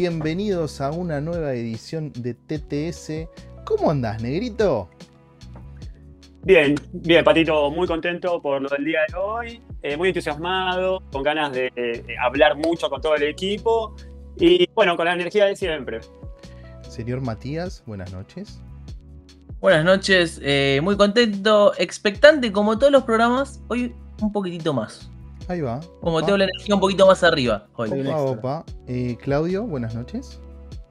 [0.00, 3.28] bienvenidos a una nueva edición de TTS.
[3.66, 4.88] ¿Cómo andás, negrito?
[6.42, 11.22] Bien, bien, Patito, muy contento por lo del día de hoy, eh, muy entusiasmado, con
[11.22, 13.94] ganas de eh, hablar mucho con todo el equipo
[14.38, 16.00] y bueno, con la energía de siempre.
[16.88, 18.62] Señor Matías, buenas noches.
[19.60, 25.10] Buenas noches, eh, muy contento, expectante como todos los programas, hoy un poquitito más.
[25.50, 25.80] Ahí va.
[26.00, 27.90] Como tengo la energía un poquito más arriba hoy.
[27.90, 28.64] Opa, opa.
[28.86, 30.38] Eh, Claudio, buenas noches.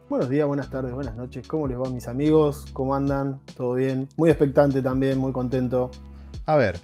[0.10, 1.48] Buenos días, buenas tardes, buenas noches.
[1.48, 2.66] ¿Cómo les va mis amigos?
[2.74, 3.40] ¿Cómo andan?
[3.56, 4.10] ¿Todo bien?
[4.18, 5.92] Muy expectante también, muy contento.
[6.46, 6.78] A ver,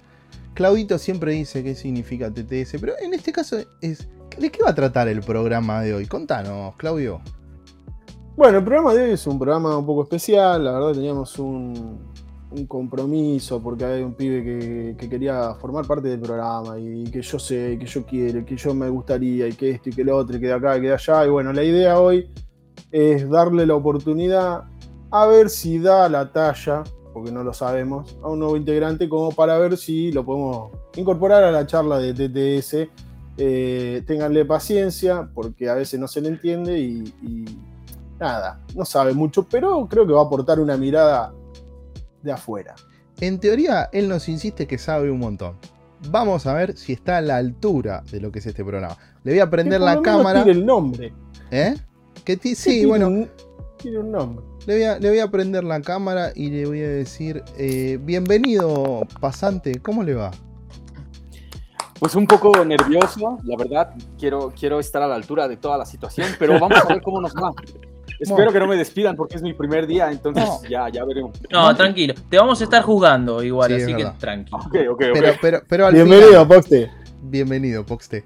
[0.54, 4.08] Claudito siempre dice qué significa TTS, pero en este caso es...
[4.38, 6.06] ¿De qué va a tratar el programa de hoy?
[6.06, 7.20] Contanos, Claudio.
[8.36, 10.64] Bueno, el programa de hoy es un programa un poco especial.
[10.64, 11.98] La verdad teníamos un,
[12.50, 17.20] un compromiso porque hay un pibe que, que, quería formar parte del programa y que
[17.20, 20.16] yo sé, que yo quiero, que yo me gustaría y que esto y que lo
[20.16, 21.26] otro y que de acá y que de allá.
[21.26, 22.30] Y bueno, la idea hoy
[22.92, 24.64] es darle la oportunidad
[25.10, 29.32] a ver si da la talla, porque no lo sabemos, a un nuevo integrante como
[29.32, 32.88] para ver si lo podemos incorporar a la charla de TTS.
[33.38, 37.44] Eh, ténganle paciencia porque a veces no se le entiende y
[38.18, 41.34] nada, no sabe mucho, pero creo que va a aportar una mirada
[42.22, 42.74] de afuera.
[43.20, 45.56] En teoría, él nos insiste que sabe un montón.
[46.10, 48.96] Vamos a ver si está a la altura de lo que es este programa.
[49.24, 50.44] Le voy a prender la cámara.
[50.44, 51.12] Tiene el nombre.
[51.50, 51.74] ¿Eh?
[52.24, 53.08] Que sí, bueno.
[53.08, 53.30] Un,
[53.78, 54.44] tiene un nombre.
[54.66, 57.98] Le voy, a, le voy, a, prender la cámara y le voy a decir: eh,
[58.02, 60.32] Bienvenido, pasante, ¿cómo le va?
[61.98, 63.94] Pues un poco nervioso, la verdad.
[64.18, 67.20] Quiero, quiero estar a la altura de toda la situación, pero vamos a ver cómo
[67.20, 67.52] nos va.
[68.18, 70.62] Espero que no me despidan porque es mi primer día, entonces no.
[70.68, 71.32] ya, ya veremos.
[71.50, 72.14] No, tranquilo.
[72.28, 74.58] Te vamos a estar jugando igual, sí, así que tranquilo.
[74.58, 75.00] Ok, ok, ok.
[75.12, 76.90] Pero, pero, pero Bienvenido, final, Poxte.
[77.22, 78.24] Bienvenido, Poxte.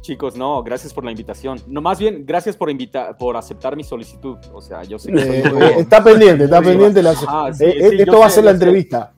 [0.00, 1.60] Chicos, no, gracias por la invitación.
[1.66, 4.38] No, más bien, gracias por invitar, por aceptar mi solicitud.
[4.52, 7.02] O sea, yo sé que eh, eh, está pendiente, está pendiente.
[7.02, 7.14] La...
[7.28, 9.12] Ah, sí, eh, sí, esto va sé, a ser la entrevista.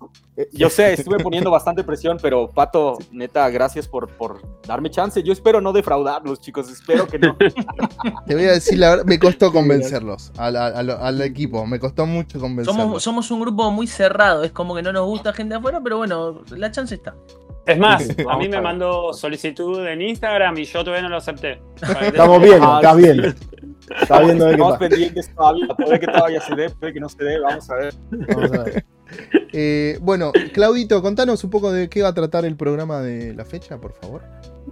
[0.52, 5.22] Yo sé, estuve poniendo bastante presión, pero Pato, neta, gracias por, por darme chance.
[5.22, 7.36] Yo espero no defraudarlos, chicos, espero que no.
[8.26, 12.06] Te voy a decir la verdad, me costó convencerlos al, al, al equipo, me costó
[12.06, 12.82] mucho convencerlos.
[12.82, 15.98] Somos, somos, un grupo muy cerrado, es como que no nos gusta gente afuera, pero
[15.98, 17.14] bueno, la chance está.
[17.64, 21.60] Es más, a mí me mandó solicitud en Instagram y yo todavía no lo acepté.
[22.00, 23.34] Estamos bien, está bien.
[24.00, 27.08] Está viendo de qué Estamos pendientes todavía, puede que todavía se dé, puede que no
[27.08, 27.94] se dé, vamos a ver.
[28.10, 28.84] Vamos a ver.
[29.52, 33.44] Eh, bueno, Claudito, contanos un poco de qué va a tratar el programa de la
[33.44, 34.22] fecha, por favor.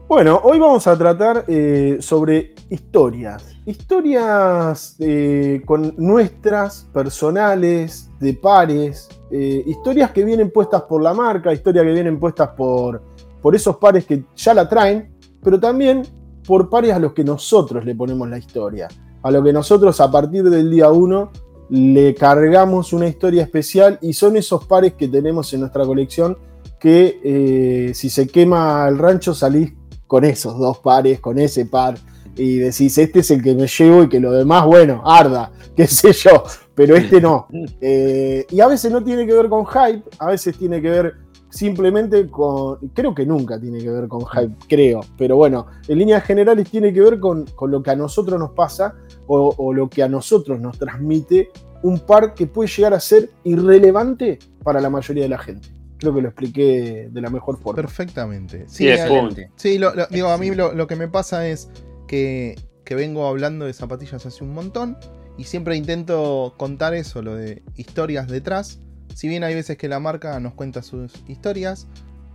[0.08, 3.56] Bueno, hoy vamos a tratar eh, sobre historias.
[3.64, 9.08] Historias eh, con nuestras, personales, de pares.
[9.30, 13.02] Eh, historias que vienen puestas por la marca, historias que vienen puestas por,
[13.40, 16.02] por esos pares que ya la traen, pero también
[16.44, 18.88] por pares a los que nosotros le ponemos la historia.
[19.22, 21.30] A lo que nosotros a partir del día 1
[21.70, 26.36] le cargamos una historia especial y son esos pares que tenemos en nuestra colección
[26.80, 29.72] que eh, si se quema el rancho salís
[30.06, 31.96] con esos dos pares, con ese par
[32.36, 35.86] y decís, este es el que me llevo y que lo demás, bueno, arda, qué
[35.86, 36.44] sé yo,
[36.74, 37.46] pero este no.
[37.82, 41.14] Eh, y a veces no tiene que ver con hype, a veces tiene que ver
[41.50, 46.24] simplemente con, creo que nunca tiene que ver con hype, creo, pero bueno, en líneas
[46.24, 48.94] generales tiene que ver con, con lo que a nosotros nos pasa
[49.26, 51.50] o, o, lo que a nosotros nos transmite
[51.82, 55.68] un par que puede llegar a ser irrelevante para la mayoría de la gente.
[55.98, 57.76] Creo que lo expliqué de la mejor forma.
[57.76, 58.64] Perfectamente.
[58.68, 61.68] Sí, sí, sí lo, lo, digo, a mí lo, lo, que me pasa es
[62.06, 64.96] que, que vengo hablando de zapatillas hace un montón
[65.36, 68.80] y siempre intento contar eso, lo de historias detrás.
[69.14, 71.86] Si bien hay veces que la marca nos cuenta sus historias,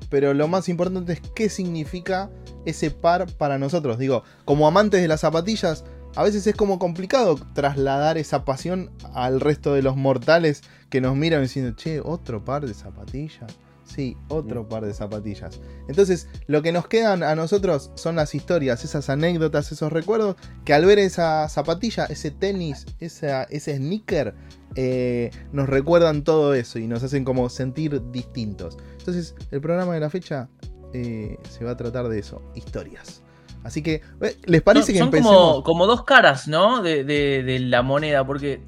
[0.09, 2.29] pero lo más importante es qué significa
[2.65, 3.97] ese par para nosotros.
[3.97, 5.83] Digo, como amantes de las zapatillas,
[6.15, 11.15] a veces es como complicado trasladar esa pasión al resto de los mortales que nos
[11.15, 13.51] miran diciendo, che, otro par de zapatillas.
[13.85, 14.67] Sí, otro mm.
[14.67, 15.59] par de zapatillas.
[15.87, 20.35] Entonces, lo que nos quedan a nosotros son las historias, esas anécdotas, esos recuerdos,
[20.65, 24.33] que al ver esa zapatilla, ese tenis, esa, ese sneaker,
[24.75, 28.77] eh, nos recuerdan todo eso y nos hacen como sentir distintos.
[28.97, 30.49] Entonces, el programa de la fecha
[30.93, 33.21] eh, se va a tratar de eso, historias.
[33.63, 34.01] Así que,
[34.45, 35.35] ¿les parece que son empecemos?
[35.35, 36.81] Como, como dos caras, ¿no?
[36.81, 38.61] De, de, de la moneda, porque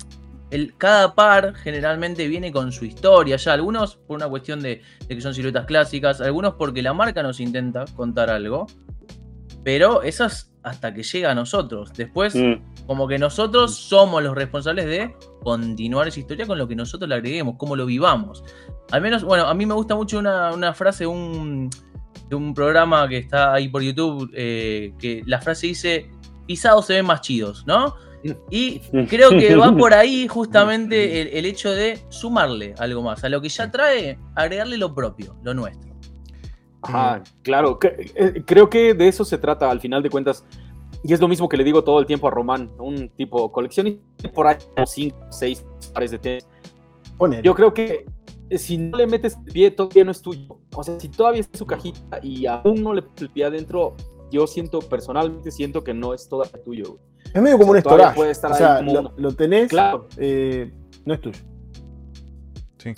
[0.51, 3.35] el, cada par generalmente viene con su historia.
[3.37, 7.23] Ya algunos por una cuestión de, de, que son siluetas clásicas, algunos porque la marca
[7.23, 8.67] nos intenta contar algo.
[9.63, 11.93] Pero esas hasta que llega a nosotros.
[11.93, 12.85] Después, mm.
[12.85, 17.15] como que nosotros somos los responsables de continuar esa historia con lo que nosotros le
[17.15, 18.43] agreguemos, cómo lo vivamos.
[18.91, 21.69] Al menos, bueno, a mí me gusta mucho una, una frase, un
[22.29, 26.11] de un programa que está ahí por YouTube, eh, que la frase dice,
[26.45, 27.95] pisados se ven más chidos, ¿no?
[28.49, 33.23] Y creo que va por ahí justamente el, el hecho de sumarle algo más.
[33.23, 35.87] A lo que ya trae, agregarle lo propio, lo nuestro.
[36.81, 37.79] Ajá, claro.
[37.83, 40.45] eh, Creo que de eso se trata al final de cuentas.
[41.03, 44.03] Y es lo mismo que le digo todo el tiempo a Román, un tipo coleccionista
[44.33, 46.47] por ahí, como 5, 6 pares de tenis.
[47.17, 47.43] Ponele.
[47.43, 48.05] Yo creo que
[48.49, 50.59] eh, si no le metes el pie, todavía no es tuyo.
[50.75, 53.45] O sea, si todavía está en su cajita y aún no le metes el pie
[53.45, 53.95] adentro,
[54.31, 56.83] yo siento, personalmente siento que no es todavía tuyo.
[56.93, 57.01] güey.
[57.33, 58.15] Es medio como o un sea, storage.
[58.15, 60.07] puede estar o sea, como lo, tenés, Claro.
[60.17, 60.71] eh,
[61.05, 61.39] no es tuyo.
[62.77, 62.93] Sí.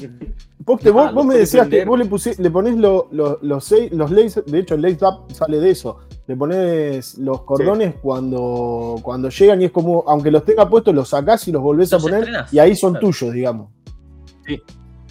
[0.66, 3.64] Poste, vos, Ah, vos me decías que vos le, pusí- le ponés lo- lo- los,
[3.64, 6.00] seis- los lace, de hecho el lace up sale de eso.
[6.28, 11.10] Le pones los cordones cuando, cuando llegan y es como, aunque los tenga puestos, los
[11.10, 13.08] sacás y los volvés a poner y ahí son Claro.
[13.08, 13.70] tuyos, digamos.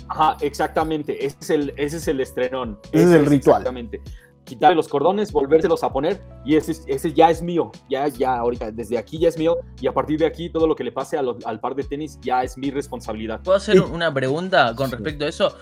[0.09, 1.25] Ajá, exactamente.
[1.27, 2.79] Ese es el, ese es el estrenón.
[2.93, 3.57] Ese es el ritual.
[3.63, 4.01] Exactamente.
[4.49, 7.71] Quitarle los cordones, volvérselos a poner y ese, es- ese ya es mío.
[7.91, 10.75] Ya, ya, ahorita, desde aquí ya es mío y a partir de aquí todo lo
[10.75, 13.41] que le pase a los- al par de tenis ya es mi responsabilidad.
[13.43, 15.55] ¿Puedo hacer una pregunta con respecto a eso?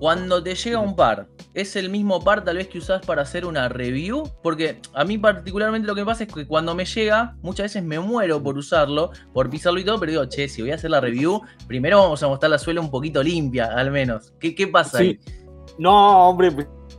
[0.00, 3.46] Cuando te llega un par, ¿es el mismo par tal vez que usás para hacer
[3.46, 4.24] una review?
[4.42, 7.84] Porque a mí particularmente lo que me pasa es que cuando me llega, muchas veces
[7.84, 10.90] me muero por usarlo, por pisarlo y todo, pero digo, che, si voy a hacer
[10.90, 14.32] la review, primero vamos a mostrar la suela un poquito limpia, al menos.
[14.40, 15.20] ¿Qué, qué pasa ahí?
[15.24, 15.32] Sí.
[15.78, 16.50] No, hombre,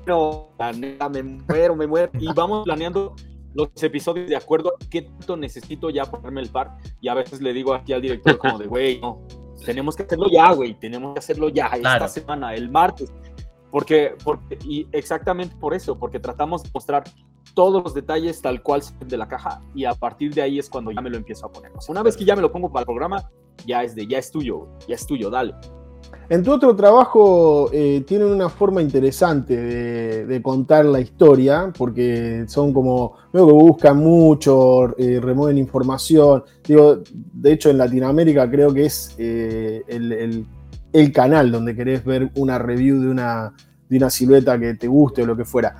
[0.05, 2.11] no, la neta, me muero, me muero.
[2.19, 3.15] Y vamos planeando
[3.53, 6.77] los episodios de acuerdo a qué tanto necesito ya ponerme el par.
[7.01, 9.21] Y a veces le digo aquí al director como de, güey, no,
[9.65, 12.05] tenemos que hacerlo ya, güey, tenemos que hacerlo ya, Claro.
[12.05, 13.11] esta semana, el martes.
[13.71, 17.03] Porque, porque, y exactamente por eso, porque tratamos de mostrar
[17.53, 20.91] todos los detalles tal cual de la caja y a partir de ahí es cuando
[20.91, 21.71] ya me lo empiezo a poner.
[21.75, 23.29] O sea, una vez que ya me lo pongo para el programa,
[23.65, 25.53] ya es de, ya es tuyo, ya es tuyo, dale.
[26.29, 29.55] En tu otro trabajo eh, tienen una forma interesante
[30.25, 36.43] de, contar la historia, porque son como, veo que buscan mucho, eh, remueven información.
[36.67, 40.45] Digo, de hecho en Latinoamérica creo que es eh, el, el-
[40.93, 43.53] el canal donde querés ver una review de una,
[43.89, 45.75] de una silueta que te guste o lo que fuera.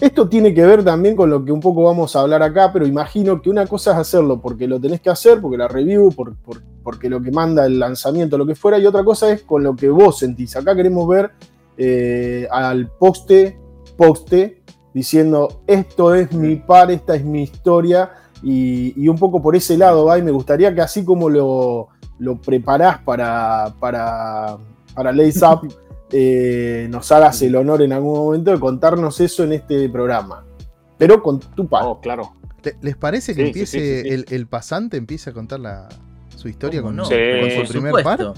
[0.00, 2.86] Esto tiene que ver también con lo que un poco vamos a hablar acá, pero
[2.86, 6.34] imagino que una cosa es hacerlo porque lo tenés que hacer, porque la review, por,
[6.36, 9.62] por- porque lo que manda el lanzamiento, lo que fuera, y otra cosa es con
[9.62, 10.54] lo que vos sentís.
[10.56, 11.32] Acá queremos ver
[11.76, 13.58] eh, al poste,
[13.96, 14.62] poste,
[14.94, 18.12] diciendo esto es mi par, esta es mi historia,
[18.42, 21.88] y, y un poco por ese lado va, y me gustaría que así como lo,
[22.18, 24.56] lo preparás para, para,
[24.94, 25.68] para Lace Up,
[26.12, 30.44] eh, nos hagas el honor en algún momento de contarnos eso en este programa.
[30.98, 31.82] Pero con tu par.
[31.84, 32.32] Oh, claro.
[32.62, 34.14] ¿Le- ¿Les parece que Sí, empiece sí, sí, sí.
[34.14, 35.88] El, el pasante empiece a contar la,
[36.36, 37.04] su historia ¿Cómo con, no?
[37.04, 38.18] Sí, con Por su primer par?
[38.18, 38.34] supuesto.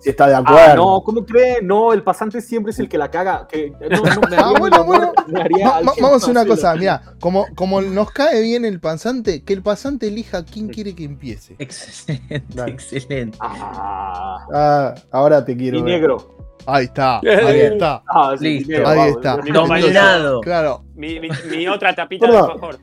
[0.00, 0.76] Si está de Ah, acuerdo.
[0.76, 1.60] no, ¿cómo cree?
[1.62, 3.48] No, el pasante siempre es el que la caga.
[3.48, 5.12] Que, no, no, me Ah, bueno, bueno.
[5.26, 8.78] me haría Va- vamos a hacer una cosa, mira, como, como nos cae bien el
[8.78, 11.56] pasante, que el pasante elija quién quiere que empiece.
[11.58, 12.72] Excelente, Dale.
[12.72, 13.36] excelente.
[13.40, 15.78] Ah, Ah, ahora te quiero.
[15.78, 15.94] y ver.
[15.94, 16.35] negro.
[16.66, 18.02] Ahí está, ahí está.
[18.08, 18.88] Ah, sí, Listo.
[18.88, 19.36] Ahí vamos, está.
[19.36, 19.52] No.
[19.66, 20.40] Dominado.
[20.40, 20.84] Claro.
[20.94, 22.78] Mi, mi- mi otra tapita de alfajor.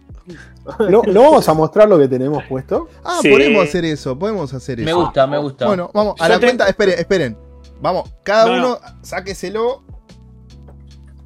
[0.89, 2.87] ¿No, ¿No vamos a mostrar lo que tenemos puesto?
[3.03, 3.29] Ah, Sí.
[3.29, 4.85] podemos hacer eso, podemos hacer eso.
[4.85, 5.65] Me gusta, me gusta.
[5.67, 7.37] Bueno, vamos, a Yo la te- cuenta, esperen, esperen.
[7.81, 9.83] Vamos, cada No, uno sáqueselo.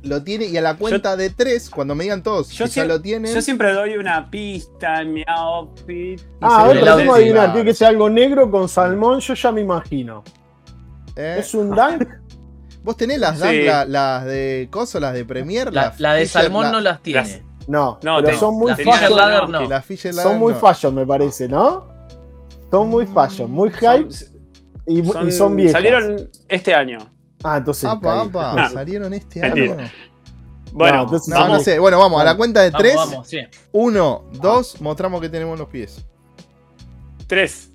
[0.03, 3.01] Lo tiene y a la cuenta de tres, cuando me digan todos Yo siem- lo
[3.01, 3.33] tienen.
[3.33, 6.21] Yo siempre doy una pista en mi outfit.
[6.39, 7.51] Ah, a ver, tratemos de adivinar.
[7.53, 10.23] Tiene que ser algo negro con salmón, yo ya me imagino.
[11.15, 11.37] ¿Eh?
[11.39, 12.07] ¿Es un dunk?
[12.87, 13.43] Vos tenés las, Sí.
[13.43, 15.73] dan- la- las de coso, las de Premier.
[15.73, 17.19] La, la de Fisher, salmón la- no las tiene.
[17.19, 19.13] las- No, No, pero te- son muy fashion.
[19.13, 19.59] Lager no.
[20.23, 20.59] Son muy no.
[20.59, 21.89] fashion, me parece, ¿no?
[22.71, 24.29] Son muy fashion, muy hype Son-
[24.87, 25.73] y, y son- viejas.
[25.73, 26.99] Salieron este año.
[27.43, 27.83] Ah, entonces.
[27.83, 28.63] Apa, está apa.
[28.67, 28.69] Ah.
[28.69, 29.73] salieron este Mentira.
[29.73, 29.89] año.
[30.71, 31.63] Bueno, entonces- No, no vamos.
[31.63, 31.77] sé.
[31.79, 32.95] Bueno, vamos, a la cuenta de Vamos, tres.
[32.95, 33.39] vamos, sí.
[33.73, 36.05] Uno, dos, mostramos que tenemos en los pies.
[37.27, 37.71] Tres.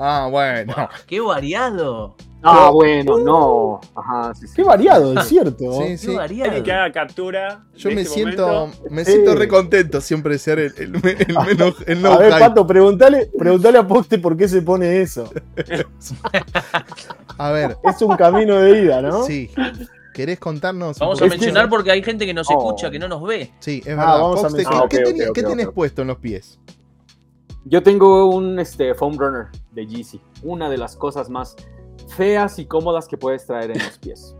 [0.00, 0.74] Ah, bueno.
[1.06, 2.16] Qué variado.
[2.42, 3.80] Ah, bueno, no.
[3.96, 4.52] Ajá, sí, sí.
[4.54, 5.72] Qué variado, es cierto.
[5.72, 6.44] Sí, Qué variado.
[6.44, 7.64] Alguien que haga captura.
[7.76, 8.82] Yo de me este siento, momento.
[8.90, 9.12] me Sí.
[9.12, 12.32] siento re contento siempre de ser el, el, me- el menos, el no a ver,
[12.32, 12.40] hype.
[12.40, 15.28] Pato, preguntale, preguntale a Poste por qué se pone eso.
[17.38, 19.22] A ver, Es un camino de ida, ¿no?
[19.24, 19.50] sí.
[20.14, 20.98] ¿Querés contarnos?
[20.98, 22.54] Vamos a que- mencionar porque hay gente que nos Oh.
[22.54, 23.52] escucha, que no nos ve.
[23.60, 24.20] Sí, es Ah, verdad.
[24.20, 24.88] vamos a ¿qué- mencionar.
[24.88, 26.58] ¿qué, Ah, tenés- qué ok, tenés puesto en los pies?
[27.64, 30.20] Yo tengo un este, foam runner de Yeezy.
[30.42, 31.54] Una de las cosas más
[32.08, 34.36] feas y cómodas que puedes traer en los pies.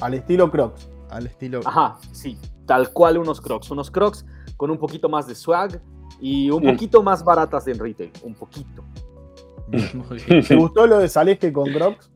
[0.00, 0.88] Al estilo Crocs.
[1.10, 1.60] Al estilo.
[1.64, 2.38] Ajá, sí.
[2.66, 3.70] Tal cual unos crocs.
[3.70, 4.24] Unos crocs
[4.56, 5.80] con un poquito más de swag
[6.20, 6.72] y un Mm.
[6.72, 8.12] poquito más baratas en retail.
[8.22, 8.84] Un poquito.
[9.68, 10.44] Muy bien.
[10.46, 12.10] ¿Te gustó lo de Salesque con Crocs?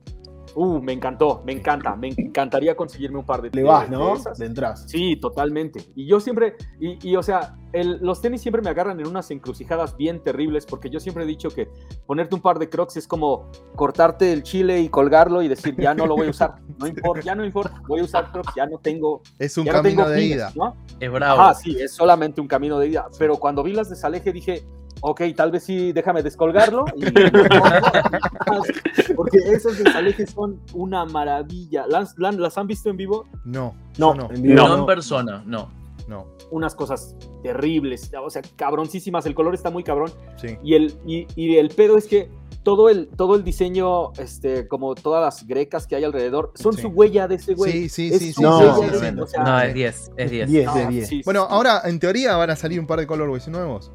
[0.59, 4.15] Uh, me encantó, me encanta, me encantaría conseguirme un par de Le vas, de ¿no?
[4.41, 4.85] entras.
[4.89, 5.85] Sí, totalmente.
[5.95, 9.31] Y yo siempre, y, y, o sea, el- los tenis siempre me agarran en unas
[9.31, 11.69] encrucijadas bien terribles porque yo siempre he dicho que
[12.07, 15.95] ponerte un par de crocs es como cortarte el chile y colgarlo y decir, ya
[15.95, 16.55] no lo voy a usar.
[16.79, 19.73] No importa, ya no importa, voy a usar crocs, ya no tengo, Es un no
[19.73, 20.53] camino tengo de fines, ida.
[20.57, 20.75] ¿no?
[20.99, 21.39] Es bravo.
[21.43, 23.09] Ajá, sí, es solamente un camino de ida.
[23.19, 24.65] Pero cuando vi las de Saleje dije,
[25.01, 26.85] ok, tal vez sí, déjame descolgarlo.
[26.97, 27.07] y-
[29.15, 31.87] porque esas de Saleje son una maravilla.
[31.89, 33.27] ¿Las, las- las han visto en vivo?
[33.45, 34.77] No, No, no, en vivo no, no.
[34.79, 35.71] en persona, no.
[36.09, 36.27] no.
[36.51, 39.27] Unas cosas terribles, o sea, cabroncísimas.
[39.27, 40.11] El color está muy cabrón.
[40.37, 40.57] Sí.
[40.63, 42.31] Y el, y, y el pedo es que
[42.63, 46.83] todo el, todo el diseño, este, como todas las grecas que hay alrededor, son Sí.
[46.83, 47.73] su huella de ese güey.
[47.73, 49.25] Sí, sí, Es sí, sí, No, sí, huella sí, de ese- tremendo.
[49.25, 50.49] o sea, No, es 10, es 10.
[50.51, 51.09] 10 no, de 10.
[51.09, 51.47] sí, sí, Bueno, sí.
[51.51, 53.91] ahora en teoría van a salir un par de colorways nuevos.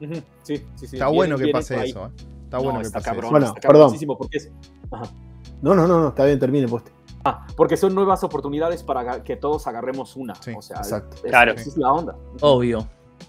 [0.00, 0.96] Ujú, Sí, sí, sí.
[0.96, 1.90] Está Viene- bueno que pase ahí.
[1.90, 2.06] eso.
[2.06, 2.10] ¿eh?
[2.44, 3.30] Está No, bueno que está pase cabrón, eso.
[3.32, 4.16] Bueno, está perdón.
[4.18, 4.50] porque es,
[4.90, 5.04] ajá.
[5.62, 6.90] No, no, no, no, está bien, termine, poste.
[7.24, 10.34] Ah, porque son nuevas oportunidades para que todos agarremos una.
[10.34, 11.16] Sí, o sea, exacto.
[11.16, 11.52] es- Claro.
[11.52, 12.16] esa es la onda.
[12.42, 12.86] Obvio.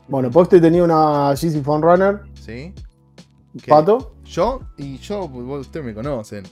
[0.07, 2.73] Bueno, poste tenía una GC Phone Runner, ¿Sí?
[3.63, 3.69] ¿Qué?
[3.69, 4.15] Pato.
[4.25, 6.43] Yo, y yo, vos- ustedes me conocen.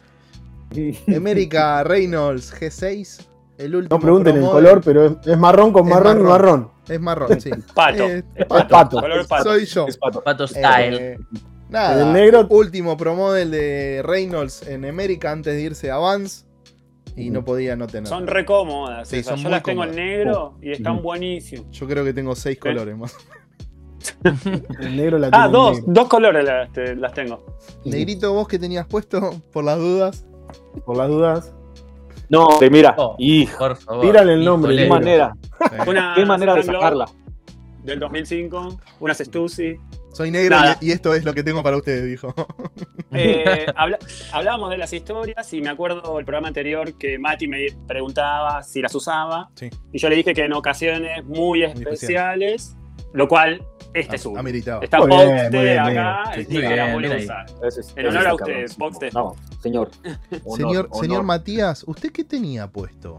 [1.15, 3.25] América Reynolds G6.
[3.57, 3.97] El último.
[3.97, 6.71] No pregunten el color, pero es, es marrón con Es marrón, y marrón.
[6.87, 7.49] Es marrón, sí.
[7.73, 8.03] Pato.
[8.03, 8.67] Eh, es pato.
[8.67, 8.99] pato.
[9.01, 9.43] Color pato.
[9.43, 9.87] Soy yo.
[9.87, 10.21] Es pato.
[10.23, 10.97] Pato Style.
[10.97, 11.17] Eh,
[11.69, 12.01] nada.
[12.07, 16.45] El negro- Último Pro Model de Reynolds en América antes de irse a Vans.
[17.15, 18.07] Y no podía no tener.
[18.07, 19.07] Son re cómodas.
[19.07, 19.35] Sí, esas.
[19.35, 21.69] son Yo las tengo en negro y están buenísimas.
[21.71, 23.15] Yo creo que tengo seis colores más.
[24.79, 25.93] El negro la Ah, tiene en dos, negro.
[25.93, 27.45] dos colores las, te- las tengo.
[27.85, 30.25] Negrito, vos que tenías puesto por las dudas.
[30.85, 31.53] Por las dudas.
[32.29, 33.15] No, mira, Oh.
[33.19, 34.05] hijo, Por favor.
[34.05, 35.33] Tírale el nombre, qué manera.
[35.87, 37.05] Una qué manera de sacarla.
[37.83, 39.75] Del 2005, una Stussy.
[40.13, 40.77] Soy negro Nada.
[40.79, 42.33] y, y esto es lo que tengo para ustedes, dijo.
[43.11, 43.97] Eh, habla-
[44.31, 48.81] hablábamos de las historias y me acuerdo el programa anterior que Mati me preguntaba si
[48.81, 49.49] las usaba.
[49.55, 49.69] Sí.
[49.91, 52.75] Y yo le dije que en ocasiones muy especiales,
[53.13, 54.39] lo cual este es uno.
[54.81, 56.61] Está Muy bien, Poxte muy bien, acá Sí, muy
[57.07, 57.29] la bien.
[57.67, 58.65] Ese es- En ese honor a usted.
[58.77, 59.09] Poxte.
[59.13, 59.89] No, señor.
[60.43, 61.01] Honor, señor, honor.
[61.05, 63.17] señor Matías, ¿usted qué tenía puesto?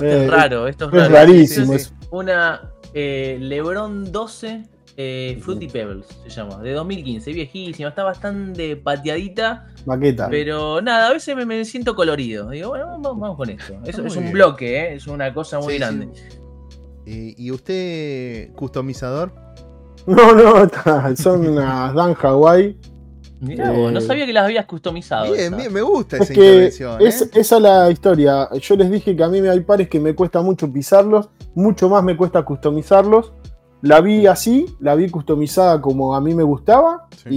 [0.00, 1.14] Eh, Es raro, esto es Es raro.
[1.14, 1.72] rarísimo.
[1.74, 4.62] Sí, sí, es- Una eh, Lebron 12
[4.96, 10.28] eh, Fruity Pebbles se llama, de 2015, viejísima, está bastante pateadita, Maqueta.
[10.28, 12.50] pero nada, a veces me, me siento colorido.
[12.50, 13.74] Digo, bueno, vamos, vamos con esto.
[13.84, 14.32] Es, Está es muy un bien.
[14.32, 14.94] bloque, ¿eh?
[14.96, 16.08] es una cosa muy Sí, grande.
[17.06, 19.32] Eh, ¿Y usted, customizador?
[20.06, 22.76] No, no, son unas Dan Hawaii.
[23.40, 25.32] Mirá vos, no Eh, sabía que las habías customizado.
[25.32, 27.00] Bien, bien, me gusta Es esa que intervención.
[27.00, 27.30] es, ¿eh?
[27.34, 28.48] esa es la historia.
[28.60, 31.88] Yo les dije que a mí me hay pares que me cuesta mucho pisarlos, mucho
[31.88, 33.32] más me cuesta customizarlos.
[33.82, 37.28] La vi así, la vi customizada como a mí me gustaba Sí.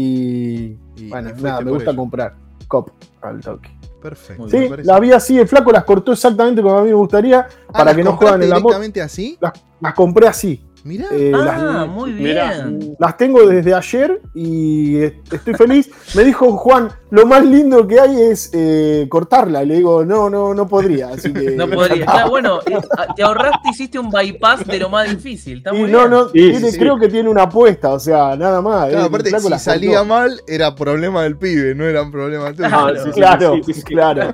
[0.97, 1.99] y Y- bueno, y nada, me gusta ello.
[1.99, 2.35] comprar
[2.67, 2.89] cop
[3.21, 3.69] al toque.
[4.01, 4.49] Perfecto.
[4.49, 7.71] Sí, la vi así, el flaco las cortó exactamente como a mí me gustaría, Ah,
[7.71, 8.77] para ¿las que no juegan en la moto.
[9.01, 9.37] así?
[9.79, 10.61] Las compré así.
[10.83, 11.05] Mirá.
[11.13, 11.37] Eh, Ah,
[11.85, 12.65] las, muy Mirá.
[12.67, 12.95] bien.
[12.99, 15.89] las tengo desde ayer y est- estoy feliz.
[16.13, 19.63] Me dijo Juan, lo más lindo que hay es eh, cortarla.
[19.63, 21.09] Le digo, no, no, no podría.
[21.09, 22.05] Así que No podría.
[22.13, 22.77] Claro, bueno, eh,
[23.15, 25.59] te ahorraste, hiciste un bypass de lo más difícil.
[25.59, 26.09] Está muy no, bien.
[26.09, 28.89] no, Sí, tiene- sí, creo que tiene una apuesta, o sea, nada más.
[28.89, 30.05] Claro, eh, aparte, si salía cortó.
[30.05, 32.65] mal, era problema del pibe, no era un problema tuyo.
[32.71, 32.95] Ah, Claro.
[33.03, 33.83] sí, sí, Claro, sí, sí, sí.
[33.83, 34.33] claro.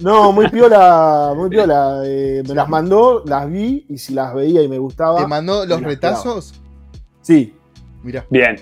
[0.00, 2.02] No, muy piola, muy piola.
[2.04, 5.20] eh, me las mandó, las vi y si las veía y me gustaba.
[5.20, 6.54] ¿Te mandó los retazos?
[7.22, 7.54] Sí.
[8.02, 8.24] Mirá.
[8.30, 8.56] Bien.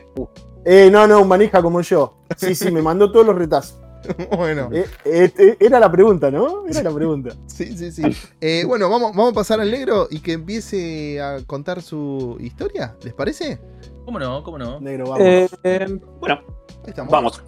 [0.65, 2.17] Eh, no, no, un manija como yo.
[2.37, 3.79] Sí, sí, me mandó todos los retazos.
[4.37, 6.65] bueno, Eh, eh, eh, era la pregunta, ¿no?
[6.69, 7.31] Era la pregunta.
[7.47, 8.03] sí, sí, sí.
[8.41, 12.97] Eh, bueno, vamos, vamos a pasar al negro y que empiece a contar su historia,
[13.03, 13.59] ¿les parece?
[14.05, 14.43] ¿Cómo no?
[14.45, 14.81] ¿Cómo no?
[14.81, 15.21] Negro, vamos.
[15.27, 16.41] Eh, eh, bueno,
[16.85, 17.11] Ahí estamos.
[17.13, 17.43] vamos.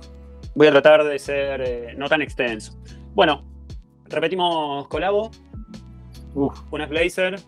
[0.56, 2.72] Voy a tratar de ser eh, no tan extenso.
[3.14, 3.44] Bueno,
[4.10, 5.30] repetimos colabo.
[6.34, 6.60] Uf.
[6.70, 7.40] Unas Blazer.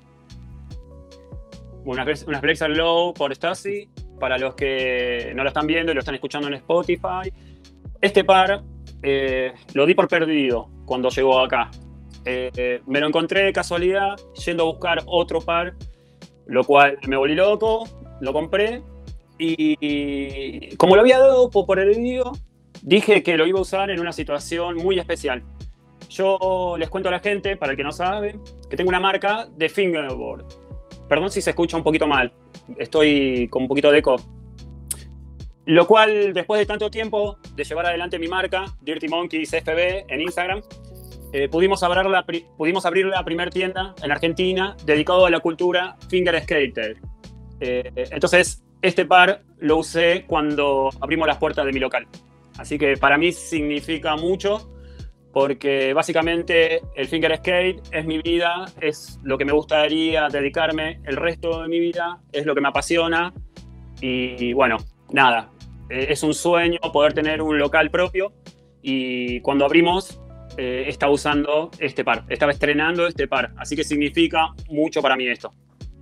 [1.84, 3.88] Unas, Blazer- unas Blazer Low por Stasi.
[4.18, 7.32] Para los que no lo están viendo y lo están escuchando en Spotify.
[8.00, 8.62] Este par
[9.02, 11.70] eh, lo di por perdido cuando llegó acá.
[12.26, 15.74] Eh, me lo encontré de casualidad yendo a buscar otro par,
[16.46, 17.88] lo cual me volví loco,
[18.20, 18.82] lo compré
[19.38, 22.32] y, y como lo había dado por perdido,
[22.82, 25.42] dije que lo iba a usar en una situación muy especial.
[26.10, 28.38] Yo les cuento a la gente, para el que no sabe,
[28.68, 30.44] que tengo una marca de fingerboard.
[31.08, 32.32] Perdón si se escucha un poquito mal,
[32.78, 34.16] estoy con un poquito de eco.
[35.66, 40.20] Lo cual, después de tanto tiempo de llevar adelante mi marca, Dirty Monkeys FB, en
[40.20, 40.62] Instagram,
[41.32, 42.26] eh, pudimos, abrir la,
[42.56, 46.96] pudimos abrir la primera tienda en Argentina dedicado a la cultura finger skater.
[47.60, 52.08] Eh, entonces, este par lo usé cuando abrimos las puertas de mi local.
[52.58, 54.72] Así que para mí significa mucho
[55.32, 61.16] porque básicamente el finger skate es mi vida, es lo que me gustaría dedicarme el
[61.16, 63.32] resto de mi vida, es lo que me apasiona
[64.00, 64.78] y bueno,
[65.12, 65.50] nada,
[65.88, 68.32] eh, es un sueño poder tener un local propio
[68.82, 70.20] y cuando abrimos
[70.56, 75.26] eh, estaba usando este par, estaba estrenando este par, así que significa mucho para mí
[75.28, 75.52] esto.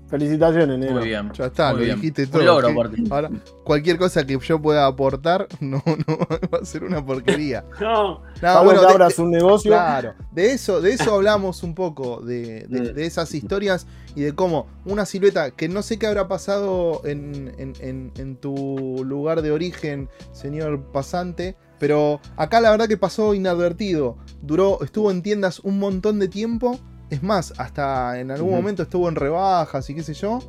[0.09, 0.97] Felicitaciones, negro.
[1.01, 1.31] Muy bien.
[1.35, 1.97] Ya está, lo bien.
[1.97, 2.43] dijiste Un todo.
[2.45, 2.73] logro, ¿qué?
[2.73, 3.03] aparte.
[3.11, 3.31] Ahora,
[3.65, 6.19] cualquier cosa que yo pueda aportar, no, no
[6.53, 7.65] va a ser una porquería.
[7.81, 9.71] No, No, bueno, de- abras un negocio.
[9.73, 14.35] Claro, de eso, de eso hablamos un poco, de, de- de esas historias y de
[14.35, 19.43] cómo una silueta que no sé qué habrá pasado en, en- en- en tu lugar
[19.43, 24.17] de origen, señor pasante, pero acá la verdad que pasó inadvertido.
[24.43, 26.79] Duró, estuvo en tiendas un montón de tiempo.
[27.11, 30.41] Es más, hasta en algún momento estuvo en rebajas y qué sé yo.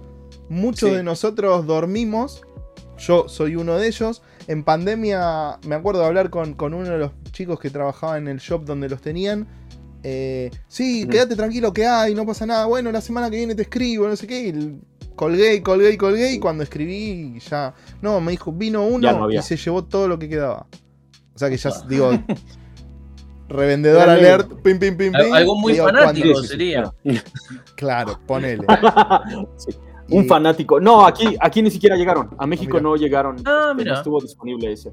[0.49, 0.95] Muchos Sí.
[0.95, 2.41] de nosotros dormimos.
[2.97, 4.21] Yo soy uno de ellos.
[4.47, 8.27] En pandemia me acuerdo de hablar con, con uno de los chicos que trabajaba en
[8.27, 9.47] el shop donde los tenían.
[10.03, 12.65] Eh, sí, quédate tranquilo que hay, no pasa nada.
[12.65, 14.47] Bueno, la semana que viene te escribo, no sé qué.
[14.47, 14.79] Y
[15.15, 16.33] colgué y colgué y colgué.
[16.33, 17.73] Y cuando escribí ya.
[18.01, 20.67] No, me dijo, vino uno no y se llevó todo lo que quedaba.
[21.35, 22.11] O sea que ya digo.
[23.49, 25.33] Revendedor Era alert, pim, pim, pim, pim.
[25.33, 26.93] Algo muy Digo, fanático cuando- sería.
[27.75, 28.65] Claro, ponele.
[29.57, 29.71] Sí,
[30.11, 30.79] Un fanático.
[30.79, 32.29] No, aquí, aquí ni siquiera llegaron.
[32.39, 33.35] A México no llegaron.
[33.45, 33.91] Ah, este, mira.
[33.93, 34.91] No estuvo disponible ese.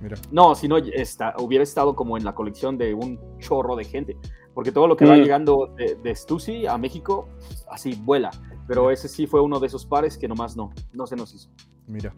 [0.00, 0.16] Mira.
[0.32, 4.16] No, si no, está, hubiera estado como en la colección de un chorro de gente.
[4.54, 5.20] Porque todo lo que va Mm.
[5.20, 7.28] llegando de, de Stussy a México,
[7.70, 8.30] así vuela.
[8.66, 11.48] Pero ese sí fue uno de esos pares que nomás no, no se nos hizo.
[11.86, 12.12] Mira.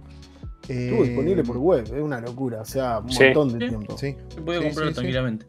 [0.69, 3.25] Estuvo Eh, disponible por web, es una locura, o sea, un Sí.
[3.25, 3.69] montón de Sí.
[3.71, 3.99] tiempo.
[3.99, 4.17] Sí.
[4.29, 4.95] Se puede Sí, comprar sí, sí.
[4.95, 5.47] tranquilamente.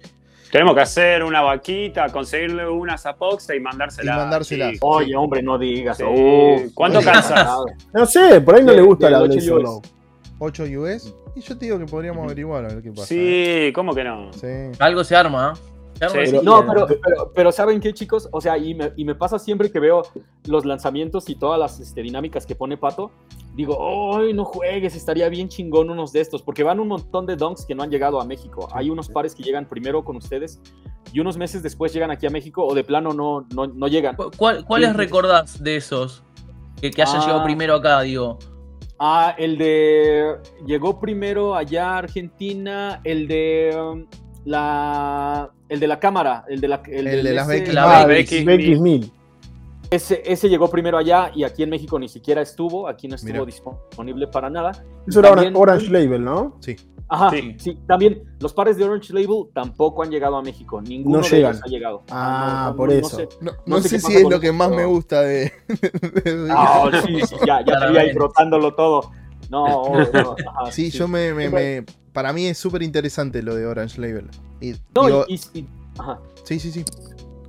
[0.51, 4.13] tenemos que hacer una vaquita, conseguirle unas apoxa y mandársela.
[4.13, 4.77] Y mandárselas.
[4.81, 5.97] Oye, hombre, no digas.
[5.97, 6.03] Sí.
[6.03, 7.65] Uf, ¿Cuánto pasado.
[7.93, 9.63] No sé, por ahí no De- le gusta la 8 Blazer US.
[9.63, 9.81] Low.
[10.39, 11.13] 8 US.
[11.35, 13.05] Y yo te digo que podríamos averiguar a ver qué pasa.
[13.07, 14.29] Sí, ¿cómo que no?
[14.43, 14.71] ¿eh?
[14.71, 14.77] Sí.
[14.79, 15.53] Algo se arma,
[15.99, 16.07] ¿eh?
[16.09, 16.17] Sí.
[16.19, 18.29] así, No, eh, pero, pero, pero ¿saben qué, chicos?
[18.31, 20.03] O sea, y me, y me pasa siempre que veo
[20.45, 23.11] los lanzamientos y todas las este, dinámicas que pone Pato,
[23.55, 24.95] digo, hoy no juegues!
[24.95, 27.89] Estaría bien chingón unos de estos, porque van un montón de donks que no han
[27.89, 28.67] llegado a México.
[28.73, 30.61] Hay unos pares que llegan primero con ustedes
[31.13, 34.15] y unos meses después llegan aquí a México o de plano no, no, no llegan.
[34.37, 36.23] ¿Cuáles ¿cuál recordás de esos
[36.81, 37.45] que, que hayan llegado ah.
[37.45, 38.37] primero acá, digo?
[38.99, 40.35] Ah, el de.
[40.65, 43.75] Llegó primero allá a Argentina, el de.
[43.75, 44.05] Um,
[44.45, 46.81] la, el de la cámara, el de la.
[46.87, 49.11] El, el de, las BX1000.
[49.89, 53.33] Ese, ese llegó primero allá y aquí en México ni siquiera estuvo, aquí no estuvo
[53.33, 53.45] Mira.
[53.45, 54.71] disponible para nada.
[55.07, 56.57] Eso era También- Orange Label, ¿no?
[57.07, 57.55] Ajá, Sí.
[57.59, 57.77] sí.
[57.87, 61.51] también los pares de Orange Label tampoco han llegado a México, ninguno No de llegan.
[61.51, 62.03] ellos ha llegado.
[62.09, 63.15] Ah, no, por no eso.
[63.15, 63.29] sé.
[63.41, 65.53] No, No no sé sé si es lo que más me gusta de.
[66.49, 69.11] Ah, sí, sí, ya, ya te vi ahí brotándolo todo.
[69.51, 69.65] No,
[70.13, 74.01] no, ajá, sí, yo me, me- me- Para mí es súper interesante lo de Orange
[74.01, 74.29] Label.
[74.61, 75.67] Y, No, digo- y- y-
[75.99, 76.19] ajá.
[76.43, 76.83] sí, sí, sí.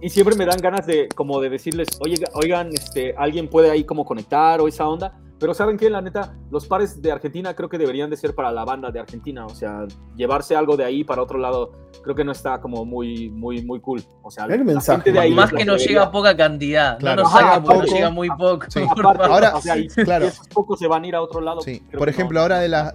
[0.06, 3.82] Y siempre me dan ganas de como de decirles, oye, oigan, este, alguien puede ahí
[3.82, 5.18] como conectar o esa onda.
[5.38, 8.50] Pero saben qué, la neta, los pares de Argentina creo que deberían de ser para
[8.52, 9.44] la banda de Argentina.
[9.44, 9.84] O sea,
[10.16, 11.72] llevarse algo de ahí para otro lado,
[12.04, 14.00] creo que no está como muy, muy, muy cool.
[14.22, 16.98] O sea, El la mensaje, gente de ahí Más que nos debería- llega poca cantidad.
[16.98, 18.66] Claro, no nos ajá, llega poco, aparte- llega muy poco.
[18.68, 18.80] Sí.
[18.88, 19.24] Aparte.
[19.24, 20.26] Ahora, o sea, y, claro.
[20.26, 21.60] esos pocos se van a ir a otro lado.
[21.62, 22.42] Sí, por que ejemplo, no.
[22.42, 22.94] ahora de las,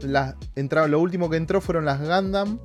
[0.55, 2.57] entraron, lo último que entró fueron las Gundam.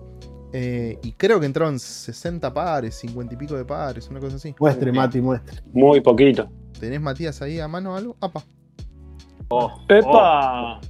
[0.59, 4.55] Eh, y creo que entraron 60 pares, 50 y pico de pares, una cosa así.
[4.59, 5.61] Muestre, Mati, muestre.
[5.75, 6.49] Muy poquito.
[6.81, 8.17] ¿Tenés Matías ahí a mano algo?
[8.23, 8.43] Apa.
[9.49, 9.81] Oh, oh.
[9.87, 10.81] ¡Epa!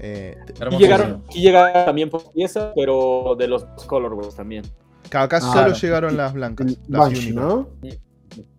[0.00, 4.64] Eh, te- Y llegaron, y llegaron también por pieza, pero de los colorways también.
[5.12, 6.66] acá Ah, solo llegaron las blancas.
[6.66, 7.26] El Las.
[7.34, 7.68] ¿no?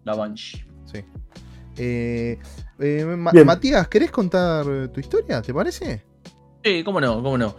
[0.03, 0.63] La Banshee.
[0.85, 1.03] Sí.
[1.77, 2.37] Eh,
[2.79, 3.05] eh.
[3.43, 5.41] Matías, ¿querés contar eh, tu historia?
[5.41, 6.03] ¿Te parece?
[6.63, 7.55] Sí, cómo no, cómo no.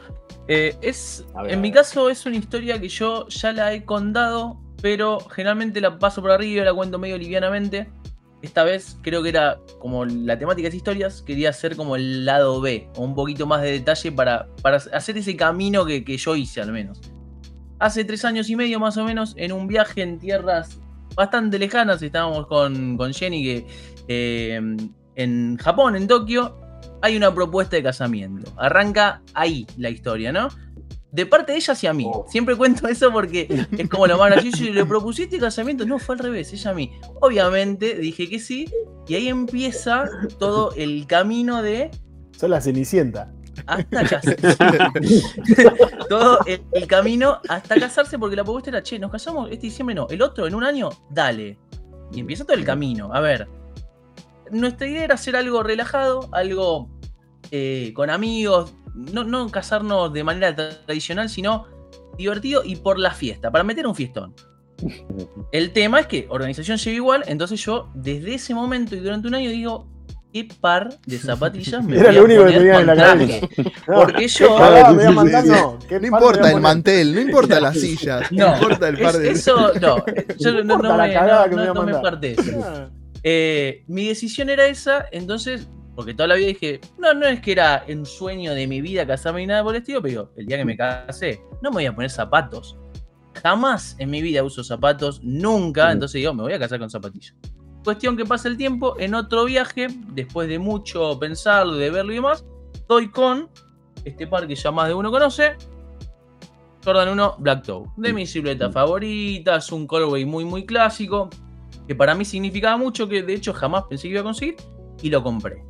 [0.49, 4.61] Eh, es, ver, en mi caso es una historia que yo ya la he contado,
[4.81, 7.89] pero generalmente la paso por arriba y la cuento medio livianamente.
[8.43, 12.61] Esta vez creo que era como la temática de historias, quería hacer como el lado
[12.61, 16.37] B, o un poquito más de detalle para, para hacer ese camino que, que yo
[16.37, 17.01] hice al menos.
[17.79, 20.79] Hace tres años y medio más o menos, en un viaje en tierras
[21.15, 23.67] bastante lejanas, estábamos con, con Jenny que
[24.07, 24.61] eh,
[25.17, 26.57] en Japón, en Tokio,
[27.07, 28.53] hay una propuesta de casamiento.
[28.57, 30.49] Arranca ahí la historia, ¿no?
[31.13, 32.05] De parte de ella hacia mí.
[32.07, 32.27] Oh.
[32.29, 33.47] Siempre cuento eso porque
[33.79, 34.65] es como lo más gracioso.
[34.65, 35.87] Y ¿Le propusiste casamiento?
[35.87, 36.93] No, fue al revés, ella a mí.
[37.21, 38.69] Obviamente dije que sí.
[39.07, 41.93] Y ahí empieza todo el camino de
[42.37, 43.33] Son la Cenicienta.
[43.67, 44.37] hasta casarse.
[46.09, 49.95] todo el, el camino hasta casarse porque la propuesta era, che, nos casamos este diciembre,
[49.95, 51.57] no, el otro en un año, dale.
[52.13, 53.13] Y empieza todo el camino.
[53.15, 53.49] A ver,
[54.51, 56.89] nuestra idea era hacer algo relajado, algo
[57.51, 61.67] eh, con amigos, no, no casarnos de manera tra- tradicional, sino
[62.19, 64.35] divertido y por la fiesta, para meter un fiestón.
[65.53, 69.35] El tema es que organización llega igual, entonces yo desde ese momento y durante un
[69.35, 69.87] año digo,
[70.33, 72.87] ¿qué par de zapatillas me Era voy lo a único que poner tenía con en
[72.87, 73.41] la traje?
[73.41, 73.71] cabeza.
[73.87, 75.49] Porque yo- Ah, me voy a Sí, mandar, sí.
[75.49, 75.79] no.
[75.89, 79.15] ¿Qué No par importa el mantel, no importa las sillas, no, No, importa el par
[79.15, 79.31] es- de.
[79.31, 80.05] eso no,
[80.39, 80.77] yo no,
[81.57, 82.61] me, no- que me parte eso.
[82.65, 82.89] Ah,
[83.29, 87.53] Eh, mi decisión era esa, entonces, porque toda la vida dije, no, no es que
[87.53, 90.59] era un sueño de mi vida casarme ni nada por el estilo, pero el día
[90.59, 92.77] que me casé, no me voy a poner zapatos.
[93.43, 97.35] Jamás en mi vida uso zapatos, nunca, entonces digo, me voy a casar con zapatillas.
[97.83, 102.17] Cuestión que pasa el tiempo, en otro viaje, después de mucho pensarlo, de verlo y
[102.17, 103.49] demás, estoy con
[104.05, 105.57] este par que ya más de uno conoce,
[106.85, 107.87] Jordan 1 Black Toe.
[107.97, 111.31] De mis siluetas favoritas, un colorway muy muy clásico,
[111.89, 114.57] que para mí significaba mucho, que de hecho jamás pensé que iba a conseguir,
[115.03, 115.65] y lo compré.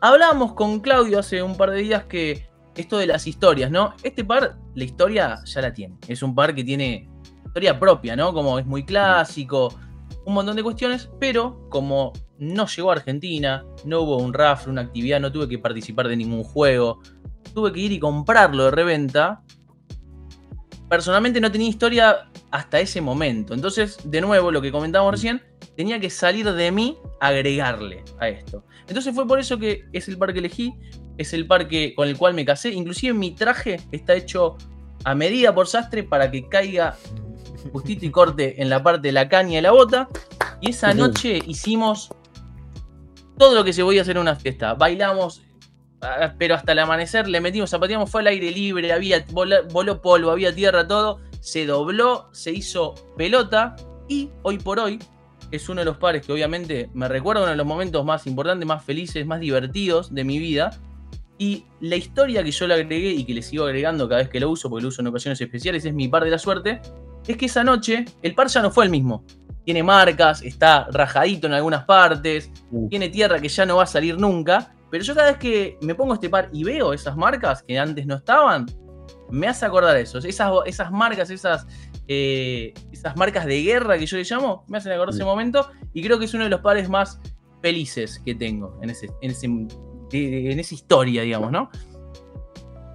[0.00, 3.94] Hablábamos con Claudio hace un par de días que esto de las historias, ¿no?
[4.02, 5.96] Este par, la historia ya la tiene.
[6.08, 7.08] Es un par que tiene
[7.46, 8.32] historia propia, ¿no?
[8.32, 9.72] Como es muy clásico,
[10.26, 14.82] un montón de cuestiones, pero como no llegó a Argentina, no hubo un rafle, una
[14.82, 17.00] actividad, no tuve que participar de ningún juego,
[17.54, 19.42] tuve que ir y comprarlo de reventa.
[20.88, 23.54] Personalmente no tenía historia hasta ese momento.
[23.54, 25.42] Entonces, de nuevo, lo que comentábamos recién,
[25.76, 28.64] tenía que salir de mí agregarle a esto.
[28.86, 30.74] Entonces fue por eso que es el par que elegí,
[31.18, 32.70] es el par que, con el cual me casé.
[32.70, 34.56] Inclusive mi traje está hecho
[35.04, 36.96] a medida por sastre para que caiga
[37.72, 40.08] justito y corte en la parte de la caña y la bota.
[40.60, 42.10] Y esa noche hicimos
[43.38, 44.74] todo lo que se podía hacer en una fiesta.
[44.74, 45.42] Bailamos,
[46.00, 50.30] ah, pero hasta el amanecer le metimos, zapateamos, fue al aire libre, había voló polvo,
[50.30, 51.20] había tierra, todo.
[51.40, 53.76] Se dobló, se hizo pelota
[54.08, 54.98] y hoy por hoy
[55.56, 58.66] es uno de los pares que obviamente me recuerda uno de los momentos más importantes,
[58.66, 60.70] más felices, más divertidos de mi vida.
[61.38, 64.38] Y la historia que yo le agregué y que le sigo agregando cada vez que
[64.38, 66.80] lo uso, porque lo uso en ocasiones especiales, es mi par de la suerte,
[67.26, 69.24] es que esa noche el par ya no fue el mismo.
[69.64, 72.88] Tiene marcas, está rajadito en algunas partes, Mm.
[72.88, 74.74] tiene tierra que ya no va a salir nunca.
[74.90, 78.06] Pero yo cada vez que me pongo este par y veo esas marcas que antes
[78.06, 78.66] no estaban,
[79.30, 80.18] me hace acordar eso.
[80.18, 81.66] Esas, esas marcas, esas,
[82.08, 85.66] eh, esas marcas de guerra que yo le llamo, me hacen acordar ese momento.
[85.92, 87.20] Y creo que es uno de los pares más
[87.62, 89.48] felices que tengo en, ese, en, ese,
[90.10, 91.70] de- en esa historia, digamos, ¿no?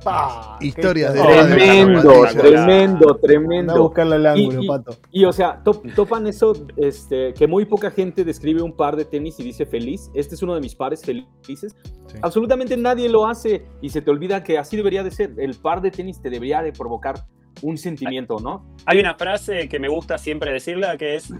[0.04, 1.46] pa, qué Historias de- historia.
[1.48, 2.66] Tremendo, Espectacular.
[2.66, 3.84] tremendo, Anda a tremendo.
[3.84, 4.96] buscarle el ángulo, Y- y- pato.
[5.12, 9.04] Y o sea, top- topan eso, este, que muy poca gente describe un par de
[9.04, 10.10] tenis y dice feliz.
[10.14, 11.76] Este es uno de mis pares felices.
[12.08, 12.18] Sí.
[12.22, 15.34] Absolutamente nadie lo hace y se te olvida que así debería de ser.
[15.38, 17.26] El par de tenis te debería de provocar
[17.62, 18.66] un sentimiento, ¿no?
[18.86, 21.34] Hay una frase que me gusta siempre decirla que es: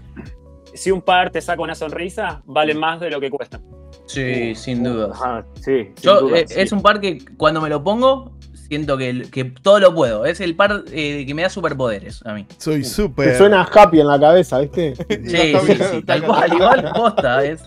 [0.74, 3.60] si un par te saca una sonrisa, vale más de lo que cuesta.
[4.06, 5.10] Sí, sin duda.
[5.12, 6.54] Ajá, sí, Yo, eh, sí.
[6.56, 10.24] Es un par que cuando me lo pongo, siento que, que todo lo puedo.
[10.24, 12.46] Es el par eh, que me da superpoderes a mí.
[12.58, 13.36] Soy Te súper.
[13.36, 14.94] suena happy en la cabeza, ¿viste?
[14.96, 17.44] Sí, sí, sí, tal cual, igual posta.
[17.44, 17.62] Es,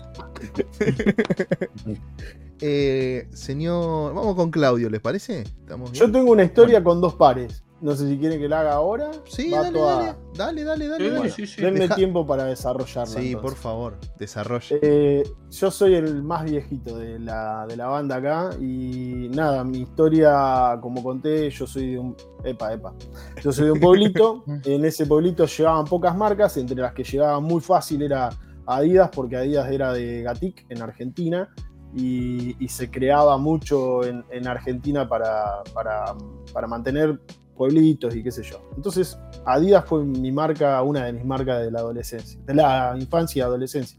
[2.60, 5.40] Eh, señor, vamos con Claudio, ¿les parece?
[5.42, 6.06] ¿Estamos bien?
[6.06, 7.62] Yo tengo una historia con dos pares.
[7.84, 9.10] No sé si quieren que la haga ahora.
[9.26, 11.30] Sí, dale, toda- dale, dale, dale, dale, Sí, dale.
[11.30, 11.60] sí, sí.
[11.60, 13.04] Denme Deja- tiempo para desarrollarla.
[13.06, 13.42] Sí, entonces.
[13.42, 14.78] por favor, desarrolle.
[14.80, 19.82] Eh, yo soy el más viejito de la, de la banda acá y nada, mi
[19.82, 22.16] historia, como conté, yo soy de un...
[22.42, 22.94] Epa, epa.
[23.42, 27.42] Yo soy de un pueblito, en ese pueblito llegaban pocas marcas, entre las que llegaban
[27.44, 28.30] muy fácil era
[28.66, 31.50] Adidas, porque Adidas era de Gatic en Argentina
[31.94, 36.14] y, y se creaba mucho en, en Argentina para, para,
[36.50, 37.20] para mantener
[37.54, 38.60] pueblitos y qué sé yo.
[38.76, 43.40] Entonces, Adidas fue mi marca, una de mis marcas de la adolescencia, de la infancia
[43.40, 43.98] y adolescencia.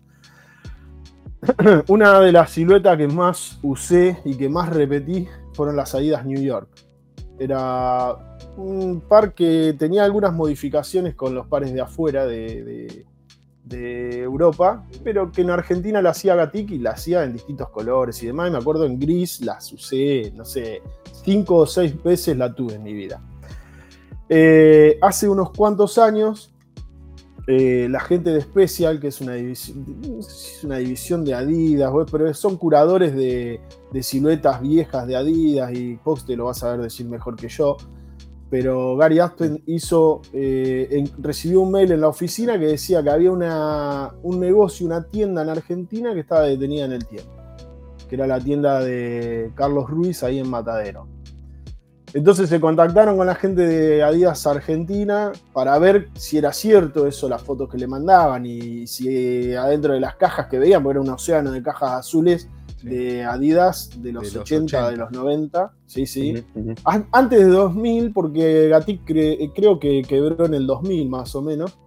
[1.89, 6.41] Una de las siluetas que más usé y que más repetí fueron las Adidas New
[6.41, 6.70] York.
[7.38, 13.06] Era un par que tenía algunas modificaciones con los pares de afuera de,
[13.68, 18.28] Europa, pero que en Argentina la hacía Gatic y la hacía en distintos colores y
[18.28, 18.52] demás.
[18.52, 20.82] Me acuerdo en gris las usé, no sé,
[21.24, 23.22] cinco o seis veces la tuve en mi vida.
[24.29, 26.51] Eh, hace unos cuantos años
[27.47, 29.85] eh, la gente de Special, que es una división,
[30.17, 33.61] es una división de Adidas, pero son curadores de,
[34.01, 37.77] siluetas viejas de Adidas y Fox te lo vas a ver decir mejor que yo.
[38.49, 43.31] Pero Gary Aspen hizo, eh, recibió un mail en la oficina que decía que había
[43.31, 47.31] un negocio, una tienda en Argentina que estaba detenida en el tiempo,
[48.07, 51.14] que era la tienda de Carlos Ruiz ahí en Matadero.
[52.15, 57.28] Entonces se contactaron con la gente de Adidas Argentina para ver si era cierto eso,
[57.28, 61.01] las fotos que le mandaban y si adentro de las cajas que veían, porque era
[61.01, 62.47] un océano de cajas azules,
[62.78, 62.88] Sí.
[62.89, 64.89] de Adidas de los, De los 80, 80.
[64.91, 65.71] de los 90.
[65.88, 66.41] Sí, sí.
[67.12, 71.78] Antes de 2000, porque Gatic cre- creo que quebró en el 2000 más o menos.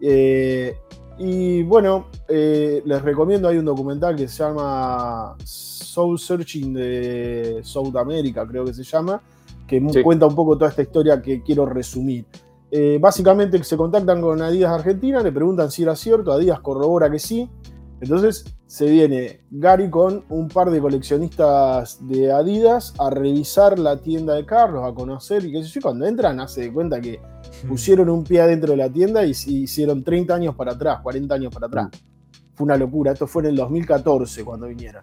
[0.00, 0.74] Eh,
[1.18, 7.96] y bueno, eh, les recomiendo, hay un documental que se llama Soul Searching de South
[7.96, 9.20] America, creo que se llama,
[9.66, 10.02] que Sí.
[10.02, 12.24] cuenta un poco toda esta historia que quiero resumir.
[12.70, 17.18] Eh, básicamente se contactan con Adidas Argentina, le preguntan si era cierto, Adidas corrobora que
[17.18, 17.48] sí.
[18.00, 24.34] Entonces se viene Gary con un par de coleccionistas de Adidas a revisar la tienda
[24.34, 25.78] de Carlos, a conocer y qué sé yo.
[25.78, 27.20] y Cuando entran, hace de cuenta que
[27.68, 31.54] pusieron un pie adentro de la tienda y hicieron 30 años para atrás, 40 años
[31.54, 31.88] para atrás.
[32.54, 33.12] Fue una locura.
[33.12, 35.02] Esto fue en el 2014 cuando vinieron.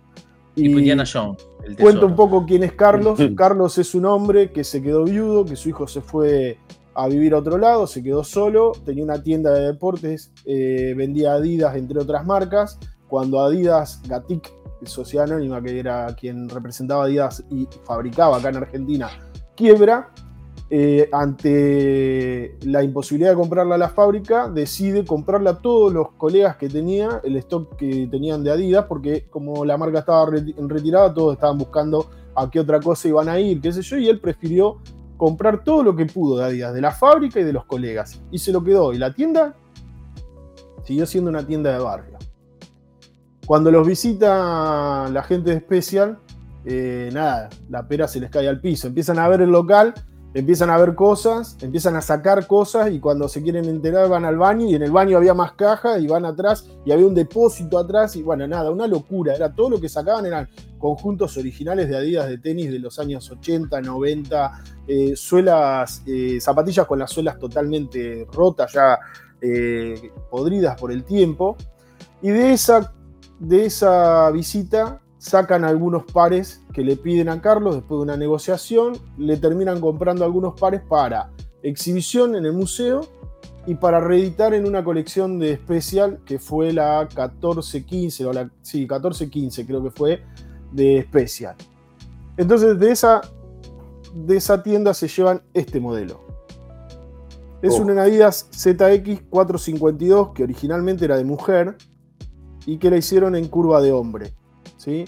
[0.53, 1.37] Tipo Indiana Jones.
[1.79, 3.19] Cuento un poco quién es Carlos.
[3.35, 6.57] Carlos es un hombre que se quedó viudo, que su hijo se fue
[6.95, 11.33] a vivir a otro lado, se quedó solo, tenía una tienda de deportes, eh, vendía
[11.33, 12.77] Adidas entre otras marcas.
[13.07, 14.51] Cuando Adidas, Gatic,
[14.85, 19.09] sociedad anónima que era quien representaba Adidas y fabricaba acá en Argentina,
[19.55, 20.11] quiebra,
[20.69, 26.57] eh, ante la imposibilidad de comprarla a la fábrica, decide comprarla a todos los colegas
[26.57, 31.33] que tenía, el stock que tenían de Adidas, porque como la marca estaba retirada, todos
[31.33, 34.79] estaban buscando a qué otra cosa iban a ir, qué sé yo, y él prefirió
[35.17, 38.39] comprar todo lo que pudo de Adidas, de la fábrica y de los colegas, y
[38.39, 38.93] se lo quedó.
[38.93, 39.55] Y la tienda
[40.83, 42.17] siguió siendo una tienda de barrio.
[43.45, 46.17] Cuando los visita la gente de Special,
[46.65, 48.87] eh, nada, la pera se les cae al piso.
[48.87, 49.93] Empiezan a ver el local,
[50.33, 54.37] empiezan a ver cosas, empiezan a sacar cosas y cuando se quieren enterar van al
[54.37, 57.77] baño y en el baño había más cajas y van atrás y había un depósito
[57.77, 59.35] atrás y bueno, nada, una locura.
[59.35, 63.29] Era todo lo que sacaban eran conjuntos originales de Adidas de tenis de los años
[63.29, 68.99] 80, 90, eh, suelas, eh, zapatillas con las suelas totalmente rotas, ya
[69.39, 71.55] eh, podridas por el tiempo.
[72.21, 72.93] Y de esa,
[73.39, 78.97] de esa visita sacan algunos pares que le piden a Carlos después de una negociación,
[79.17, 81.31] le terminan comprando algunos pares para
[81.61, 83.07] exhibición en el museo
[83.65, 88.79] y para reeditar en una colección de especial que fue la 1415, o la, sí,
[88.79, 90.21] 1415 creo que fue,
[90.73, 91.55] de especial.
[92.35, 93.21] Entonces de esa,
[94.13, 96.19] de esa tienda se llevan este modelo.
[97.61, 97.81] Es Oh.
[97.81, 101.77] una Adidas ZX 452 que originalmente era de mujer
[102.65, 104.33] y que la hicieron en curva de hombre.
[104.83, 105.05] ¿Sí?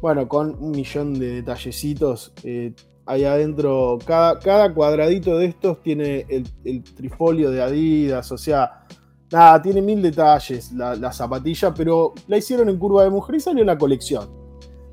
[0.00, 2.32] Bueno, con un millón de detallecitos.
[2.44, 2.74] eh,
[3.06, 8.84] ahí adentro, cada, cada cuadradito de estos tiene el, el trifolio de Adidas, o sea,
[9.32, 13.40] nada, tiene mil detalles la, la zapatilla, pero la hicieron en curva de mujer y
[13.40, 14.28] salió en la colección.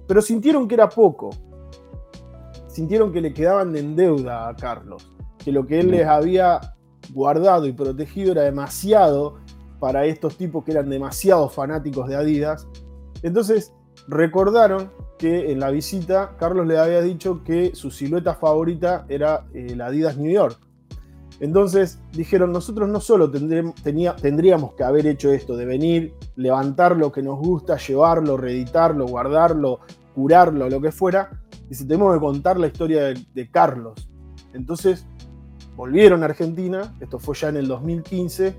[0.07, 1.31] Pero sintieron que era poco.
[2.67, 5.11] Sintieron que le quedaban en deuda a Carlos,
[5.43, 6.61] que lo que él les había
[7.13, 9.39] guardado y protegido era demasiado
[9.79, 12.65] para estos tipos que eran demasiado fanáticos de Adidas.
[13.23, 13.73] Entonces
[14.07, 19.75] recordaron que en la visita Carlos le había dicho que su silueta favorita era eh,
[19.75, 20.59] la Adidas New York.
[21.39, 27.21] Entonces dijeron, nosotros no solo tendríamos que haber hecho esto, de venir, levantar lo que
[27.21, 29.81] nos gusta, llevarlo, reeditarlo, guardarlo,
[30.13, 34.07] curarlo, lo que fuera, y si tenemos que contar la historia de, de Carlos.
[34.53, 35.05] Entonces
[35.75, 38.55] volvieron a Argentina, esto fue ya en el 2015,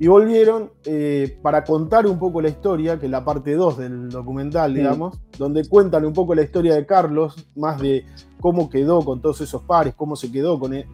[0.00, 4.08] y volvieron eh, para contar un poco la historia, que es la parte 2 del
[4.08, 8.06] documental, digamos, donde cuentan un poco la historia de Carlos, más de
[8.40, 10.86] cómo quedó con todos esos pares, cómo se quedó con él.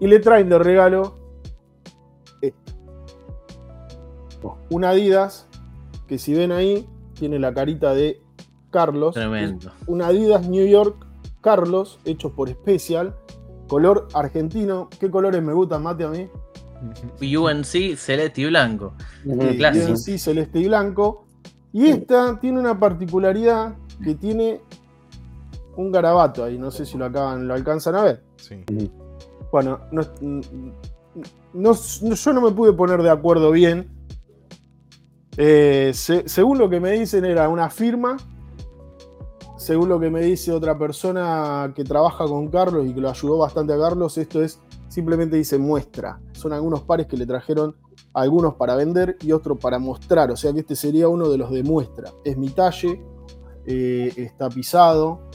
[0.00, 1.14] Y le traen de regalo
[2.42, 2.74] esto.
[4.68, 5.48] Un Adidas,
[6.06, 8.20] que si ven ahí, tiene la carita de
[8.70, 9.14] Carlos.
[9.14, 9.72] Tremendo.
[9.86, 11.06] Un Adidas New York
[11.40, 13.14] Carlos, hecho por Special,
[13.66, 14.90] color argentino.
[15.00, 16.28] ¿Qué colores me gustan, Mate, a mí?
[17.20, 18.94] UNC celeste y blanco.
[19.56, 19.96] Clásico.
[19.96, 21.24] sí, celeste y blanco.
[21.72, 24.60] Y esta tiene una particularidad que tiene
[25.76, 28.22] un garabato ahí, no sé si lo acaban, lo alcanzan a ver.
[28.36, 28.64] Sí.
[29.52, 30.40] Bueno, no, no-
[31.52, 31.74] no-
[32.14, 33.90] yo no me pude poner de acuerdo bien.
[35.36, 38.16] Eh, se- según lo que me dicen era una firma.
[39.58, 43.38] Según lo que me dice otra persona que trabaja con Carlos y que lo ayudó
[43.38, 46.20] bastante a Carlos, esto es simplemente dice muestra.
[46.32, 47.74] Son algunos pares que le trajeron
[48.14, 50.30] algunos para vender y otros para mostrar.
[50.30, 52.10] O sea que este sería uno de los de muestra.
[52.24, 53.02] Es mi talle,
[53.66, 55.28] eh, está pisado,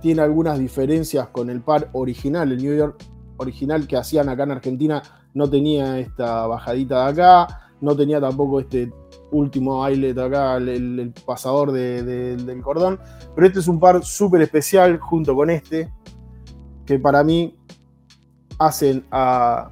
[0.00, 3.02] tiene algunas diferencias con el par original, el New York
[3.38, 5.02] original que hacían acá en Argentina
[5.34, 8.90] no tenía esta bajadita de acá, no tenía tampoco este
[9.32, 12.98] último eyelet acá, el, el- pasador de- de- del cordón,
[13.34, 15.92] pero este es un par súper especial junto con este,
[16.86, 17.54] que para mí
[18.58, 19.70] hacen a,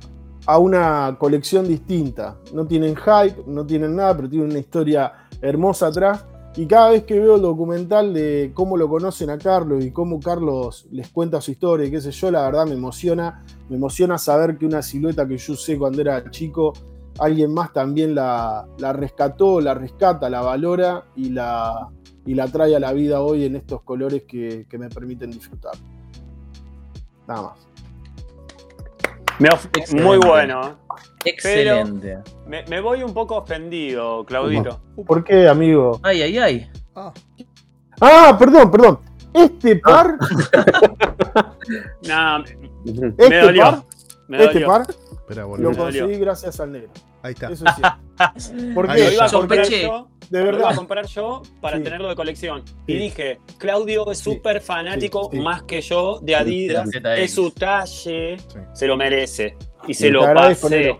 [0.58, 2.36] una colección distinta.
[2.52, 6.26] No tienen hype, no tienen nada, pero tienen una historia hermosa atrás.
[6.56, 10.20] Y cada vez que veo el documental de cómo lo conocen a Carlos y cómo
[10.20, 13.42] Carlos les cuenta su historia qué sé yo, la verdad me emociona.
[13.68, 16.74] Me emociona saber que una silueta que yo usé cuando era chico,
[17.18, 21.88] alguien más también la, la rescató, la rescata, la valora y la,
[22.26, 25.72] y la trae a la vida hoy en estos colores que, que me permiten disfrutar.
[27.26, 27.73] Nada más.
[29.38, 30.02] Me of- Excelente.
[30.02, 30.60] muy bueno.
[30.68, 30.72] ¿eh?
[31.26, 32.18] Excelente.
[32.46, 34.80] Me, me voy un poco ofendido, Claudito.
[35.06, 35.98] ¿Por qué, amigo?
[36.02, 36.70] Ay, ay, ay.
[36.94, 37.12] Ah,
[38.00, 39.00] Ah, perdón, perdón.
[39.32, 40.16] Este par,
[42.08, 42.38] Nah,
[42.84, 43.62] me este dolió.
[43.62, 43.82] par,
[44.28, 44.66] Me este dolió.
[44.68, 44.86] par
[45.24, 45.76] espera, lo boludo.
[45.76, 46.90] Conseguí gracias al negro.
[47.22, 47.50] Ahí está.
[47.50, 48.74] Eso es cierto.
[48.74, 49.14] ¿Por Ahí Lo qué?
[49.14, 49.38] iba a está.
[49.38, 49.82] comprar Sospeché.
[49.82, 50.08] yo.
[50.30, 50.76] De Lo iba a verdad.
[50.76, 51.82] comprar yo para Sí.
[51.82, 52.62] tenerlo de colección.
[52.66, 52.72] Sí.
[52.86, 54.24] Y dije, Claudio es Sí.
[54.24, 56.88] súper fanático, Sí, más que yo, de Adidas.
[57.16, 58.38] Es su talle.
[58.38, 58.58] Sí.
[58.72, 59.56] Se lo merece.
[59.86, 60.96] Y se lo pasé.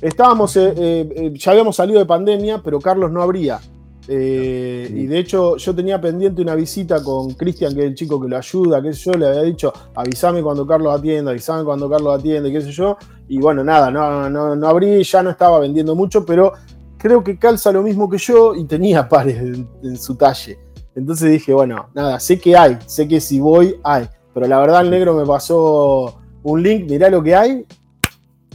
[0.00, 3.58] Estábamos, eh, eh, ya habíamos salido de pandemia, pero Carlos no abría.
[4.06, 8.20] Eh, y de hecho, yo tenía pendiente una visita con Cristian, que es el chico
[8.20, 11.88] que lo ayuda, qué sé yo, le había dicho, avísame cuando Carlos atienda, avísame cuando
[11.88, 12.96] Carlos atiende, qué sé yo.
[13.28, 16.52] Y bueno, nada, no, no, no abrí, ya no estaba vendiendo mucho, pero
[16.98, 20.58] creo que calza lo mismo que yo y tenía pares en, en su talle.
[20.94, 24.08] Entonces dije, bueno, nada, sé que hay, sé que si voy, hay.
[24.32, 27.64] Pero la verdad el negro me pasó un link, mirá lo que hay.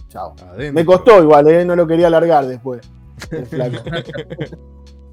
[0.10, 0.36] Chao.
[0.74, 1.66] Me costó igual, ¿eh?
[1.66, 2.82] no lo quería alargar después.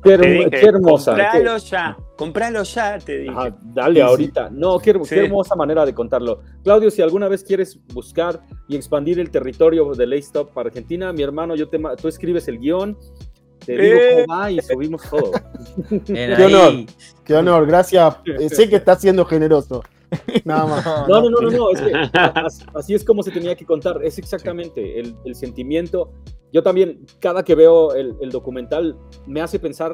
[0.07, 1.15] Qué, dije, hermosa.
[1.15, 1.97] qué- Compralo ya.
[2.17, 3.31] Compralo ya, te dije.
[3.31, 4.01] Ajá, dale Sí, sí.
[4.03, 4.49] ahorita.
[4.51, 5.15] No, qué, her- Sí.
[5.15, 6.41] qué hermosa manera de contarlo.
[6.65, 11.13] Claudio, si alguna vez quieres buscar y expandir el territorio de Lay Stop para Argentina,
[11.13, 12.97] mi hermano, yo te, tú escribes el guion,
[13.65, 14.25] te digo Eh.
[14.27, 15.33] cómo va y subimos todo.
[16.07, 16.73] Qué honor.
[17.25, 18.17] Qué honor, gracias.
[18.51, 19.83] Sé que está siendo generoso.
[20.45, 20.85] Nada más.
[21.09, 24.01] No, no, no, no, no, es que as- así es como se tenía que contar,
[24.05, 26.13] es exactamente el, el sentimiento.
[26.53, 29.93] Yo también, cada que veo el, el documental, me hace pensar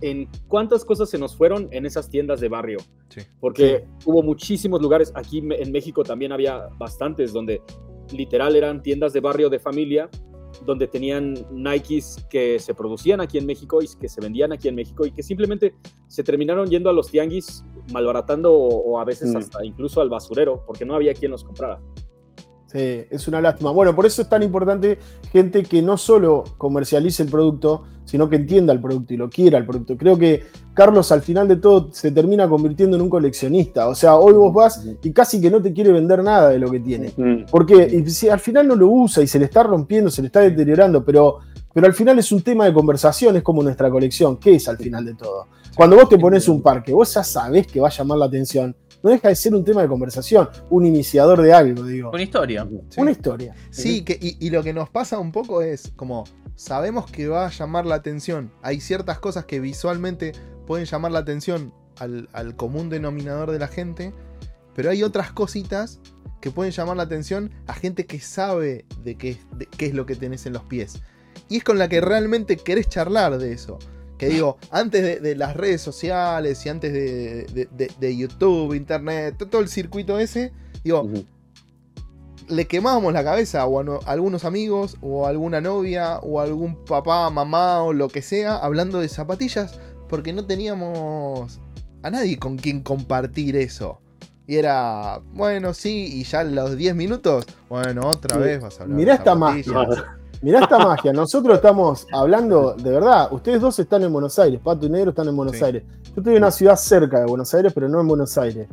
[0.00, 2.78] en cuántas cosas se nos fueron en esas tiendas de barrio.
[3.08, 3.20] Sí.
[3.40, 7.62] Porque hubo muchísimos lugares, aquí en México también había bastantes, donde
[8.12, 10.10] literal eran tiendas de barrio de familia,
[10.64, 14.74] donde tenían Nikes que se producían aquí en México y que se vendían aquí en
[14.74, 15.74] México y que simplemente
[16.08, 19.36] se terminaron yendo a los tianguis malbaratando o, o a veces Mm.
[19.36, 21.80] hasta incluso al basurero, porque no había quien los comprara.
[22.74, 23.70] Sí, es una lástima.
[23.70, 24.98] Bueno, por eso es tan importante
[25.30, 29.58] gente que no solo comercialice el producto, sino que entienda el producto y lo quiera
[29.58, 29.96] el producto.
[29.96, 30.42] Creo que
[30.74, 33.86] Carlos al final de todo se termina convirtiendo en un coleccionista.
[33.86, 36.68] O sea, hoy vos vas y casi que no te quiere vender nada de lo
[36.68, 37.12] que tiene.
[37.16, 37.44] Mm.
[37.48, 40.40] Porque si al final no lo usa y se le está rompiendo, se le está
[40.40, 41.38] deteriorando, pero,
[41.72, 44.36] pero al final es un tema de conversación, es como nuestra colección.
[44.36, 45.46] ¿Qué es al final de todo?
[45.76, 48.74] Cuando vos te pones un parque, vos ya sabés que va a llamar la atención.
[49.04, 52.10] No deja de ser un tema de conversación, un iniciador de algo, digo.
[52.10, 52.66] Con historia.
[52.88, 53.00] Sí.
[53.02, 53.54] Una historia.
[53.70, 56.24] Sí, que, y, y lo que nos pasa un poco es como
[56.56, 58.50] sabemos que va a llamar la atención.
[58.62, 60.32] Hay ciertas cosas que visualmente
[60.66, 64.14] pueden llamar la atención al, al común denominador de la gente,
[64.74, 66.00] pero hay otras cositas
[66.40, 70.06] que pueden llamar la atención a gente que sabe de qué, de qué es lo
[70.06, 71.02] que tenés en los pies.
[71.50, 73.78] Y es con la que realmente querés charlar de eso.
[74.18, 78.74] Que digo, antes de, de las redes sociales y antes de, de- de- de YouTube,
[78.74, 80.52] Internet, todo el circuito ese,
[80.84, 81.08] digo,
[82.48, 86.44] le quemábamos la cabeza o a no- algunos amigos o a alguna novia o a
[86.44, 91.58] algún papá, mamá o lo que sea hablando de zapatillas porque no teníamos
[92.02, 94.00] a nadie con quien compartir eso.
[94.46, 98.42] Y era, bueno, sí, y ya los 10 minutos, bueno, otra Sí.
[98.42, 98.96] vez vas a hablar.
[98.98, 99.18] Mirá de
[99.60, 100.18] esta.
[100.44, 101.10] Mirá esta magia.
[101.14, 105.26] Nosotros estamos hablando, de verdad, ustedes dos están en Buenos Aires, Pato y Negro están
[105.26, 105.64] en Buenos Sí.
[105.64, 105.84] Aires.
[106.08, 108.68] Yo estoy en una ciudad cerca de Buenos Aires, pero no en Buenos Aires.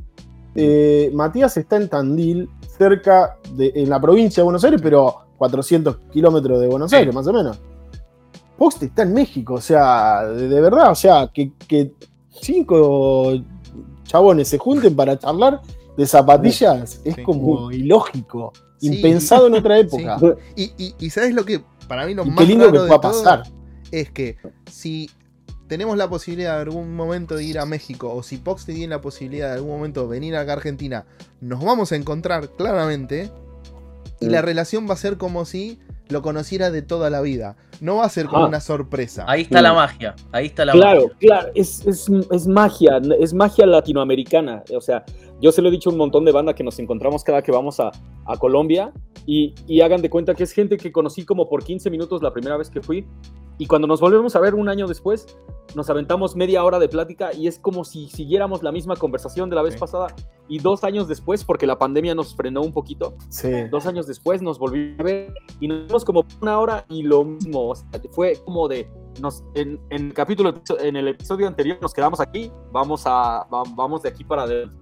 [0.53, 5.97] Eh, Matías está en Tandil, cerca de, en la provincia de Buenos Aires, pero 400
[6.11, 6.97] kilómetros de Buenos Sí.
[6.97, 7.57] Aires, más o menos.
[8.57, 11.93] Post está en México, o sea, de, de verdad, o sea, que, que
[12.29, 13.31] cinco
[14.03, 15.61] chabones se junten para charlar
[15.95, 17.23] de zapatillas es Sí.
[17.23, 18.51] como ilógico,
[18.81, 18.95] Sí.
[18.95, 20.17] impensado en otra época.
[20.55, 22.87] Y, y, y ¿sabes lo que para mí lo Y más qué lindo que de
[22.87, 23.43] pueda todo pasar.
[23.91, 24.37] es que
[24.69, 25.09] si
[25.67, 28.99] tenemos la posibilidad de algún momento de ir a México o si Pox tiene la
[29.01, 31.05] posibilidad de algún momento de venir acá a Argentina,
[31.39, 33.31] nos vamos a encontrar claramente
[34.19, 35.79] y la relación va a ser como si
[36.09, 37.55] lo conociera de toda la vida.
[37.79, 38.47] No va a ser como Ah.
[38.49, 39.23] una sorpresa.
[39.27, 40.13] Ahí está la magia.
[40.33, 41.17] Ahí está la Claro, magia.
[41.19, 44.61] claro, es, es, es magia, es magia latinoamericana.
[44.75, 45.05] O sea,
[45.41, 47.51] yo se lo he dicho a un montón de banda que nos encontramos cada que
[47.51, 47.91] vamos a,
[48.25, 48.93] a Colombia
[49.25, 52.31] y, y hagan de cuenta que es gente que conocí como por 15 minutos la
[52.31, 53.05] primera vez que fui
[53.57, 55.37] y cuando nos volvemos a ver un año después,
[55.75, 59.55] nos aventamos media hora de plática y es como si siguiéramos la misma conversación de
[59.55, 59.79] la vez Sí.
[59.79, 60.07] pasada
[60.49, 63.49] y dos años después, porque la pandemia nos frenó un poquito, Sí.
[63.69, 67.23] dos años después nos volvimos a ver y nos vimos como una hora y lo
[67.23, 68.89] mismo, o sea, fue como de,
[69.21, 73.63] nos, en, en el capítulo, en el episodio anterior nos quedamos aquí, vamos a, va-
[73.75, 74.75] vamos de aquí para adelante.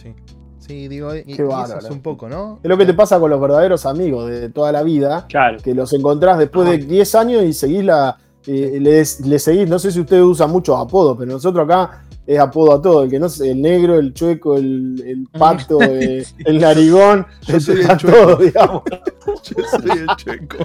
[0.00, 0.14] Sí.
[0.58, 2.60] Sí, digo, y, eso es un poco, ¿no?
[2.62, 5.58] Es lo que te pasa con los verdaderos amigos de toda la vida, Claro.
[5.62, 8.16] que los encontrás después de 10 años y seguís la.
[8.46, 12.38] eh, le, le seguís, no sé si ustedes usan muchos apodos, pero nosotros acá es
[12.38, 13.02] apodo a todo.
[13.02, 17.58] El que no sé, el negro, el chueco, el, el pato, eh, el narigón, Yo
[17.58, 18.16] soy el chueco.
[18.16, 18.82] todo, digamos.
[19.26, 20.64] Yo soy el checo.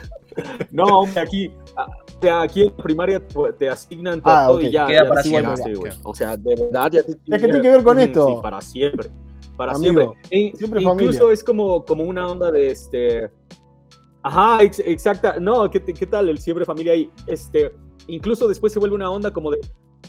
[0.72, 3.22] No, hombre, aquí, ah, aquí en primaria
[3.58, 4.64] te, asignan Ah, todo ok.
[4.66, 4.86] y ya.
[4.86, 5.56] Queda ya para siempre.
[5.58, 6.00] sí.
[6.04, 8.28] O sea, de verdad, ya te Es que tiene que ver con Mm, esto.
[8.28, 9.10] Sí, para siempre.
[9.58, 10.30] Para Amigo, siempre.
[10.32, 11.34] E- siempre incluso familia.
[11.34, 13.30] es como, como una onda de este.
[14.24, 15.40] Ajá, ex- exacta.
[15.40, 17.10] No, ¿qué, qué tal el siempre familia ahí?
[17.28, 17.72] Este,
[18.08, 19.60] incluso después se vuelve una onda como de.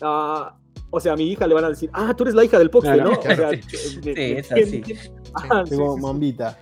[0.00, 0.56] ah,
[0.90, 2.70] o sea, a mi hija le van a decir, ah, tú eres la hija del
[2.70, 3.20] Poxte, Claro, ¿no?
[3.20, 3.48] claro.
[3.48, 4.80] O sea, Sí, de- es así.
[5.68, 6.00] Tengo sí, sí.
[6.02, 6.58] mambita.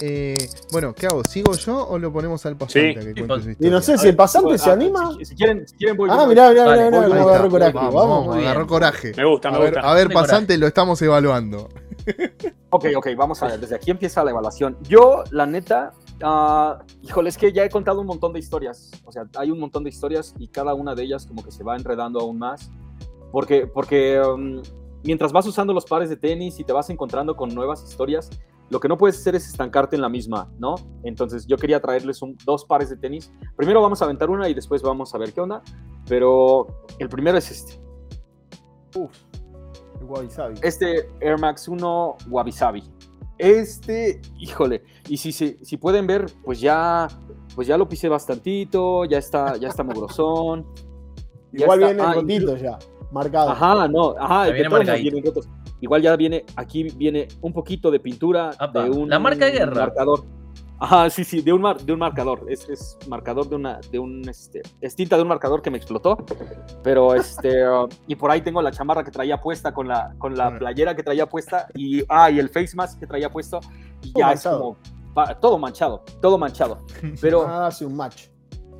[0.00, 0.36] Eh,
[0.70, 1.22] bueno, ¿qué hago?
[1.24, 2.98] ¿Sigo yo o lo ponemos al pasante Sí.
[2.98, 3.56] a que Sí, cuente pues.
[3.60, 5.12] Y no sé si el pasante Ah, se anima.
[5.18, 6.08] Si, si quieren, si quieren voy.
[6.12, 7.72] Ah, mirá, mirá, Dale, mirá, agarró coraje.
[7.72, 9.12] Vamos, agarró coraje.
[9.16, 9.90] Me gusta, A me ver, gusta.
[9.90, 11.68] a ver, pasante, lo estamos evaluando.
[12.70, 13.60] Ok, ok, vamos a ver.
[13.60, 14.76] Desde aquí empieza la evaluación.
[14.88, 15.92] Yo, la neta,
[16.22, 18.90] ah, híjole, es que ya he contado un montón de historias.
[19.04, 21.62] O sea, hay un montón de historias y cada una de ellas como que se
[21.64, 22.70] va enredando aún más.
[23.30, 24.60] Porque, porque um,
[25.04, 28.28] mientras vas usando los pares de tenis y te vas encontrando con nuevas historias,
[28.70, 30.76] lo que no puedes hacer es estancarte en la misma, ¿no?
[31.02, 33.30] Entonces yo quería traerles un- dos pares de tenis.
[33.56, 35.62] Primero vamos a aventar una y después vamos a ver qué onda.
[36.08, 36.66] Pero
[36.98, 37.80] el primero es este.
[38.94, 39.10] Uf,
[40.12, 40.54] Wabi Sabi.
[40.62, 42.82] Este Air Max 1 Wabi Sabi.
[43.38, 47.08] Este, híjole, y si, si, si pueden ver, pues ya,
[47.56, 50.66] pues ya lo pisé bastantito, ya está, ya está mugrosón.
[51.52, 52.78] ya Igual está- viene ah, rotito ya,
[53.10, 53.50] marcado.
[53.50, 55.48] Ajá, no, ajá, Ya viene rotos.
[55.80, 59.52] Igual ya viene, aquí viene un poquito de pintura Apa, de un la marca de
[59.52, 59.86] guerra.
[59.86, 60.24] marcador.
[60.84, 62.44] Ajá, sí, sí, de un, mar- de un marcador.
[62.48, 65.78] Es, es marcador de una, de un, este, es tinta de un marcador que me
[65.78, 66.16] explotó.
[66.82, 70.36] Pero, este, uh, y por ahí tengo la chamarra que traía puesta con la, con
[70.36, 73.60] la playera que traía puesta y, ah, y el face mask que traía puesto.
[74.02, 74.76] Y ya es como,
[75.40, 76.84] todo manchado, todo manchado.
[77.20, 78.24] Pero Nada hace un match.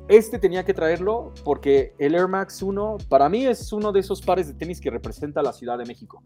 [0.09, 4.21] este tenía que traerlo porque el Air Max 1 para mí es uno de esos
[4.21, 6.21] pares de tenis que representa la Ciudad de México.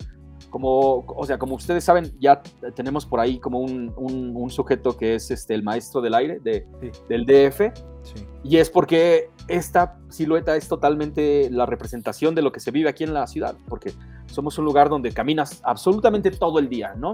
[0.49, 2.41] Como, o sea, como ustedes saben, ya
[2.75, 6.39] tenemos por ahí como un, un- un sujeto que es este, el maestro del aire
[6.39, 6.91] de- Sí.
[7.09, 7.71] del DF.
[8.03, 8.25] Sí.
[8.43, 13.03] Y es porque esta silueta es totalmente la representación de lo que se vive aquí
[13.03, 13.91] en la ciudad, porque
[14.27, 17.13] somos un lugar donde caminas absolutamente todo el día, ¿no?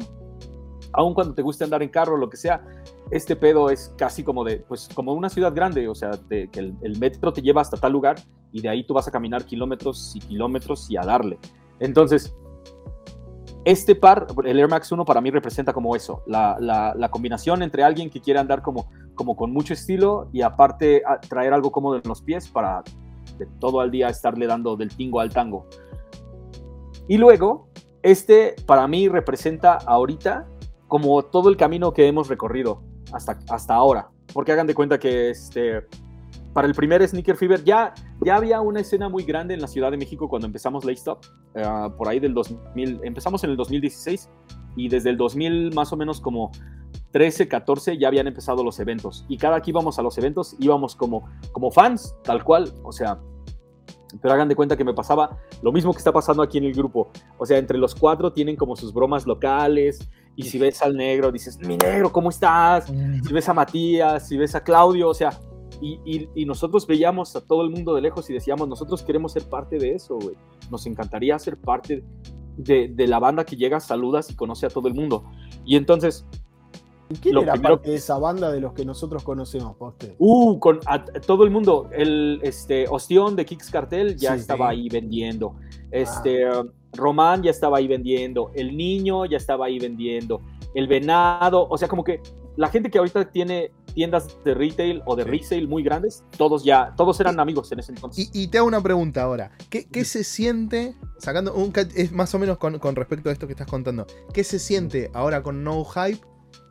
[0.96, 2.64] Aun cuando te guste andar en carro o lo que sea,
[3.10, 6.76] este pedo es casi como de, pues como una ciudad grande, o sea, que el,
[6.82, 8.18] el metro te lleva hasta tal lugar
[8.52, 11.40] y de ahí tú vas a caminar kilómetros y kilómetros y a darle.
[11.80, 12.36] Entonces,
[13.66, 17.84] este par, el Air Max 1 para mí representa como eso, la, la- combinación entre
[17.84, 22.02] alguien que quiere andar como, como con mucho estilo y aparte traer algo cómodo en
[22.06, 22.84] los pies para
[23.60, 25.68] todo el día estarle dando del tingo al tango.
[27.08, 27.70] Y luego,
[28.02, 30.48] este para mí representa ahorita
[30.88, 34.10] como todo el camino que hemos recorrido hasta, hasta ahora.
[34.34, 35.86] Porque hagan de cuenta que este,
[36.54, 39.92] para el primer Sneaker Fever ya, ya había una escena muy grande en la Ciudad
[39.92, 41.26] de México cuando empezamos Stop,
[41.56, 41.66] eh,
[41.98, 44.30] por ahí del 2000, empezamos en el 2016
[44.76, 46.52] y desde el 2000 más o menos como
[47.12, 50.96] 13, 14 ya habían empezado los eventos y cada que íbamos a los eventos íbamos
[50.96, 53.20] como, como fans, tal cual, o sea,
[54.22, 56.74] pero hagan de cuenta que me pasaba lo mismo que está pasando aquí en el
[56.74, 60.96] grupo, o sea, entre los cuatro tienen como sus bromas locales y si ves al
[60.96, 62.86] negro dices, mi negro, ¿cómo estás?
[62.86, 65.32] si ves a Matías, si ves a Claudio, o sea,
[65.86, 69.34] y, y- y nosotros veíamos a todo el mundo de lejos y decíamos, nosotros queremos
[69.34, 70.36] ser parte de eso, güey.
[70.72, 72.04] Nos encantaría ser parte
[72.58, 75.24] de, de la banda que llega, saludas y conoce a todo el mundo.
[75.66, 76.26] Y entonces,
[77.10, 79.90] ¿Y ¿Quién lo era primero- parte de esa banda de los que nosotros conocemos, pa'
[79.90, 80.16] usted?
[80.20, 84.40] uh, con a- a todo el mundo, el este, Ostión de Kicks Cartel ya Sí,
[84.40, 84.76] estaba sí.
[84.80, 85.56] ahí vendiendo.
[85.92, 88.52] Este, um, Román ya estaba ahí vendiendo.
[88.56, 90.40] El niño ya estaba ahí vendiendo.
[90.74, 92.22] El venado, o sea, como que
[92.56, 95.30] la gente que ahorita tiene tiendas de retail o de Sí.
[95.30, 98.30] resale muy grandes, todos ya, todos eran amigos en ese entonces.
[98.34, 99.52] Y, y te hago una pregunta ahora.
[99.70, 103.48] ¿Qué, qué se siente, sacando un es más o menos con, con respecto a esto
[103.48, 106.20] que estás contando, qué se siente ahora con No Hype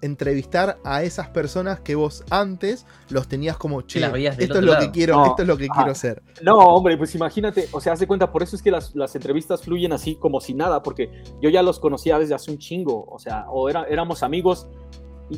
[0.01, 4.81] entrevistar a esas personas que vos antes los tenías como, che, esto es lo que
[4.81, 4.93] lado"?
[4.93, 5.75] quiero, No, esto es lo que ajá.
[5.75, 6.23] quiero hacer.
[6.43, 9.15] No, hombre, pues imagínate, o sea, haz de cuenta, por eso es que las, las
[9.15, 13.05] entrevistas fluyen así como si nada, porque yo ya los conocía desde hace un chingo,
[13.09, 14.67] o sea, o era, éramos amigos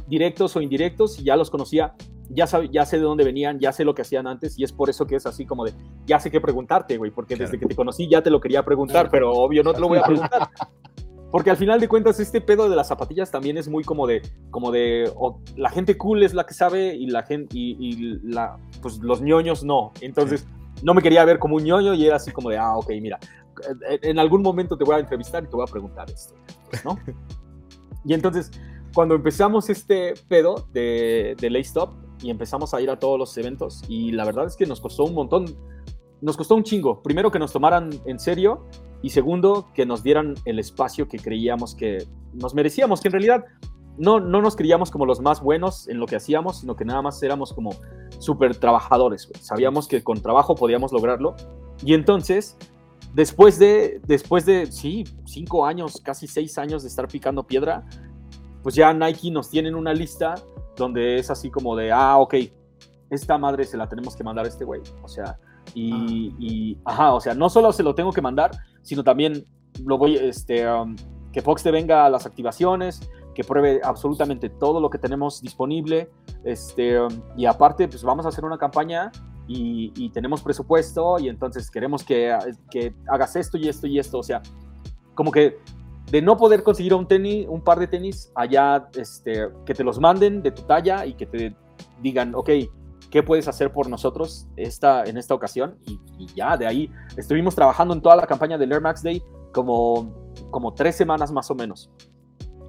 [0.07, 1.95] directos o indirectos y ya los conocía,
[2.29, 4.73] ya, sab- ya sé de dónde venían, ya sé lo que hacían antes y es
[4.73, 5.73] por eso que es así como de,
[6.07, 7.51] ya sé qué preguntarte, güey, porque Claro.
[7.51, 9.99] desde que te conocí ya te lo quería preguntar, pero obvio no te lo voy
[9.99, 10.49] a preguntar.
[11.31, 14.23] Porque al final de cuentas este pedo de las zapatillas también es muy como de,
[14.51, 15.13] como de,
[15.57, 19.21] la gente cool es la que sabe y la gente, y, y la, pues los
[19.21, 19.93] ñoños no.
[20.01, 20.47] Entonces,
[20.85, 23.19] no me quería ver como un ñoño y era así como de, ah, ok, mira,
[24.03, 26.35] en, algún momento te voy a entrevistar y te voy a preguntar esto,
[26.85, 26.99] ¿no?
[28.05, 28.51] y entonces,
[28.95, 31.91] cuando empezamos este pedo de, de Lay Stop
[32.23, 35.05] y empezamos a ir a todos los eventos, y la verdad es que nos costó
[35.05, 35.47] un montón,
[36.23, 37.03] nos costó un chingo.
[37.03, 38.67] Primero que nos tomaran en serio
[39.03, 43.45] y segundo que nos dieran el espacio que creíamos que nos merecíamos, que en realidad
[43.99, 47.03] no, no nos creíamos como los más buenos en lo que hacíamos, sino que nada
[47.03, 47.71] más éramos como
[48.19, 49.29] súper trabajadores.
[49.29, 49.43] güey.
[49.43, 51.37] Sabíamos que con trabajo podíamos lograrlo.
[51.85, 52.57] Y entonces,
[53.13, 57.85] después de, después de, sí, cinco años, casi seis años de estar picando piedra,
[58.65, 60.35] pues ya Nike nos tiene en una lista
[60.75, 62.35] donde es así como de, ah, ok,
[63.11, 64.81] esta madre se la tenemos que mandar a este güey.
[65.03, 65.39] O sea,
[65.75, 69.45] y, y, ajá, o sea, no solo se lo tengo que mandar, sino también
[69.85, 70.97] lo voy, este, um,
[71.31, 76.11] que Fox te venga a las activaciones, que pruebe absolutamente todo lo que tenemos disponible,
[76.43, 79.13] este, um, y aparte, pues vamos a hacer una campaña
[79.47, 82.35] y, y tenemos presupuesto y entonces queremos que,
[82.71, 84.41] que hagas esto y esto y esto, o sea,
[85.15, 85.59] como que
[86.15, 89.99] de no poder conseguir un tenis, un par de tenis allá, este, que te los
[89.99, 91.57] manden de tu talla y que te
[92.03, 92.51] digan, ok,
[93.11, 95.77] ¿qué puedes hacer por nosotros esta, en esta ocasión?
[95.85, 99.25] Y, y ya, de ahí estuvimos trabajando en toda la campaña del Air Max Day
[99.53, 101.91] como, como tres semanas más o menos.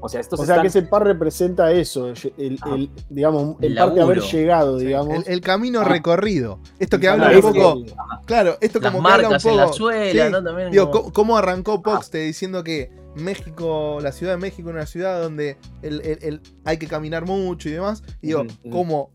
[0.01, 3.73] O sea, estos O sea están- que ese par representa eso, el, el- digamos, el
[3.75, 5.15] par de haber llegado, Sí, digamos.
[5.15, 5.85] el, el camino Ah.
[5.85, 6.59] recorrido.
[6.79, 7.83] Esto que Ah, habla un poco.
[7.85, 7.93] que-
[8.25, 9.65] Claro, esto Las como que habla un marcas en poco.
[9.65, 10.43] la suela, sí, ¿no?
[10.43, 14.85] También Digo, como- ¿cómo, arrancó Poxte diciendo que México, la Ciudad de México, es una
[14.85, 18.03] ciudad donde el- el- el- hay que caminar mucho y demás?
[18.21, 19.09] Y digo, cómo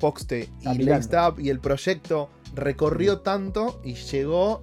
[0.00, 4.62] Poxte y Up y el proyecto recorrió tanto y llegó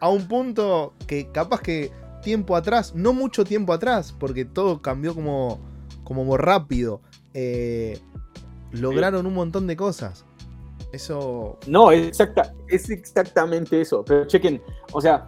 [0.00, 1.92] a un punto que capaz que
[2.22, 5.60] tiempo atrás, no mucho tiempo atrás, porque todo cambió como,
[6.04, 7.00] como rápido,
[7.34, 7.98] eh,
[8.70, 10.24] lograron un montón de cosas.
[10.92, 11.58] Eso.
[11.66, 14.04] No, es, exacta, es exactamente eso.
[14.04, 14.62] Pero chequen,
[14.92, 15.26] o sea,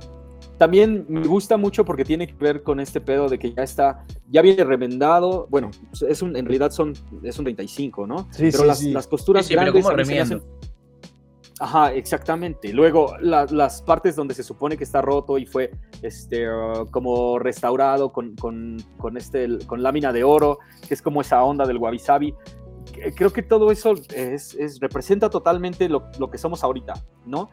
[0.58, 4.04] también me gusta mucho porque tiene que ver con este pedo de que ya está,
[4.30, 5.46] ya viene remendado.
[5.50, 5.70] Bueno,
[6.08, 6.92] es un, en realidad son,
[7.22, 8.28] es un 35, ¿no?
[8.30, 8.92] Sí, pero sí, las, sí.
[8.92, 10.42] las costuras Sí, sí, pero grandes ¿cómo
[11.60, 12.72] Ajá, exactamente.
[12.72, 15.70] Luego la- las partes donde se supone que está roto y fue
[16.02, 21.20] este uh, como restaurado con, con, con este con lámina de oro, que es como
[21.20, 22.34] esa onda del wabi sabi.
[23.16, 26.94] Creo que todo eso es, es- representa totalmente lo, lo que somos ahorita,
[27.24, 27.50] ¿no?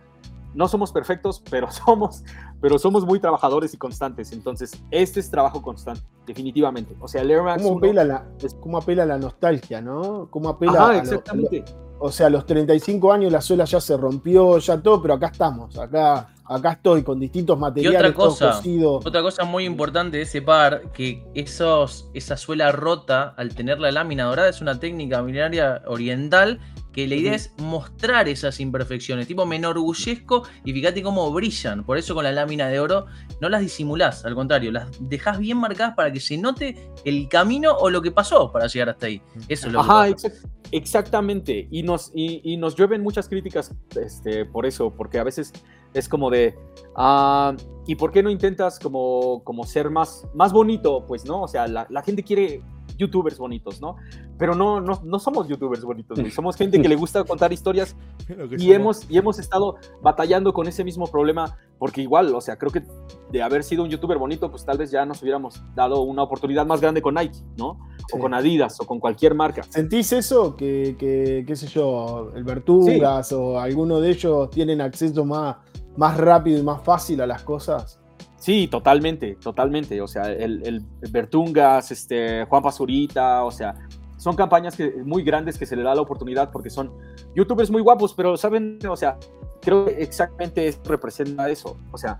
[0.54, 2.24] No somos perfectos, pero somos,
[2.60, 4.32] pero somos muy trabajadores y constantes.
[4.34, 6.96] Entonces, este es trabajo constante, definitivamente.
[7.00, 10.28] O sea, el Air Max ¿Cómo 1 apela, la, es- cómo apela la nostalgia, ¿no?
[10.32, 11.64] ¿Cómo apela Ajá, a lo- exactamente.
[12.04, 15.28] O sea, a los 35 años la suela ya se rompió, ya todo, pero acá
[15.28, 18.96] estamos, acá, acá estoy con distintos materiales, todo cosa, cosido.
[18.96, 23.92] Otra cosa muy importante de ese par, que esos, esa suela rota, al tener la
[23.92, 26.60] lámina dorada, es una técnica milenaria oriental
[26.92, 29.26] que la idea es mostrar esas imperfecciones.
[29.26, 31.86] Tipo, me enorgullezco y fíjate cómo brillan.
[31.86, 33.06] Por eso con la lámina de oro
[33.40, 37.72] no las disimulás, al contrario, las dejás bien marcadas para que se note el camino
[37.74, 39.22] o lo que pasó para llegar hasta ahí.
[39.48, 40.28] Eso es lo Ajá, que pasa.
[40.28, 41.68] exact- exactamente.
[41.72, 45.54] Y nos, y, y nos llueven muchas críticas este, por eso, porque a veces
[45.94, 46.56] es como de,
[46.96, 47.56] ah,
[47.86, 51.06] ¿y por qué no intentas como, como ser más, más bonito?
[51.08, 52.62] Pues no, o sea, la, la gente quiere
[53.02, 53.96] youtubers bonitos, ¿no?
[54.38, 56.32] Pero no, no, no somos youtubers bonitos, güey.
[56.32, 57.96] somos gente que le gusta contar historias
[58.30, 58.62] y somos.
[58.76, 62.84] hemos, y hemos estado batallando con ese mismo problema, porque igual, o sea, creo que
[63.32, 66.66] de haber sido un youtuber bonito, pues tal vez ya nos hubiéramos dado una oportunidad
[66.66, 67.70] más grande con Nike, ¿no?
[68.14, 68.20] O Sí.
[68.20, 69.64] con Adidas, o con cualquier marca.
[69.70, 70.56] ¿Sentís eso?
[70.56, 75.58] Que, que, qué sé yo, el Vertugas o alguno de ellos tienen acceso más,
[75.96, 78.01] más rápido y más fácil a las cosas.
[78.42, 80.02] Sí, totalmente, totalmente.
[80.02, 83.76] O sea, el, el Bertungas, este, Juan Pazurita, o sea,
[84.18, 86.92] son campañas que, muy grandes que se le da la oportunidad porque son
[87.36, 89.18] youtubers muy guapos, pero saben, o sea,
[89.62, 91.78] creo que exactamente esto representa eso.
[91.92, 92.20] O sea,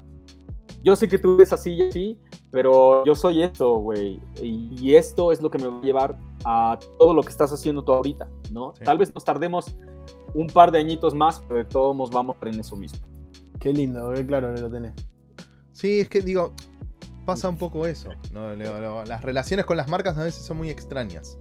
[0.84, 2.20] yo sé que tú ves así y así,
[2.52, 4.20] pero yo soy esto, güey.
[4.42, 7.52] Y, y esto es lo que me va a llevar a todo lo que estás
[7.52, 8.74] haciendo tú ahorita, ¿no?
[8.76, 8.84] Sí.
[8.84, 9.76] Tal vez nos tardemos
[10.36, 13.00] un par de añitos más, pero de todos modos vamos en eso mismo.
[13.60, 14.94] Qué lindo, qué claro que lo tenés.
[15.74, 16.54] Sí, es que digo,
[17.26, 18.10] pasa un poco eso.
[18.34, 18.56] ¿no?
[18.56, 21.38] Lo- lo- Las relaciones con las marcas a veces son muy extrañas.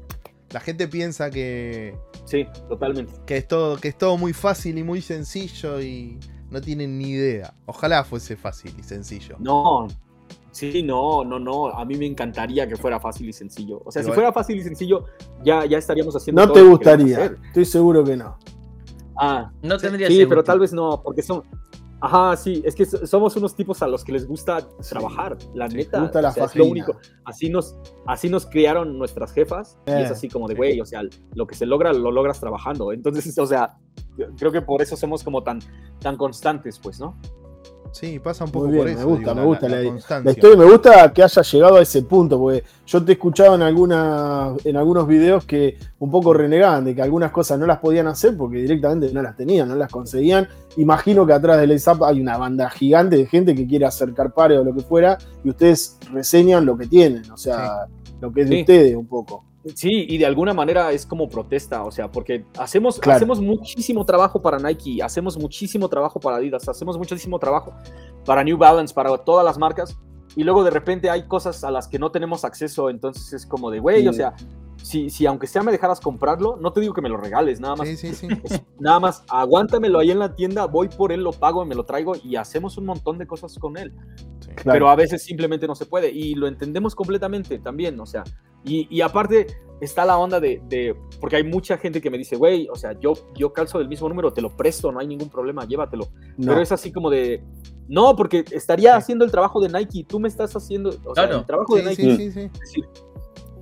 [0.50, 3.12] La gente piensa que, Sí, totalmente.
[3.26, 6.18] que, es todo, que es todo muy fácil y muy sencillo y
[6.50, 7.54] no tienen ni idea.
[7.66, 9.36] Ojalá fuese fácil y sencillo.
[9.38, 9.86] No,
[10.50, 11.68] sí, no, no, no.
[11.68, 13.80] A mí me encantaría que fuera fácil y sencillo.
[13.84, 15.04] O sea, si fuera fácil y sencillo,
[15.44, 16.42] ya, ya estaríamos haciendo.
[16.44, 17.46] No todo te lo que queremos gustaría, hacer.
[17.46, 18.36] estoy seguro que no.
[19.16, 21.42] Ah, No tendría sí, pero tal vez no, porque son.
[22.02, 25.68] Ajá, sí, es que so- somos unos tipos a los que les gusta trabajar, la
[25.68, 26.00] Sí, neta.
[26.00, 26.96] gusta la o sea, es lo único.
[27.24, 27.76] Así nos,
[28.06, 31.02] así nos criaron nuestras jefas y Eh, es así como de, güey, o sea,
[31.34, 32.92] lo que se logra, lo logras trabajando.
[32.92, 33.76] Entonces, o sea,
[34.38, 35.58] creo que por eso somos como tan,
[36.00, 37.16] tan constantes, pues, ¿no?
[37.92, 39.06] Sí, pasa un poco bien, por me eso.
[39.08, 40.24] gusta, me gusta la- constancia.
[40.24, 43.54] La historia me gusta que haya llegado a ese punto, porque yo te he escuchado
[43.56, 47.78] en, alguna, en algunos videos que un poco renegaban de que algunas cosas no las
[47.78, 50.46] podían hacer porque directamente no las tenían, no las conseguían.
[50.76, 54.58] Imagino que atrás del ESAP hay una banda gigante de gente que quiere acercar pares
[54.58, 57.86] o lo que fuera, y ustedes reseñan lo que tienen, o sea,
[58.20, 58.60] lo que es de Sí.
[58.62, 59.44] ustedes un poco.
[59.74, 63.16] Sí, y de alguna manera es como protesta, o sea, porque hacemos, Claro.
[63.18, 67.74] hacemos muchísimo trabajo para Nike, hacemos muchísimo trabajo para Adidas, hacemos muchísimo trabajo
[68.24, 69.98] para New Balance, para todas las marcas,
[70.34, 73.70] y luego de repente hay cosas a las que no tenemos acceso, entonces es como
[73.70, 74.08] de, güey, Sí.
[74.08, 74.34] o sea,
[74.82, 77.76] si, si aunque sea me dejaras comprarlo, no te digo que me lo regales, nada
[77.76, 78.28] más, Sí, sí, sí.
[78.78, 82.12] nada más aguántamelo ahí en la tienda, voy por él, lo pago, me lo traigo
[82.22, 83.92] y hacemos un montón de cosas con él
[84.40, 84.50] Sí.
[84.56, 84.72] Claro.
[84.72, 88.24] pero a veces simplemente no se puede y lo entendemos completamente también, o sea,
[88.64, 89.46] y, y aparte
[89.80, 92.98] está la onda de, de- porque hay mucha gente que me dice, güey, o sea,
[93.00, 96.48] yo, yo calzo del mismo número, te lo presto, no hay ningún problema, llévatelo, No.
[96.48, 97.42] pero es así como de,
[97.88, 98.98] no, porque estaría Sí.
[98.98, 101.38] haciendo el trabajo de Nike, tú me estás haciendo, o sea, Claro.
[101.38, 102.82] el trabajo de Nike, sí, sí, sí.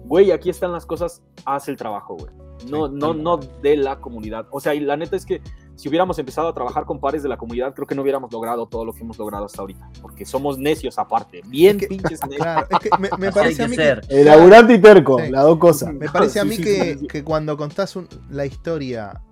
[0.08, 2.32] Güey, aquí están las cosas, haz el trabajo, güey.
[2.68, 4.46] No, Sí, no, no de la comunidad.
[4.50, 5.40] O sea, y la neta es que
[5.76, 8.66] si hubiéramos empezado a trabajar con pares de la comunidad, creo que no hubiéramos logrado
[8.66, 9.88] todo lo que hemos logrado hasta ahorita.
[10.02, 11.40] Porque somos necios aparte.
[11.46, 12.38] Bien Es que- pinches necios.
[12.42, 14.00] Claro, es que me, parece a que mí que, ser.
[14.08, 15.30] Elaborante y terco, Sí.
[15.30, 15.94] las dos cosas.
[15.94, 19.22] me parece a mí sí, que, que cuando contás un- la historia,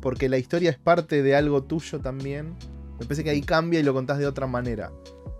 [0.00, 2.56] porque la historia es parte de algo tuyo también,
[2.98, 4.90] me parece que ahí cambia y lo contás de otra manera.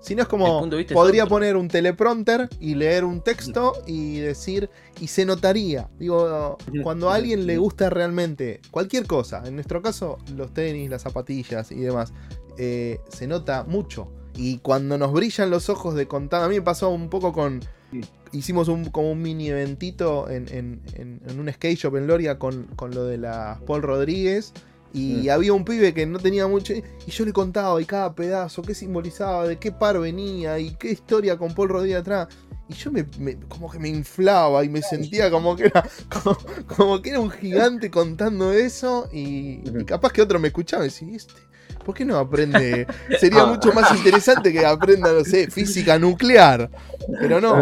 [0.00, 0.60] Si no es como,
[0.94, 4.70] podría poner un teleprompter y leer un texto y decir,
[5.00, 5.88] y se notaría.
[5.98, 11.02] Digo, cuando a alguien le gusta realmente cualquier cosa, en nuestro caso los tenis, las
[11.02, 12.12] zapatillas y demás,
[12.58, 14.08] eh, se nota mucho.
[14.36, 17.60] Y cuando nos brillan los ojos de contar, a mí me pasó un poco con...
[17.90, 18.00] Sí.
[18.30, 22.38] Hicimos un, como un mini eventito en, en- en- en un skate shop en Loria
[22.38, 24.52] con, con lo de la Paul Rodríguez.
[24.92, 26.72] Y había un pibe que no tenía mucho.
[26.72, 30.90] Y yo le contaba y cada pedazo, qué simbolizaba, de qué par venía y qué
[30.90, 32.28] historia con Paul Rodríguez atrás.
[32.68, 35.88] Y yo me, me- como que me inflaba y me sentía como que era
[36.22, 36.36] como,
[36.76, 39.08] como que era un gigante contando eso.
[39.12, 41.34] Y, y capaz que otro me escuchaba y decía, este,
[41.84, 42.86] ¿por qué no aprende?
[43.20, 43.46] Sería Ah.
[43.46, 46.70] mucho más interesante que aprenda, no sé, física nuclear.
[47.20, 47.56] Pero no,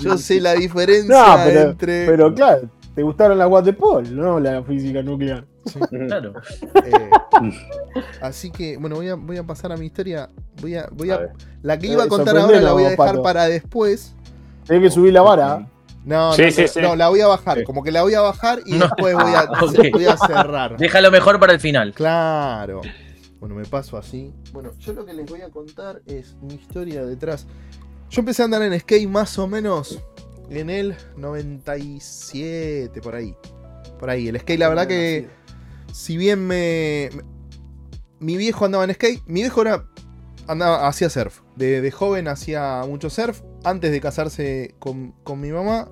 [0.00, 2.06] yo sé la diferencia No, pero- entre.
[2.06, 5.44] Pero claro, te gustaron las waterpolo, no la física nuclear.
[6.08, 6.34] Claro.
[6.84, 7.10] Eh,
[8.20, 10.28] así que, bueno, voy a, voy a pasar a mi historia.
[10.60, 11.32] Voy a, voy a,
[11.62, 13.22] la que iba a Eh, contar ahora la voy a dejar Pato.
[13.22, 14.14] para después.
[14.66, 15.68] Tienes que subir la vara.
[16.04, 16.80] No, Sí, no, sí, no, sí.
[16.80, 17.58] no, la voy a bajar.
[17.58, 17.64] Sí.
[17.64, 18.86] Como que la voy a bajar y No.
[18.86, 19.92] después voy a, Ok.
[19.92, 20.76] voy a cerrar.
[20.76, 21.92] Déjalo mejor para el final.
[21.94, 22.80] Claro.
[23.38, 24.32] Bueno, me paso así.
[24.52, 27.46] Bueno, yo lo que les voy a contar es mi historia detrás.
[28.10, 29.98] Yo empecé a andar en skate más o menos
[30.50, 33.34] en el 97, por ahí.
[33.98, 34.28] Por ahí.
[34.28, 35.28] El skate, la verdad que
[35.92, 37.10] si bien me,
[38.18, 39.84] mi viejo andaba en skate, mi viejo era
[40.46, 41.40] hacía surf.
[41.56, 43.42] De, joven hacía mucho surf.
[43.64, 45.88] Antes de casarse con, mi mamá,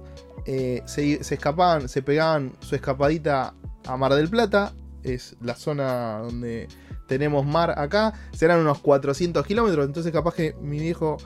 [0.46, 3.55] eh, se, se escapaban, se pegaban su escapadita
[3.86, 4.72] a Mar del Plata.
[5.03, 6.68] Es la zona donde
[7.07, 8.14] tenemos mar acá.
[8.32, 9.86] Serán unos 400 kilómetros.
[9.86, 11.16] Entonces, capaz que mi viejo.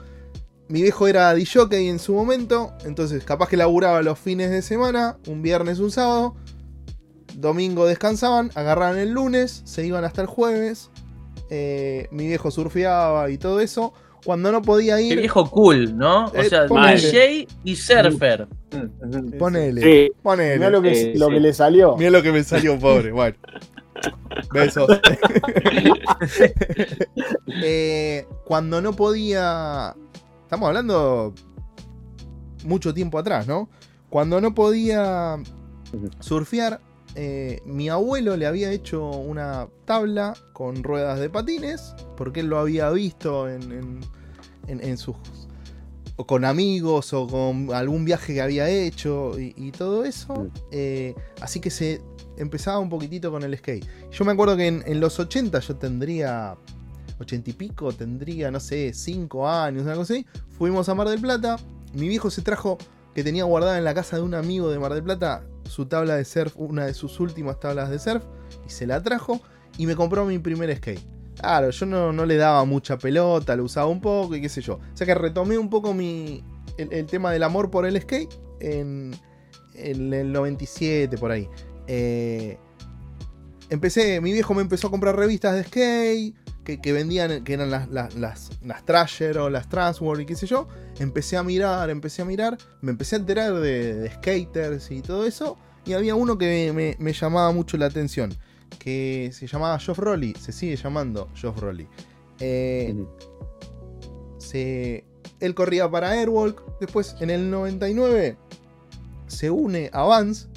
[0.67, 2.73] Mi viejo era DJ en su momento.
[2.85, 5.17] Entonces, capaz que laburaba los fines de semana.
[5.27, 6.35] Un viernes, un sábado.
[7.35, 8.51] Domingo descansaban.
[8.55, 9.61] Agarraban el lunes.
[9.65, 10.89] Se iban hasta el jueves.
[11.51, 13.93] eh, mi viejo surfeaba y todo eso.
[14.25, 15.19] Cuando no podía ir.
[15.19, 16.25] viejo cool, ¿no?
[16.25, 16.99] O Eh, sea, ponele.
[16.99, 18.47] DJ y surfer.
[19.37, 19.81] Ponele.
[19.81, 20.55] Sí, Ponele.
[20.57, 21.33] Mirá lo que, Sí, lo sí.
[21.33, 21.95] que le salió.
[21.97, 23.11] Mira lo que me salió, pobre.
[23.11, 23.35] Bueno.
[24.51, 24.87] Besos.
[27.63, 29.95] Eh, cuando no podía.
[30.43, 31.33] Estamos hablando
[32.65, 33.69] mucho tiempo atrás, ¿no?
[34.09, 35.37] Cuando no podía
[36.19, 36.79] surfear,
[37.15, 42.59] eh, mi abuelo le había hecho una tabla con ruedas de patines, porque él lo
[42.59, 43.99] había visto en, en-
[44.67, 45.15] en- en sus.
[46.17, 50.47] o con amigos o con algún viaje que había hecho y, y todo eso.
[50.71, 52.01] Eh, así que se
[52.37, 53.85] empezaba un poquitito con el skate.
[54.11, 56.55] Yo me acuerdo que en, en los 80 yo tendría
[57.19, 60.25] 80 y pico, tendría, no sé, 5 años, algo así.
[60.57, 61.57] Fuimos a Mar del Plata.
[61.93, 62.77] Mi viejo se trajo,
[63.13, 66.15] que tenía guardada en la casa de un amigo de Mar del Plata, su tabla
[66.15, 68.23] de surf, una de sus últimas tablas de surf,
[68.65, 69.41] y se la trajo
[69.77, 71.01] y me compró mi primer skate.
[71.35, 74.61] Claro, yo no, no le daba mucha pelota, lo usaba un poco y qué sé
[74.61, 74.75] yo.
[74.75, 76.43] O sea que retomé un poco mi,
[76.77, 79.13] el, el tema del amor por el skate en,
[79.73, 81.49] en el 97, por ahí.
[81.87, 82.57] Eh,
[83.75, 87.69] empecé, mi viejo me empezó a comprar revistas de skate que, que vendían, que eran
[87.69, 90.67] las, las, las, las Thrasher o las Transworld y qué sé yo.
[90.99, 95.25] Empecé a mirar, empecé a mirar, me empecé a enterar de, de skaters y todo
[95.25, 95.57] eso.
[95.85, 98.33] Y había uno que me, me llamaba mucho la atención.
[98.79, 101.87] que se llamaba Geoff Rolly, se sigue llamando Geoff Rolly.
[102.39, 102.95] Eh,
[104.37, 105.03] se,
[105.39, 106.79] él corría para Airwalk.
[106.79, 108.37] Después, en el 99,
[109.27, 110.49] se une a Vans.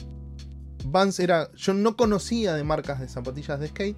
[0.87, 1.51] Vans era.
[1.55, 3.97] Yo no conocía de marcas de zapatillas de skate.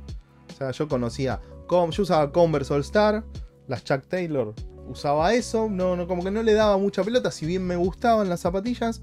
[0.52, 1.40] O sea, yo conocía.
[1.70, 3.24] Yo usaba Converse All Star.
[3.68, 4.54] Las Chuck Taylor
[4.88, 5.68] usaba eso.
[5.70, 7.30] No, no, como que no le daba mucha pelota.
[7.30, 9.02] Si bien me gustaban las zapatillas.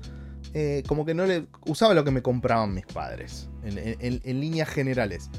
[0.54, 1.48] eh, como que no le.
[1.66, 3.50] Usaba lo que me compraban mis padres.
[3.64, 5.30] En- en- en líneas generales.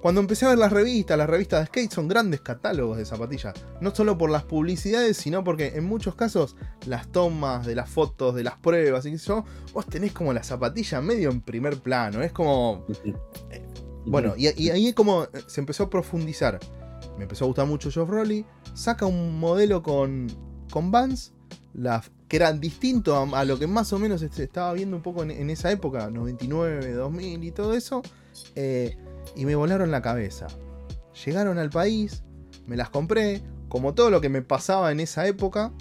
[0.00, 3.54] Cuando empecé a ver las revistas, las revistas de skate son grandes catálogos de zapatillas.
[3.82, 8.34] No solo por las publicidades, sino porque en muchos casos las tomas de las fotos,
[8.34, 9.44] de las pruebas y yo,
[9.74, 12.22] vos tenés como la zapatilla medio en primer plano.
[12.22, 12.86] Es como.
[14.06, 16.58] Bueno, y, y ahí como eh, se empezó a profundizar.
[17.18, 18.46] Me empezó a gustar mucho Geoff Rolly.
[18.72, 20.28] Saca un modelo con,
[20.70, 21.34] con Vans,
[21.74, 25.02] la, que era distinto a, a lo que más o menos se estaba viendo un
[25.02, 28.00] poco en, en esa época, 99, 2000 y todo eso.
[28.54, 28.96] eh,
[29.36, 30.46] y me volaron la cabeza.
[31.24, 32.22] Llegaron al país,
[32.66, 33.42] me las compré.
[33.68, 35.72] Como todo lo que me pasaba en esa época,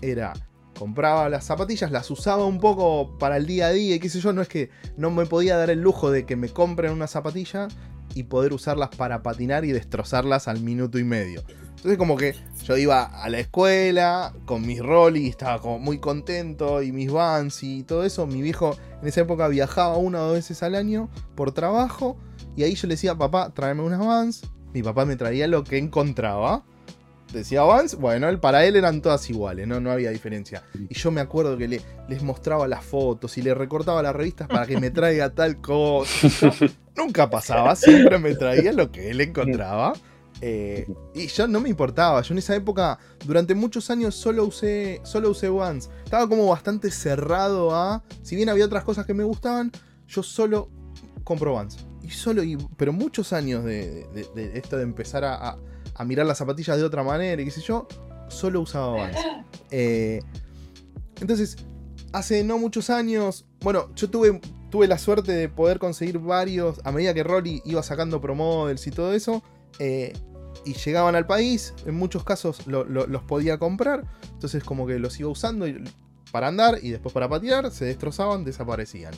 [0.00, 0.32] era
[0.78, 4.20] compraba las zapatillas, las usaba un poco para el día a día y qué sé
[4.20, 7.06] yo, no es que no me podía dar el lujo de que me compren una
[7.06, 7.68] zapatilla
[8.14, 11.42] y poder usarlas para patinar y destrozarlas al minuto y medio.
[11.76, 16.82] Entonces como que yo iba a la escuela con mis rolly, estaba como muy contento
[16.82, 18.26] y mis vans y todo eso.
[18.26, 22.16] Mi viejo en esa época viajaba una o dos veces al año por trabajo
[22.56, 24.42] y ahí yo le decía, papá, tráeme unas vans.
[24.72, 26.64] Mi papá me traía lo que encontraba.
[27.32, 30.64] Decía Vans, bueno, él, para él eran todas iguales, no, no había diferencia.
[30.90, 34.48] Y yo me acuerdo que le, les mostraba las fotos y le recortaba las revistas
[34.48, 36.52] para que me traiga tal cosa.
[36.96, 39.94] Nunca pasaba, siempre me traía lo que él encontraba.
[40.44, 45.00] Eh, y yo no me importaba, yo en esa época, durante muchos años solo usé,
[45.04, 45.88] solo usé Vans.
[46.04, 49.70] Estaba como bastante cerrado a, si bien había otras cosas que me gustaban,
[50.08, 50.68] yo solo
[51.22, 51.86] compro Vans.
[52.02, 55.58] Y solo, y, pero muchos años de, de- de esto de empezar a, a-
[55.94, 57.86] a mirar las zapatillas de otra manera y qué sé yo,
[58.28, 59.16] solo usaba Vans.
[59.74, 60.20] Eh,
[61.20, 61.56] entonces,
[62.12, 64.40] hace no muchos años, bueno, yo tuve,
[64.70, 68.86] tuve la suerte de poder conseguir varios, a medida que Rolly iba sacando pro models
[68.86, 69.42] y todo eso,
[69.78, 70.12] eh,
[70.64, 74.98] y llegaban al país, en muchos casos lo- lo- los podía comprar, entonces como que
[74.98, 75.82] los iba usando y-
[76.30, 79.12] para andar y después para patinar, se destrozaban, desaparecían.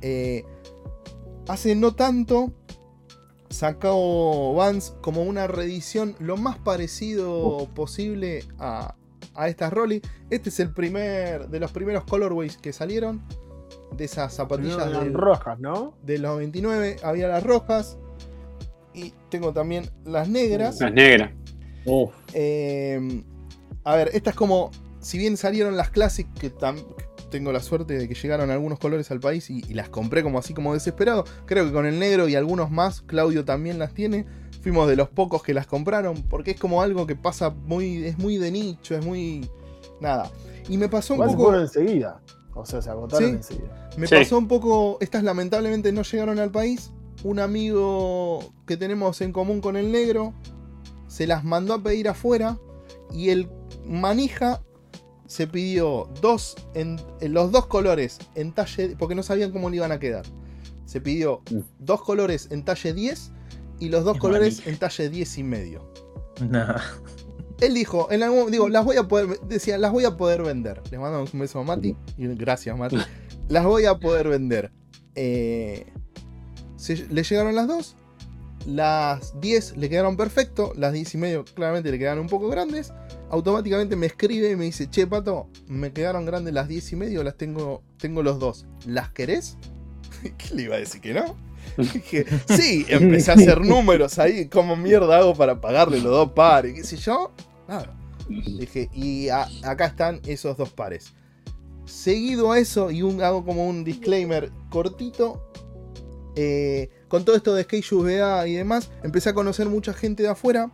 [0.00, 0.44] Eh,
[1.48, 2.52] hace no tanto
[3.50, 8.94] sacó Vans como una reedición lo más parecido posible a,
[9.34, 10.00] a estas Rolly.
[10.30, 13.22] Este es el primer de los primeros colorways que salieron
[13.96, 15.94] de esas zapatillas No, del, rojas, ¿no?
[16.02, 16.96] de los 99.
[17.02, 17.98] Había las rojas
[18.94, 20.80] y tengo también las negras.
[20.80, 21.32] No es negra.
[21.84, 23.22] Uf, Eh,
[23.84, 24.70] a ver, estas como,
[25.00, 26.84] si bien salieron las Classic, que tam-
[27.30, 30.38] tengo la suerte de que llegaron algunos colores al país y, y las compré como
[30.38, 34.26] así como desesperado, creo que con el negro y algunos más, Claudio también las tiene.
[34.60, 38.16] Fuimos de los pocos que las compraron, porque es como algo que pasa muy, es
[38.18, 39.48] muy de nicho, es muy...
[40.00, 40.30] Nada.
[40.68, 41.44] Y me pasó un poco...
[41.44, 42.20] fueron enseguida.
[42.54, 43.34] O sea, se agotaron Sí.
[43.36, 43.90] enseguida.
[43.96, 44.14] Me Sí.
[44.14, 46.92] pasó un poco, estas lamentablemente no llegaron al país.
[47.24, 50.32] Un amigo que tenemos en común con el negro
[51.06, 52.58] se las mandó a pedir afuera
[53.12, 53.48] y el
[53.84, 54.62] manija
[55.26, 59.76] se pidió dos en, en los dos colores en talle porque no sabían cómo le
[59.76, 60.24] iban a quedar.
[60.84, 61.58] Se pidió Mm.
[61.78, 63.32] dos colores en talle 10
[63.78, 64.70] y los dos colores manija.
[64.70, 65.92] en talle 10 y medio.
[66.50, 66.76] Nah.
[67.60, 70.82] Él dijo, en algún digo, las voy a poder, decía, las voy a poder vender.
[70.90, 71.96] Le mandamos un beso a Mati.
[72.18, 72.96] Y gracias, Mati.
[73.48, 74.72] Las voy a poder vender.
[75.14, 75.86] Eh,
[76.82, 77.96] se- le llegaron las dos.
[78.66, 80.72] Las 10 le quedaron perfecto.
[80.76, 82.92] Las 10 y medio claramente le quedaron un poco grandes.
[83.30, 87.22] Automáticamente me escribe y me dice, che, Pato, me quedaron grandes las 10 y medio,
[87.24, 88.66] las tengo, tengo los dos.
[88.86, 89.56] ¿Las querés?
[90.38, 91.34] ¿Qué le iba a decir que no?
[91.76, 94.46] Dije, sí, empecé a hacer números ahí.
[94.48, 96.74] ¿Cómo mierda hago para pagarle los dos pares?
[96.74, 97.32] ¿Qué sé yo?
[97.66, 97.96] Nada.
[98.28, 101.12] Dije, y a- acá están esos dos pares.
[101.84, 105.51] Seguido a eso, y un, hago como un disclaimer cortito.
[106.36, 110.30] Eh, con todo esto de Shoes BA y demás, empecé a conocer mucha gente de
[110.30, 110.70] afuera.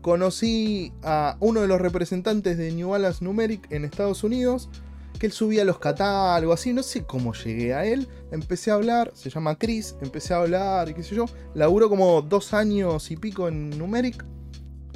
[0.00, 4.68] Conocí a uno de los representantes de New Balance Numeric en Estados Unidos.
[5.18, 8.08] Que él subía los catálogos, así, no sé cómo llegué a él.
[8.30, 11.26] Empecé a hablar, se llama Chris, empecé a hablar qué sé yo.
[11.54, 14.24] Laburó como dos años y pico en Numeric.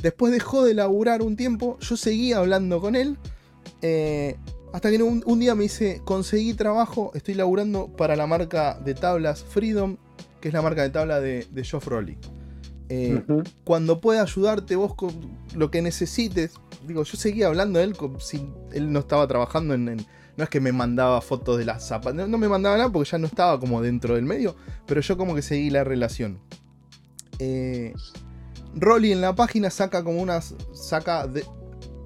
[0.00, 3.18] Después dejó de laburar un tiempo, yo seguía hablando con él.
[3.82, 4.36] eh,
[4.74, 8.94] hasta que un, un día me dice, conseguí trabajo, estoy laburando para la marca de
[8.94, 9.96] tablas Freedom,
[10.40, 12.18] que es la marca de tabla de, de Geoff Rolly.
[12.88, 13.22] Eh,
[13.62, 15.12] cuando pueda ayudarte vos con
[15.54, 16.54] lo que necesites.
[16.86, 19.88] Digo, yo seguía hablando de él como si él no estaba trabajando en.
[19.88, 20.06] en-
[20.36, 22.16] no es que me mandaba fotos de las zapatas.
[22.16, 24.56] No, no me mandaba nada porque ya no estaba como dentro del medio.
[24.84, 26.40] Pero yo como que seguí la relación.
[27.38, 27.94] Eh,
[28.74, 30.54] Rolly en la página saca como unas.
[30.72, 31.44] saca de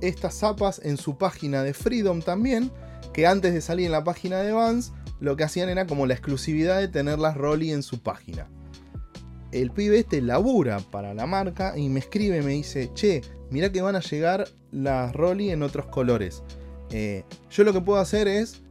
[0.00, 2.70] estas zapas en su página de Freedom también.
[3.12, 6.14] Que antes de salir en la página de Vans, lo que hacían era como la
[6.14, 8.48] exclusividad de tenerlas Rolly en su página
[9.52, 13.82] el pibe este labura para la marca y me escribe, me dice, che, mirá que
[13.82, 16.42] van a llegar las Rolly en otros colores.
[16.90, 18.62] Eh, yo lo que puedo hacer es,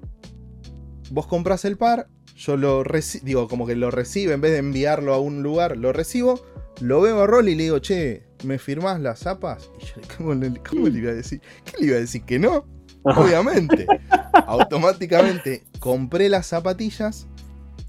[1.09, 4.59] vos compras el par, yo lo recibo, digo, como que lo recibo, en vez de
[4.59, 6.39] enviarlo a un lugar, lo recibo,
[6.80, 9.69] lo veo a Rolly y le digo, che, ¿me firmás las zapas?
[9.81, 11.41] Y yo, ¿cómo, le, cómo le iba a decir?
[11.65, 12.23] ¿Qué le iba a decir?
[12.23, 12.65] Que no.
[13.03, 13.85] Obviamente.
[14.47, 17.27] Automáticamente compré las zapatillas.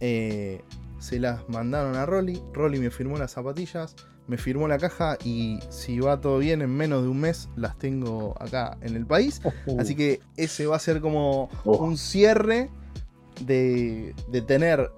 [0.01, 0.63] eh,
[0.99, 2.43] se las mandaron a Rolly.
[2.53, 3.95] Rolly me firmó las zapatillas.
[4.27, 5.17] Me firmó la caja.
[5.25, 9.07] Y si va todo bien, en menos de un mes las tengo acá en el
[9.07, 9.41] país.
[9.79, 12.71] Así que ese va a ser como un cierre
[13.47, 14.91] de, de tener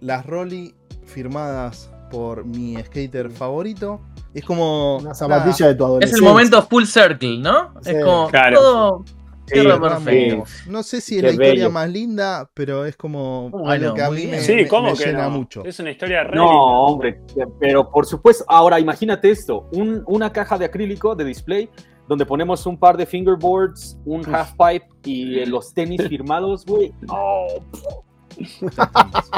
[0.00, 0.74] las Rolly
[1.06, 4.00] firmadas por mi skater favorito.
[4.32, 4.96] Es como.
[4.96, 7.72] Una nada, zapatilla de tu Es el momento full circle, ¿no?
[7.82, 7.90] Sí.
[7.92, 8.58] Es como Claro.
[8.58, 9.04] todo
[9.46, 10.44] Sí, perfecto.
[10.70, 11.70] No sé si es Qué la historia bello.
[11.70, 15.04] más linda, pero es como Bueno, algo que a mí me, Sí, ¿cómo me que
[15.04, 15.30] llena no?
[15.38, 15.62] mucho.
[15.66, 16.56] Es una historia re No, linda.
[16.58, 17.20] hombre,
[17.60, 21.68] pero por supuesto, ahora imagínate esto, un- una caja de acrílico de display
[22.08, 26.94] donde ponemos un par de fingerboards, un half pipe y eh, los tenis firmados, güey.
[27.08, 27.46] Oh,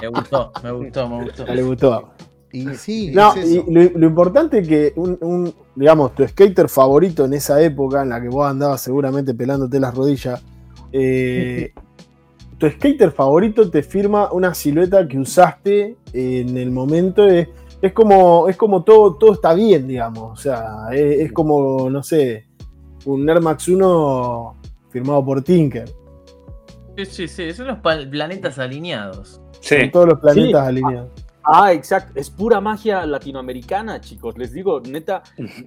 [0.01, 1.47] Me gustó, me gustó, me gustó.
[1.47, 2.11] Le gustó.
[2.57, 6.69] Y sí, No, es y lo, lo importante es que un, un, digamos, tu skater
[6.69, 10.43] favorito en esa época, en la que vos andabas seguramente pelándote las rodillas,
[10.93, 11.73] eh,
[12.59, 17.27] tu skater favorito te firma una silueta que usaste en el momento.
[17.27, 17.49] Es,
[17.83, 20.39] es como, es como todo, todo está bien, digamos.
[20.39, 22.47] O sea, es, es como, no sé,
[23.05, 24.57] un Air Max 1
[24.89, 25.89] firmado por Tinker.
[26.97, 29.43] Sí, sí, sí, son los planetas alineados.
[29.61, 29.77] Sí.
[29.81, 30.69] Con todos los planetas Sí.
[30.69, 31.11] alineados.
[31.15, 31.26] Ah,
[31.73, 32.13] exacto.
[32.19, 34.37] Es pura magia latinoamericana, chicos.
[34.37, 35.23] Les digo, neta,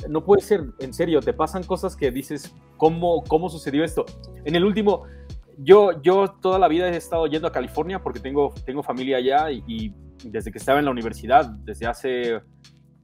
[0.10, 4.06] no puede ser, en serio, te pasan cosas que dices, ¿cómo, cómo sucedió esto?
[4.44, 5.04] En el último,
[5.58, 9.52] yo, yo toda la vida he estado yendo a California porque tengo, tengo familia allá
[9.52, 12.42] y, y desde que estaba en la universidad, desde hace,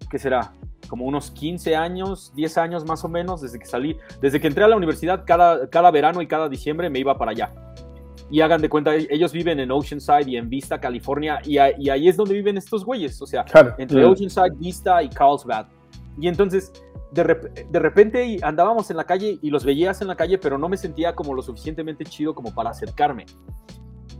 [0.09, 0.53] ¿qué será?
[0.89, 4.63] Como unos 15 años, 10 años más o menos, desde que salí, desde que entré
[4.63, 7.53] a la universidad, cada, cada verano y cada diciembre me iba para allá.
[8.32, 11.89] Y hagan de cuenta, ellos viven en Oceanside y en Vista, California, y, a- y
[11.89, 13.76] ahí es donde viven estos güeyes, o sea, Claro.
[13.78, 14.09] entre Mm.
[14.11, 15.67] Oceanside, Vista y Carlsbad.
[16.19, 16.71] Y entonces,
[17.11, 20.57] de, rep- de repente andábamos en la calle y los veías en la calle, pero
[20.57, 23.26] no me sentía como lo suficientemente chido como para acercarme.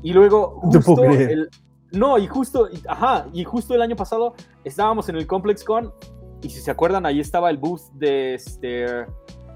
[0.04, 1.32] Y luego, No justo creer.
[1.32, 1.50] el,
[1.92, 5.92] no, y justo, y- ajá, y justo el año pasado estábamos en el Complex Con
[6.44, 8.86] y si se acuerdan, ahí estaba el booth de este,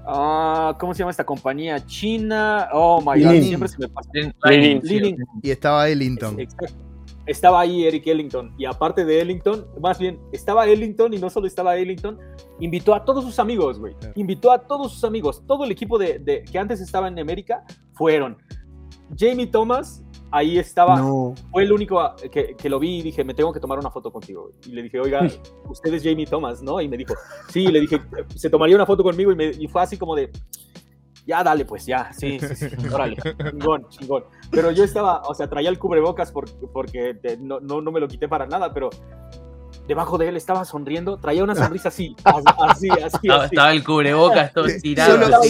[0.06, 1.84] ah, ¿cómo se llama esta compañía?
[1.86, 4.10] China, oh my god, siempre se me pasa.
[5.42, 6.38] Y estaba Ellington.
[6.40, 6.76] Exacto.
[7.26, 11.46] Estaba ahí Eric Ellington y aparte de Ellington, más bien, estaba Ellington y no solo
[11.46, 12.18] estaba Ellington,
[12.58, 13.94] invitó a todos sus amigos, güey.
[13.94, 14.14] Claro.
[14.16, 15.44] Invitó a todos sus amigos.
[15.46, 18.36] Todo el equipo de, de- que antes estaba en América fueron.
[19.16, 21.34] Jamie Thomas, ahí estaba, No.
[21.50, 23.90] fue el único a- que, que lo vi y dije, me tengo que tomar una
[23.90, 24.52] foto contigo.
[24.66, 25.20] Y le dije, oiga,
[25.68, 26.80] usted es Jamie Thomas, ¿no?
[26.80, 27.14] Y me dijo,
[27.48, 28.00] sí, le dije,
[28.36, 30.30] se tomaría una foto conmigo y, me, y fue así como de,
[31.26, 33.16] ya dale, pues ya, sí, sí, sí, órale,
[33.50, 34.24] chingón, chingón.
[34.50, 38.00] Pero yo estaba, o sea, traía el cubrebocas por- porque te- no, no, no me
[38.00, 38.90] lo quité para nada, pero
[39.88, 42.98] debajo de él estaba sonriendo, traía una sonrisa así, así, así, así.
[43.24, 43.54] Estaba, así.
[43.54, 45.42] estaba el cubrebocas todo tirado.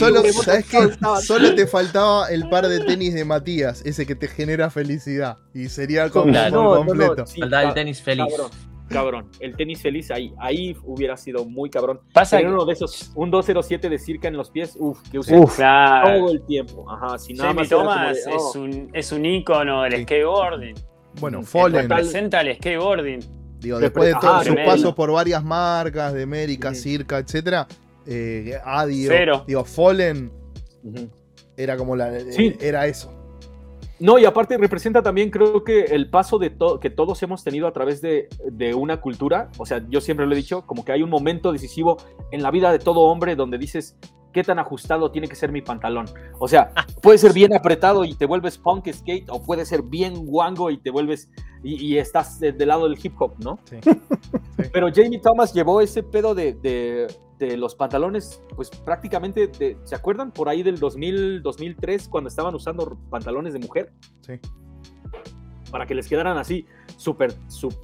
[1.22, 5.38] Solo, te faltaba el par de tenis de Matías, ese que te genera felicidad.
[5.54, 6.50] Y sería como Claro.
[6.50, 7.26] No, no, no, completo.
[7.26, 8.26] sí, Faltaba el tenis feliz.
[8.30, 8.50] Cabrón,
[8.88, 12.00] cabrón, el tenis feliz ahí, ahí hubiera sido muy cabrón.
[12.12, 15.18] Pasa Tener que- uno de esos, un 207 de circa en los pies, uff, que
[15.18, 15.56] usé Uf.
[15.56, 16.18] Claro.
[16.18, 16.90] todo el tiempo.
[16.90, 18.36] Ajá, si nada Jamie más de, oh.
[18.50, 20.02] es, un, es un ícono del Sí.
[20.02, 20.74] skateboarding.
[21.20, 21.88] Bueno, Fallen.
[21.88, 23.39] Representa el skateboarding.
[23.61, 26.74] Digo, después de todos sus pasos por varias marcas, de América.
[26.74, 27.66] Circa, etcétera,
[28.06, 29.44] eh, Adio, Cero.
[29.46, 30.32] digo, Fallen
[31.56, 32.18] era como la.
[32.30, 32.56] Sí.
[32.61, 33.12] Era eso.
[33.98, 37.66] No, y aparte representa también, creo que el paso de to- que todos hemos tenido
[37.66, 39.50] a través de, de una cultura.
[39.58, 41.98] O sea, yo siempre lo he dicho, como que hay un momento decisivo
[42.32, 43.98] en la vida de todo hombre donde dices,
[44.32, 46.06] ¿qué tan ajustado tiene que ser mi pantalón?
[46.38, 46.72] O sea,
[47.02, 50.78] puede ser bien apretado y te vuelves punk skate, o puede ser bien guango y
[50.78, 51.28] te vuelves.
[51.62, 53.58] y, y estás de- del lado del hip hop, ¿no?
[53.64, 53.76] Sí.
[54.72, 57.06] Pero Jamie Thomas llevó ese pedo de, de-
[57.38, 60.30] de los pantalones, pues prácticamente, de- ¿se acuerdan?
[60.30, 64.34] Por ahí del 2000, 2003, cuando estaban usando pantalones de mujer Sí.
[65.70, 66.66] para que les quedaran así
[66.96, 67.32] súper,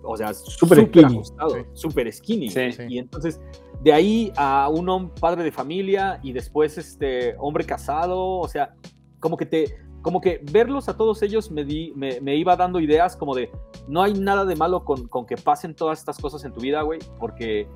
[0.03, 1.05] o sea, Súper súper skinny.
[1.15, 1.61] ajustado, Sí.
[1.75, 2.51] súper skinny.
[2.51, 2.73] Sí.
[2.73, 2.83] Sí.
[2.89, 3.41] Y entonces,
[3.87, 8.75] de ahí a un padre de familia y después este hombre casado, o sea,
[9.21, 12.81] como que te, como que verlos a todos ellos me, di, me, me iba dando
[12.81, 13.49] ideas como de,
[13.87, 16.83] no hay nada de malo con, con que pasen todas estas cosas en tu vida,
[16.83, 17.69] güey, porque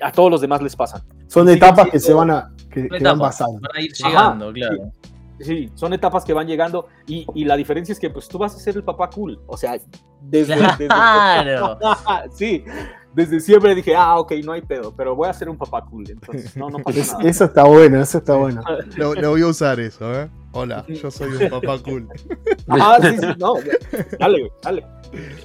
[0.00, 1.02] a todos los demás les pasan.
[1.26, 3.60] Son etapas que se van a que, que van pasando.
[3.60, 4.92] Van a ir Ajá, llegando, claro.
[5.40, 8.56] Sí, son etapas que van llegando y, y la diferencia es que pues tú vas
[8.56, 9.78] a ser el papá cool, o sea,
[10.22, 10.56] desde...
[10.56, 11.78] desde- Claro.
[12.32, 12.64] sí,
[13.16, 16.04] desde siempre dije, ah, ok, no hay pedo, pero voy a ser un papá cool,
[16.10, 17.30] entonces no, no pasa nada.
[17.30, 18.62] eso está bueno, eso está bueno.
[18.96, 20.28] Lo, lo voy a usar eso, ¿eh?
[20.52, 22.06] Hola, yo soy un papá cool.
[22.68, 23.54] Ah, sí, sí, no,
[24.18, 24.86] dale, güey, dale.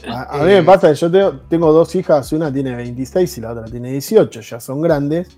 [0.05, 3.41] A, a mí me pasa que yo tengo, tengo dos hijas, una tiene 26 y
[3.41, 5.29] la otra tiene 18, ya son grandes.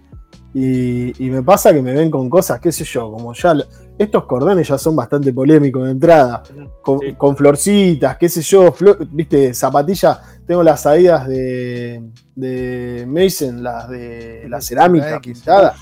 [0.55, 3.53] Y, y me pasa que me ven con cosas, qué sé yo, como ya
[3.97, 6.43] estos cordones ya son bastante polémicos de entrada,
[6.81, 7.13] con, Sí.
[7.13, 12.03] con florcitas, qué sé yo, flor- viste, zapatillas, tengo las adidas de,
[12.35, 15.75] de Mason, las de la cerámica pintada,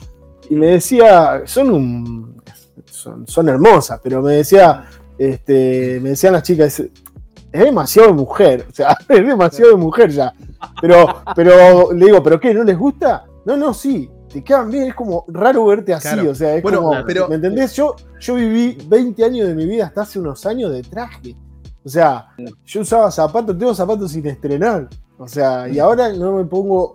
[0.49, 2.41] y me decía, son un
[2.85, 4.85] son, son hermosas, pero me decía,
[5.17, 6.89] este, me decían las chicas, es
[7.65, 10.33] demasiado de mujer, o sea, es demasiado de mujer ya.
[10.81, 12.53] Pero, pero le digo, ¿pero qué?
[12.53, 13.25] ¿No les gusta?
[13.45, 16.31] No, no, sí, te quedan bien, es como raro verte así, Claro.
[16.31, 17.73] o sea, es Bueno, como, pero- ¿me entendés?
[17.75, 21.35] Yo, yo viví 20 años de mi vida hasta hace unos años de traje.
[21.83, 22.27] O sea,
[22.65, 24.87] yo usaba zapatos, tengo zapatos sin estrenar.
[25.17, 26.93] O sea, y ahora no me pongo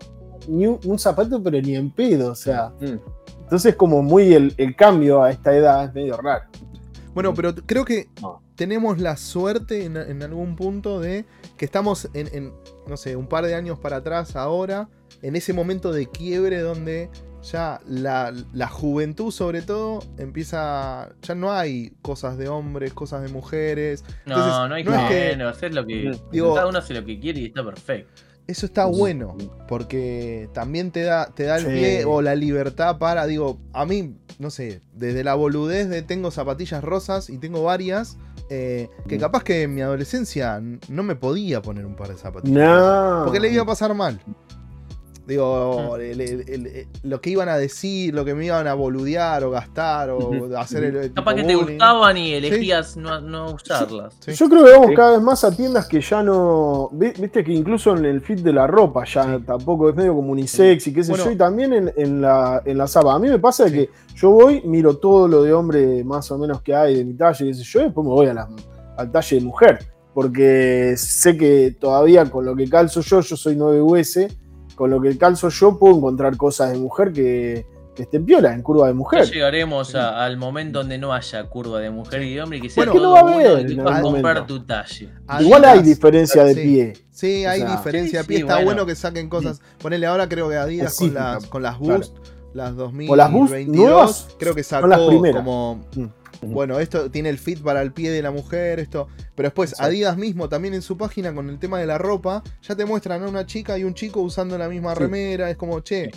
[0.48, 2.72] ni un, un zapato, pero ni en pedo, o sea.
[2.80, 2.98] Mm.
[3.42, 6.44] Entonces, como muy el, el cambio a esta edad es medio raro.
[7.14, 8.42] Bueno, pero creo que No.
[8.56, 11.24] tenemos la suerte en, en algún punto de
[11.56, 12.52] que estamos en, en,
[12.86, 14.88] no sé, un par de años para atrás ahora,
[15.22, 17.08] en ese momento de quiebre donde
[17.42, 23.28] ya la, la juventud sobre todo empieza, ya no hay cosas de hombres, cosas de
[23.28, 24.04] mujeres.
[24.26, 26.18] Entonces, No, no hay no es que- hacer lo que.
[26.32, 28.22] Digo- cada uno hace lo que quiere y está perfecto.
[28.48, 29.36] Eso está bueno,
[29.66, 31.68] porque también te da, te da el Sí.
[31.72, 36.30] pie o la libertad para, digo, a mí, no sé, desde la boludez de tengo
[36.30, 41.60] zapatillas rosas y tengo varias, eh, que capaz que en mi adolescencia no me podía
[41.60, 42.56] poner un par de zapatillas.
[42.56, 43.22] No.
[43.24, 44.20] Porque le iba a pasar mal.
[45.26, 48.74] Digo, el- el- el- el- lo que iban a decir, lo que me iban a
[48.74, 51.12] boludear o gastar o hacer el.
[51.12, 54.14] Capaz que te gustaban y elegías no, no usarlas.
[54.20, 54.32] Sí.
[54.34, 56.90] Yo creo que vamos cada vez más a tiendas que ya no.
[56.92, 59.42] vi- Viste que incluso en el fit de la ropa ya Sí.
[59.44, 61.24] tampoco es medio como unisex y qué sé Bueno.
[61.24, 61.30] yo.
[61.32, 63.14] Y también en, en la, en la zapa.
[63.14, 63.72] A mí me pasa Sí.
[63.74, 67.14] que yo voy, miro todo lo de hombre más o menos que hay de mi
[67.14, 68.48] talle y qué sé yo, y después me voy a la-
[68.96, 69.78] al talle de mujer.
[70.14, 74.28] Porque sé que todavía con lo que calzo yo, yo soy 9 US,
[74.76, 77.66] con lo que calzo yo puedo encontrar cosas de mujer que,
[77.96, 79.24] que estén piola en curva de Ya mujer.
[79.30, 82.68] llegaremos a- al momento donde no haya curva de mujer y de hombre y que
[82.70, 85.08] sea Bueno, todo ¿Qué no va a haber puedas comprar tu talle.
[85.40, 86.60] Igual hay diferencia de sí.
[86.60, 86.92] pie.
[87.10, 88.20] Sí, O hay sea, diferencia.
[88.22, 88.66] sí, Pie sí, está bueno.
[88.66, 89.60] bueno que saquen cosas.
[89.78, 91.94] Ponele ahora, creo que Adidas con las, con las claro.
[91.96, 92.16] Boost,
[92.52, 95.42] las 2022, O las Boost nuevas creo que las sacó primeras.
[95.42, 95.86] como.
[95.96, 96.04] Mm.
[96.42, 99.08] Bueno, esto tiene el fit para el pie de la mujer, esto.
[99.34, 99.88] Pero después, Exacto.
[99.88, 103.22] Adidas mismo, también en su página con el tema de la ropa, ya te muestran
[103.22, 105.00] a una chica y un chico usando la misma Sí.
[105.00, 105.50] remera.
[105.50, 106.10] Es como, che,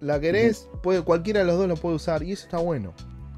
[0.00, 0.68] ¿la querés?
[0.82, 2.22] Puede, cualquiera de los dos lo puede usar.
[2.22, 2.92] Y eso está bueno.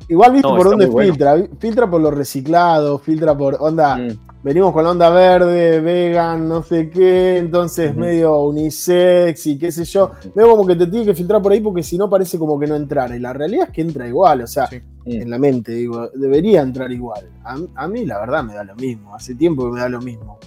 [0.09, 1.11] Igual viste No, por dónde bueno.
[1.13, 1.37] filtra.
[1.59, 3.97] Filtra por lo reciclado, filtra por onda.
[3.97, 4.26] Mm.
[4.47, 9.85] Venimos con la onda verde, vegan, no sé qué, entonces medio unisex y qué sé
[9.85, 10.13] yo.
[10.37, 12.69] Veo como que te tiene que filtrar por ahí porque si no parece como que
[12.69, 13.17] no entrara.
[13.17, 14.81] Y la realidad es que entra igual, o sea, Sí.
[15.05, 17.29] en la mente, digo, debería entrar igual.
[17.43, 20.01] A, a mí la verdad me da lo mismo, hace tiempo que me da lo
[20.01, 20.39] mismo.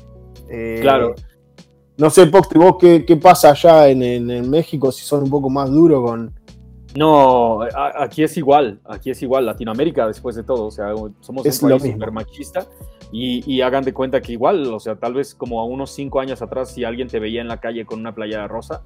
[0.49, 1.13] Eh, Claro.
[1.97, 5.29] No sé, Poxte, vos qué, qué pasa allá en, en- en México si son un
[5.29, 6.33] poco más duros con.
[6.95, 11.45] No, a- aquí es igual, aquí es igual, Latinoamérica después de todo, o sea, somos
[11.45, 11.97] Es un lo país mismo.
[11.97, 12.65] súper machista
[13.11, 16.19] y, y hagan de cuenta que igual, o sea, tal vez como a unos cinco
[16.19, 18.83] años atrás, si alguien te veía en la calle con una playera rosa,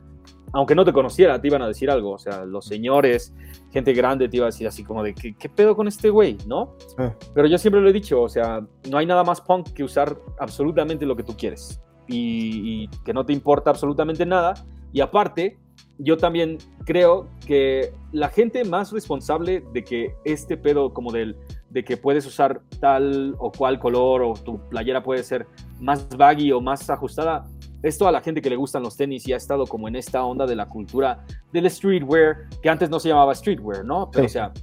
[0.53, 3.33] aunque no te conociera, te iban a decir algo, o sea, los señores,
[3.71, 6.37] gente grande te iba a decir así como de, ¿qué, qué pedo con este güey?
[6.45, 6.75] ¿No?
[6.99, 7.11] Eh.
[7.33, 10.15] Pero yo siempre lo he dicho, o sea, no hay nada más punk que usar
[10.39, 14.53] absolutamente lo que tú quieres y, y que no te importa absolutamente nada.
[14.91, 15.57] Y aparte,
[15.97, 21.35] yo también creo que la gente más responsable de que este pedo como del
[21.73, 25.47] de que puedes usar tal o cual color o tu playera puede ser
[25.79, 27.43] más baggy o más ajustada
[27.81, 30.23] es toda la gente que le gustan los tenis y ha estado como en esta
[30.23, 34.09] onda de la cultura del streetwear que antes no se llamaba streetwear, ¿no?
[34.11, 34.27] Pero Sí.
[34.27, 34.53] o sea,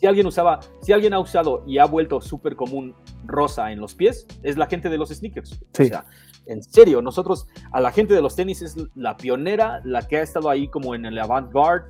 [0.00, 2.94] si alguien usaba, si alguien ha usado y ha vuelto súper común
[3.26, 5.50] rosa en los pies, es la gente de los sneakers.
[5.74, 5.84] Sí.
[5.84, 6.04] O sea,
[6.46, 10.22] en serio, nosotros, a la gente de los tenis es la pionera, la que ha
[10.22, 11.86] estado ahí como en el avant-garde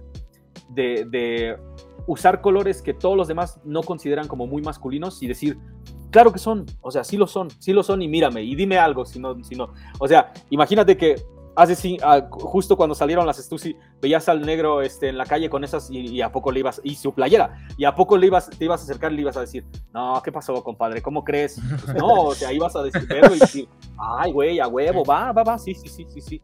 [0.71, 1.57] de, de
[2.07, 5.59] usar colores que todos los demás no consideran como muy masculinos y decir,
[6.11, 8.79] Claro que son, o sea, sí lo son, sí lo son y mírame y dime
[8.79, 9.75] algo si no, si no.
[9.99, 11.17] O sea, imagínate que
[11.57, 15.65] hace ah, justo cuando salieron las Stussy, veías al negro este, en la calle con
[15.65, 18.51] esas y, y a poco le ibas, y su playera, y a poco le ibas,
[18.51, 21.03] te ibas a acercar y le ibas a decir, no, ¿qué pasó, compadre?
[21.03, 21.61] ¿Cómo crees?
[21.85, 25.33] Pues no, o sea, ibas a decir, verlo y decir, ay, güey, a huevo, va,
[25.33, 26.43] va, va, sí, sí, sí, sí, sí.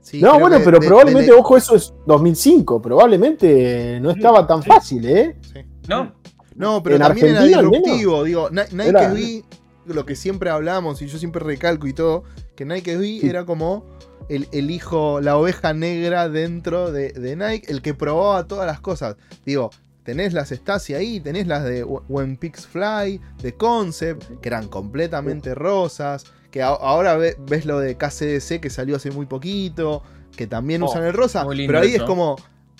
[0.00, 2.80] Sí, No, bueno, que pero de- probablemente, de- ojo, eso es 2005.
[2.80, 5.36] Probablemente no estaba tan fácil, ¿eh?
[5.52, 5.60] sí.
[5.88, 6.14] ¿No?
[6.56, 7.82] No, pero En también era Argentina, al menos.
[7.84, 8.24] disruptivo.
[8.24, 9.44] Digo, Ni- Nike Era- SB,
[9.86, 12.24] lo que siempre hablamos y yo siempre recalco y todo,
[12.54, 13.28] que Nike SB Sí.
[13.28, 13.84] era como
[14.28, 18.80] el, el hijo, la oveja negra dentro de, de Nike, el que probaba todas las
[18.80, 19.16] cosas.
[19.44, 19.70] Digo,
[20.04, 24.68] tenés las Stasi ahí, tenés las de Wh- When Pigs Fly, de Concept, que eran
[24.68, 26.24] completamente rosas.
[26.50, 30.02] Que ahora ve- ves lo de KCDC que salió hace muy poquito,
[30.36, 32.02] que también Oh, usan el rosa, muy lindo pero ahí eso.
[32.04, 32.36] es como,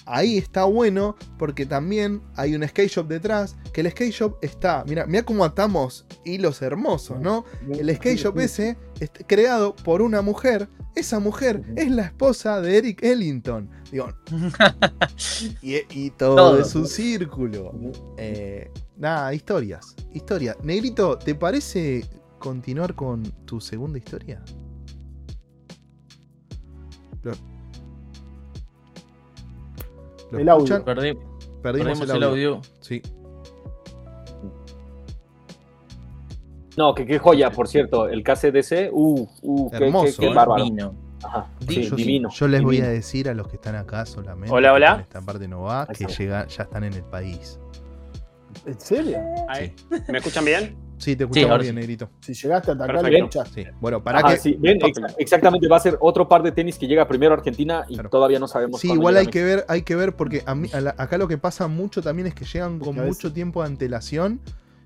[0.06, 4.84] ahí está bueno porque también hay un skate shop detrás, que el skate shop está,
[4.88, 7.44] mira, mira cómo atamos hilos hermosos, ¿no?
[7.72, 12.76] El skate shop ese es creado por una mujer, esa mujer es la esposa de
[12.78, 13.70] Eric Ellington.
[13.92, 14.08] Digo,
[15.62, 16.60] y, y todo, Todo.
[16.60, 17.72] es un círculo.
[18.16, 20.56] Eh, nada, historias, historia.
[20.62, 22.04] Negrito, ¿te parece
[22.40, 24.42] continuar con tu segunda historia?
[27.22, 27.32] Lo,
[30.32, 30.84] ¿Lo El audio.
[30.84, 31.16] Perdí-
[31.62, 32.60] Perdimos, perdimos el audio.
[32.80, 33.02] Sí.
[36.76, 40.34] No, que qué joya, por cierto, el KCDC, uh, uh, qué- qué, Hermoso, qué ¿eh?
[40.34, 40.64] bárbaro.
[40.64, 40.94] Divino.
[41.22, 42.28] Ajá, Di- sí, yo, divino.
[42.30, 44.54] yo les voy a decir a los que están acá solamente.
[44.54, 44.96] Hola, hola.
[44.96, 47.58] que Esta parte no va, que llega, ya están en el país.
[48.64, 49.18] ¿En serio?
[49.48, 49.74] Ahí.
[50.08, 50.74] ¿Me escuchan bien?
[51.00, 51.80] Sí, te escuchamos bien, sí.
[51.80, 52.08] negrito.
[52.20, 53.10] Si llegaste hasta acá, Perfecto.
[53.18, 53.64] lo escuchaste.
[53.64, 53.70] Sí.
[53.80, 54.36] Bueno, para Ajá, que.
[54.38, 57.38] sí, ven, ex- exactamente, va a ser otro par de tenis que llega primero a
[57.38, 58.10] Argentina y Claro.
[58.10, 60.68] todavía no sabemos Sí, igual hay a que ver, hay que ver porque a mí-
[60.72, 63.62] a la- acá lo que pasa mucho también es que llegan con a mucho tiempo
[63.62, 64.40] de antelación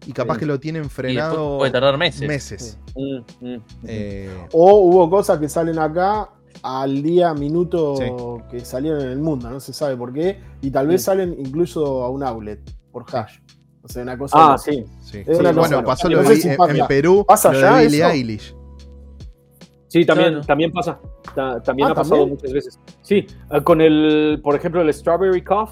[0.07, 0.41] y capaz Sí.
[0.41, 2.29] que lo tienen frenado puede tardar meses.
[2.29, 2.79] meses.
[2.95, 3.63] Mm, mm.
[3.87, 6.31] Eh, O hubo cosas que salen acá
[6.63, 8.05] al día, minuto Sí.
[8.51, 10.39] que salieron en el mundo, no se sabe por qué.
[10.61, 11.07] Y tal vez Sí.
[11.07, 12.61] salen incluso a un outlet
[12.93, 13.39] por hash.
[13.85, 14.55] O sea, una cosa.
[14.55, 14.85] Ah, sí.
[15.03, 15.23] sí.
[15.25, 15.85] Cosa bueno, loca.
[15.85, 16.57] pasó No lo de si en,
[16.89, 18.09] Perú, ¿pasa lo de allá Billie eso?
[18.09, 18.57] Eilish.
[19.89, 20.47] Sí, también, Claro.
[20.47, 20.99] también pasa.
[21.35, 22.31] Ta- también Ah, ha pasado ¿también?
[22.31, 22.81] muchas veces.
[23.03, 25.71] Sí, eh, con el, por ejemplo, el Strawberry Cough,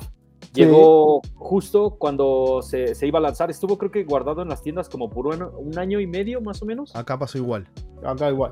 [0.53, 3.51] llegó justo cuando se, se iba a lanzar.
[3.51, 6.63] Estuvo, creo que guardado en las tiendas como por un, un año y medio, más
[6.63, 6.95] o menos.
[6.95, 7.67] Acá pasó igual.
[8.05, 8.51] Acá igual.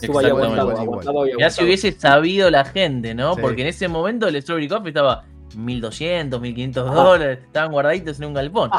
[0.00, 1.08] Estuvo ahí aguantado, Igual, igual.
[1.08, 3.34] aguantado Ya si hubiese sabido la gente, ¿no?
[3.34, 3.40] Sí.
[3.40, 5.24] Porque en ese momento el Strawberry Coffee estaba
[5.56, 6.94] 1200, 1500 Ah.
[6.94, 8.70] dólares, estaban guardaditos en un galpón.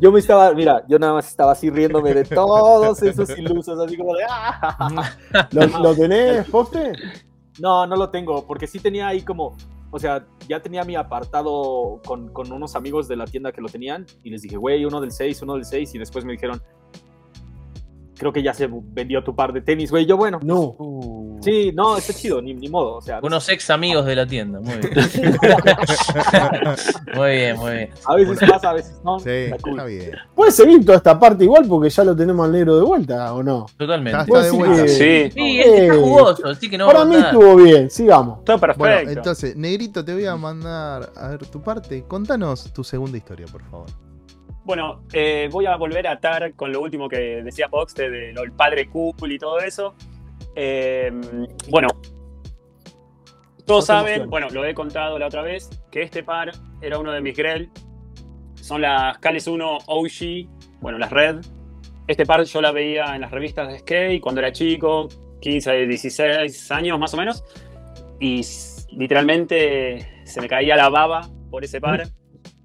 [0.00, 3.96] Yo me estaba, mira, yo nada más estaba así riéndome de todos esos ilusos, así
[3.96, 5.10] como de ¡ah!
[5.52, 6.92] ¿Lo, lo tenés, poste?
[7.60, 9.56] No, no lo tengo, porque sí tenía ahí como,
[9.90, 13.68] o sea, ya tenía mi apartado con, con unos amigos de la tienda que lo
[13.68, 16.62] tenían y les dije, güey, uno del 6, uno del 6 y después me dijeron,
[18.22, 20.06] creo que ya se vendió tu par de tenis, güey.
[20.06, 20.76] Yo, bueno, No.
[20.78, 24.24] Uh, sí, no, está chido, ni, ni modo, o sea, Unos ex amigos de la
[24.26, 24.60] tienda.
[24.60, 24.92] Muy bien.
[27.16, 27.90] muy bien, muy bien.
[28.06, 29.18] a veces pasa, a veces no.
[29.18, 29.72] Sí, está cool.
[29.72, 30.10] está bien.
[30.36, 33.42] Puede seguir toda esta parte igual porque ya lo tenemos al negro de vuelta, ¿o
[33.42, 33.66] no?
[33.66, 34.20] Ya Totalmente.
[34.20, 34.82] está de vuelta.
[34.84, 37.90] que- Sí, Sí, este está jugoso, así que no Para va a mí estuvo bien,
[37.90, 38.44] sigamos.
[38.44, 38.78] todo perfecto.
[38.84, 42.04] Bueno, entonces, Negrito, te voy a mandar a ver tu parte.
[42.06, 43.86] Contanos tu segunda historia, por favor.
[44.64, 48.32] Bueno, eh, voy a volver a atar con lo último que decía Pox de, de
[48.32, 49.94] lo del padre cool y todo eso.
[50.54, 51.10] Eh,
[51.68, 51.88] bueno,
[53.64, 57.20] todos saben, bueno, lo he contado la otra vez, que este par era uno de
[57.20, 57.70] mis Grell.
[58.54, 60.48] Son las Cales 1 OG,
[60.80, 61.40] bueno, las Red.
[62.06, 65.08] Este par yo la veía en las revistas de skate cuando era chico,
[65.40, 67.44] 15, 16 años más o menos.
[68.20, 68.42] Y
[68.92, 72.08] literalmente se me caía la baba por ese par.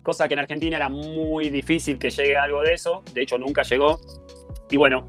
[0.07, 3.03] Cosa que en Argentina era muy difícil que llegue algo de eso.
[3.13, 3.99] De hecho, nunca llegó.
[4.71, 5.05] Y bueno,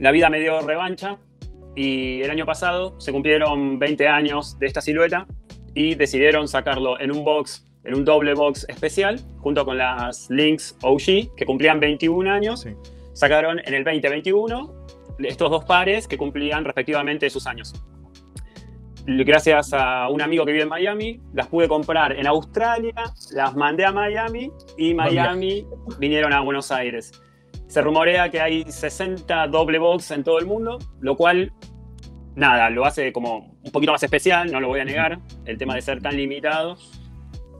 [0.00, 1.18] la vida me dio revancha.
[1.76, 5.28] Y el año pasado se cumplieron 20 años de esta silueta.
[5.72, 10.78] Y decidieron sacarlo en un box, en un doble box especial, junto con las Lynx
[10.82, 12.70] OG, que cumplían 21 años Sí.
[13.12, 14.86] sacaron en el 2021
[15.20, 17.72] estos dos pares que cumplían respectivamente sus años.
[19.06, 22.94] Gracias a un amigo que vive en Miami, las pude comprar en Australia,
[23.32, 25.66] las mandé a Miami y Miami
[25.98, 27.12] vinieron a Buenos Aires.
[27.66, 31.52] Se rumorea que hay 60 doble box en todo el mundo, lo cual,
[32.34, 35.74] nada, lo hace como un poquito más especial, no lo voy a negar, el tema
[35.74, 36.78] de ser tan limitado.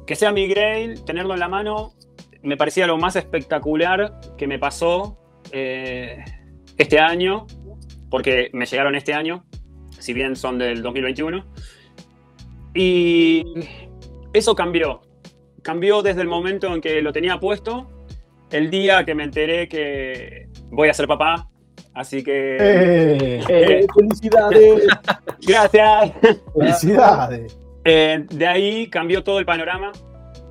[0.06, 1.92] Que sea mi Grail, tenerlo en la mano,
[2.42, 5.18] me parecía lo más espectacular que me pasó
[5.52, 6.24] eh,
[6.78, 7.46] este año,
[8.08, 9.44] porque me llegaron este año,
[10.04, 11.42] si bien son del 2021.
[12.74, 13.42] Y
[14.34, 15.00] eso cambió.
[15.62, 17.88] Cambió desde el momento en que lo tenía puesto.
[18.50, 21.48] el día que me enteré que voy a ser papá.
[21.94, 22.58] Así que.
[22.60, 24.86] Eh, Eh, felicidades.
[25.46, 26.12] Gracias.
[26.54, 27.58] felicidades.
[27.84, 29.90] Eh, de ahí cambió todo el panorama.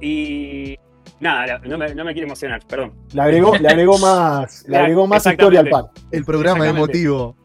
[0.02, 0.76] Y.
[1.20, 2.94] Nada, no me, no me quiero emocionar, perdón.
[3.14, 5.86] Le agregó, le agregó más, le agregó más historia al par.
[6.12, 7.36] El programa emotivo.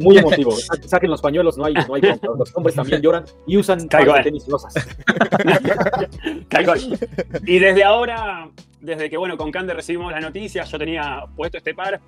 [0.00, 0.52] Muy emotivo.
[0.52, 2.02] Sa- Saquen los pañuelos, no hay, no hay.
[2.38, 4.74] Los hombres también lloran y usan Caigo, pares de tenis rosas.
[7.46, 8.48] Y desde ahora,
[8.80, 12.00] desde que bueno, con Cande recibimos la noticia, yo tenía puesto este par.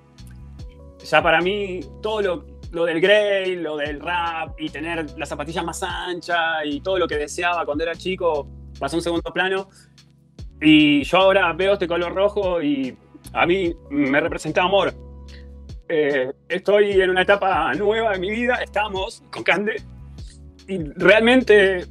[1.03, 5.63] Ya para mí, todo lo, lo del Grey, lo del rap y tener las zapatillas
[5.63, 8.47] más anchas y todo lo que deseaba cuando era chico
[8.79, 9.69] pasó a un segundo plano.
[10.61, 12.97] Y yo ahora veo este color rojo y
[13.33, 14.93] a mí me representa amor.
[15.87, 19.81] Eh, estoy en una etapa nueva de mi vida, estamos con Cande.
[20.67, 21.85] Y realmente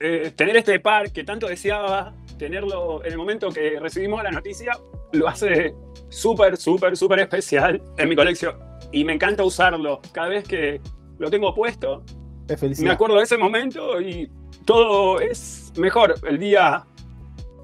[0.00, 4.72] eh, tener este par que tanto deseaba, tenerlo en el momento que recibimos la noticia,
[5.12, 5.74] lo hace
[6.08, 8.56] súper, súper, súper especial en mi colección.
[8.92, 10.00] Y me encanta usarlo.
[10.12, 10.80] Cada vez que
[11.18, 12.04] lo tengo puesto,
[12.48, 14.30] Es me acuerdo de ese momento y
[14.64, 16.14] todo es mejor.
[16.28, 16.84] El día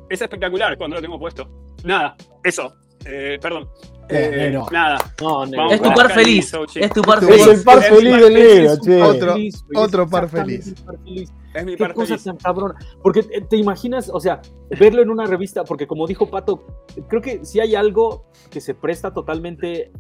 [0.09, 1.49] es espectacular cuando lo tengo puesto.
[1.85, 2.75] Nada, eso.
[3.05, 3.69] Eh, perdón.
[4.13, 4.67] Eh, Eh, negro.
[4.71, 4.99] nada.
[5.21, 5.39] No.
[5.47, 6.53] Vamos Es tu par feliz.
[6.77, 7.59] Es tu par Es Es feliz.
[7.59, 9.03] el par feliz del feliz, negro, che.
[9.03, 10.75] Otro- feliz, otro par feliz.
[11.05, 11.33] feliz.
[11.55, 12.25] Es mi Qué par cosa feliz.
[12.25, 12.75] tan cabrona.
[13.03, 14.41] Porque te, te imaginas, o sea,
[14.79, 16.65] verlo en una revista, porque como dijo Pato,
[17.09, 19.93] creo que si hay algo que se presta totalmente,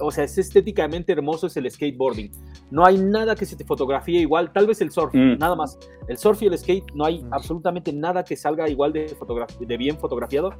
[0.00, 2.32] o sea, es estéticamente hermoso, es el skateboarding.
[2.72, 5.38] No hay nada que se te fotografíe igual, tal vez el surf, Mm.
[5.38, 5.78] nada más.
[6.08, 7.32] El surf y el skate, no hay Mm.
[7.32, 9.16] absolutamente nada que salga igual de,
[9.60, 10.50] de bien fotografiado.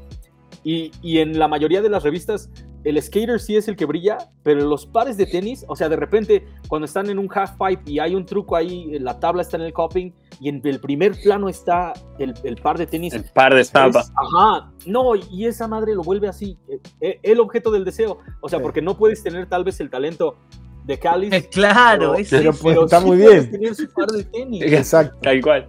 [0.68, 2.50] Y, y en la mayoría de las revistas,
[2.82, 5.94] el skater sí es el que brilla, pero los pares de tenis, o sea, de
[5.94, 9.56] repente, cuando están en un half pipe y hay un truco ahí, la tabla está
[9.58, 10.10] en el coping
[10.40, 13.14] y en el primer plano está el, el par de tenis.
[13.14, 14.12] El par de es- tapas.
[14.16, 18.18] ajá, no, y esa madre lo vuelve así, eh, eh, el objeto del deseo.
[18.40, 18.62] O sea, Sí.
[18.64, 20.36] porque no puedes tener tal vez el talento
[20.84, 21.30] de Cáliz.
[21.52, 23.60] Claro, pero- pues, está sí muy puedes bien.
[23.60, 24.62] tener su par de tenis.
[24.64, 25.16] Exacto.
[25.22, 25.68] Tal cual.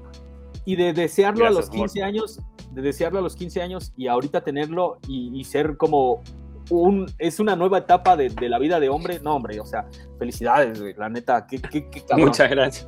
[0.66, 2.40] Y de desearlo a los 15 años,
[2.78, 6.22] de desearlo a los 15 años y ahorita tenerlo y, y ser como
[6.70, 9.20] un, es una nueva etapa de, de la vida de hombre.
[9.20, 9.88] No, hombre, o sea,
[10.20, 12.06] felicidades, güey, la neta, qué, qué.
[12.16, 12.88] Muchas gracias.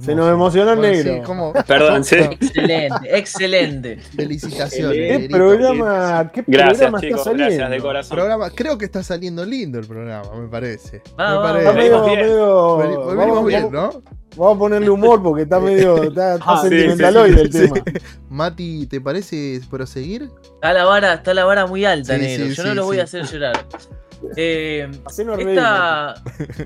[0.00, 1.14] Se nos emocionó el Bueno, negro.
[1.14, 2.16] sí, como- Perdón, sí.
[2.16, 3.96] Excelente, excelente.
[3.96, 4.96] Felicitaciones.
[4.96, 5.36] ¿Qué ¿Qué Negrito.
[5.36, 7.18] programa, qué Gracias, programa chicos.
[7.20, 7.86] está Gracias de saliendo?
[7.86, 8.16] corazón.
[8.16, 11.02] Programa, creo que está saliendo lindo el programa, me parece.
[11.18, 11.58] Va, me parece.
[11.68, 12.20] Está medio, Venimos bien.
[12.20, 14.02] medio- Veni- vamos, venimos bien, vamos- ¿no?
[14.36, 17.76] vamos a ponerle humor porque está medio está, está Ah, sí, sentimentaloide el sí, tema.
[18.28, 20.28] Mati, ¿te parece proseguir?
[20.54, 22.46] Está la vara, está la vara muy alta, Sí, negro.
[22.46, 23.64] sí, Yo sí, no lo voy a hacer llorar.
[24.36, 24.88] Eh,
[25.52, 26.14] esta.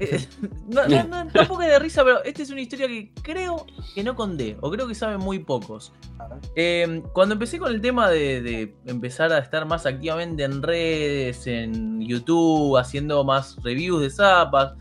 [0.01, 0.27] eh,
[0.69, 4.03] no, no, no, tampoco es de risa, pero esta es una historia que creo que
[4.03, 5.93] no conté, o creo que saben muy pocos.
[6.57, 11.47] Eh, cuando empecé con el tema de, de empezar a estar más activamente en redes,
[11.47, 14.75] en YouTube, haciendo más reviews de zapas,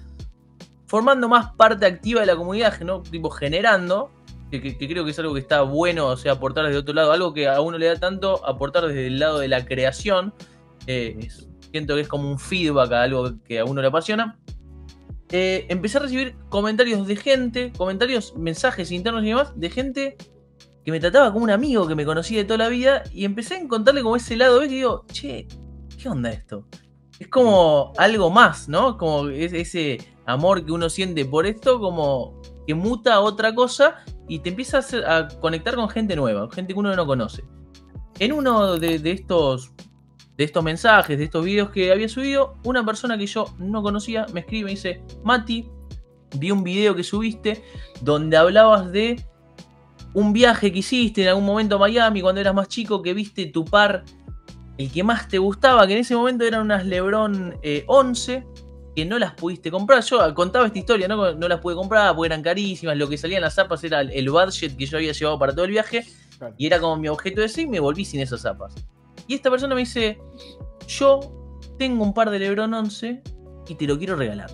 [0.87, 3.01] formando más parte activa de la comunidad, ¿no?
[3.01, 4.11] tipo generando,
[4.49, 6.93] que, que- que creo que es algo que está bueno, o sea, aportar desde otro
[6.93, 10.33] lado, algo que a uno le da tanto, aportar desde el lado de la creación.
[10.87, 14.39] eh, es- siento que es como un feedback a algo que a uno le apasiona.
[15.29, 20.17] Eh, empecé a recibir comentarios de gente, comentarios, mensajes internos y demás, de gente
[20.83, 23.55] que me trataba como un amigo que me conocía de toda la vida y empecé
[23.55, 25.47] a encontrarle como ese lado B que digo, che,
[25.97, 26.67] ¿qué onda esto?
[27.19, 28.97] Es como algo más, ¿no?
[28.97, 34.03] Como es- ese amor que uno siente por esto, como que muta a otra cosa
[34.27, 37.43] y te empieza a, conectar con gente nueva, gente que uno no conoce.
[38.19, 39.71] En uno de estos
[40.37, 44.25] de estos mensajes, de estos videos que había subido, una persona que yo no conocía
[44.33, 45.69] me escribe y dice, Mati,
[46.37, 47.63] vi un video que subiste
[48.01, 49.23] donde hablabas de
[50.13, 53.45] un viaje que hiciste en algún momento a Miami cuando eras más chico, que viste
[53.47, 54.03] tu par,
[54.77, 58.45] el que más te gustaba, que en ese momento eran unas Lebron eh, 11,
[58.95, 60.03] que no las pudiste comprar.
[60.03, 61.33] Yo contaba esta historia, ¿no?
[61.33, 64.29] No las pude comprar porque eran carísimas, lo que salía en las zapas era el,
[64.29, 66.05] budget que yo había llevado para todo el viaje,
[66.57, 68.73] y era como mi objeto de sí y me volví sin esas zapas.
[69.27, 70.19] Y esta persona me dice,
[70.87, 71.19] yo
[71.77, 73.21] tengo un par de Lebron 11
[73.67, 74.49] y te lo quiero regalar.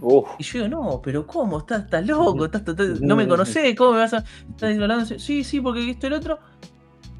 [0.00, 0.28] Uf.
[0.38, 1.58] Y yo digo, no, pero ¿cómo?
[1.58, 2.44] ¿Estás, estás loco?
[2.44, 3.74] ¿Estás, estás- no me conocés?
[3.76, 4.24] ¿Cómo me vas a...?
[4.50, 5.18] ¿Estás hablando?
[5.18, 6.38] Sí, sí, porque esto y el otro.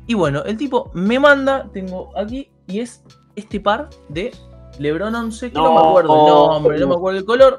[0.06, 3.02] Y bueno, el tipo me manda, tengo aquí, y es
[3.36, 4.32] este par de
[4.78, 7.56] Lebron 11, que no, me acuerdo el nombre, no me acuerdo el color.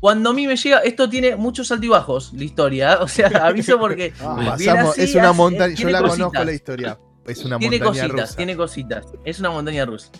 [0.00, 2.96] Cuando a mí me llega, esto tiene muchos altibajos, la historia, ¿eh?
[3.00, 6.26] o sea, aviso porque Ah, viene Pasamos, así, es una montaña, yo tiene la cositas.
[6.26, 6.98] conozco la historia.
[7.26, 8.36] Es una tiene montaña cositas, rusa.
[8.36, 9.06] tiene cositas.
[9.24, 10.10] Es una montaña rusa.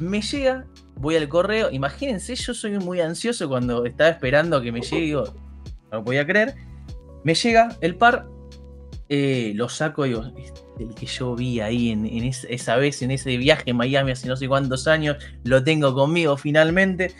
[0.00, 0.64] Me llega,
[0.96, 1.70] voy al correo.
[1.70, 5.00] Imagínense, yo soy muy ansioso cuando estaba esperando que me llegue.
[5.06, 5.24] Digo,
[5.90, 6.54] no lo podía creer.
[7.24, 8.26] Me llega el par,
[9.08, 10.22] eh, lo saco y digo,
[10.78, 14.12] del que yo vi ahí en, en es- esa vez, en ese viaje a Miami
[14.12, 17.12] hace no sé cuántos años, lo tengo conmigo finalmente.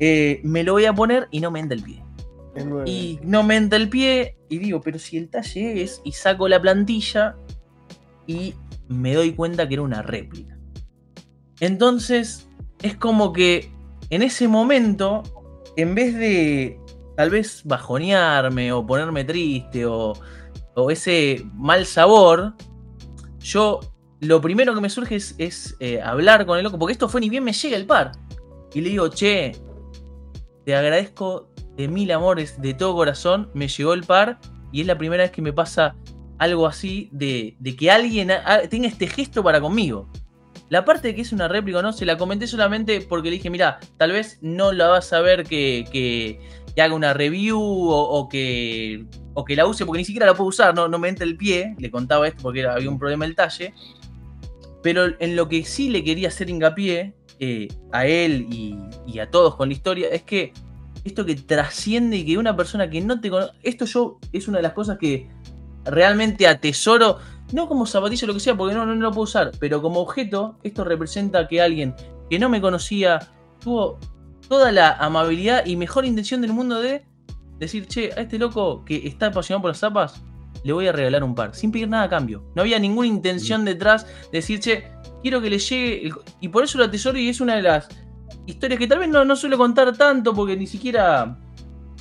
[0.00, 2.02] Eh, me lo voy a poner y no me entra el pie.
[2.54, 2.88] El.
[2.88, 6.48] Y no me entra el pie y digo, pero si el talle es, y saco
[6.48, 7.36] la plantilla
[8.26, 8.54] y
[8.88, 10.58] me doy cuenta que era una réplica.
[11.60, 12.48] Entonces,
[12.82, 13.72] es como que
[14.10, 15.22] en ese momento,
[15.76, 16.78] en vez de
[17.16, 20.14] tal vez bajonearme o ponerme triste o,
[20.90, 22.54] ese mal sabor,
[23.38, 23.80] yo
[24.20, 27.22] lo primero que me surge es, es, eh, hablar con el loco, porque esto fue
[27.22, 28.12] ni bien me llega el par.
[28.74, 29.52] Y le digo, che,
[30.66, 34.38] te agradezco de mil amores, de todo corazón, me llegó el par
[34.70, 35.96] y es la primera vez que me pasa
[36.38, 40.08] algo así de, que alguien ha- tenga este gesto para conmigo.
[40.68, 43.50] La parte de que es una réplica no, se la comenté solamente porque le dije,
[43.50, 46.40] mira, tal vez no la vas a ver que,
[46.78, 50.74] haga una review o, que, o que la use, porque ni siquiera la puedo usar,
[50.74, 53.72] no, no me entra el pie, le contaba esto porque había un problema del talle.
[54.82, 58.76] Pero en lo que sí le quería hacer hincapié eh, a él y,
[59.06, 60.52] y a todos con la historia es que
[61.04, 63.52] esto que trasciende y que una persona que no te conoce.
[63.62, 65.28] Esto yo es una de las cosas que
[65.86, 67.18] realmente atesoro.
[67.52, 69.52] No como zapatilla o lo que sea, porque no, no, no lo puedo usar.
[69.60, 71.94] Pero como objeto, esto representa que alguien
[72.28, 73.20] que no me conocía
[73.62, 73.98] tuvo
[74.48, 77.04] toda la amabilidad y mejor intención del mundo de
[77.58, 80.22] decir, che, a este loco que está apasionado por las zapas,
[80.64, 82.44] le voy a regalar un par, sin pedir nada a cambio.
[82.56, 84.88] No había ninguna intención detrás de decir, che,
[85.22, 86.06] quiero que le llegue.
[86.08, 87.88] el- Y por eso lo atesoro y es una de las
[88.46, 91.38] historias que tal vez no, no suelo contar tanto porque ni siquiera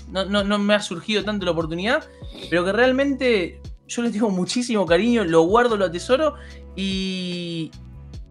[0.09, 2.03] no, no- no me ha surgido tanto la oportunidad,
[2.49, 6.35] pero que realmente yo le tengo muchísimo cariño, lo guardo, lo atesoro
[6.75, 7.71] y,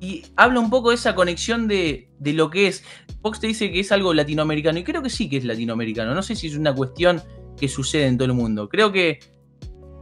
[0.01, 2.85] y habla un poco de esa conexión de, de lo que es.
[3.22, 6.22] Fox te dice que es algo latinoamericano y creo que sí que es latinoamericano, no
[6.22, 7.22] sé si es una cuestión
[7.56, 9.20] que sucede en todo el mundo, creo que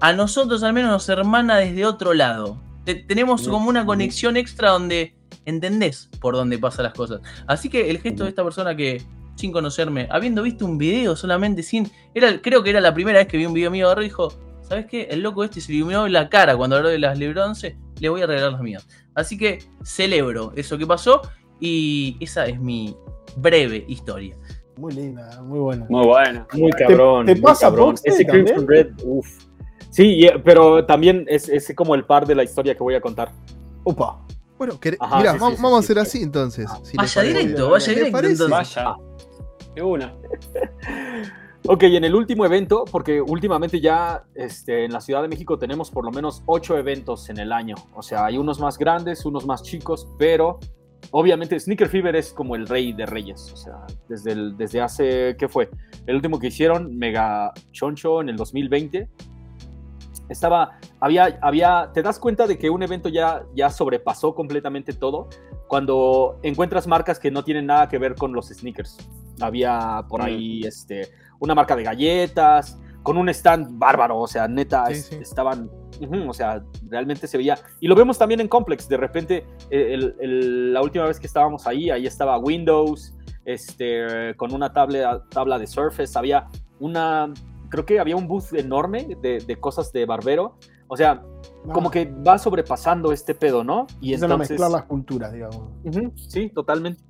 [0.00, 2.60] a nosotros al menos nos hermana desde otro lado.
[2.84, 5.14] Te- tenemos como una conexión extra donde
[5.44, 7.20] entendés por dónde pasan las cosas.
[7.46, 9.00] Así que el gesto de esta persona que,
[9.36, 11.88] sin conocerme, habiendo visto un video solamente sin.
[12.14, 14.32] Era, creo que era la primera vez que vi un video mío, dijo:
[14.72, 15.02] ¿Sabes qué?
[15.10, 18.26] El loco este se iluminó la cara cuando habló de las Lebronce, le voy a
[18.26, 18.88] regalar las mías.
[19.14, 21.20] Así que celebro eso que pasó
[21.60, 22.96] y esa es mi
[23.36, 24.34] breve historia.
[24.78, 25.84] Muy linda, muy buena.
[25.90, 26.46] Muy bueno.
[26.54, 27.26] Muy cabrón.
[27.26, 27.96] te muy pasa, cabrón.
[28.02, 28.46] Ese también?
[28.46, 29.44] Crimson Red, uff.
[29.90, 33.00] Sí, y- pero también es, es como el par de la historia que voy a
[33.02, 33.30] contar.
[33.84, 34.24] Opa.
[34.56, 35.84] Bueno, Ajá, mirá, sí, va- sí, sí, vamos a sí.
[35.84, 36.70] hacer así entonces.
[36.82, 38.48] si les Vaya directo, vaya ¿Les directo.
[38.48, 38.94] Vaya.
[39.74, 40.14] De una.
[41.68, 45.58] Ok, y en el último evento, porque últimamente ya este, en la Ciudad de México
[45.58, 47.76] tenemos por lo menos ocho eventos en el año.
[47.94, 50.58] O sea, hay unos más grandes, unos más chicos, pero
[51.12, 53.52] obviamente Sneaker Fever es como el rey de reyes.
[53.52, 53.74] O sea,
[54.08, 55.70] desde, el- desde hace, ¿qué fue?
[56.06, 59.08] El último que hicieron, Mega Choncho, en el 2020.
[60.28, 65.28] Estaba, había, había, te das cuenta de que un evento ya, ya sobrepasó completamente todo
[65.68, 68.96] cuando encuentras marcas que no tienen nada que ver con los sneakers.
[69.40, 70.24] Había por Mm.
[70.24, 71.08] ahí este,
[71.42, 75.16] una marca de galletas, con un stand bárbaro, o sea, neta, Sí, es- sí.
[75.16, 75.68] estaban,
[76.00, 77.58] ujú, o sea, realmente se veía.
[77.80, 81.26] Y lo vemos también en Complex, de repente, eh, el- el- la última vez que
[81.26, 83.12] estábamos ahí, ahí estaba Windows,
[83.44, 86.46] este, con una tabla, tabla de Surface, había
[86.78, 87.32] una,
[87.70, 90.56] creo que había un booth enorme de, de cosas de barbero,
[90.86, 91.22] o sea,
[91.72, 93.86] como que va sobrepasando este pedo, ¿no?
[94.00, 94.50] Y a entonces...
[94.50, 95.70] mezclar las culturas, digamos.
[95.84, 97.02] Ujú, sí, totalmente.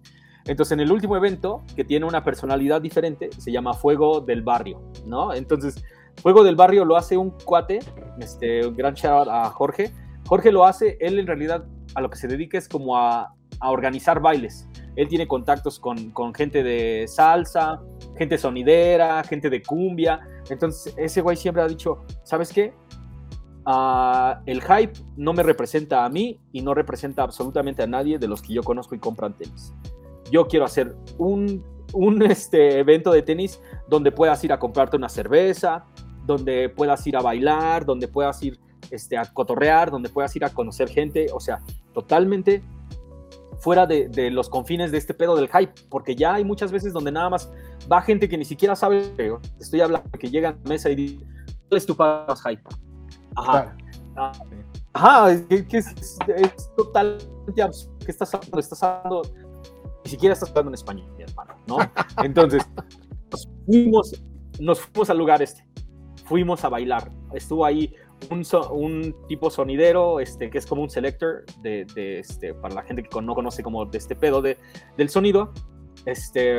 [0.46, 4.80] Entonces, en el último evento, que tiene una personalidad diferente, se llama Fuego del Barrio,
[5.06, 5.32] ¿no?
[5.32, 5.82] Entonces,
[6.20, 7.80] Fuego del Barrio lo hace un cuate,
[8.18, 9.92] este, un gran shout out a Jorge.
[10.26, 11.64] Jorge lo hace, él en realidad
[11.94, 14.68] a lo que se dedica es como a, a organizar bailes.
[14.96, 17.80] Él tiene contactos con, con gente de salsa,
[18.18, 20.20] gente sonidera, gente de cumbia.
[20.50, 22.74] Entonces, ese güey siempre ha dicho, ¿sabes qué?
[23.64, 28.26] Ah, el hype no me representa a mí y no representa absolutamente a nadie de
[28.26, 29.72] los que yo conozco y compran tenis.
[30.32, 35.08] Yo quiero hacer un, un este, evento de tenis donde puedas ir a comprarte una
[35.08, 35.84] cerveza,
[36.26, 38.58] donde puedas ir a bailar, donde puedas ir
[38.90, 41.60] este, a cotorrear, donde puedas ir a conocer gente, o sea,
[41.92, 42.62] totalmente
[43.60, 46.92] fuera de, de los confines de este pedo del hype, porque ya hay muchas veces
[46.92, 47.52] donde nada más
[47.90, 49.30] va gente que ni siquiera sabe, te
[49.60, 51.18] estoy hablando, que llega a la mesa y dice,
[51.68, 52.62] ¿cuál es tu pago hype?
[53.36, 53.74] Ajá.
[54.14, 54.32] Claro.
[54.94, 57.96] Ajá, es, es- es totalmente absurdo.
[58.04, 58.58] ¿Qué estás hablando?
[58.58, 59.22] Estás hablando,
[60.04, 61.78] ni siquiera estás hablando en español, mi hermano, ¿no?
[62.24, 62.62] Entonces,
[63.30, 64.22] nos fuimos,
[64.60, 65.64] nos fuimos al lugar este,
[66.24, 67.10] fuimos a bailar.
[67.34, 67.94] Estuvo ahí
[68.30, 72.74] un, so- un tipo sonidero, este, que es como un selector, de, de, este, para
[72.74, 74.58] la gente que no conoce como de este pedo de,
[74.96, 75.52] del sonido,
[76.04, 76.56] este,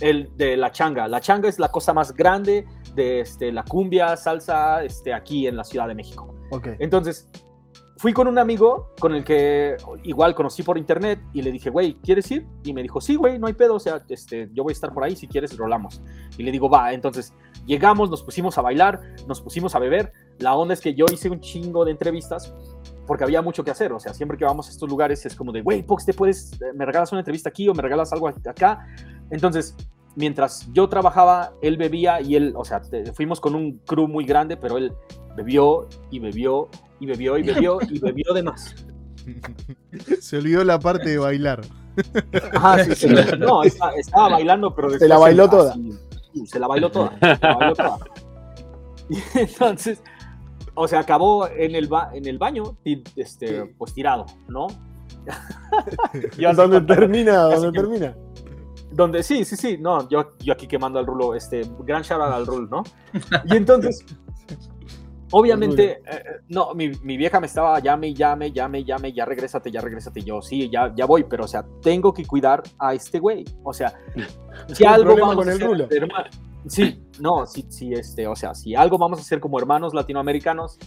[0.00, 1.06] el de la changa.
[1.08, 5.56] La changa es la cosa más grande de este, la cumbia, salsa, este, aquí en
[5.56, 6.34] la Ciudad de México.
[6.50, 6.68] Ok.
[6.78, 7.28] Entonces,
[8.02, 11.94] fui con un amigo con el que igual conocí por internet y le dije, güey,
[11.94, 12.44] ¿quieres ir?
[12.64, 14.92] Y me dijo, sí, güey, no hay pedo, o sea, este, yo voy a estar
[14.92, 16.02] por ahí, si quieres, rolamos.
[16.36, 17.32] Y le digo, va, entonces
[17.64, 20.12] llegamos, nos pusimos a bailar, nos pusimos a beber.
[20.40, 22.52] La onda es que yo hice un chingo de entrevistas
[23.06, 25.52] porque había mucho que hacer, o sea, siempre que vamos a estos lugares es como
[25.52, 28.26] de, güey, Pox, ¿te puedes, eh, me regalas una entrevista aquí o me regalas algo
[28.26, 28.84] acá?
[29.30, 29.76] Entonces,
[30.16, 32.82] mientras yo trabajaba, él bebía y él, o sea,
[33.14, 34.92] fuimos con un crew muy grande, pero él
[35.36, 36.68] bebió y bebió
[37.02, 38.74] y bebió y bebió y bebió de más.
[40.20, 41.60] Se olvidó la parte de bailar.
[42.54, 43.08] Ajá, sí, sí.
[43.38, 45.72] No, estaba bailando, pero Se después la bailó toda.
[45.72, 47.18] así, se la bailó toda.
[47.20, 47.98] se la bailó toda.
[49.10, 50.02] Y entonces,
[50.74, 54.68] o sea, acabó en el, ba- en el baño, y, este, pues tirado, ¿no?
[56.38, 58.16] Yo así Donde termina, donde que- termina.
[58.90, 62.34] Donde sí, sí, sí, no, yo, yo aquí quemando al rulo, este, gran shout out
[62.34, 62.82] al rulo, ¿no?
[63.46, 64.04] Y entonces,
[65.32, 69.80] obviamente, eh, no, mi, mi vieja me estaba, llame, llame, llame, llame, ya regrésate, ya
[69.80, 73.44] regrésate, yo, sí, ya, ya voy, pero, o sea, tengo que cuidar a este güey,
[73.64, 73.92] o sea,
[74.72, 75.88] si algo vamos con a el hacer, rulo.
[75.88, 76.28] herma-
[76.66, 80.78] sí, no, sí, sí, este, o sea, si algo vamos a hacer como hermanos latinoamericanos,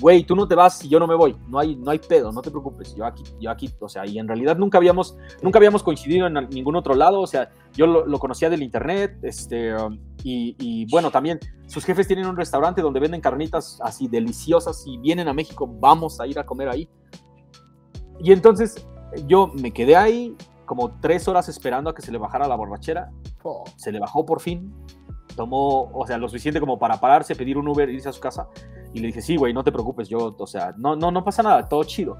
[0.00, 2.30] güey, tú no te vas y yo no me voy, no hay, no hay pedo,
[2.30, 5.58] no te preocupes, yo aquí, yo aquí, o sea, y en realidad nunca habíamos, nunca
[5.58, 9.74] habíamos coincidido en ningún otro lado, o sea, yo lo, lo conocía del internet, este,
[9.74, 14.84] um, y, y, bueno, también sus jefes tienen un restaurante donde venden carnitas así deliciosas,
[14.86, 16.88] y vienen a México, vamos a ir a comer ahí.
[18.20, 18.86] Y entonces
[19.26, 23.10] yo me quedé ahí como tres horas esperando a que se le bajara la borrachera,
[23.42, 24.74] Oh, se le bajó por fin,
[25.36, 28.48] tomó, o sea, lo suficiente como para pararse, pedir un Uber, irse a su casa,
[28.92, 31.42] y le dije, sí, güey, no te preocupes, yo, o sea, no, no, no pasa
[31.42, 32.18] nada, todo chido.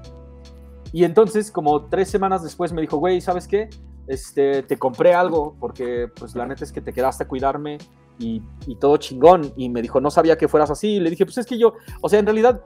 [0.91, 3.69] Y entonces, como tres semanas después, me dijo, güey, ¿sabes qué?
[4.07, 7.77] Este, te compré algo, porque, pues, la neta es que te quedaste a cuidarme
[8.17, 9.53] y, y todo chingón.
[9.55, 10.95] Y me dijo, no sabía que fueras así.
[10.95, 12.61] Y le dije, pues es que yo, o sea, en realidad,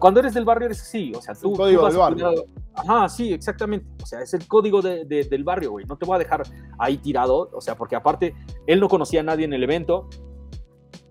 [0.00, 2.04] cuando eres del barrio eres así, o sea, tú, el tú código vas del a
[2.08, 2.44] barrio.
[2.74, 3.86] Ajá, sí, exactamente.
[4.02, 5.84] O sea, es el código de- de- del barrio, güey.
[5.86, 6.42] No te voy a dejar
[6.78, 8.34] ahí tirado, o sea, porque aparte,
[8.66, 10.08] él no conocía a nadie en el evento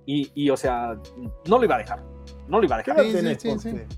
[0.06, 1.00] y, y, o sea,
[1.48, 2.04] no lo iba a dejar.
[2.48, 3.06] No lo iba a ¿Qué dejar.
[3.06, 3.98] edad Sí, sí, sí?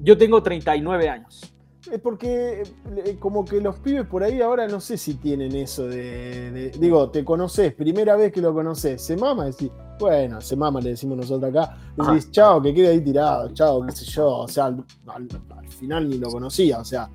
[0.00, 1.52] Yo tengo 39 años.
[1.92, 2.62] Es porque
[2.96, 6.70] eh, como que los pibes por ahí ahora no sé si tienen eso de, de-
[6.78, 10.90] digo, te conoces, primera vez que lo conoces, se mama, decís, bueno, se mama, le
[10.90, 11.76] decimos nosotros acá,
[12.14, 15.68] decís, chao, que quede ahí tirado, chao, qué sé yo, o sea, al, al- al
[15.68, 17.08] final ni lo conocía, o sea,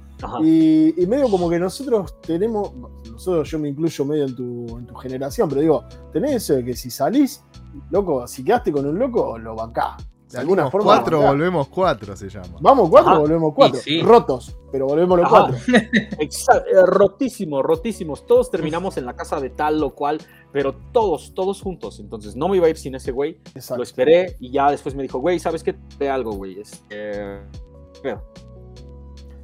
[0.46, 2.72] y medio como que nosotros tenemos,
[3.12, 5.84] nosotros yo me incluyo medio en tu, en tu generación, pero digo,
[6.14, 7.44] tenés eso de que si salís,
[7.90, 9.96] loco, si quedaste con un loco, lo bancás.
[10.32, 10.86] De alguna forma.
[10.86, 12.58] cuatro, volvemos cuatro se llama.
[12.62, 13.20] Vamos cuatro, Ajá.
[13.20, 13.80] volvemos cuatro.
[13.80, 14.02] Sí, sí.
[14.02, 15.48] Rotos, pero volvemos los Ajá.
[15.48, 15.58] cuatro.
[16.20, 18.26] Exa- eh, rotísimo, rotísimos.
[18.26, 20.20] Todos terminamos en la casa de tal o cual,
[20.52, 22.00] pero todos, todos juntos.
[22.00, 23.40] Entonces no me iba a ir sin ese güey.
[23.56, 23.78] Exacto.
[23.78, 25.76] Lo esperé y ya después me dijo, güey, ¿sabes qué?
[26.00, 26.60] Ve algo, güey.
[26.60, 27.40] Este,
[28.02, 28.24] pero,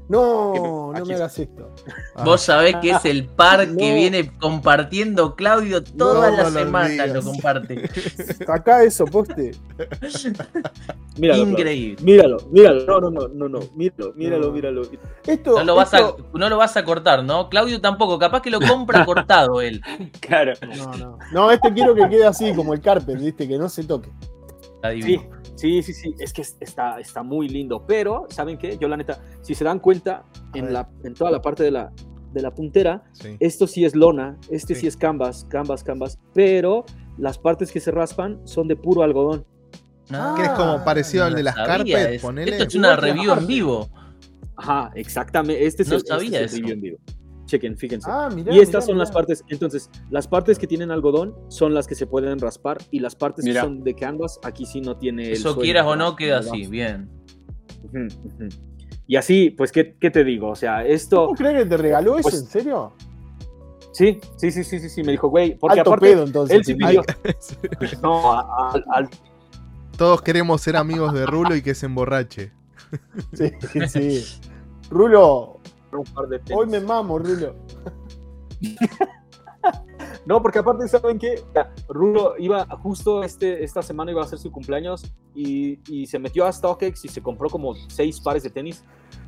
[0.09, 1.69] No, no me hagas esto.
[2.15, 3.95] Ah, Vos sabés que es el par que No.
[3.95, 7.87] viene compartiendo Claudio todas las semanas, lo comparte.
[8.47, 9.51] Acá eso, poste.
[11.17, 12.03] míralo, Increíble.
[12.03, 12.85] Míralo, míralo.
[12.85, 13.59] No, no, no, no, no.
[13.75, 14.81] Míralo, míralo, míralo.
[15.25, 17.49] Esto, No lo, vas a, no lo vas a cortar, ¿no?
[17.49, 19.81] Claudio tampoco, capaz que lo compra cortado él.
[20.19, 20.53] Claro.
[20.75, 21.19] No, no.
[21.31, 23.47] No, este quiero que quede así, como el carpet, ¿viste?
[23.47, 24.09] Que no se toque.
[24.75, 25.21] Está divino.
[25.21, 25.29] sí,
[25.81, 26.15] sí, sí.
[26.19, 27.83] Es que es- está, está muy lindo.
[27.87, 28.77] Pero, ¿saben qué?
[28.77, 30.23] Yo, la neta, si se dan cuenta,
[30.53, 30.73] A en, ver.
[30.73, 31.91] la, en toda la parte de la,
[32.33, 33.35] de la puntera, sí.
[33.39, 34.81] esto sí es lona, este sí.
[34.81, 34.87] Sí.
[34.87, 36.85] es canvas, canvas, canvas, pero
[37.17, 39.45] las partes que se raspan son de puro algodón.
[40.09, 41.75] No, Que es como parecido al de las sabía
[42.15, 42.21] carpet.
[42.47, 43.89] Esto es una review en vivo.
[44.55, 45.65] Ajá, exactamente.
[45.65, 46.67] Este es No el, este sabía es el eso.
[46.67, 46.97] review en vivo.
[47.47, 48.07] Chequen, fíjense.
[48.11, 48.53] Ah, mirá.
[48.53, 51.95] y estas mirá, son las partes, entonces, las partes que tienen algodón son las que
[51.95, 53.61] se pueden raspar y las partes Mira.
[53.61, 55.23] que son de canvas, aquí sí no tiene...
[55.27, 57.09] el Eso suelo, quieras o no, queda así, bien.
[59.07, 60.49] Y así, pues, ¿qué, qué te digo?
[60.49, 61.25] O sea, esto...
[61.27, 62.23] ¿Cómo crees que te regaló eso?
[62.29, 62.93] Pues- ¿En serio?
[63.93, 66.11] Sí, sí, sí, sí, sí, sí, me dijo, güey, porque Alto aparte...
[66.11, 66.55] pedo, entonces.
[66.57, 67.01] él sí pidió...
[68.03, 69.09] No, a- a- al-
[69.97, 72.51] Todos queremos ser amigos de Rulo y que se emborrache.
[73.33, 73.51] Sí,
[73.87, 74.23] sí.
[74.89, 75.56] Rulo,
[75.91, 76.59] un par de tenis.
[76.59, 77.55] hoy me mamo, Rulo.
[80.25, 81.41] No, porque aparte, ¿saben qué?
[81.87, 86.45] Rulo iba justo este, esta semana iba a hacer su cumpleaños y, y se metió
[86.45, 88.83] a StockX y se compró como seis pares de tenis.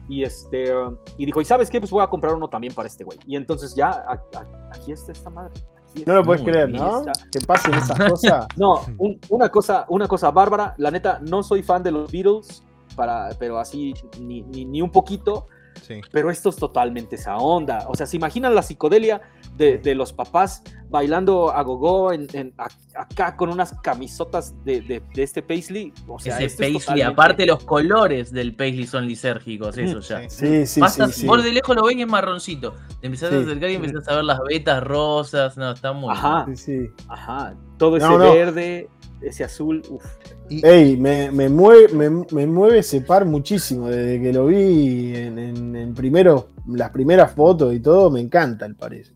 [0.09, 0.73] Y, este,
[1.17, 1.79] y dijo, ¿y sabes qué?
[1.79, 3.17] Pues voy a comprar uno también para este güey.
[3.25, 5.53] Y entonces ya, a- a- aquí está esta madre.
[5.89, 7.03] Aquí No lo puedes creer, ¿no?
[7.31, 8.47] Que pasen esas cosas.
[8.57, 10.73] No, un- una, cosa, una cosa bárbara.
[10.77, 12.63] La neta, no soy fan de los Beatles,
[12.95, 15.47] para, pero así ni, ni, ni un poquito.
[15.81, 16.01] Sí.
[16.11, 17.85] Pero esto es totalmente esa onda.
[17.87, 19.21] O sea, ¿se imaginan la psicodelia
[19.55, 22.67] de, de los papás bailando a gogo en, en- a-
[22.99, 25.93] acá con unas camisotas de, de- de este Paisley?
[26.07, 29.99] O sea, Ese esto es Paisley, totalmente- aparte los colores del Paisley son lisérgicos, eso
[29.99, 30.29] ya.
[30.29, 31.27] Sí, sí, Pasas, sí, sí.
[31.27, 32.73] Vos de lejos lo ven y es marroncito.
[33.01, 33.35] Te empezás Sí.
[33.35, 35.57] a acercar y empezás a ver las vetas rosas.
[35.57, 36.89] No, está muy Ajá, Sí, sí.
[37.07, 37.55] ajá.
[37.77, 38.33] Todo ese No, no.
[38.33, 38.89] verde,
[39.21, 40.03] ese azul, uf.
[40.49, 43.87] Y, Ey, me, me mueve, me, me mueve ese par muchísimo.
[43.87, 48.65] Desde que lo vi en, en- en primero, las primeras fotos y todo, me encanta
[48.65, 49.13] el par ese.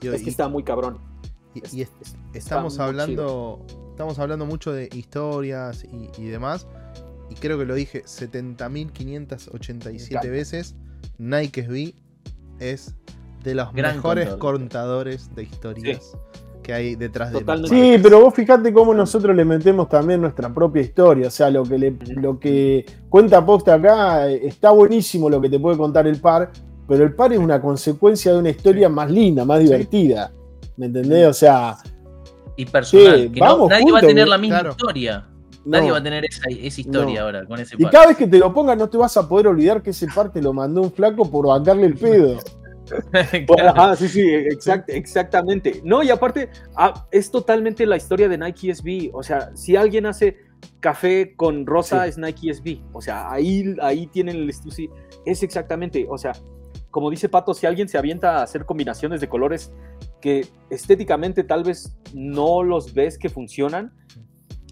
[0.00, 0.98] y- Es que está muy cabrón.
[1.54, 3.64] y- Es- y es- es- estamos está hablando.
[3.90, 6.66] Estamos hablando mucho de historias y, y demás.
[7.30, 10.28] Y creo que lo dije 70.587 encanta.
[10.30, 10.76] veces.
[11.18, 11.94] Nike SB
[12.60, 12.94] es
[13.42, 14.58] de los Gran mejores contador.
[14.58, 16.12] contadores de historias
[16.66, 17.74] que hay detrás de Totalmente.
[17.76, 21.28] los Sí, pero vos fijate cómo nosotros le metemos también nuestra propia historia.
[21.28, 25.48] O sea, lo que, le, lo que cuenta Posta acá eh, está buenísimo lo que
[25.48, 26.50] te puede contar el par,
[26.88, 30.32] pero el par es una consecuencia de una historia más linda, más divertida.
[30.76, 31.28] ¿Me entendés?
[31.28, 31.76] O sea,
[32.56, 33.16] Y personal.
[33.22, 34.70] Sí, que no- vamos nadie va a tener la misma claro.
[34.72, 35.24] historia.
[35.64, 35.70] no.
[35.78, 37.26] Nadie va a tener esa, esa historia No.
[37.26, 37.92] ahora con ese Y par.
[37.92, 40.32] cada vez que te lo pongas, no te vas a poder olvidar que ese par
[40.32, 42.38] te lo mandó un flaco por bancarle el pedo.
[43.66, 45.80] Ajá, sí, sí, exact- exactamente.
[45.84, 49.10] No, y aparte, ah, es totalmente la historia de Nike SB.
[49.12, 50.36] O sea, si alguien hace
[50.80, 52.10] café con rosa, Sí.
[52.10, 52.80] es Nike SB.
[52.92, 54.88] O sea, ahí, ahí tienen el sí,
[55.24, 56.32] Es exactamente, o sea,
[56.90, 59.70] como dice Pato, si alguien se avienta a hacer combinaciones de colores
[60.20, 63.92] que estéticamente tal vez no los ves que funcionan.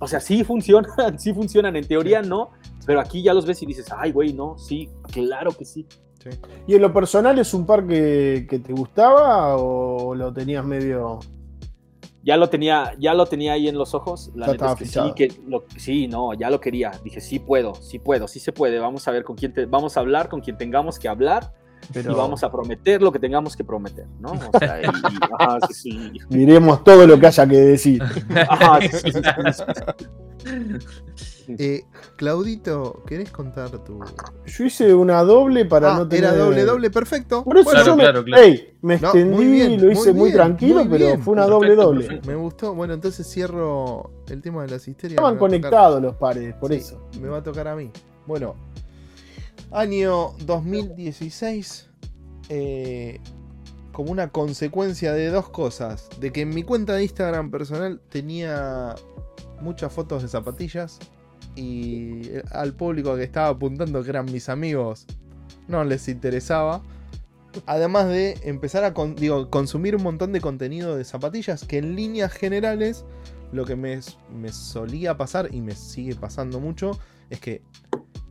[0.00, 0.88] O sea, sí funcionan,
[1.18, 2.52] sí funcionan, en teoría no,
[2.86, 5.86] pero aquí ya los ves y dices, ay, güey, no, sí, claro que sí.
[6.24, 6.30] Sí.
[6.66, 11.20] ¿Y en lo personal es un par que, que te gustaba o lo tenías medio.?
[12.26, 14.30] ya lo tenía, ya lo tenía ahí en los ojos.
[14.34, 16.90] La Ya neta es estaba que sí, que lo- sí, no, ya lo quería.
[17.04, 18.78] Dije, sí puedo, sí puedo, sí se puede.
[18.78, 21.52] Vamos a ver con quién te, vamos a hablar, con quien tengamos que hablar
[21.92, 24.32] Pero y vamos a prometer lo que tengamos que prometer, ¿no?
[24.32, 26.12] O sea, y- y- ajá, sí, sí.
[26.30, 28.02] diremos todo lo que haya que decir.
[28.48, 29.20] Ajá, sí, sí, sí,
[29.52, 30.44] sí.
[31.48, 31.84] Eh,
[32.16, 34.00] Claudito, ¿querés contar tu.
[34.46, 36.24] Yo hice una doble para Ah, no tener.
[36.24, 37.44] Era doble, doble, perfecto.
[37.44, 38.42] Por eso Bueno, yo me, claro, claro.
[38.42, 41.32] ey, me No, extendí, muy bien, lo hice muy muy, bien, tranquilo, muy pero fue
[41.32, 42.04] una Perfecto, doble doble.
[42.06, 42.28] perfecto.
[42.30, 42.74] Me gustó.
[42.74, 45.18] Bueno, entonces cierro el tema de las histerias.
[45.18, 47.08] Estaban conectados los pares, por Sí, eso.
[47.20, 47.90] Me va a tocar a mí.
[48.26, 48.54] Bueno,
[49.70, 51.90] año 2016.
[52.50, 53.20] eh,
[53.92, 56.08] como una consecuencia de dos cosas.
[56.20, 58.94] De que en mi cuenta de Instagram personal tenía
[59.60, 60.98] muchas fotos de zapatillas.
[61.56, 65.06] Y al público que estaba apuntando, que eran mis amigos,
[65.68, 66.82] no les interesaba.
[67.66, 72.32] Además de empezar a digo, consumir un montón de contenido de zapatillas que en líneas
[72.32, 73.04] generales
[73.52, 74.00] lo que me,
[74.34, 76.98] me solía pasar y me sigue pasando mucho
[77.30, 77.62] es que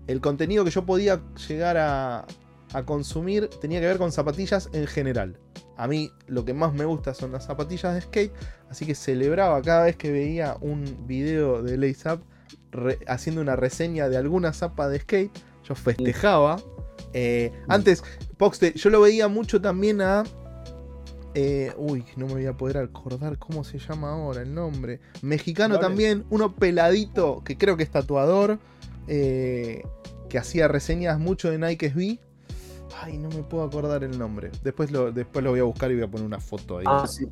[0.07, 2.25] el contenido que yo podía llegar a,
[2.73, 5.37] a consumir tenía que ver con zapatillas en general.
[5.77, 8.33] A mí lo que más me gusta son las zapatillas de skate,
[8.69, 12.23] así que celebraba cada vez que veía un video de Lace Up
[12.73, 15.31] re- haciendo una reseña de alguna zapa de skate,
[15.67, 16.57] yo festejaba.
[17.13, 18.03] Eh, antes,
[18.37, 20.23] Poxte, yo lo veía mucho también a.
[21.35, 24.99] eh, uy, no me voy a poder acordar cómo se llama ahora el nombre.
[25.21, 28.59] Mexicano también, uno peladito que creo que es tatuador,
[29.07, 29.83] eh,
[30.29, 32.19] que hacía reseñas mucho de Nike SB.
[33.01, 34.51] Ay, no me puedo acordar el nombre.
[34.63, 36.85] Después lo, después lo voy a buscar y voy a poner una foto ahí.
[36.87, 37.27] Ah, sí.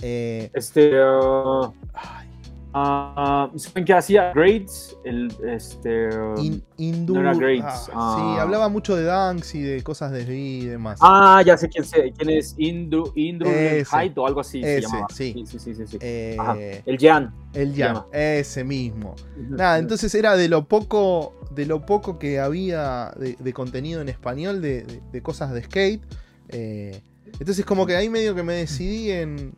[0.00, 2.28] Eh, Este, uh, ay,
[2.74, 4.32] ah, ¿saben qué hacía?
[4.34, 6.08] Grades, el, este,
[6.38, 8.16] In- Indu- no era Grades, ah, ah.
[8.34, 10.98] Sí, hablaba mucho de Dunks y de cosas de y demás.
[11.02, 13.84] ah, ya sé quién, sé, quién es, Indru Ese.
[13.84, 15.06] Hyde o algo así se llamaba.
[15.10, 15.34] sí.
[15.46, 15.98] sí, sí, sí, sí.
[16.00, 16.82] Eh.
[16.86, 17.34] El Jan.
[17.54, 18.06] el llama.
[18.12, 19.14] ese mismo.
[19.36, 24.08] Nada, entonces era de lo poco, de lo poco que había de, de contenido en
[24.08, 26.02] español, de, de- de cosas de skate.
[26.48, 27.02] eh,
[27.38, 29.54] entonces como que ahí medio que me decidí en,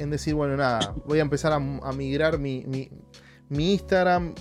[0.00, 1.58] en decir, bueno, nada, voy a empezar a,
[1.92, 2.90] migrar mi, mi-
[3.72, 4.34] Instagram.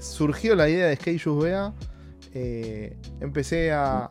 [0.00, 1.72] surgió la idea de Skate Bea,
[2.34, 4.10] eh, empecé a,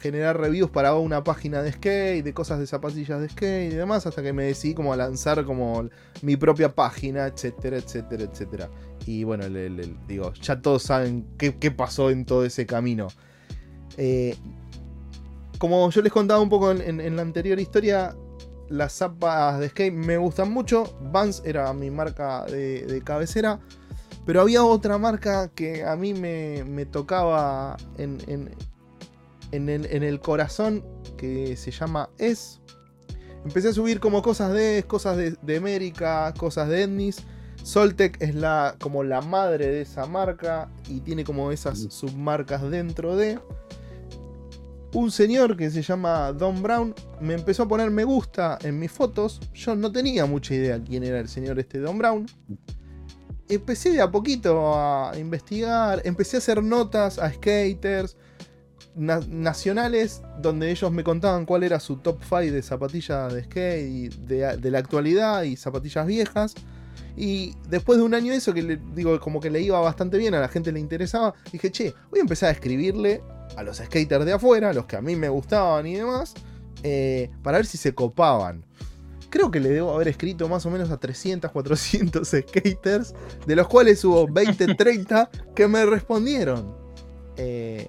[0.00, 4.04] generar reviews para una página de skate, de cosas de zapatillas de skate y demás,
[4.04, 5.88] hasta que me decidí como a lanzar como
[6.22, 8.68] mi propia página, etcétera, etcétera, etcétera.
[9.06, 13.06] Y bueno, el- digo, ya todos saben qué, qué pasó en todo ese camino.
[13.96, 14.36] Eh,
[15.58, 18.14] como yo les contaba un poco en la anterior historia,
[18.68, 20.96] las zapas de skate me gustan mucho.
[21.12, 23.60] Vans era mi marca de, de cabecera.
[24.24, 28.54] Pero había otra marca que a mí me, me tocaba en, en-
[29.52, 30.84] en el, en el corazón
[31.16, 32.60] que se llama Es.
[33.44, 37.22] Empecé a subir como cosas de Es, cosas de, de América, cosas de Etnis.
[37.62, 43.16] Soltec es la, como la madre de esa marca y tiene como esas submarcas dentro
[43.16, 43.38] de.
[44.96, 48.90] Un señor que se llama Don Brown me empezó a poner me gusta en mis
[48.90, 49.40] fotos.
[49.52, 52.24] Yo no tenía mucha idea quién era el señor este Don Brown.
[53.46, 58.16] Empecé de a poquito a investigar, empecé a hacer notas a skaters
[58.94, 63.86] na- nacionales donde ellos me contaban cuál era su top 5 de zapatillas de skate
[63.86, 66.54] y de, de la actualidad y zapatillas viejas.
[67.18, 70.34] Y después de un año de eso, que digo, como que le iba bastante bien,
[70.34, 73.22] a la gente le interesaba, dije, che, voy a empezar a escribirle
[73.56, 76.34] a los skaters de afuera, los que a mí me gustaban y demás,
[76.82, 78.64] eh, para ver si se copaban.
[79.30, 83.14] Creo que le debo haber escrito más o menos a 300, 400 skaters,
[83.46, 86.74] de los cuales hubo 20, 30 que me respondieron.
[87.36, 87.88] Eh,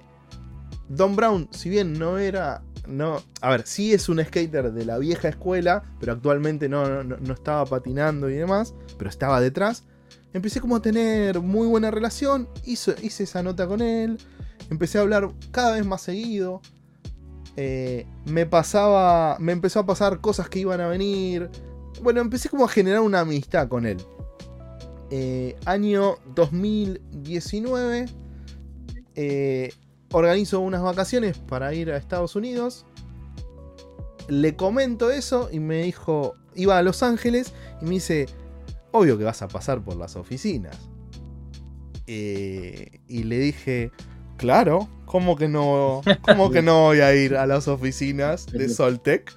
[0.88, 2.62] Don Brown, si bien no era.
[2.86, 7.18] No, a ver, sí es un skater de la vieja escuela, pero actualmente no, no,
[7.18, 9.84] no estaba patinando y demás, pero estaba detrás.
[10.32, 14.18] Empecé como a tener muy buena relación, hizo- hice esa nota con él,
[14.70, 16.60] empecé a hablar cada vez más seguido.
[17.56, 21.50] eh, me pasaba, me empezó a pasar cosas que iban a venir.
[22.02, 23.98] Bueno, empecé como a generar una amistad con él.
[25.10, 28.06] Eh, año 2019.
[29.16, 29.72] eh,
[30.12, 32.86] organizo unas vacaciones para ir a Estados Unidos.
[34.28, 38.26] Le comento eso y me dijo, iba a Los Ángeles y me dice,
[38.92, 40.76] obvio que vas a pasar por las oficinas.
[42.06, 43.90] Eh, y le dije,
[44.38, 49.34] claro, ¿cómo que no, cómo que no voy a ir a las oficinas de Soltec?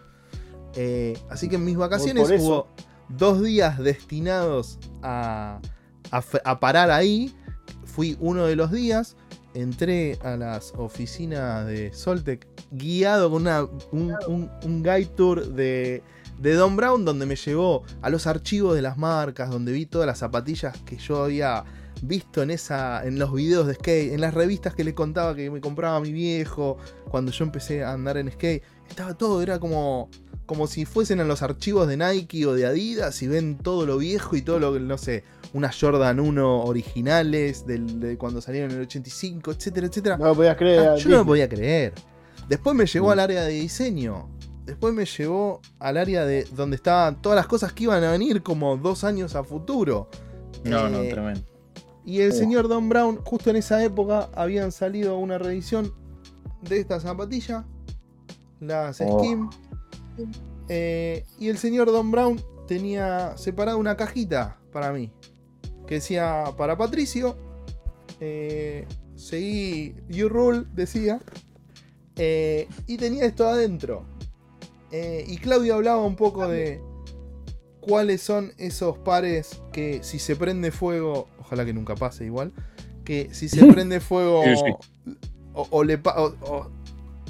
[0.76, 2.44] Eh, así que en mis vacaciones eso.
[2.45, 2.68] hubo
[3.10, 5.60] dos días destinados a,
[6.11, 7.36] a parar ahí.
[7.84, 9.18] Fui uno de los días
[9.53, 16.02] entré a las oficinas de Soltec guiado con una, un, un- un guide tour de,
[16.40, 20.07] de Don Brown donde me llevó a los archivos de las marcas, donde vi todas
[20.07, 21.65] las zapatillas que yo había
[22.02, 25.49] visto en, esa, en los videos de skate, en las revistas que le contaba que
[25.52, 26.78] me compraba mi viejo
[27.10, 28.64] cuando yo empecé a andar en skate.
[28.90, 30.10] Estaba todo, era como,
[30.45, 33.98] como si fuesen en los archivos de Nike o de Adidas y ven todo lo
[33.98, 35.23] viejo y todo lo que, no sé,
[35.53, 40.18] unas Jordan 1 originales del, de cuando salieron en el 85, etcétera, etcétera.
[40.18, 40.80] No lo podías creer.
[40.90, 41.94] Ah, yo no lo podía creer.
[42.49, 43.11] Después me llevó Mm.
[43.11, 44.30] al área de diseño.
[44.65, 48.41] Después me llevó al área de donde estaban todas las cosas que iban a venir
[48.44, 50.10] como dos años a futuro.
[50.64, 51.41] No, no, Eh, tremendo.
[52.06, 52.36] Y el Oh.
[52.36, 55.94] señor Don Brown, justo en esa época, habían salido una reedición
[56.61, 57.65] de esta zapatilla,
[58.60, 59.19] las Oh.
[59.19, 59.49] Skim.
[60.69, 65.11] Eh, y el señor Don Brown tenía separada una cajita para mí,
[65.88, 67.36] que decía para Patricio.
[68.23, 71.19] eh, seguí You Rule, decía.
[72.18, 74.06] eh, y tenía esto adentro.
[74.91, 76.82] Eh, y Claudio hablaba un poco de
[77.82, 82.53] cuáles son esos pares que si se prende fuego, ojalá que nunca pase igual,
[83.03, 85.14] que si se prende fuego Sí, sí.
[85.53, 86.70] O, o le pa- o- o-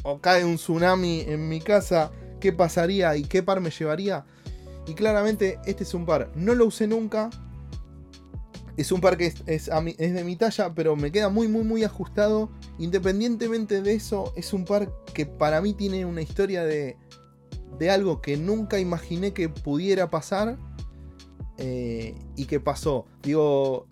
[0.03, 4.25] o cae un tsunami en mi casa, ¿qué pasaría y qué par me llevaría?
[4.87, 7.29] Y claramente este es un par, no lo usé nunca.
[8.77, 11.29] Es un par que es, es a mi- es de mi talla, pero me queda
[11.29, 12.49] muy, muy, muy ajustado.
[12.79, 16.97] Independientemente de eso, es un par que para mí tiene una historia de,
[17.81, 20.59] de algo que nunca imaginé que pudiera pasar
[21.57, 23.07] eh, y que pasó.
[23.23, 23.87] Digo,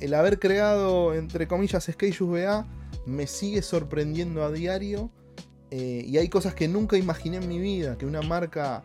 [0.00, 2.68] el haber creado, entre comillas, Skate VA
[3.04, 5.10] me sigue sorprendiendo a diario.
[5.72, 7.98] eh, y hay cosas que nunca imaginé en mi vida.
[7.98, 8.84] Que una marca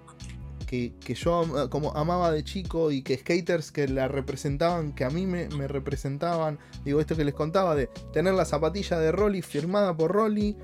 [0.65, 5.11] que, que yo como amaba de chico y que skaters que la representaban, que a
[5.11, 6.57] mí me, me representaban.
[6.83, 10.57] Digo, esto que les contaba de tener la zapatilla de Rolly firmada por Rolly.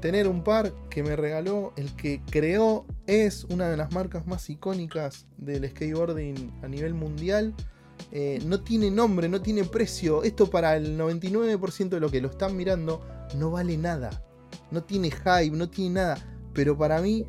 [0.00, 4.48] Tener un par que me regaló el que creó es una de las marcas más
[4.48, 7.54] icónicas del skateboarding a nivel mundial.
[8.12, 10.22] Eh, no tiene nombre, no tiene precio.
[10.22, 13.04] Esto para el 99% de lo que lo están mirando
[13.36, 14.22] no vale nada.
[14.70, 16.38] No tiene hype, no tiene nada.
[16.54, 17.26] Pero para mí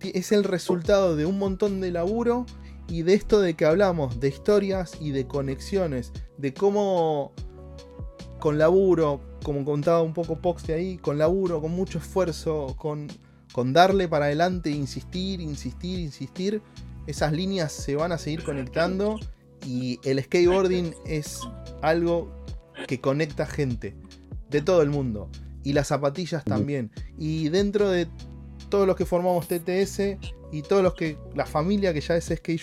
[0.00, 2.46] es el resultado de un montón de laburo
[2.88, 7.32] y de esto de que hablamos, de historias y de conexiones, de cómo
[8.38, 13.08] con laburo, como contaba un poco Pox de ahí, con laburo, con mucho esfuerzo, con,
[13.52, 16.62] con darle para adelante, insistir, insistir, insistir,
[17.06, 19.18] esas líneas se van a seguir conectando
[19.66, 21.40] y el skateboarding es
[21.80, 22.44] algo
[22.86, 23.94] que conecta gente
[24.50, 25.28] de todo el mundo
[25.64, 26.90] y las zapatillas también.
[27.18, 28.08] Y dentro de
[28.68, 30.18] todos los que formamos TTS
[30.52, 32.60] y todos los que la familia que ya es Skate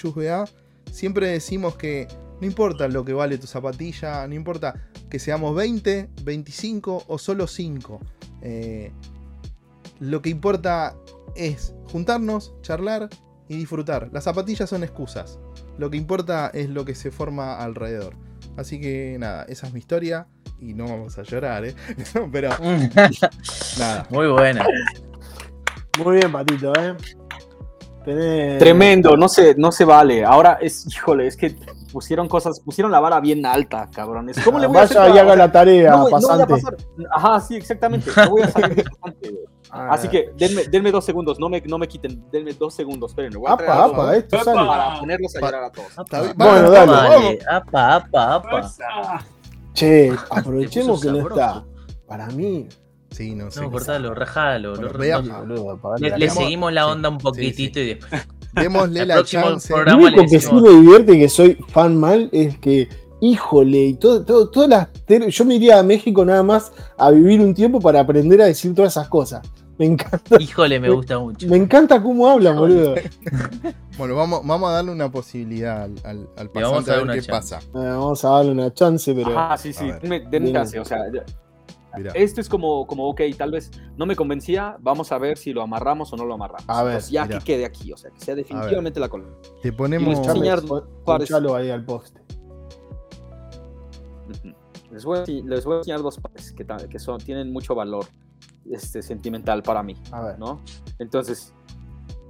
[0.92, 2.08] siempre decimos que
[2.42, 7.48] no importa lo que vale tu zapatilla no importa que seamos 20 25 o solo
[7.48, 8.00] 5
[8.42, 8.92] eh,
[10.00, 10.96] lo que importa
[11.36, 13.10] es juntarnos charlar
[13.48, 15.40] y disfrutar las zapatillas son excusas
[15.80, 18.14] lo que importa es lo que se forma alrededor.
[18.58, 20.28] Así que nada, esa es mi historia.
[20.60, 21.74] Y no vamos a llorar, ¿eh?
[22.34, 22.50] Pero
[23.80, 24.06] nada.
[24.10, 24.66] Muy buena.
[26.04, 26.98] Muy bien, Patito, ¿eh?
[28.06, 30.24] Tenés- Tremendo, no se, no se vale.
[30.26, 31.56] Ahora es, híjole, es que
[31.92, 34.38] pusieron cosas, pusieron la vara bien alta, cabrones.
[34.44, 34.98] ¿Cómo le voy a hacer?
[34.98, 36.46] Vaya y para- haga la tarea, no voy a pasante.
[36.48, 36.78] pasar.
[37.12, 38.12] Ajá, sí, exactamente.
[38.16, 39.44] No voy a salir de pasante, güey.
[39.72, 39.90] Ah.
[39.92, 43.38] Así que denme, denme dos segundos, no me, no me quiten, denme dos segundos, espérenme.
[43.38, 44.46] Voy a traer Apa, apa, esto Apa.
[44.46, 44.68] sale.
[44.68, 45.88] para ponerlos a llorar a todos.
[45.96, 46.34] Bien.
[46.36, 46.92] Bueno, Vamos, dale.
[46.92, 48.74] Vale, apa, apa, apa.
[49.76, 51.64] Che, aprovechemos que no está.
[52.08, 52.68] Para mí.
[53.12, 53.62] Sí, no sé.
[53.62, 54.76] No, cortalo, rajalo.
[54.76, 58.28] Bueno, no- Boludo, le, seguimos la Sí, onda un sí, poquitito y después.
[58.54, 59.74] Démosle El la próximo chance.
[59.86, 62.88] Lo único que sí me divierte y que soy fan mal es que,
[63.22, 64.88] híjole, y todo, todo- todas las
[65.36, 68.74] yo me iría a México nada más a vivir un tiempo para aprender a decir
[68.74, 69.42] todas esas cosas.
[69.78, 71.48] Me encanta, Híjole, me gusta mucho.
[71.48, 72.98] me encanta cómo hablan, boludo.
[72.98, 73.10] Eh,
[73.98, 77.14] Bueno, vamos, vamos a darle una posibilidad al, al, al vamos a a ver una
[77.16, 77.56] qué chance.
[77.56, 77.60] pasa.
[77.74, 79.38] vamos a darle una chance, pero.
[79.38, 81.00] Ajá, sí, sí, denme, chance, o sea,
[82.14, 85.62] Esto es como, como, ok, tal vez no me convencía, vamos a ver si lo
[85.62, 86.66] amarramos o no lo amarramos.
[86.68, 87.40] A ver, Entonces, ya mira.
[87.40, 89.26] que quede aquí, o sea, que sea definitivamente la cola.
[89.62, 90.20] Te ponemos.
[91.06, 92.22] Ponchalo ahí al poste.
[94.92, 97.52] Les voy, a, ense- les voy a enseñar dos pares que, ta- que son, tienen
[97.54, 98.06] mucho valor
[98.70, 100.40] este, sentimental para mí, A ver.
[100.40, 100.62] ¿no?
[100.98, 101.54] Entonces,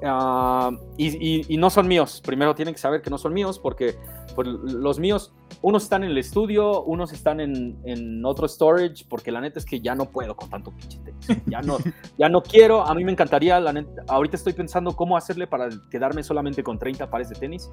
[0.03, 1.07] ah, y,
[1.39, 2.21] y- y no son míos.
[2.25, 3.95] Primero tienen que saber que no son míos porque
[4.35, 9.31] pues, los míos, unos están en el estudio, unos están en, en otro storage, porque
[9.31, 11.27] la neta es que ya no puedo con tanto pinche tenis.
[11.47, 11.77] Ya no,
[12.17, 12.85] ya no quiero.
[12.85, 16.77] A mí me encantaría, la neta, ahorita estoy pensando cómo hacerle para quedarme solamente con
[16.79, 17.69] 30 pares de tenis.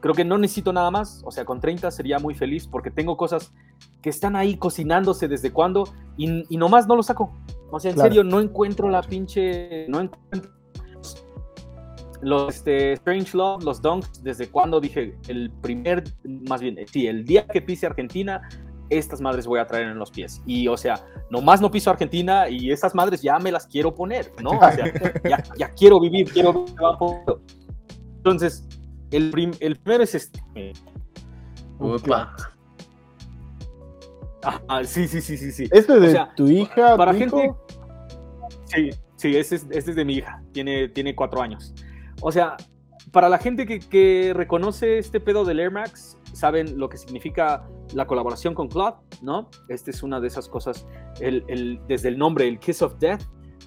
[0.00, 3.16] Creo que no necesito nada más, o sea, con 30 sería muy feliz porque tengo
[3.16, 3.52] cosas
[4.02, 5.84] que están ahí cocinándose desde cuando
[6.16, 7.32] y, y nomás no lo saco.
[7.70, 8.08] O sea, en Claro.
[8.10, 9.88] serio, no encuentro la pinche.
[9.88, 10.52] No encuentro.
[12.22, 16.04] Los este, Strange Love, los Dunks, desde cuando dije el primer,
[16.48, 18.40] más bien, sí, el día que pise Argentina,
[18.88, 20.40] estas madres voy a traer en los pies.
[20.46, 24.30] Y o sea, nomás no piso Argentina y estas madres ya me las quiero poner,
[24.42, 24.50] ¿no?
[24.50, 24.92] O sea,
[25.28, 26.76] ya, ya quiero vivir, quiero vivir.
[28.18, 28.66] Entonces,
[29.10, 30.40] el, prim- el primero es este.
[31.78, 32.34] Upa.
[34.68, 35.64] Ah, sí, sí, sí, sí, sí.
[35.72, 36.96] ¿Esto es O de sea, tu hija?
[36.96, 37.38] para tu hijo?
[37.40, 37.56] gente-
[38.66, 41.72] Sí, sí, este es, este es de mi hija, tiene, tiene cuatro años.
[42.20, 42.56] O sea,
[43.12, 47.66] para la gente que, que reconoce este pedo del Air Max, saben lo que significa
[47.94, 49.48] la colaboración con Cloud, ¿no?
[49.68, 50.86] Este es una de esas cosas,
[51.20, 53.22] el, el- desde el nombre, el Kiss of Death.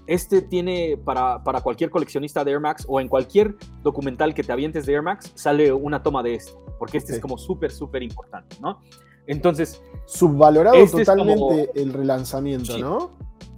[0.07, 4.51] Este tiene para, para cualquier coleccionista de Air Max o en cualquier documental que te
[4.51, 8.01] avientes de Air Max, sale una toma de este, porque este es como súper, súper
[8.03, 8.81] importante, ¿no?
[9.27, 12.81] Entonces, Subvalorado Este es totalmente como- el relanzamiento, Sí.
[12.81, 13.11] ¿no?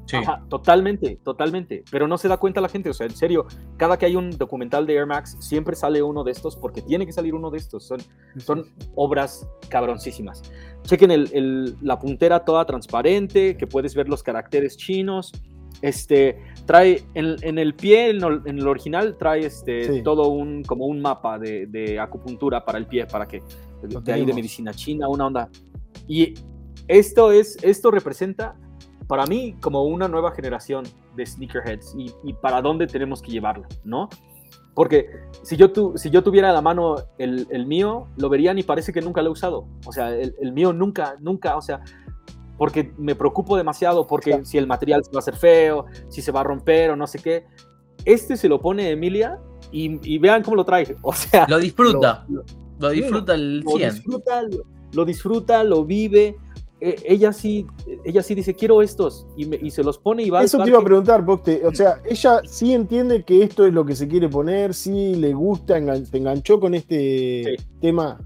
[0.05, 0.17] Sí.
[0.17, 1.83] Ajá, totalmente, totalmente.
[1.89, 2.89] Pero no se da cuenta la gente.
[2.89, 3.45] O sea, en serio,
[3.77, 7.05] cada que hay un documental de Air Max, siempre sale uno de estos porque tiene
[7.05, 7.85] que salir uno de estos.
[7.85, 7.99] Son,
[8.37, 8.65] son
[8.95, 10.41] obras cabroncísimas.
[10.83, 15.31] Chequen el- el- la puntera toda transparente, que puedes ver los caracteres chinos.
[15.81, 20.03] Este, trae en, en el pie, en, el- en el original, trae este, Sí.
[20.03, 23.41] todo un, como un mapa de, de acupuntura para el pie, para que,
[23.89, 25.49] Lo de ahí de medicina china, una onda.
[26.07, 26.33] Y
[26.87, 28.55] esto es, esto representa
[29.11, 30.85] para mí como una nueva generación
[31.17, 34.07] de sneakerheads y, y para dónde tenemos que llevarla, ¿no?
[34.73, 35.07] Porque
[35.43, 38.63] si yo, tu, si yo tuviera a la mano el, el mío, lo verían y
[38.63, 39.65] parece que nunca lo he usado.
[39.85, 41.81] O sea, el, el mío nunca, nunca, o sea,
[42.57, 44.45] porque me preocupo demasiado, porque Claro.
[44.45, 47.05] si el material se va a hacer feo, si se va a romper o no
[47.05, 47.45] sé qué.
[48.05, 49.39] Este se lo pone Emilia
[49.73, 50.95] y, y vean cómo lo trae.
[51.03, 52.25] O sea, Lo disfruta.
[52.29, 52.43] lo-
[52.79, 53.93] Lo disfruta el lo 100.
[53.93, 54.57] disfruta, lo,
[54.93, 56.37] lo disfruta, lo vive.
[56.83, 57.67] Eh, ella sí,
[58.03, 60.39] ella sí dice quiero estos y, me- y se los pone y va.
[60.39, 61.61] al Eso te iba a preguntar, Poste.
[61.65, 65.31] O sea, ella sí entiende que esto es lo que se quiere poner, sí le
[65.33, 67.63] gusta, engan- se enganchó con este Sí.
[67.79, 68.19] tema.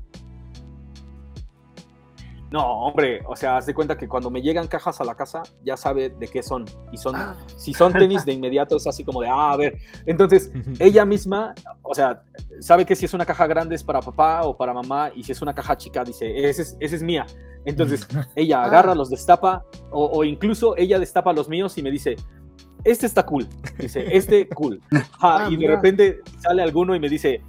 [2.56, 5.44] No, hombre, o sea, haz de cuenta que cuando me llegan cajas a la casa
[5.64, 7.36] ya sabe de qué son y son, Ah.
[7.58, 9.78] si son tenis de inmediato es así como de, ah, a ver.
[10.06, 12.22] Entonces ella misma, o sea,
[12.62, 15.34] sabe que si es una caja grande es para papá o para mamá y si
[15.34, 17.26] es una caja chica dice, esa es, esa es mía.
[17.66, 18.08] Entonces
[18.38, 18.96] ella agarra, Ah.
[18.96, 22.16] los destapa o, o incluso ella destapa los míos y me dice,
[22.86, 23.48] este está cool.
[23.78, 24.82] Dice, este cool.
[25.20, 25.76] Ah, y de mira.
[25.76, 27.42] repente sale alguno y me dice,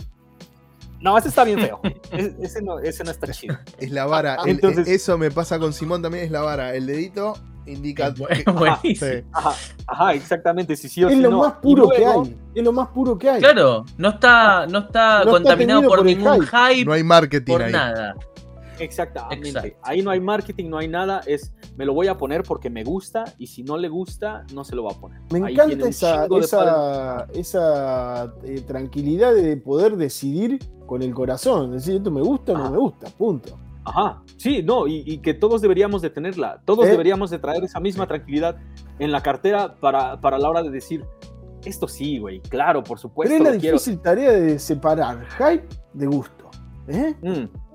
[1.07, 1.81] no, este está bien feo.
[2.41, 3.57] Ese, no, ese no está chido.
[3.79, 4.35] Es la vara.
[4.39, 6.75] Ah, El- entonces- eso me pasa con Simón también, es la vara.
[6.75, 8.09] El dedito indica.
[8.09, 9.11] Es bu- que- buenísimo.
[9.13, 9.25] Sí.
[9.33, 9.53] Ajá,
[9.87, 10.77] ajá, exactamente.
[10.77, 11.39] Si sí o Es si lo no.
[11.41, 12.37] más puro que hay.
[12.55, 13.41] Es lo más puro que hay.
[13.41, 16.47] Claro, no está, no está No contaminado por, ningún hype.
[16.75, 17.73] hype, No hay marketing por ahí.
[17.73, 18.15] nada.
[18.79, 19.49] Exactamente.
[19.49, 19.79] Exacto.
[19.83, 21.21] Ahí no hay marketing, no hay nada.
[21.27, 24.65] Es me lo voy a poner porque me gusta y si no le gusta, no
[24.65, 25.21] se lo va a poner.
[25.31, 31.73] Me Ahí encanta esa, esa, esa eh, tranquilidad de poder decidir con el corazón.
[31.73, 32.71] Decir, esto me gusta o no Ajá.
[32.73, 33.59] me gusta, punto.
[33.85, 36.61] Ajá, sí, no, y, y que todos deberíamos de tenerla.
[36.65, 36.91] Todos ¿Eh?
[36.91, 38.57] deberíamos de traer esa misma tranquilidad
[38.99, 41.05] en la cartera para, para la hora de decir,
[41.65, 43.33] esto sí, güey, claro, por supuesto.
[43.33, 43.77] Pero es la quiero.
[43.77, 46.51] difícil tarea de separar hype de gusto.
[46.89, 47.15] ¿Eh?
[47.23, 47.66] Mm,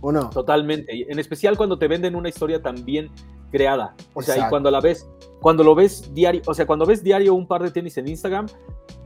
[0.00, 0.30] ¿O no?
[0.30, 0.94] totalmente.
[0.96, 3.10] y En especial cuando te venden una historia tan bien
[3.50, 3.94] creada.
[4.14, 5.08] O sea, y cuando la ves,
[5.40, 8.46] cuando lo ves diario, o sea, cuando ves diario un par de tenis en Instagram,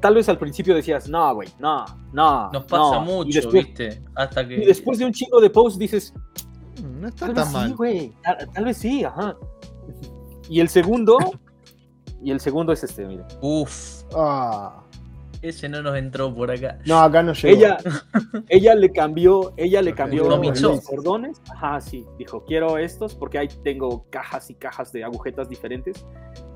[0.00, 2.50] tal vez al principio decías, no, güey, no, no.
[2.52, 3.00] Nos pasa no".
[3.00, 4.02] mucho, Y después, ¿viste?
[4.14, 4.62] Hasta que.
[4.62, 6.12] y después de un chingo de posts dices,
[6.82, 7.74] Mm, No está Tal vez tan sí, mal.
[7.76, 8.12] güey.
[8.22, 9.36] Tal, tal vez sí, ajá.
[10.48, 11.16] Y el segundo,
[12.22, 13.24] y el segundo es este, mire.
[13.40, 14.83] Uf, Ah,
[15.48, 16.78] ese no nos entró por acá.
[16.86, 17.56] no, acá no llegó.
[17.56, 17.78] Ella,
[18.48, 21.40] ella le cambió, ella le cambió los cordones.
[21.50, 22.04] Ajá, sí.
[22.18, 26.04] Dijo, quiero estos porque ahí tengo cajas y cajas de agujetas diferentes.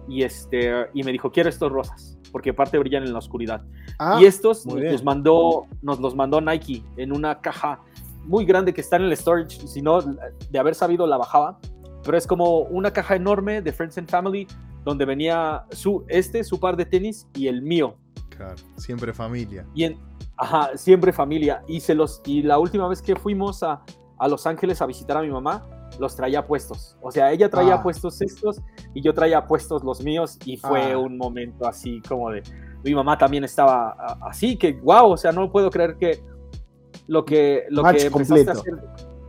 [0.09, 3.63] Y este, y me dijo, quiero estos rosas, porque aparte brillan en la oscuridad.
[3.99, 7.81] Ah, y estos nos los mandó, nos los mandó Nike en una caja
[8.25, 9.67] muy grande que está en el storage.
[9.67, 11.59] Si no, de haber sabido la bajaba.
[12.05, 14.47] Pero es como una caja enorme de Friends and Family
[14.85, 17.97] donde venía su, este, su par de tenis y el mío.
[18.39, 19.67] Claro, siempre familia.
[19.75, 19.99] Y en,
[20.37, 21.63] ajá, siempre familia.
[21.67, 23.83] Y, se los, y la última vez que fuimos a,
[24.17, 25.67] a Los Ángeles a visitar a mi mamá,
[25.99, 26.97] los traía puestos.
[27.03, 27.83] O sea, ella traía Ah.
[27.83, 28.61] puestos estos
[28.95, 30.99] y yo traía puestos los míos y fue Ah.
[30.99, 32.43] un momento así como de...
[32.85, 33.91] Mi mamá también estaba
[34.23, 36.23] así, que wow, o sea, no puedo creer que
[37.09, 38.75] lo que, lo Match que empezaste a hacer...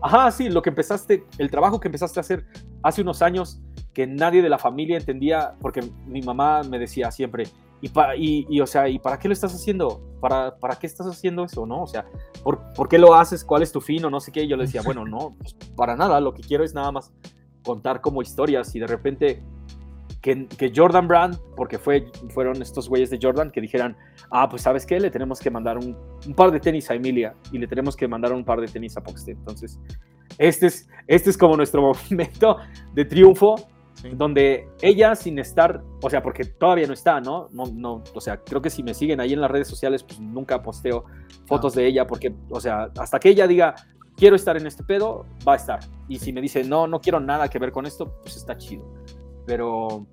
[0.03, 2.45] Ajá, sí, lo que empezaste, el trabajo que empezaste a hacer
[2.83, 3.59] hace unos años
[3.93, 7.47] que nadie de la familia entendía, porque mi mamá me decía siempre,
[7.81, 10.01] y, pa- y, y, o sea, ¿y para qué lo estás haciendo?
[10.19, 11.65] ¿Para, ¿Para qué estás haciendo eso?
[11.65, 11.83] ¿No?
[11.83, 12.05] O sea,
[12.43, 13.43] ¿por, ¿por qué lo haces?
[13.45, 14.03] ¿Cuál es tu fin?
[14.05, 14.43] O no sé qué.
[14.43, 17.13] Y yo le decía, bueno, no, pues, para nada, lo que quiero es nada más
[17.63, 19.43] contar como historias y de repente
[20.21, 23.95] que, que Jordan Brand, porque fue, fueron estos güeyes de Jordan que dijeran,
[24.31, 25.95] ah, pues sabes qué, le tenemos que mandar un,
[26.25, 28.97] un par de tenis a Emilia y le tenemos que mandar un par de tenis
[28.97, 29.31] a Poxte.
[29.31, 29.79] Entonces,
[30.37, 32.57] este es, este es como nuestro momento
[32.93, 33.55] de triunfo
[34.01, 34.09] Sí.
[34.15, 37.49] donde ella sin estar, o sea, porque todavía no está, ¿no?
[37.51, 40.19] No, no, o sea, creo que si me siguen ahí en las redes sociales, pues
[40.19, 41.03] nunca posteo
[41.45, 43.75] fotos de ella, porque, o sea, hasta que ella diga,
[44.15, 45.79] quiero estar en este pedo, va a estar.
[46.07, 48.85] Y si me dice, no, no quiero nada que ver con esto, pues está chido.
[49.45, 50.05] Pero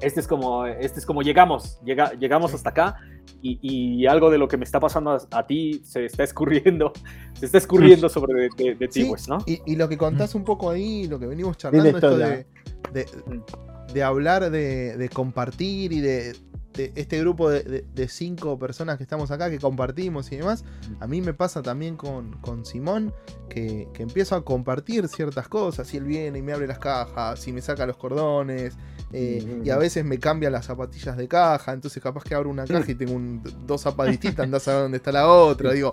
[0.00, 2.56] este es como, este es como llegamos, llega, llegamos Sí.
[2.56, 2.96] hasta acá
[3.42, 6.92] y, y algo de lo que me está pasando a, a ti se está escurriendo,
[7.34, 9.38] se está escurriendo sobre de, de- de ti, Sí, pues, ¿no?
[9.46, 12.46] y, y lo que contás un poco ahí, lo que venimos charlando, esto de,
[12.92, 16.36] de, hablar, de, compartir y de,
[16.76, 20.64] este grupo de cinco personas que estamos acá, que compartimos y demás,
[21.00, 23.12] a mí me pasa también con, con Simón,
[23.48, 27.46] que, que empiezo a compartir ciertas cosas, y él viene y me abre las cajas,
[27.48, 28.76] y me saca los cordones,
[29.12, 32.66] eh, y a veces me cambia las zapatillas de caja, entonces capaz que abro una
[32.66, 35.92] caja y tengo un- dos zapas distintas, andás a ver dónde está la otra, digo,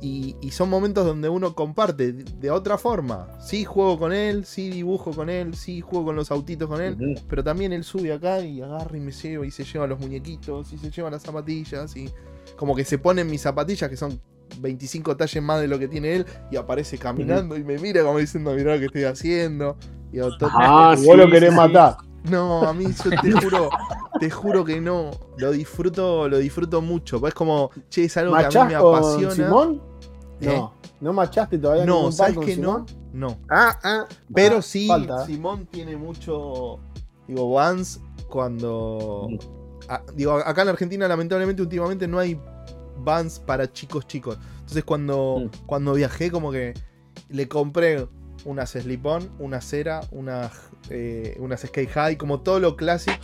[0.00, 3.28] y, y son momentos donde uno comparte de, otra forma.
[3.40, 7.18] Sí juego con él, sí dibujo con él, sí juego con los autitos con él,
[7.28, 10.72] pero también él sube acá y agarra y me lleva y se lleva los muñequitos
[10.72, 12.10] y se lleva las zapatillas y
[12.56, 14.20] como que se ponen mis zapatillas que son
[14.60, 18.18] 25 talles más de lo que tiene él y aparece caminando y me mira como
[18.18, 19.76] diciendo mirá lo que estoy haciendo.
[20.12, 21.56] Y yo, "To- Ah, Y vos lo querés sí.
[21.56, 21.96] matar.
[22.30, 23.70] No, a mí yo te juro,
[24.20, 25.10] te juro que no.
[25.38, 27.20] Lo disfruto, lo disfruto mucho.
[27.20, 29.34] pues Es como, che, es algo que a mí ¿Machás me apasiona.
[29.34, 29.82] Simón?
[30.40, 30.46] ¿Eh?
[30.56, 30.74] No.
[31.00, 32.86] ¿No machaste todavía No, ¿sabes que no?
[32.86, 32.86] Simón?
[33.12, 33.38] No.
[33.50, 34.04] Ah, ah.
[34.34, 35.26] Pero Ah, sí, falta.
[35.26, 36.78] Simón tiene mucho.
[37.28, 39.28] Digo, Vans cuando.
[39.88, 42.40] a- digo, acá en Argentina, lamentablemente, últimamente no hay
[42.98, 44.38] Vans para chicos chicos.
[44.60, 45.66] Entonces, cuando, Mm.
[45.66, 46.74] cuando viajé, como que
[47.28, 48.08] le compré
[48.46, 53.18] unas slip-on, una cera, unas, eh, unas skate high, como todo lo clásico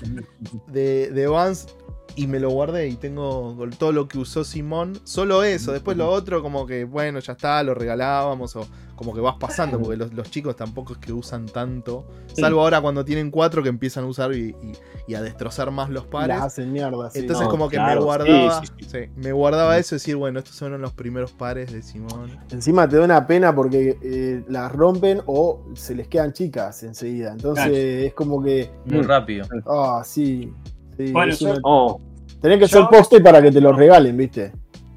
[0.66, 1.68] de, de Vans.
[2.14, 4.98] Y me lo guardé y tengo con todo lo que usó Simón.
[5.04, 5.72] Solo eso.
[5.72, 8.54] Después lo otro, como que, bueno, ya está, lo regalábamos.
[8.56, 8.66] O
[8.96, 12.06] como que vas pasando, porque los, los chicos tampoco es que usan tanto.
[12.34, 14.72] Salvo ahora cuando tienen cuatro que empiezan a usar y, y-
[15.08, 16.36] y a destrozar más los pares.
[16.36, 17.10] Las hacen mierda.
[17.10, 17.18] sí.
[17.20, 18.60] Entonces No, como que claro, me guardaba.
[18.60, 21.82] sí, sí, sí, me guardaba eso y decir, bueno, estos fueron los primeros pares de
[21.82, 22.38] Simón.
[22.50, 27.32] Encima te da una pena porque eh, las rompen o se les quedan chicas enseguida.
[27.32, 27.76] Entonces Claro.
[28.06, 28.70] es como que.
[28.84, 29.08] Muy Mm.
[29.08, 29.46] rápido.
[29.66, 30.52] Ah, sí.
[30.96, 32.00] Sí, Bueno, es yo- una- Oh,
[32.40, 34.52] Tenés que yo- ser poste para que te los regalen, ¿viste?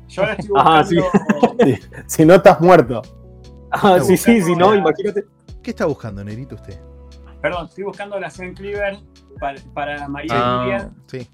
[0.07, 1.05] Yo ahora estoy Ajá, buscando.
[2.07, 3.01] Si no estás muerto.
[3.71, 5.25] ah, sí, sí, sí, no, imagínate.
[5.61, 6.79] ¿Qué está buscando, Nerito, usted?
[7.41, 8.97] Perdón, estoy buscando las Zen Cleaver
[9.39, 10.59] para, para María Ah.
[10.63, 11.27] Julia, Sí,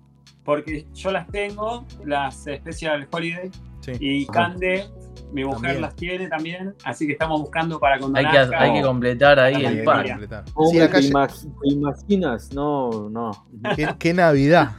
[0.44, 3.50] porque yo las tengo, las Special Holiday,
[3.82, 3.92] sí.
[4.00, 4.26] y.
[4.28, 4.86] Cande,
[5.32, 5.82] mi mujer También.
[5.82, 9.56] las tiene también, así que estamos buscando para cuando Hay que, hay que completar ahí
[9.56, 10.44] Hay el completar.
[10.48, 12.54] Sí, ¿te, imag- te imaginas?
[12.54, 13.32] No, no.
[13.76, 14.72] ¿Qué, qué Navidad.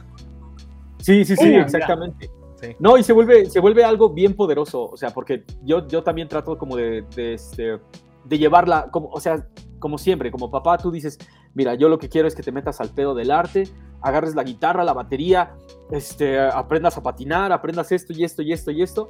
[0.99, 2.29] Sí, sí, sí, Uh, exactamente.
[2.61, 2.67] Sí.
[2.79, 6.29] No, y se vuelve, se vuelve algo bien poderoso, o sea, porque yo, yo también
[6.29, 7.79] trato como de, de, este,
[8.23, 9.45] de llevarla, como, o sea,
[9.79, 11.19] como siempre, como papá, tú dices,
[11.53, 13.67] mira, yo lo que quiero es que te metas al pedo del arte,
[14.01, 15.51] agarres la guitarra, la batería,
[15.91, 19.09] este, aprendas a patinar, aprendas esto y esto y esto y esto.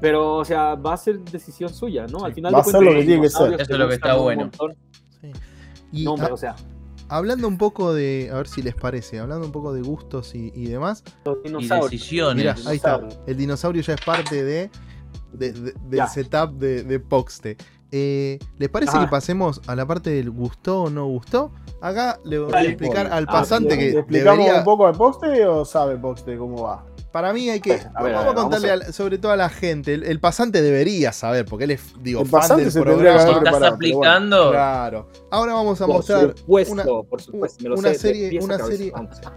[0.00, 2.24] Pero, o sea, va a ser decisión suya, ¿no?
[2.24, 3.62] Al final Va de a ser lo que tiene que dinosaurios ser.
[3.62, 4.50] Eso es lo que está bueno.
[5.20, 5.32] Sí.
[5.92, 6.56] Y No, hombre, a- o sea,
[7.08, 10.52] hablando un poco de, a ver si les parece, hablando un poco de gustos y,
[10.54, 11.90] y demás, los Y dinosaurios.
[11.90, 12.36] decisiones.
[12.36, 14.70] mira, ahí está, el dinosaurio ya es parte de,
[15.32, 16.06] de- de- del Ya.
[16.06, 17.56] setup de, de Poxte.
[17.92, 19.04] Eh, ¿Les parece Ajá.
[19.04, 21.50] que pasemos a la parte del gustó o no gustó?
[21.82, 24.86] Acá le voy a explicar al Ah, pasante ¿Le- que ¿Le explicamos debería, un poco
[24.86, 26.86] al poste o sabe poste cómo va?
[27.12, 27.72] Para mí hay que.
[27.72, 29.94] A ver, a vamos ver, a vamos contarle a- sobre todo a la gente.
[29.94, 33.12] El, el pasante debería saber, porque él es, digo, El fan pasante del se tendría
[33.12, 33.38] que programa.
[33.38, 33.66] estás bueno.
[33.66, 35.08] aplicando, Claro.
[35.30, 37.62] Ahora vamos a Por mostrar supuesto, una, por supuesto.
[37.64, 38.92] me lo una sé serie- una serie-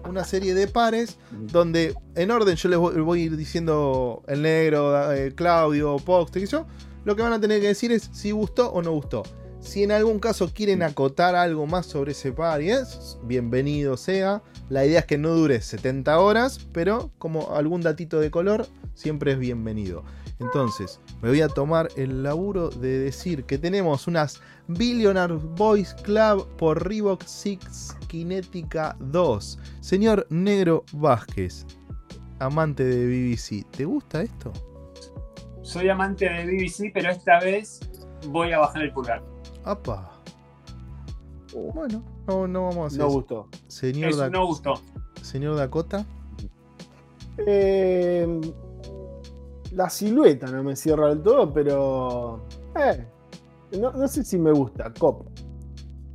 [0.07, 4.43] una serie de pares donde en orden yo les voy, voy a ir diciendo el
[4.43, 6.65] negro, eh, Claudio, Poxte, que yo.
[7.05, 9.23] Lo que van a tener que decir es si gustó o no gustó.
[9.63, 14.43] Si en algún caso quieren acotar algo más sobre ese par y es, bienvenido sea.
[14.69, 19.31] La idea es que no dure 70 horas, pero como algún datito de color, siempre
[19.31, 20.03] es bienvenido.
[20.39, 26.45] Entonces, me voy a tomar el laburo de decir que tenemos unas Billionaire Boys Club
[26.57, 29.59] por Reebok 6 Kinetica 2.
[29.79, 31.65] Señor Negro Vázquez,
[32.39, 34.51] amante de BBC, ¿te gusta esto?
[35.61, 37.79] Soy amante de BBC, pero esta vez
[38.27, 39.23] voy a bajar el pulgar.
[39.63, 40.11] Apa.
[41.73, 43.13] Bueno, no, no vamos a hacer No eso.
[43.15, 43.47] gustó.
[43.67, 44.73] Señor, Eso Da- no gustó.
[45.21, 46.05] señor Dakota.
[47.45, 48.41] Eh,
[49.71, 52.45] la silueta no me cierra del todo, pero.
[52.75, 53.07] eh,
[53.79, 54.91] no, no sé si me gusta.
[54.99, 55.27] Cop.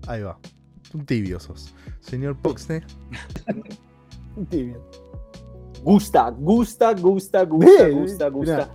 [0.06, 0.38] Ahí va.
[0.94, 1.74] Un tibio sos.
[2.00, 2.82] Señor Poxne.
[4.48, 4.82] Tibio.
[5.82, 8.70] Gusta, gusta, gusta, gusta, gusta, gusta.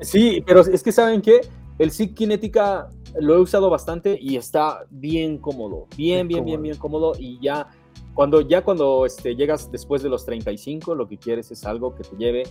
[0.00, 1.40] Sí, pero es que saben que
[1.78, 2.88] el SIG Kinética
[3.20, 6.44] lo he usado bastante y está bien cómodo, bien, bien, cómodo.
[6.44, 7.68] bien, bien cómodo y ya
[8.16, 12.02] cuando ya cuando este, llegas después de los 35, lo que quieres es algo que
[12.02, 12.44] te lleve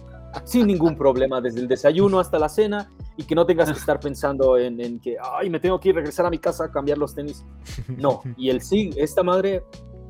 [0.44, 4.00] sin ningún problema desde el desayuno hasta la cena y que no tengas que estar
[4.00, 7.00] pensando en, en que, ay, me tengo que ir regresar a mi casa a cambiar
[7.00, 7.44] los tenis.
[7.98, 9.64] No, y el SIG, esta madre,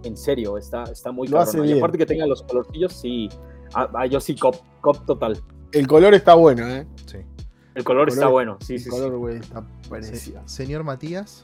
[0.04, 1.66] en serio, está, está muy Lo hace.
[1.66, 3.30] Y aparte que tenga los colorcillos, sí,
[3.74, 5.42] ah, ah, yo sí, cop, cop total.
[5.72, 6.86] El color está bueno, ¿eh?
[7.06, 7.20] Sí.
[7.76, 8.90] El color, color- está bueno, sí, el sí, sí.
[8.90, 10.42] color, güey, está Se- parecido.
[10.48, 11.44] señor Matías.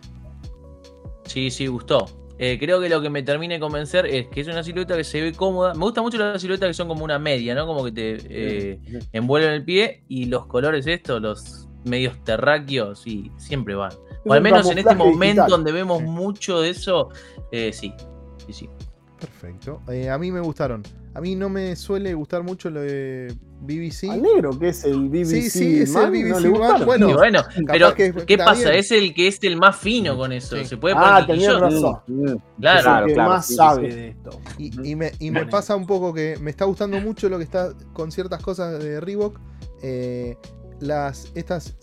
[1.26, 2.06] sí, sí, gustó.
[2.38, 5.04] Eh, creo que lo que me termine de convencer es que es una silueta que
[5.04, 5.74] se ve cómoda.
[5.76, 7.68] Me gusta mucho las siluetas que son como una media, ¿no?
[7.68, 8.80] Como que te eh,
[9.14, 13.92] envuelven el pie y los colores estos, los medios terráqueos, y siempre van.
[14.26, 15.50] O al menos en este momento digital.
[15.50, 16.06] donde vemos Sí.
[16.06, 17.10] mucho de eso,
[17.52, 17.94] eh, sí.
[18.48, 18.70] Sí, sí.
[19.20, 19.82] Perfecto.
[19.90, 20.82] Eh, a mí me gustaron.
[21.14, 24.10] A mí no me suele gustar mucho lo de BBC.
[24.10, 25.26] Al negro, que es el BBC.
[25.26, 26.40] Sí, sí, es man, el BBC ¿no
[26.78, 26.86] le?
[26.86, 28.70] Bueno, y bueno, pero que ¿qué pasa?
[28.70, 28.76] bien.
[28.80, 30.56] Es el que es el más fino con eso.
[30.58, 30.66] Sí.
[30.66, 31.60] Se puede poner Ah, quisquillote.
[31.60, 32.00] razón.
[32.08, 32.78] Mm, Es Claro.
[32.78, 33.96] el Claro, que claro, más sí, sí, sabe sí.
[33.98, 34.40] de esto.
[34.58, 35.52] Y, y me, y me Bueno.
[35.52, 39.02] pasa un poco que me está gustando mucho lo que está con ciertas cosas de
[39.02, 39.38] Reebok.
[39.84, 40.38] Eh,
[40.80, 41.76] las, estas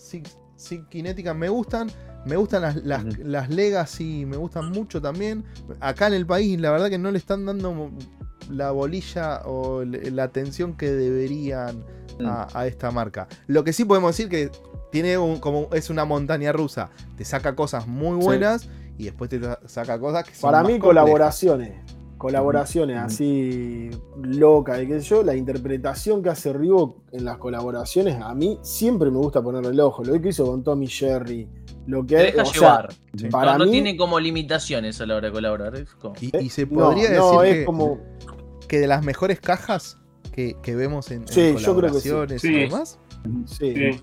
[0.89, 1.89] kinéticas me gustan.
[2.29, 5.43] Me gustan las, las, las Legacy, me gustan mucho también.
[5.79, 7.89] Acá en el país, la verdad que no le están dando
[8.49, 11.83] la bolilla o la atención que deberían
[12.25, 13.27] a, a esta marca.
[13.47, 14.51] Lo que sí podemos decir que
[14.91, 16.89] tiene un, como es una montaña rusa.
[17.17, 18.25] Te saca cosas muy Sí.
[18.25, 21.03] buenas y después te saca cosas que son Para más mí, complejas.
[21.03, 21.81] colaboraciones.
[22.19, 23.89] Colaboraciones así
[24.21, 28.59] locas, y qué sé yo, la interpretación que hace Reebok en las colaboraciones, a mí
[28.61, 30.03] siempre me gusta ponerle el ojo.
[30.03, 31.47] Lo que hizo con Tommy Jerry,
[31.87, 32.93] lo que Te deja o sea, llevar.
[33.15, 33.27] Sí.
[33.29, 35.75] para no, no mí, tiene como limitaciones a la hora de colaborar.
[35.77, 37.97] Es como- Y, y se no, podría no, decir es que, como
[38.67, 39.97] que de las mejores cajas
[40.33, 42.09] que, que vemos en, en Sí, yo creo que sí.
[42.09, 42.53] colaboraciones y Sí.
[42.53, 42.99] demás.
[43.45, 43.73] sí.
[43.75, 44.01] Sí.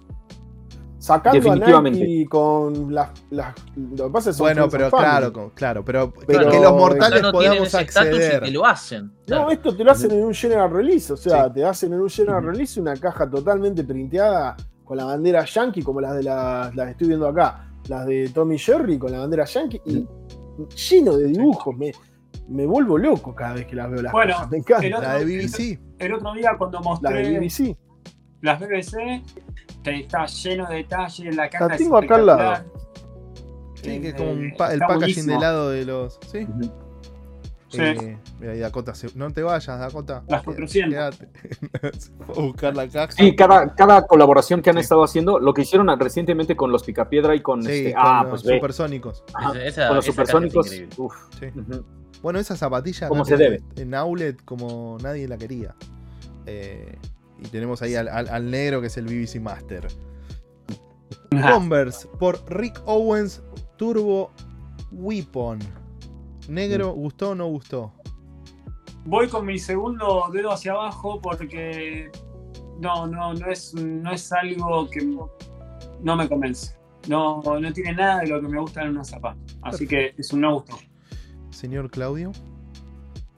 [1.07, 1.83] Sacando a.
[1.83, 6.59] Nike con las, Lo que pasa es Bueno, pero claro, con- claro, pero, Pero- que
[6.61, 8.43] los mortales no podamos estatus y acceder.
[8.43, 9.12] que lo hacen.
[9.28, 11.51] No, esto te lo hacen en un general release, o sea, Sí.
[11.55, 16.01] te hacen en un general release una caja totalmente printeada con la bandera yankee, como
[16.01, 19.45] las de las, las que estoy viendo acá, las de Tommy Jerry con la bandera
[19.45, 20.05] yankee, y
[20.91, 21.93] lleno de dibujos, me,
[22.49, 24.87] me vuelvo loco cada vez que las veo las Bueno, cajas, me encanta.
[24.89, 25.78] otro- La de BBC.
[26.01, 27.77] El otro día cuando La mostré de BBC.
[28.43, 32.65] las BBC, te- está lleno de detalles, la caja La es tengo acá al lado.
[33.75, 35.33] Sí, que es Eh, como un pa- el packaging buenísimo.
[35.35, 36.19] de lado de los.
[36.33, 36.47] ¿Sí?
[37.69, 37.81] Sí.
[37.83, 40.23] Eh, mira, ahí Dakota, no te vayas, Dakota.
[40.29, 41.17] Las Quédate, 400.
[41.19, 41.29] quédate.
[42.27, 43.13] Voy a buscar la caja.
[43.13, 44.83] Sí, cada, cada colaboración que han Sí.
[44.83, 47.95] estado haciendo, lo que hicieron recientemente con los Picapiedra y con Sí, este.
[47.95, 48.55] con Ah, los pues ve.
[48.55, 49.25] supersónicos.
[49.35, 50.71] Ajá, Esa- con los supersónicos.
[50.97, 51.15] Uf.
[51.41, 51.47] Sí.
[52.23, 53.63] Bueno, esa zapatilla Como se debe.
[53.77, 55.75] en Outlet como nadie la quería.
[56.47, 56.97] Eh,
[57.43, 59.87] y tenemos ahí al, al- al negro que es el BBC Master.
[61.31, 63.43] Converse por Rick Owens
[63.77, 64.31] Turbo
[64.93, 65.59] Weapon.
[66.49, 67.93] Negro, ¿gustó o no gustó?
[69.09, 72.11] voy con mi segundo dedo hacia abajo porque
[72.81, 75.05] no, no, no es, no es algo que
[76.03, 76.75] no me convence.
[77.09, 79.37] No, no tiene nada de lo que me gusta en una zapa.
[79.63, 80.77] Así que es un no gusto.
[81.51, 82.33] Señor Claudio.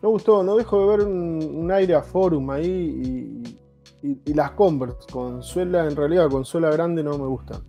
[0.01, 2.65] No gustó, no dejo de ver un, un aire a forum ahí
[3.45, 3.59] y,
[4.03, 7.62] y- y las Converse con suela, en realidad con suela grande no me gustan.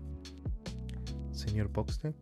[1.32, 2.14] Señor Poxte.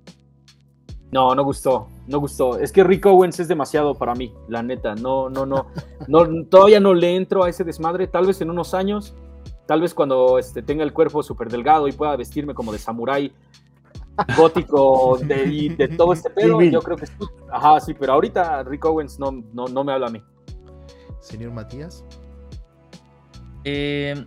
[1.12, 2.58] No, no gustó, no gustó.
[2.58, 4.94] Es que Rick Owens es demasiado para mí, la neta.
[4.96, 5.68] No, no, no,
[6.08, 8.08] no todavía no le entro a ese desmadre.
[8.08, 9.16] Tal vez en unos años,
[9.66, 13.32] tal vez cuando este, tenga el cuerpo súper delgado y pueda vestirme como de samurái
[14.38, 17.14] gótico de, y de todo este pedo, yo creo que sí.
[17.52, 20.22] Ajá, sí, pero ahorita Rick Owens no, no, no me habla a mí.
[21.20, 22.04] Señor Matías.
[23.70, 24.26] Eh,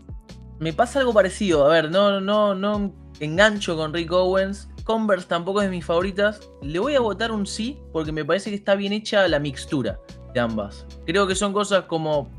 [0.58, 1.64] me pasa algo parecido.
[1.64, 4.68] A ver, no, no, no engancho con Rick Owens.
[4.84, 6.40] Converse tampoco es de mis favoritas.
[6.60, 9.98] Le voy a votar un sí porque me parece que está bien hecha la mixtura
[10.34, 10.86] de ambas.
[11.06, 12.30] Creo que son cosas como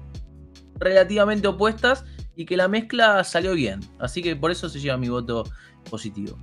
[0.76, 2.06] relativamente opuestas
[2.36, 3.80] y que la mezcla salió bien.
[3.98, 5.44] Así que por eso se lleva mi voto
[5.90, 6.38] positivo.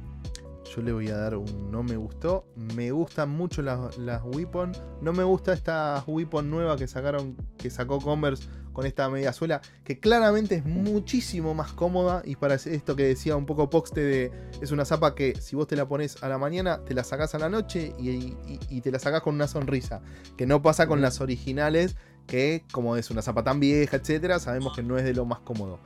[0.75, 2.47] Yo le voy a dar un no me gustó.
[2.75, 4.73] Me gustan mucho las, las Weapon.
[5.03, 8.49] No me gusta esta Weapon nueva que sacaron, que sacó Converse
[8.79, 12.23] con esta media suela, que claramente es muchísimo más cómoda.
[12.25, 14.33] Y para esto que decía un poco Poxte de.
[14.61, 17.35] Es una zapa que si vos te la pones a la mañana, te la sacás
[17.35, 18.37] a la noche y, y-
[18.71, 20.01] y te la sacás con una sonrisa.
[20.37, 21.97] Que no pasa con las originales,
[22.29, 25.41] que como es una zapa tan vieja, etcétera, sabemos que no es de lo más
[25.41, 25.81] cómodo.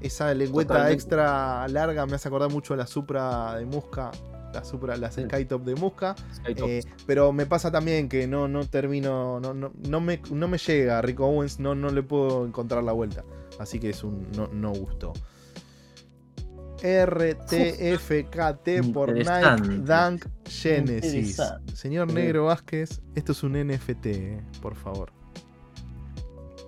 [0.00, 0.94] Esa lengüeta Totalmente.
[0.94, 4.12] extra larga me hace acordar mucho a la Supra de Musca,
[4.58, 5.22] la Supra, las Sí.
[5.22, 6.14] Skytop de Musca.
[6.34, 6.68] Skytop.
[6.68, 10.58] eh, pero me pasa también que no, no termino, no, no, no me, no me
[10.58, 13.24] llega a Rico Owens, no, no le puedo encontrar la vuelta.
[13.58, 15.12] Así que es un no, no gusto.
[16.82, 19.78] RTFKT por Nike.
[19.78, 21.40] Dunk Genesis.
[21.72, 25.10] Señor Negro Vázquez, esto es un NFT, eh, por favor.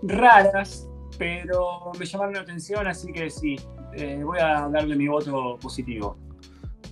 [0.03, 0.89] Raras,
[1.19, 3.57] pero me llamaron la atención, así que sí,
[3.95, 6.17] eh, voy a darle mi voto positivo.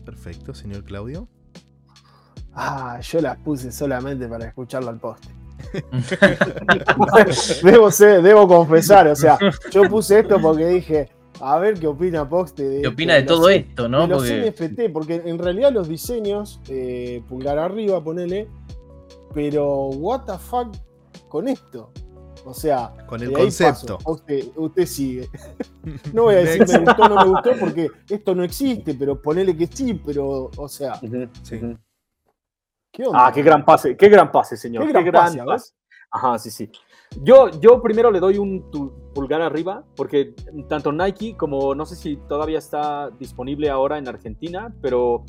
[0.07, 1.29] Perfecto, señor Claudio.
[2.55, 5.29] Ah, yo las puse solamente para escucharlo al poste.
[7.63, 9.39] debo, ser- debo confesar, o sea,
[9.71, 11.09] yo puse esto porque dije,
[11.41, 14.03] a ver qué opina Poste de, ¿Qué opina de los- todo esto, no?
[14.03, 14.51] de los Porque
[14.87, 18.49] NFT, porque en realidad los diseños, eh, pulgar arriba, ponele,
[19.35, 20.75] pero what the fuck
[21.29, 21.91] con esto.
[22.47, 23.99] O sea, Con el concepto.
[24.05, 25.29] Usted, usted sigue.
[26.13, 29.21] No voy a decir me gustó o no me gustó porque esto no existe, pero
[29.21, 30.95] ponele que sí, pero, o sea,
[31.43, 31.57] Sí.
[31.57, 31.77] ujú.
[32.93, 33.27] ¿qué onda?
[33.27, 34.85] Ah, qué gran pase, qué gran pase, señor.
[34.85, 35.73] Qué Qué gran pase.
[36.11, 36.71] Ajá, sí, sí.
[37.23, 38.69] Yo, yo primero le doy un
[39.15, 40.35] pulgar arriba, porque
[40.69, 45.25] tanto Nike como no sé si todavía está disponible ahora en Argentina, pero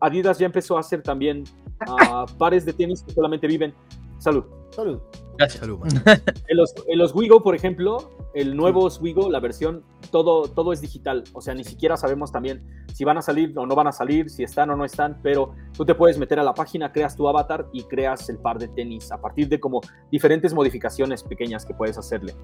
[0.00, 1.44] Adidas ya empezó a hacer también
[1.86, 3.74] ah, pares de tenis que solamente viven.
[4.18, 4.44] Salud.
[4.70, 5.00] Salud.
[5.40, 5.60] Gracias.
[5.60, 6.22] Salud, man.
[6.48, 10.80] En los, en los Wigo, por ejemplo, el nuevo Wigo, la versión, todo, todo es
[10.80, 11.24] digital.
[11.32, 12.62] O sea, ni siquiera sabemos también
[12.94, 15.54] si van a salir o no van a salir, si están o no están, pero
[15.76, 18.68] tú te puedes meter a la página, creas tu avatar y creas el par de
[18.68, 19.80] tenis a partir de como
[20.10, 22.34] diferentes modificaciones pequeñas que puedes hacerle.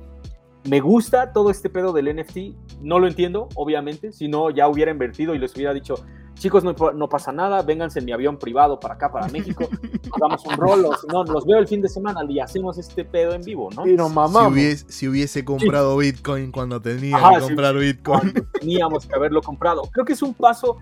[0.68, 4.90] Me gusta todo este pedo del NFT, no lo entiendo, obviamente, si no ya hubiera
[4.90, 5.94] invertido y les hubiera dicho,
[6.34, 9.68] chicos, no, no pasa nada, vénganse en mi avión privado para acá, para México,
[10.12, 13.04] hagamos un rol, o si no, los veo el fin de semana y hacemos este
[13.04, 13.86] pedo en vivo, ¿no?
[13.86, 18.20] Y nos Si hubiese, si hubiese comprado Bitcoin cuando tenía Ajá, que comprar Bitcoin.
[18.20, 19.82] cuando teníamos que haberlo comprado.
[19.92, 20.78] Creo que es un paso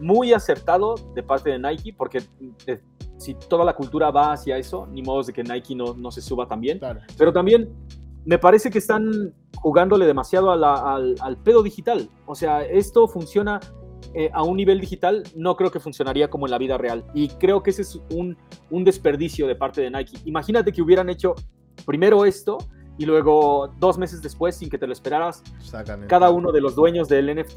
[0.00, 2.22] muy acertado de parte de Nike, porque
[2.66, 2.80] eh,
[3.18, 6.20] si toda la cultura va hacia eso, ni modo de que Nike no, no se
[6.20, 6.78] suba también.
[6.78, 7.00] Claro.
[7.16, 7.70] Pero también
[8.24, 12.08] me parece que están jugándole demasiado a la- al, al pedo digital.
[12.26, 13.60] O sea, esto funciona
[14.14, 17.04] eh, a un nivel digital, no creo que funcionaría como en la vida real.
[17.14, 18.36] Y creo que ese es un,
[18.70, 20.18] un desperdicio de parte de Nike.
[20.24, 21.34] Imagínate que hubieran hecho
[21.84, 22.58] primero esto
[22.96, 26.76] y luego dos meses después, sin que te lo esperaras, Sacan cada uno de los
[26.76, 27.56] dueños del NFT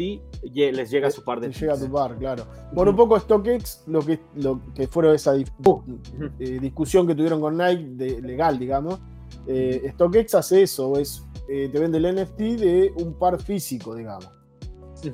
[0.51, 2.43] les llega su par de Te llega a tu bar, claro.
[2.73, 5.51] Por un poco StockX, lo que, lo que fueron esa dis-
[6.39, 8.99] eh, discusión que tuvieron con Nike, de, legal, digamos.
[9.47, 14.29] Eh, StockX hace eso, es, eh, te vende el NFT de un par físico, digamos.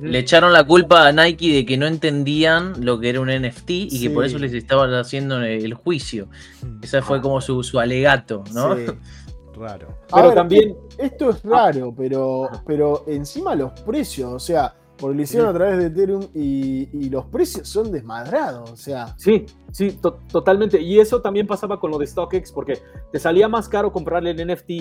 [0.02, 3.70] Le echaron la culpa a Nike de que no entendían lo que era un NFT
[3.70, 4.02] y Sí.
[4.02, 6.28] que por eso les estaban haciendo el juicio.
[6.62, 8.76] Mm, Ese fue como su, su alegato, ¿no?
[8.78, 8.86] Sí.
[9.56, 9.90] Raro.
[10.12, 14.74] Pero ver, también, Esto es raro, pero, pero encima los precios, o sea,
[15.04, 19.14] porque lo hicieron a través de Ethereum y, y los precios son desmadrados, o sea.
[19.18, 20.82] sí, sí, to- totalmente.
[20.82, 22.80] Y eso también pasaba con lo de StockX, porque
[23.12, 24.72] te salía más caro comprarle el NFT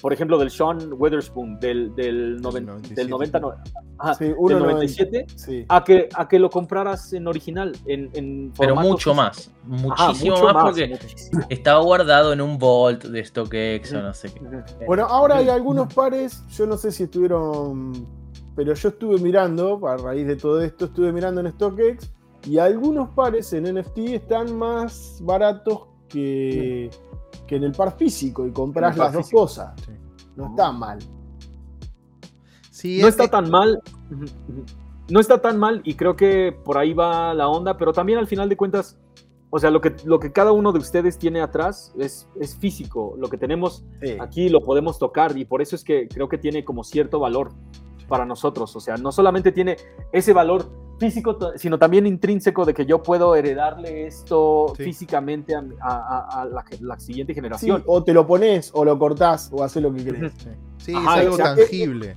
[0.00, 2.94] por ejemplo, del Sean Witherspoon del, del, noven- 97.
[2.94, 3.52] del 90, no,
[3.98, 4.58] ajá, Sí, del 1.90.
[4.60, 5.64] 97, Sí.
[5.68, 9.50] a que, a que lo compraras en original, en, en Pero mucho más.
[9.90, 11.42] Ajá, Muchísimo mucho más, porque muchísimo.
[11.50, 14.40] estaba guardado en un vault de StockX o no sé qué.
[14.86, 18.06] Bueno, ahora hay algunos pares, yo no sé si estuvieron,
[18.54, 22.10] pero yo estuve mirando, a raíz de todo esto, estuve mirando en StockX
[22.46, 26.90] y algunos pares en NFT están más baratos que,
[27.46, 29.72] que en el par físico y compras las dos cosas.
[29.86, 29.92] Sí.
[30.36, 30.98] No está mal.
[32.70, 33.80] Sí, no es está que- tan mal.
[35.10, 38.26] No está tan mal y creo que por ahí va la onda, pero también al
[38.26, 38.98] final de cuentas,
[39.50, 43.14] o sea, lo que, lo que cada uno de ustedes tiene atrás es, es físico.
[43.18, 44.16] Lo que tenemos Sí.
[44.20, 47.52] aquí lo podemos tocar y por eso es que creo que tiene como cierto valor
[48.12, 48.76] para nosotros.
[48.76, 49.78] O sea, no solamente tiene
[50.12, 50.66] ese valor
[50.98, 54.84] físico, sino también intrínseco de que yo puedo heredarle esto Sí.
[54.84, 57.82] físicamente a, a- a la, la siguiente Sí, generación.
[57.86, 60.32] o te lo pones o lo cortás o haces lo que querés.
[60.36, 61.60] Sí, Sí, Ajá, es algo exacto.
[61.62, 62.16] tangible.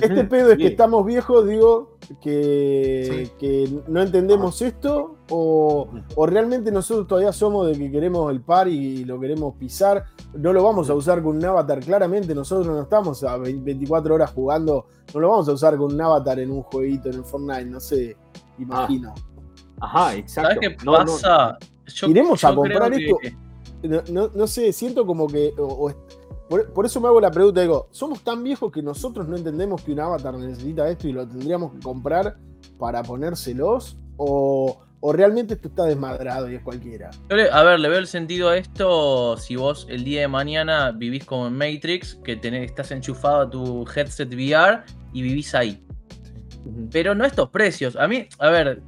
[0.00, 3.32] Este pedo es que estamos viejos, digo, que, Sí.
[3.38, 8.68] que no entendemos esto, o, o realmente nosotros todavía somos de que queremos el par
[8.68, 10.04] y lo queremos pisar.
[10.34, 11.80] No lo vamos a usar con un avatar.
[11.80, 15.92] Claramente nosotros no estamos a 20 24 horas jugando, no lo vamos a usar con
[15.94, 18.16] un avatar en un jueguito, en el Fortnite, no sé,
[18.58, 19.14] imagino.
[19.80, 20.54] Ajá, exacto.
[20.54, 21.58] ¿Sabes qué No, no, pasa?
[21.86, 23.18] Yo- Iremos a yo comprar que- esto.
[23.82, 25.52] No, no- no sé, siento como que.
[25.58, 25.98] o- o est-
[26.48, 29.82] por, por eso me hago la pregunta, digo, ¿somos tan viejos que nosotros no entendemos
[29.82, 32.36] que un avatar necesita esto y lo tendríamos que comprar
[32.78, 33.98] para ponérselos?
[34.16, 34.78] ¿O,
[35.08, 37.10] o realmente esto está desmadrado y es cualquiera?
[37.52, 41.24] A ver, le veo el sentido a esto si vos el día de mañana vivís
[41.24, 45.80] como en Matrix, que tenés, estás enchufado a tu headset VR y vivís ahí.
[46.90, 47.94] Pero no estos precios.
[47.94, 48.82] A mí, a ver,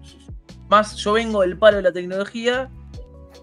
[0.68, 2.68] más yo vengo del palo de la tecnología.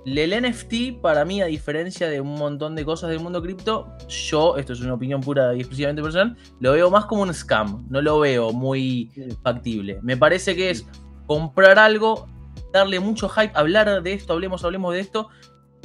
[0.06, 4.58] El NFT, para mí, a diferencia de un montón de cosas del mundo cripto, yo,
[4.58, 7.88] esto es una opinión pura y exclusivamente personal, lo veo más como un scam.
[7.90, 9.10] No lo veo muy
[9.44, 9.98] factible.
[10.02, 10.86] Me parece que es
[11.26, 12.28] comprar algo,
[12.76, 15.30] darle mucho hype, hablar de esto, hablemos, hablemos de esto.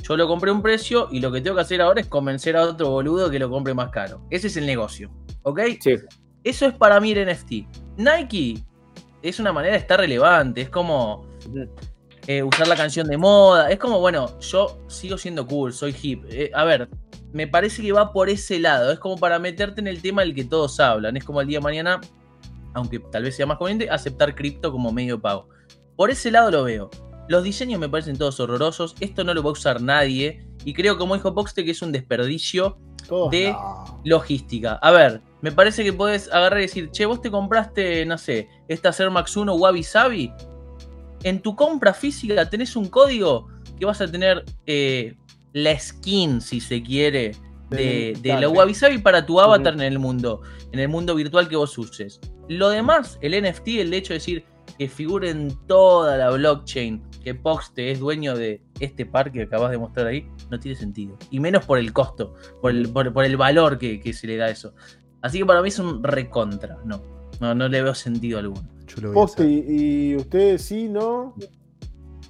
[0.02, 2.56] Yo lo compré a un precio y lo que tengo que hacer ahora es convencer
[2.56, 4.22] a otro boludo que lo compre más caro.
[4.30, 5.10] Ese es el negocio.
[5.42, 5.60] ¿Ok?
[5.80, 5.94] Sí.
[6.42, 7.98] Eso es para mí el NFT.
[7.98, 8.64] Nike
[9.22, 10.62] es una manera de estar relevante.
[10.62, 11.26] Es como
[12.26, 13.70] eh, usar la canción de moda.
[13.70, 16.24] Es como, bueno, yo sigo siendo cool, soy hip.
[16.30, 16.88] Eh, a ver,
[17.32, 18.92] me parece que va por ese lado.
[18.92, 21.16] Es como para meterte en el tema del que todos hablan.
[21.16, 22.00] Es como el día de mañana,
[22.72, 25.48] aunque tal vez sea más conveniente, aceptar cripto como medio de pago.
[26.00, 26.88] Por ese lado lo veo.
[27.28, 28.94] Los diseños me parecen todos horrorosos.
[29.00, 30.42] Esto no lo va a usar nadie.
[30.64, 32.78] Y creo, como dijo Poxte, que es un desperdicio
[33.30, 34.00] De- no.
[34.06, 34.76] logística.
[34.80, 38.48] A ver, me parece que podés agarrar y decir, che, vos te compraste, no sé,
[38.66, 40.32] esta Air Max 1 Wabi Sabi.
[41.22, 43.48] En tu compra física tenés un código
[43.78, 45.18] que vas a tener eh,
[45.52, 47.32] la skin, si se quiere,
[47.68, 48.48] de, la.
[48.48, 50.40] Wabi Sabi para tu avatar en el mundo,
[50.72, 52.20] en el mundo virtual que vos uses.
[52.48, 54.44] Lo demás, el NFT, el hecho de decir
[54.80, 59.70] que figure en toda la blockchain, que Poxte es dueño de este par que acabas
[59.72, 61.18] de mostrar ahí, no tiene sentido.
[61.30, 62.32] Y menos por el costo,
[62.62, 64.72] por el, por, por el valor que, que se le da a eso.
[65.20, 67.02] Así que para mí es un recontra, no.
[67.42, 68.66] No, no le veo sentido alguno.
[69.12, 71.34] Poste, y, y ustedes sí, no?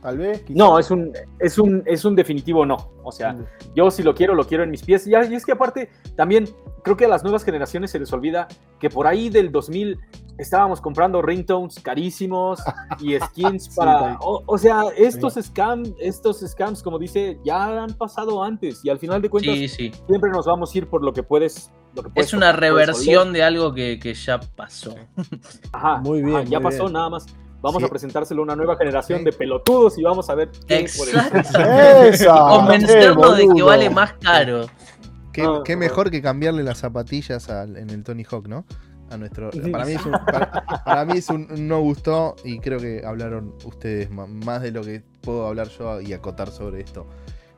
[0.03, 0.41] Tal vez.
[0.41, 0.57] quizás.
[0.57, 2.95] No, es un, es un, es un definitivo no.
[3.05, 3.37] O sea,
[3.77, 5.07] yo si lo quiero, lo quiero en mis pies.
[5.07, 6.49] Y, y es que aparte, también
[6.83, 8.49] creo que a las nuevas generaciones se les olvida
[8.81, 9.99] que por ahí del 2000
[10.41, 12.61] estábamos comprando ringtones carísimos
[13.01, 14.19] y skins para...
[14.21, 18.99] O, o sea, estos, scam, estos scams, como dice, ya han pasado antes y al
[18.99, 19.93] final de cuentas Sí, sí.
[20.07, 21.71] siempre nos vamos a ir por lo que puedes...
[21.95, 24.95] Lo que puedes Es una tocar, puedes reversión de algo que, que ya pasó.
[25.73, 27.27] Ajá, Muy bien, ajá, ya pasó nada más.
[27.63, 27.85] Vamos Sí.
[27.87, 30.87] a presentárselo a una nueva generación de pelotudos y vamos a ver qué.
[32.27, 34.67] Convencernos de que vale más caro.
[35.33, 35.77] Qué, Ah, qué ah.
[35.77, 38.65] mejor que cambiarle las zapatillas al- en el Tony Hawk, ¿no?
[39.11, 39.51] A nuestro.
[39.73, 43.55] Para mí es un, para, para mí es un no gustó y creo que hablaron
[43.65, 47.07] ustedes más de lo que puedo hablar yo y acotar sobre esto.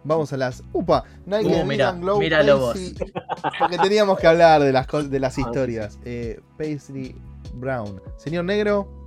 [0.05, 0.65] Vamos a las.
[0.73, 1.05] ¡Upa!
[1.27, 3.12] Nike Uh, mira, Glow míralo Paisley,
[3.59, 5.99] Porque teníamos que hablar de las, de las Ah, historias.
[6.05, 7.15] Eh, Paisley
[7.55, 8.01] Brown.
[8.16, 9.05] Señor Negro.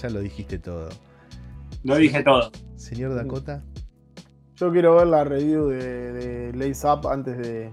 [0.00, 0.88] Ya lo dijiste todo.
[1.82, 2.50] Lo dije todo.
[2.76, 3.62] Señor Dakota.
[4.56, 7.70] Yo quiero ver la review de, de Lace Up antes de.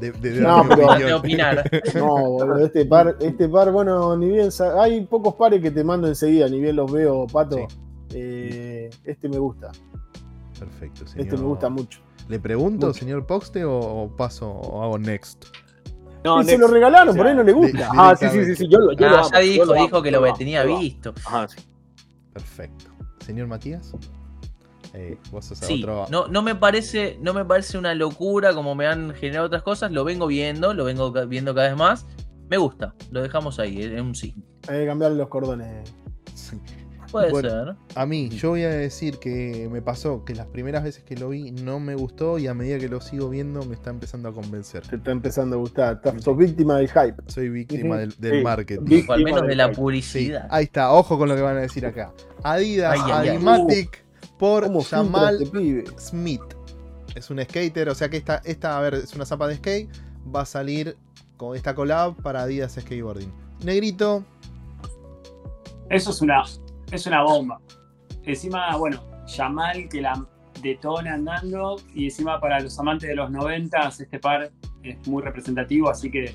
[0.00, 1.70] De, de- de No, pero- de opinar.
[1.94, 4.48] No, boludo, este par, este par, bueno, ni bien.
[4.80, 7.56] Hay pocos pares que te mando enseguida, ni bien los veo, pato.
[7.56, 7.66] Sí.
[8.14, 9.72] Eh, este me gusta,
[10.58, 11.26] Perfecto, señor.
[11.26, 12.00] este me gusta mucho.
[12.28, 12.98] ¿Le pregunto, Mucho.
[12.98, 15.44] señor Poxte, o, o paso o hago next?
[16.24, 17.88] No, y se lo regalaron, O sea, por ahí no le de- gusta.
[17.92, 19.72] Ah, sí, sí, sí, sí, yo lo, yo lo Ah, amo, ya yo dijo, lo
[19.74, 20.80] amo, dijo que lo amo, tenía lo amo.
[20.80, 21.12] visto.
[21.26, 21.58] Ajá, sí.
[22.32, 22.86] Perfecto.
[23.26, 23.92] Señor Matías.
[24.94, 26.06] Eh, vos sos Sí, otro.
[26.10, 29.90] no, no, me parece, no me parece una locura como me han generado otras cosas.
[29.90, 32.06] Lo vengo viendo, lo vengo viendo cada vez más.
[32.48, 34.34] Me gusta, lo dejamos ahí, es un sí.
[34.68, 35.92] Hay que cambiarle los cordones.
[36.34, 36.56] Sí.
[37.10, 37.48] Puede Bueno.
[37.48, 37.74] ser.
[37.94, 41.28] A mí, yo voy a decir que me pasó que las primeras veces que lo
[41.28, 44.32] vi no me gustó y a medida que lo sigo viendo me está empezando a
[44.32, 44.82] convencer.
[44.86, 45.94] Te está empezando a gustar.
[46.04, 47.14] Estás- sos víctima del hype.
[47.28, 48.42] Soy víctima del, del Sí.
[48.44, 49.04] marketing.
[49.08, 50.48] O al menos de la Sí, publicidad.
[50.50, 52.12] ahí está, ojo con lo que van a decir acá.
[52.42, 53.28] Adidas Ay, ay, ay.
[53.36, 54.03] Adimatic
[54.38, 55.38] por ¿Cómo filtra Jamal?
[55.98, 56.42] Smith.
[57.14, 59.88] Es un skater, o sea que esta, esta, a ver, es una zapa de skate.
[60.34, 60.96] Va a salir
[61.36, 63.32] con esta collab para Adidas Skateboarding.
[63.64, 64.24] Negrito,
[65.90, 66.42] Eso es una,
[66.90, 67.60] es una bomba.
[68.24, 70.26] Encima, bueno, Yamal que la
[70.62, 74.50] detona andando y encima para los amantes de los 90 este par
[74.82, 76.34] es muy representativo, así que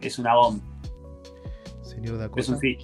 [0.00, 0.64] es una bomba.
[1.82, 2.40] señor Dakota.
[2.40, 2.78] Es un sí.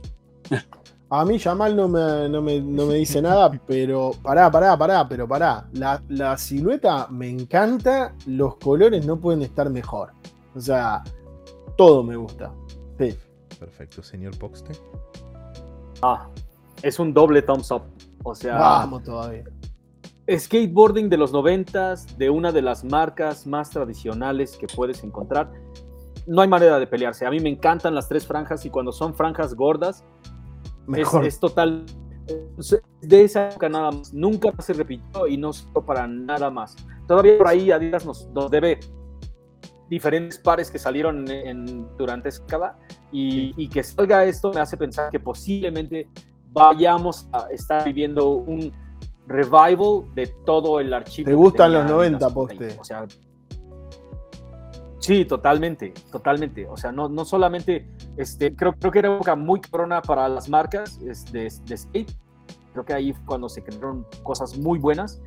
[1.20, 5.08] A mí Yamal no me, no me, no me dice nada, pero pará, pará, pará,
[5.08, 5.68] pero pará.
[5.72, 10.12] La, la silueta me encanta, los colores no pueden estar mejor.
[10.54, 11.02] O sea,
[11.76, 12.52] todo me gusta.
[12.98, 13.16] Sí.
[13.58, 14.72] Perfecto, señor Poxte.
[16.02, 16.28] Ah,
[16.82, 17.82] es un doble thumbs up.
[18.24, 19.44] O sea, Vamos todavía.
[20.30, 25.50] skateboarding de los noventas, de una de las marcas más tradicionales que puedes encontrar.
[26.26, 27.26] No hay manera de pelearse.
[27.26, 30.04] A mí me encantan las tres franjas y cuando son franjas gordas,
[30.86, 31.24] Mejor.
[31.26, 31.84] es total.
[32.58, 34.12] es De esa época nada más.
[34.14, 36.76] Nunca se repitió y no sirvió para nada más.
[37.06, 38.78] Todavía por ahí Adidas nos, nos debe
[39.88, 42.78] diferentes pares que salieron en, en- durante esa década
[43.12, 46.08] y, y que salga esto me hace pensar que posiblemente
[46.52, 48.72] vayamos a estar viviendo un
[49.26, 51.26] revival de todo el archivo.
[51.28, 52.58] ¿Te gustan los 90, Adidas por ahí.
[52.58, 52.76] Poste?
[52.80, 53.06] O sea,
[55.04, 56.66] sí, totalmente, totalmente.
[56.68, 57.86] O sea, no, no solamente,
[58.16, 62.10] este, creo, creo que era una época muy cabrona para las marcas de, de skate.
[62.72, 65.20] Creo que ahí fue cuando se crearon cosas muy buenas.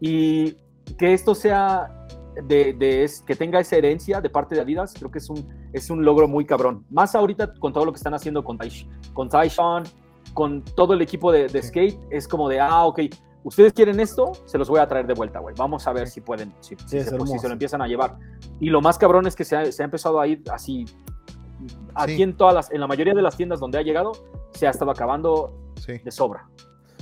[0.00, 0.56] Y
[0.98, 2.06] que esto sea
[2.46, 5.46] de, de es- que tenga esa herencia de parte de Adidas, creo que es un,
[5.72, 6.84] es un logro muy cabrón.
[6.90, 9.84] Más ahorita con todo lo que están haciendo con, Taish- con Taishan,
[10.32, 13.00] con todo el equipo de, de skate, es como de, ah, ok,
[13.44, 15.54] ustedes quieren esto, se los voy a traer de vuelta, güey.
[15.56, 17.38] Vamos a ver si pueden, si, si es se, si hermoso.
[17.38, 18.16] se lo empiezan a llevar.
[18.58, 20.84] Y lo más cabrón es que se ha, se ha empezado a ir así.
[21.94, 22.22] Aquí Sí.
[22.22, 24.12] en todas las, en la mayoría de las tiendas donde ha llegado,
[24.52, 25.98] se ha estado acabando Sí.
[26.04, 26.48] de sobra.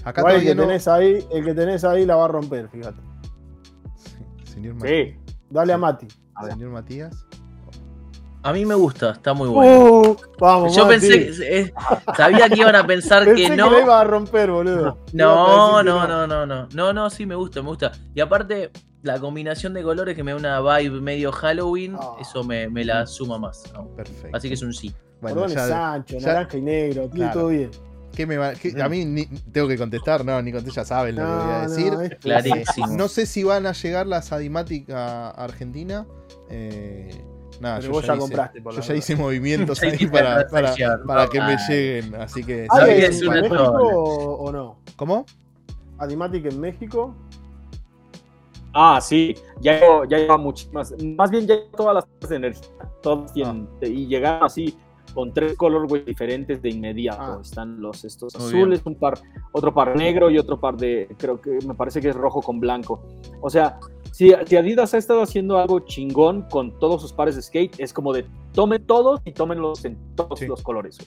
[0.05, 0.63] Acá Igual el que, no.
[0.63, 3.01] tenés ahí, el que tenés ahí la va a romper, fíjate.
[3.95, 5.17] Sí, Señor, Ma- Sí.
[5.49, 6.09] Dale a Mati.
[6.35, 7.27] A señor Matías.
[8.45, 10.01] A mí me gusta, está muy bueno.
[10.03, 10.99] Uh, vamos, Yo Mati.
[11.09, 11.73] pensé, eh,
[12.17, 13.71] sabía que iban a pensar Pensé que que no.
[13.71, 14.99] la iba a romper, boludo.
[15.13, 16.69] No, que no, no, no, no.
[16.75, 17.93] No, no, sí me gusta, me gusta.
[18.15, 18.71] Y aparte,
[19.03, 22.17] la combinación de colores que me da una vibe medio Halloween, Ah.
[22.21, 23.63] eso me, me la suma más.
[23.97, 24.37] Perfecto.
[24.37, 24.93] Así que es un sí.
[25.21, 27.33] Bueno, ya- ancho, ya- naranja y negro, Claro.
[27.33, 27.71] todo bien.
[28.15, 31.15] ¿qué me va- qué- a mí ni- tengo que contestar, no, ni contesté, ya saben
[31.17, 31.93] lo que voy a decir.
[31.93, 32.87] no, Clarísimo.
[32.89, 36.07] No sé si van a llegar las Adimatic a Argentina.
[36.51, 37.09] Eh,
[37.63, 40.47] nada, Pero yo vos ya, ya hice, compraste, por yo ya hice movimientos ahí para,
[40.49, 42.15] para, que me lleguen.
[42.17, 42.67] Así que.
[42.71, 44.79] ¿Hay en México o, o no?
[44.97, 45.25] ¿Cómo?
[45.99, 47.15] Adimatic en México.
[48.75, 49.79] Ah, sí, ya,
[50.09, 54.45] ya lleva muchísimas, más bien ya todas las tiendas de energía, todas tienen, y llegaron
[54.45, 54.75] así
[55.13, 57.23] con tres colorways diferentes de inmediato.
[57.23, 57.39] Ah.
[57.43, 59.19] Están los estos Muy azules, un par,
[59.53, 62.61] otro par negro y otro par de, creo que me parece que es rojo con
[62.61, 63.03] blanco.
[63.43, 63.79] O sea,
[64.13, 67.93] si, si Adidas ha estado haciendo algo chingón con todos sus pares de skate, es
[67.93, 70.47] como de tomen todos y tómenlos en todos Sí.
[70.47, 70.99] los colores.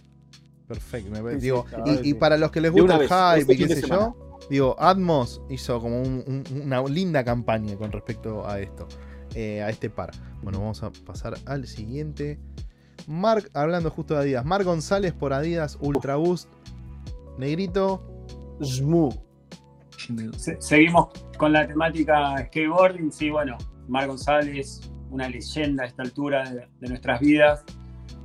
[0.68, 1.12] Perfecto.
[1.24, 1.66] me- Sí, digo,
[2.04, 4.16] y, para los que les gusta el hype este y qué sé yo,
[4.50, 8.88] digo, Atmos hizo como un- un- una linda campaña con respecto a esto,
[9.36, 10.10] eh, a este par.
[10.42, 12.40] Bueno, vamos a pasar al siguiente.
[13.08, 16.50] Mark, hablando justo de Adidas, Mark González por Adidas Ultra Boost.
[17.38, 18.02] Negrito,
[18.62, 19.10] Shmu.
[20.38, 23.12] Se- seguimos con la temática skateboarding.
[23.12, 23.58] Sí, bueno,
[23.88, 27.64] Mar González, una leyenda a esta altura de, de nuestras vidas.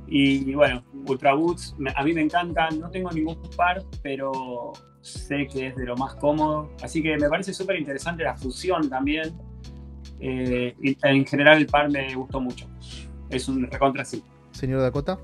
[0.07, 2.79] Y, bueno, Ultra Boots, me- a mí me encantan.
[2.79, 6.69] No tengo ningún par, pero sé que es de lo más cómodo.
[6.83, 9.33] Así que me parece súper interesante la fusión también.
[10.19, 12.67] Eh, y en general el par me gustó mucho.
[13.29, 14.23] Es un recontra sí.
[14.51, 15.17] señor Dakota.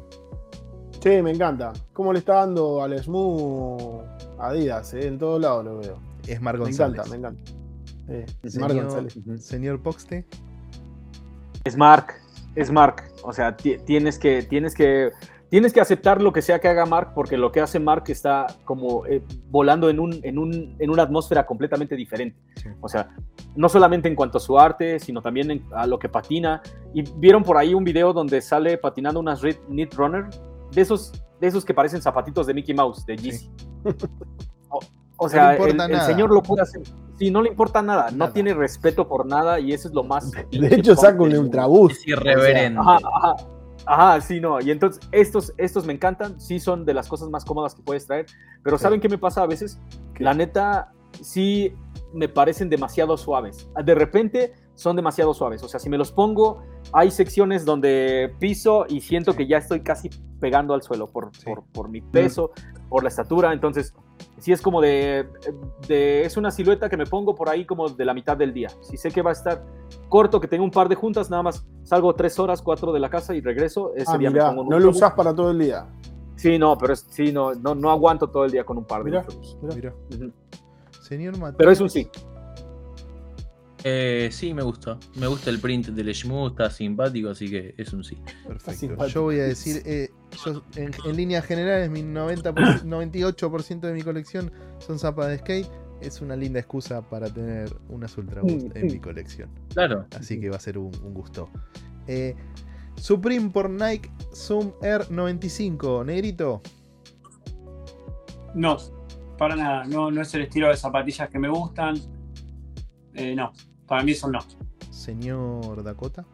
[1.03, 1.73] Sí, me encanta.
[1.93, 4.01] ¿Cómo le está dando al Shmu
[4.39, 4.93] Adidas?
[4.95, 5.07] eh?
[5.07, 6.06] En todos lados lo veo.
[6.27, 6.93] Es Mark Me González.
[6.99, 7.51] encanta, me encanta.
[8.09, 9.19] Eh, Marc Señor, González.
[9.45, 10.25] señor Poxte.
[11.63, 12.13] Es Mark,
[12.55, 13.03] es Mark.
[13.23, 15.11] O sea, ti- tienes que, tienes que,
[15.49, 18.47] tienes que aceptar lo que sea que haga Mark, porque lo que hace Mark está
[18.63, 22.37] como eh, volando en, un, en, un, en una atmósfera completamente diferente.
[22.55, 22.69] Sí.
[22.79, 23.09] O sea,
[23.55, 26.61] no solamente en cuanto a su arte, sino también en- a lo que patina.
[26.93, 30.25] Y vieron por ahí un video donde sale patinando unas Red Knit Runner,
[30.71, 33.49] de esos, de esos que parecen zapatitos de Mickey Mouse, de Yeezy.
[34.69, 34.79] O,
[35.17, 36.81] o sea, importa el, el señor lo puede hacer.
[37.17, 38.33] Sí, no le importa nada, no Nada.
[38.33, 40.31] tiene respeto por nada y eso es lo más.
[40.51, 41.93] De hecho, saca un ultrabús.
[41.93, 42.79] Es irreverente.
[42.79, 43.35] Ajá, ajá.
[43.87, 44.59] Ajá, sí, no.
[44.59, 48.05] Y entonces, estos, estos me encantan, sí son de las cosas más cómodas que puedes
[48.05, 48.25] traer.
[48.61, 49.79] Pero ¿saben qué me pasa a veces?
[50.19, 50.91] La neta,
[51.21, 51.73] sí
[52.13, 53.69] me parecen demasiado suaves.
[53.83, 55.63] De repente son demasiado suaves.
[55.63, 59.81] O sea, si me los pongo, hay secciones donde piso y siento que ya estoy
[59.81, 60.09] casi
[60.39, 61.45] pegando al suelo por, Sí.
[61.45, 62.51] por, por mi peso,
[62.89, 63.51] por la estatura.
[63.53, 63.93] Entonces,
[64.39, 65.27] sí es como de,
[65.87, 68.69] de- Es una silueta que me pongo por ahí como de la mitad del día.
[68.81, 69.63] Si sé que va a estar
[70.09, 73.09] corto, que tengo un par de juntas, nada más salgo tres horas, cuatro de la
[73.09, 73.93] casa y regreso.
[73.95, 75.87] Ese Ah, día me pongo un no lo usás para todo el día.
[76.35, 79.03] Sí, no, pero es- sí, no, no, no aguanto todo el día con un par
[79.03, 79.09] de.
[79.11, 79.25] Mirá.
[80.13, 80.31] Ujú.
[81.01, 81.55] Señor Matías.
[81.57, 82.07] Pero es un sí.
[83.83, 84.97] Eh, sí, me gusta.
[85.15, 88.17] Me gusta el print del Shmu, está simpático, así que es un sí.
[88.47, 89.07] Perfecto.
[89.07, 90.09] Yo voy a decir, eh,
[90.45, 95.67] yo en, en líneas generales, mi 90 98% de mi colección son zapas de skate.
[96.01, 99.49] Es una linda excusa para tener unas Ultra Boost en mi colección.
[99.73, 100.05] Claro.
[100.15, 101.49] Así que va a ser un, un gusto.
[102.05, 102.35] Eh,
[102.95, 106.61] Supreme por Nike Zoom Air 95, negrito.
[108.53, 108.77] No,
[109.37, 109.85] para nada.
[109.85, 111.99] No, no es el estilo de zapatillas que me gustan.
[113.17, 113.51] Eh, no,
[113.87, 114.39] para mí son no.
[114.89, 116.25] Señor Dakota.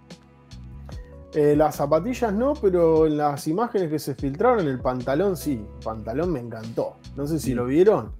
[1.34, 5.54] Eh, las zapatillas no, pero en las imágenes que se filtraron, el pantalón sí.
[5.54, 6.98] El pantalón me encantó.
[7.16, 7.54] No sé si Sí.
[7.56, 8.12] lo vieron.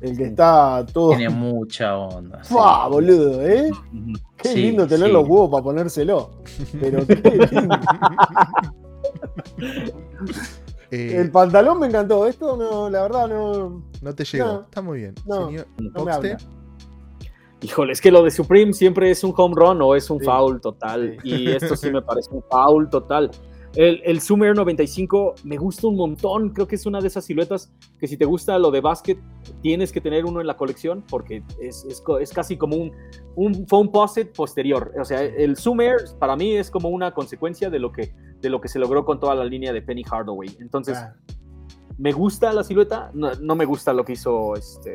[0.00, 1.10] El que está todo.
[1.10, 2.42] Tiene mucha onda.
[2.42, 2.52] sí.
[2.54, 3.40] ¡Fua, boludo!
[3.42, 3.70] ¿eh?
[4.36, 5.12] Qué Sí, lindo tener sí.
[5.12, 6.30] los huevos para ponérselo.
[6.80, 7.76] Pero qué lindo.
[10.90, 12.26] Eh, El pantalón me encantó.
[12.26, 13.82] Esto no, la verdad no.
[14.02, 14.44] no te llegó.
[14.46, 15.14] no, Está muy bien.
[15.24, 16.36] no, Señor No me habla.
[17.62, 20.24] Híjole, es que lo de Supreme siempre es un home run o es un Sí.
[20.26, 21.16] foul total.
[21.22, 21.28] Sí.
[21.30, 23.30] Y esto sí me parece un foul total.
[23.74, 26.50] El, el Zoom Air 95 me gusta un montón.
[26.50, 29.18] Creo que es una de esas siluetas que si te gusta lo de básquet,
[29.62, 32.92] tienes que tener uno en la colección porque es, es, es casi como un,
[33.36, 34.92] un foam posit posterior.
[35.00, 38.12] O sea, el Zoom Air para mí es como una consecuencia de lo que,
[38.42, 40.54] de lo que se logró con toda la línea de Penny Hardaway.
[40.60, 41.14] Entonces, Ah,
[41.96, 44.94] me gusta la silueta, no, no me gusta lo que hizo este,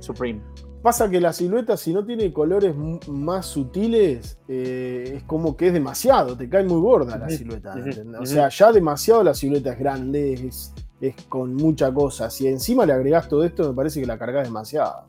[0.00, 0.40] Supreme.
[0.82, 2.74] Pasa que la silueta, si no tiene colores
[3.06, 7.74] más sutiles, eh, es como que es demasiado, te cae muy gorda la silueta.
[8.18, 12.30] O sea, ya demasiado la silueta es grande, es, es con mucha cosa.
[12.30, 15.04] Si encima le agregás todo esto, me parece que la cargas demasiado.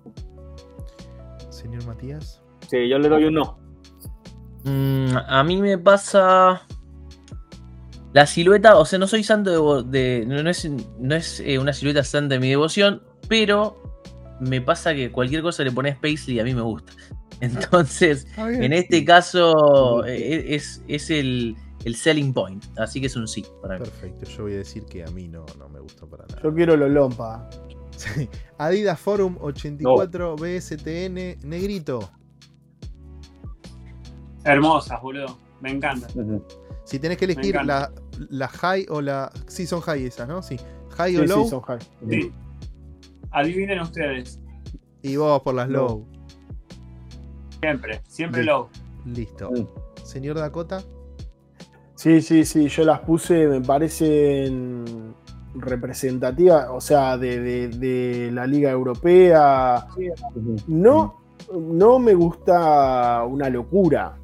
[1.49, 2.41] Señor Matías.
[2.69, 3.57] Sí, yo le doy un no.
[4.65, 6.63] Mm, a mí me pasa.
[8.13, 9.57] La silueta, o sea, no soy santo de.
[9.57, 10.69] vo- de- no, no es,
[10.99, 13.81] no es eh, una silueta santa de mi devoción, pero
[14.41, 16.91] me pasa que cualquier cosa le pones Paisley y a mí me gusta.
[17.41, 21.55] Entonces, en este caso, eh, es, es el,
[21.85, 22.63] el selling point.
[22.77, 23.85] Así que es un sí para mí.
[23.85, 24.25] Perfecto.
[24.29, 26.41] Yo voy a decir que a mí no, no me gustó para nada.
[26.43, 27.49] Yo quiero los lompa.
[27.95, 28.29] Sí.
[28.57, 32.09] Adidas Forum 84 BSTN Negrito.
[34.43, 35.37] Hermosas, boludo.
[35.61, 36.09] Me encantan.
[36.83, 37.91] Si tenés que elegir la, encanta.
[38.29, 39.31] la high o la.
[39.47, 40.41] Sí, son high esas, ¿no?
[40.41, 40.57] Sí.
[40.97, 41.43] High o Sí, low.
[41.43, 41.79] sí, son high.
[42.09, 42.31] Sí.
[43.31, 44.39] Adivinen ustedes.
[45.01, 46.05] Y vos por las Low.
[47.61, 48.69] Siempre, siempre low.
[49.05, 49.51] Listo.
[50.03, 50.81] Señor Dakota.
[51.95, 55.13] Sí, sí, sí, yo las puse, me parecen
[55.53, 59.85] representativas, o sea, de, de- de la Liga Europea.
[60.67, 61.21] No,
[61.53, 64.17] no me gusta una locura.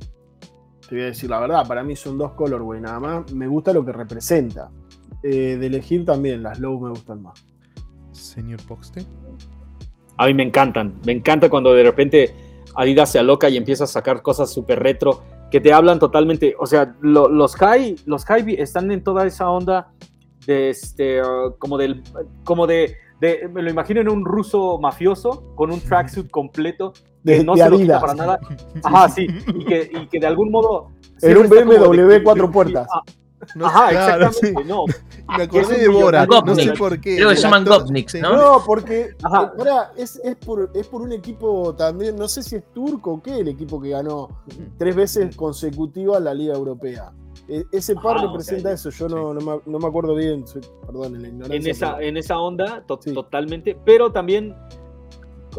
[0.89, 3.31] Te voy a decir la verdad, para mí son dos colorway nada más.
[3.33, 4.71] Me gusta lo que representa.
[5.21, 7.45] Eh, de elegir también, las low me gustan más.
[8.17, 9.05] Señor Poxte.
[10.17, 10.95] A mí me encantan.
[11.05, 12.33] Me encanta cuando de repente
[12.75, 15.21] Adidas se aloca y empieza a sacar cosas súper retro
[15.51, 16.55] que te hablan totalmente.
[16.59, 19.91] O sea, lo- los high, los high están en toda esa onda
[20.45, 22.03] de este, uh, como del,
[22.43, 26.93] como de, de- me lo imagino en un ruso mafioso con un tracksuit completo
[27.25, 28.01] que De, no de se lo quita Adidas.
[28.01, 28.39] para nada.
[28.83, 29.27] Ajá, sí.
[29.55, 30.91] Y que, y que de algún modo.
[31.21, 32.87] Era un BMW de- cuatro puertas.
[32.93, 33.01] Ah,
[33.55, 34.61] No, Ajá, claro, exactamente.
[34.63, 34.67] sí.
[34.67, 34.85] No,
[35.37, 36.29] Me acordé Es un de Borat.
[36.29, 36.77] No sé Gopnik.
[36.77, 37.15] por qué.
[37.15, 38.15] Creo que se llaman Gopniks.
[38.15, 38.35] ¿no?
[38.37, 39.53] No, porque Ajá.
[39.55, 43.21] pará, es, es por, es por un equipo también, no sé si es turco o
[43.21, 44.29] qué, el equipo que ganó
[44.77, 47.11] tres veces consecutivas la Liga Europea.
[47.49, 50.43] E- ese par Ah, representa eso, yo no, no, me, no me acuerdo bien,
[50.85, 51.57] perdón, en la ignorancia.
[51.57, 53.13] en esa, pero- en esa onda, to- Sí.
[53.13, 53.77] totalmente.
[53.85, 54.53] Pero también,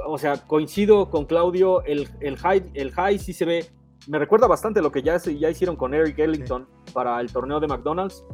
[0.06, 3.66] o sea, coincido con Claudio, el, el, high, el high sí se ve,
[4.06, 7.66] me recuerda bastante lo que ya, ya hicieron con Eric Ellington para el torneo de
[7.66, 8.24] McDonald's.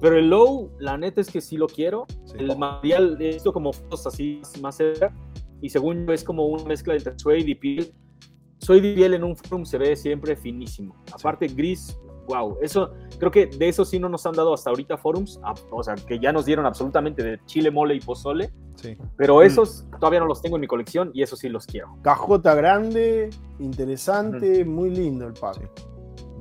[0.00, 2.06] Pero el low, la neta es que sí lo quiero.
[2.24, 2.34] Sí.
[2.38, 5.14] El material, he visto como fotos así más cerca.
[5.60, 7.94] Y según yo, es como una mezcla entre suede y piel.
[8.58, 11.00] Suede y piel en un forum se ve siempre finísimo.
[11.12, 11.96] Aparte, gris,
[12.28, 12.58] wow.
[12.62, 15.38] Eso, creo que de eso sí no nos han dado hasta ahorita forums.
[15.42, 18.52] a- O sea, que ya nos dieron absolutamente de chile, mole y pozole.
[18.76, 18.96] Sí.
[19.16, 21.96] Pero esos todavía no los tengo en mi colección y esos sí los quiero.
[22.02, 25.68] Cajota grande, interesante, muy lindo el pack.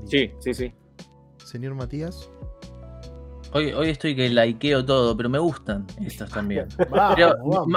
[0.05, 0.73] Sí, sí, sí.
[1.43, 2.29] Señor Matías.
[3.53, 6.67] Hoy, hoy estoy que likeo todo, pero me gustan estos también.
[6.89, 7.67] Vamos, Pero vamos.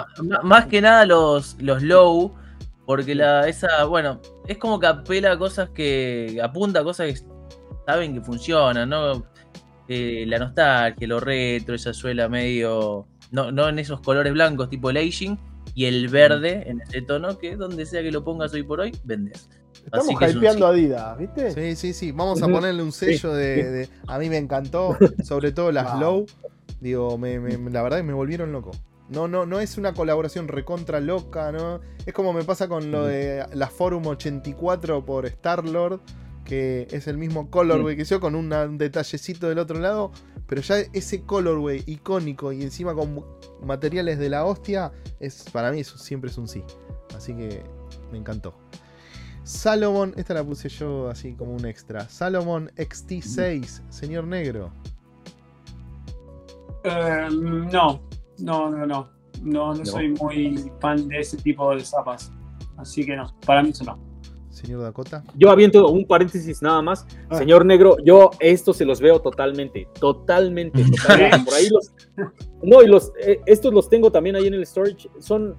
[0.44, 2.32] más que nada los, los low,
[2.86, 7.26] porque la, esa, bueno, es como que apela a cosas que, apunta a cosas que
[7.86, 9.24] saben que funcionan, ¿no?
[9.88, 14.90] Eh, la nostalgia, lo retro, esa suela medio, no, no en esos colores blancos tipo
[14.90, 15.38] el aging,
[15.74, 18.96] y el verde en ese tono que donde sea que lo pongas hoy por hoy,
[19.04, 19.48] vendes.
[19.84, 21.50] Estamos Así que es hypeando a Adidas, ¿viste?
[21.50, 22.12] Sí, sí, sí.
[22.12, 24.96] Vamos a ponerle un sello de, de- A mí me encantó.
[25.24, 26.00] Sobre todo las Wow.
[26.00, 26.26] low.
[26.80, 28.70] Digo, me- me- la verdad que me volvieron loco.
[29.10, 31.80] No, no, no es una colaboración recontra loca, ¿no?
[32.06, 36.00] Es como me pasa con lo de la Forum 84 por Star-Lord,
[36.44, 40.12] que es el mismo colorway que yo, con una- un detallecito del otro lado,
[40.46, 43.24] pero ya ese colorway icónico y encima con
[43.62, 46.62] materiales de la hostia, es para mí eso siempre es un sí.
[47.16, 47.62] Así que
[48.12, 48.54] me encantó.
[49.42, 52.08] Salomon, esta la puse yo así como un extra.
[52.08, 54.72] Salomon XT6, señor negro.
[56.84, 58.00] Eh, no,
[58.38, 59.14] no, no, no.
[59.42, 62.32] No, no soy muy fan de ese tipo de zapas.
[62.76, 63.98] Así que no, para mí eso no.
[64.54, 65.24] Señor Dakota.
[65.36, 67.06] Yo aviento un paréntesis nada más.
[67.28, 67.36] Ah.
[67.36, 71.38] Señor Negro, yo estos se los veo totalmente, totalmente, totalmente.
[71.44, 71.92] Por ahí los.
[72.62, 75.08] No, y los, eh, estos los tengo también ahí en el storage.
[75.18, 75.56] Son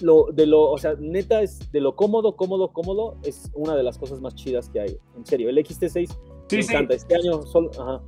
[0.00, 3.16] lo de lo, o sea, neta es de lo cómodo, cómodo, cómodo.
[3.22, 4.98] Es una de las cosas más chidas que hay.
[5.16, 6.08] En serio, el XT6
[6.48, 6.72] Sí, me sí.
[6.72, 6.94] encanta.
[6.94, 8.02] Este año solo, ajá.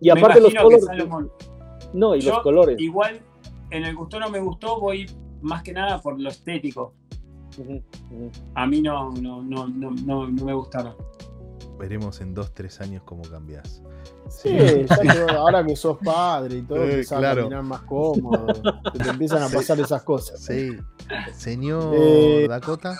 [0.00, 0.86] Y Me aparte los colores.
[1.92, 2.80] No, y Yo los colores.
[2.80, 3.20] Igual,
[3.70, 5.06] en el gusto no me gustó, voy
[5.40, 6.94] más que nada por lo estético.
[8.54, 10.94] A mí no, no, no, no, no, no me gustaron.
[11.78, 13.82] Veremos en 2-3 años cómo cambias.
[14.28, 14.50] Sí,
[14.88, 17.40] ya que ahora que sos padre y todo, Eh, empezás claro.
[17.42, 18.46] a caminar más cómodo.
[18.92, 19.56] que te empiezan a Sí.
[19.56, 20.40] pasar esas cosas.
[20.40, 20.76] Sí.
[21.34, 22.98] Señor Eh, Dakota.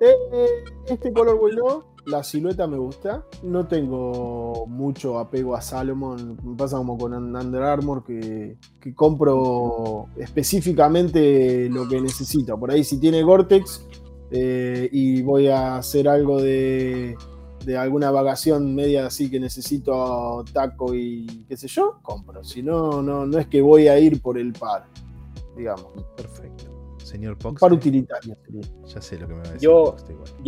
[0.00, 3.24] Eh, este color bueno, la silueta me gusta.
[3.42, 6.38] No tengo mucho apego a Salomon.
[6.42, 12.58] Me pasa como con Under Armour que, que compro específicamente lo que necesito.
[12.58, 13.86] Por ahí si tiene Gore-Tex
[14.30, 17.16] eh, y voy a hacer algo de,
[17.64, 22.44] de alguna vacación media así que necesito taco y qué sé yo, compro.
[22.44, 24.86] Si no, no, no es que voy a ir por el par,
[25.56, 25.88] digamos.
[26.16, 26.75] Perfecto.
[27.06, 27.60] Señor Pox.
[27.60, 28.62] par utilitario sería.
[28.86, 29.60] Ya sé lo que me va a decir.
[29.62, 29.94] Yo-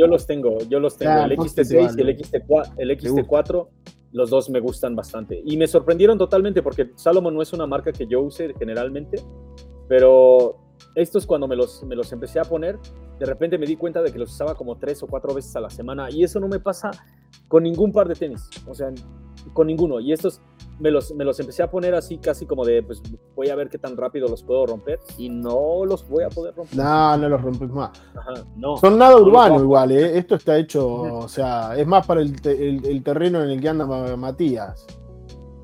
[0.06, 1.12] los tengo, yo los tengo.
[1.12, 2.18] Ya, el entonces XT6 te y el, vale.
[2.18, 3.68] XT4, el XT4,
[4.12, 5.40] los dos me gustan bastante.
[5.44, 9.22] Y me sorprendieron totalmente porque Salomon no es una marca que yo use generalmente,
[9.88, 10.56] pero
[10.94, 12.78] estos cuando me los, me los empecé a poner,
[13.18, 15.60] de repente me di cuenta de que los usaba como tres o cuatro veces a
[15.60, 16.90] la semana y eso no me pasa
[17.46, 18.92] con ningún par de tenis, o sea,
[19.52, 20.00] con ninguno.
[20.00, 20.40] Y estos
[20.80, 23.02] me los, me los empecé a poner así casi como de, pues
[23.34, 26.54] voy a ver qué tan rápido los puedo romper y no los voy a poder
[26.54, 26.76] romper.
[26.78, 27.90] No, no los rompes más.
[28.16, 28.76] Ajá, no.
[28.78, 29.64] Son nada No, urbano no.
[29.64, 30.18] igual, ¿eh?
[30.18, 33.60] Esto está hecho, o sea, es más para el, te- el- el terreno en el
[33.60, 34.86] que anda Ma- Matías.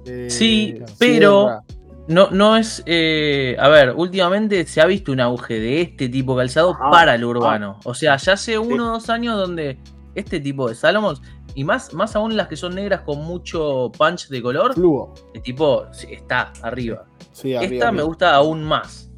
[0.07, 1.65] Eh, Sí, pero- sierra.
[2.07, 2.83] No, no es.
[2.85, 6.91] eh, a ver, últimamente se ha visto un auge de este tipo de calzado Ajá,
[6.91, 7.79] para el urbano.
[7.85, 9.79] O sea, ya hace uno o dos años donde
[10.15, 11.23] este tipo de Salomons,
[11.55, 15.15] y más, más aún las que son negras con mucho punch de color, Fluo.
[15.35, 17.07] el tipo está arriba.
[17.33, 19.11] Sí, arriba, Esta me gusta aún más.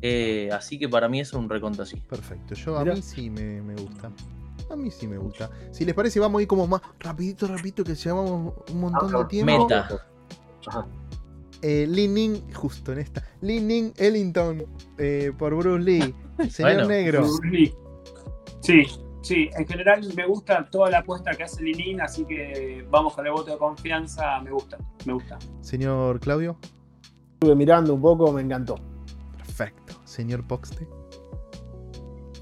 [0.00, 1.96] Eh, así que para mí es un reconto así.
[1.96, 2.54] Perfecto.
[2.54, 2.94] Yo a Mirá.
[2.94, 4.10] mí sí me, me gusta.
[4.70, 5.50] A mí sí me gusta.
[5.72, 9.24] Si les parece, vamos a ir como más rapidito, rapidito, que llevamos un montón de
[9.24, 9.62] tiempo.
[9.66, 9.88] Meta.
[10.66, 10.86] Ajá.
[11.62, 13.24] Eh, Lin Ning, justo en esta.
[13.40, 14.64] Lin Ning Ellington
[14.98, 16.14] eh, por Bruce Lee.
[16.50, 16.88] Señor Bueno.
[16.88, 17.26] Negro.
[17.50, 17.72] Sí.
[18.60, 18.82] Sí,
[19.28, 23.26] sí, en general me gusta toda la apuesta que hace Lilín, así que vamos con
[23.26, 25.38] el voto de confianza, me gusta, me gusta.
[25.60, 26.56] Señor Claudio.
[27.34, 28.74] Estuve mirando un poco, me encantó.
[29.36, 29.94] Perfecto.
[30.04, 30.88] Señor Poxte.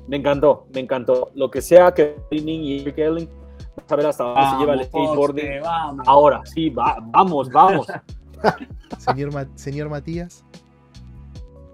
[0.08, 1.30] Me encantó, me encantó.
[1.34, 3.28] Lo que sea que Leaning y Eric Elling,
[3.76, 5.44] vamos a ver hasta dónde se lleva el skateboarding.
[5.44, 6.08] Poste, vamos.
[6.08, 7.86] Ahora, sí, va- vamos, vamos.
[8.98, 10.44] Señor, Ma- señor Matías.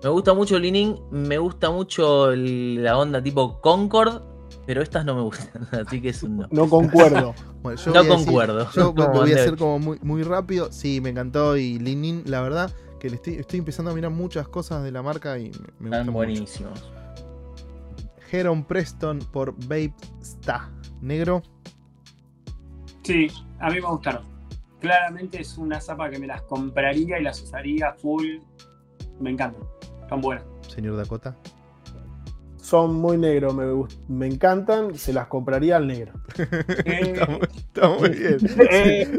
[0.02, 4.22] Me gusta mucho Linin, me gusta mucho el- la onda tipo Concord,
[4.66, 6.48] pero estas no me gustan, así que es un no.
[6.50, 7.34] No concuerdo.
[7.62, 8.70] Bueno, yo No voy a decir- concuerdo.
[8.74, 10.72] yo Como voy a hacer como muy, muy rápido.
[10.72, 11.56] Sí, me encantó.
[11.56, 14.90] Y Lin Ning, la verdad, que le estoy, estoy empezando a mirar muchas cosas de
[14.90, 16.12] la marca y me, Están gustan mucho.
[16.12, 16.92] buenísimos.
[18.32, 20.70] Heron Preston por Babe Sta.
[21.00, 21.42] Negro.
[23.04, 23.28] Sí,
[23.60, 24.24] a mí me gustaron.
[24.80, 28.38] Claramente es una zapa que me las compraría y las usaría full.
[29.20, 29.62] Me encantan,
[30.02, 30.44] están buenas.
[30.68, 31.36] Señor Dakota.
[32.72, 33.66] Son muy negros, me,
[34.08, 36.14] me encantan, se las compraría al negro.
[36.86, 38.38] Está, muy- está muy bien.
[38.70, 39.18] Eh.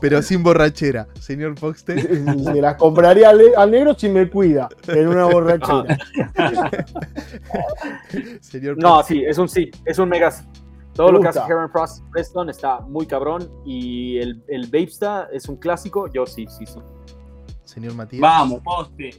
[0.00, 1.06] Pero sin borrachera.
[1.20, 2.00] Señor Foxte.
[2.00, 5.98] Se las compraría al, al negro si me cuida en una borrachera.
[8.40, 10.42] Señor No, sí, es un sí, es un mega sí.
[10.94, 11.40] Todo Me lo que hace.
[11.40, 16.46] Heron Frost Preston está muy cabrón y el, el Vapesta es un clásico, yo sí,
[16.48, 16.78] sí, sí.
[17.64, 18.22] Señor Matías.
[18.22, 19.10] Vamos, poste.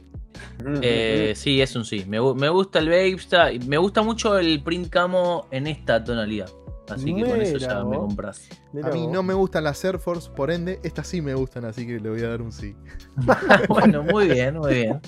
[0.82, 2.04] Eh, sí, es un sí.
[2.08, 6.02] Me, gu- me gusta el Vapesta y me gusta mucho el print camo en esta
[6.02, 6.50] tonalidad.
[6.88, 8.48] Así que con eso Mira ya me compras.
[8.82, 9.12] A mí vos.
[9.12, 12.08] no me gustan las Air Force, por ende, estas sí me gustan, así que le
[12.10, 12.76] voy a dar un sí.
[13.68, 15.00] bueno, muy bien, muy bien.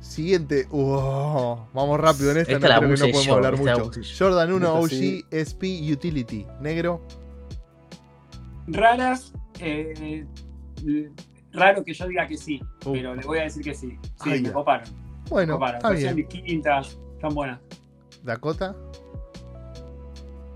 [0.00, 0.66] Siguiente.
[0.70, 3.56] Wow, vamos rápido en esta, Esta no la creo que puse no podemos yo, hablar
[3.56, 3.90] mucho.
[4.18, 5.24] Jordan 1 Esta OG sí.
[5.30, 6.46] SP Utility.
[6.60, 7.00] Negro.
[8.66, 9.32] Raras.
[9.60, 10.26] eh,
[11.54, 12.92] raro que yo diga que sí, Uh.
[12.92, 13.98] pero le voy a decir que sí.
[14.22, 14.86] Sí, Ay, me coparon.
[15.30, 15.76] Bueno, coparon.
[15.76, 16.16] está bien.
[16.16, 17.58] distintas, están buenas.
[18.22, 18.74] Dakota.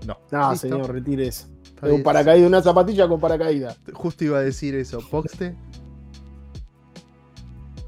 [0.05, 0.17] No.
[0.31, 0.67] No, Listo.
[0.67, 1.47] señor, retire eso.
[1.81, 3.79] Un paracaídas, una zapatilla con paracaídas.
[3.93, 4.99] Justo iba a decir eso.
[5.09, 5.55] Poxte.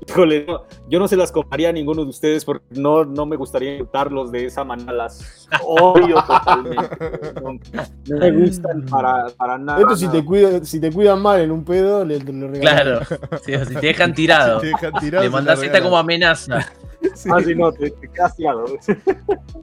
[0.08, 3.36] Híjole, no, yo no se las compraría a ninguno de ustedes porque no, no me
[3.36, 4.92] gustaría insultarlos de esa manera.
[4.92, 6.98] Las odio totalmente.
[7.42, 7.60] No,
[8.08, 9.80] no me gustan para, para nada.
[9.80, 10.20] Esto si nada.
[10.20, 13.08] te, cuida, si te cuidan mal en un pedo, le, le regalas.
[13.08, 13.40] Claro.
[13.44, 14.60] Sí, si te dejan tirado.
[14.60, 16.60] Si te dejan tirado, Le la esta como amenaza.
[17.16, 17.30] Sí.
[17.34, 18.64] Ah, sí, no, te, te quedas tirado.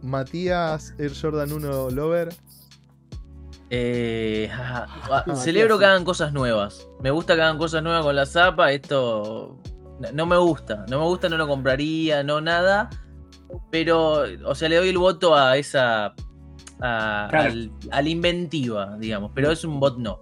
[0.03, 2.31] Matías Air Jordan 1 Lover.
[3.71, 6.89] Eh, ah, ah, celebro que hagan cosas nuevas.
[7.01, 8.73] Me gusta que hagan cosas nuevas con la zapa.
[8.73, 9.57] Esto
[10.13, 10.85] no- me gusta.
[10.89, 12.89] No me gusta, no lo compraría, no nada.
[13.71, 16.15] Pero, o sea, le doy el voto a esa.
[16.81, 17.51] a, Claro.
[17.51, 19.33] al- a la inventiva, digamos.
[19.35, 20.21] Pero es un bot no.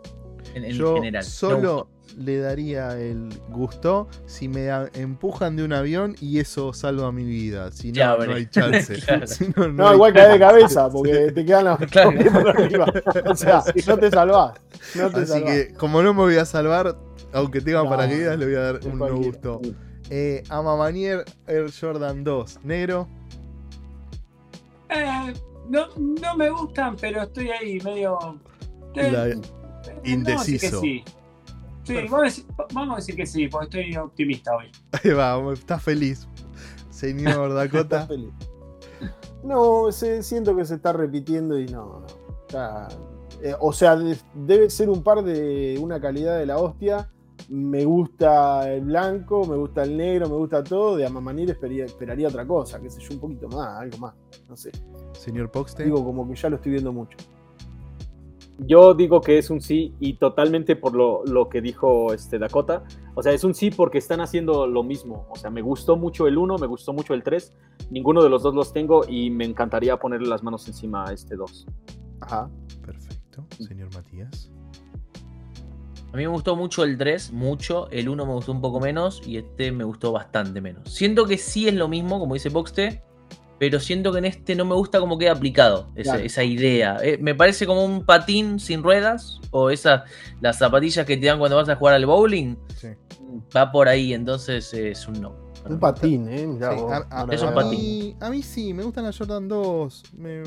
[0.55, 1.23] En, en Yo general.
[1.25, 7.11] No solo le daría el gusto si me empujan de un avión y eso salva
[7.13, 7.71] mi vida.
[7.73, 8.95] Si no, Ya, no hay chance.
[9.07, 9.27] Claro.
[9.27, 12.13] Si no, no No, hay igual caes de cabeza, porque te quedan las Claro.
[12.33, 12.93] por arriba.
[13.27, 14.55] O sea, no te salvás.
[14.95, 15.51] No te Así salvás.
[15.51, 16.97] que, como no me voy a salvar,
[17.33, 19.61] aunque tenga No, paracaídas, le voy a dar un no gusto.
[20.09, 23.09] Eh, Amamanier Air Jordan 2, negro.
[24.89, 25.33] Eh,
[25.69, 28.39] no, no me gustan, pero estoy ahí medio.
[28.95, 29.41] eh, La- eh,
[30.05, 30.81] indeciso.
[30.81, 31.05] sí.
[31.87, 34.67] Sí, vamos a, decir, vamos a decir que sí, porque estoy optimista hoy.
[34.93, 36.27] Ahí va, está feliz.
[36.91, 38.07] Señor Dakota.
[38.07, 38.33] Feliz.
[39.45, 42.01] No, se- siento que se está repitiendo y no.
[42.01, 42.07] no.
[42.47, 42.89] Está-
[43.43, 47.11] eh, o sea, de- debe ser un par de una calidad de la hostia.
[47.49, 50.97] Me gusta el blanco, me gusta el negro, me gusta todo.
[50.97, 54.15] De Amamanir esperaría, esperaría otra cosa, qué sé yo, un poquito más, algo más.
[54.49, 54.73] No sé.
[55.13, 55.85] Señor Poxte.
[55.85, 57.17] Digo, como que ya lo estoy viendo mucho.
[58.59, 62.85] Yo digo que es un sí y totalmente por lo, lo que dijo este Dakota.
[63.15, 65.27] O sea, es un sí porque están haciendo lo mismo.
[65.31, 67.53] O sea, me gustó mucho el 1, me gustó mucho el 3.
[67.91, 71.37] Ninguno de los dos los tengo y me encantaría ponerle las manos encima a este
[71.37, 71.67] 2.
[72.21, 72.51] Ajá.
[72.85, 73.47] Perfecto.
[73.59, 74.51] Señor Matías.
[76.13, 77.91] A mí me gustó mucho el 3, mucho.
[77.91, 80.91] El 1 me gustó un poco menos y este me gustó bastante menos.
[80.95, 83.03] Siento que sí es lo mismo, como dice Boxte,
[83.59, 86.25] pero siento que en este no me gusta cómo queda aplicado esa, Claro.
[86.27, 86.99] esa idea.
[87.03, 90.03] Eh, me parece como un patín sin ruedas o esas
[90.41, 92.57] las zapatillas que te dan cuando vas a jugar al bowling.
[92.77, 92.89] Sí.
[93.57, 95.35] Va por ahí, entonces eh, es un no.
[95.69, 96.47] Un patín, ¿eh?
[96.47, 96.93] Mirá Sí, vos.
[97.11, 97.71] a, Es un patín.
[97.71, 100.03] mí, a mí sí, me gustan las Jordan 2.
[100.17, 100.43] Me,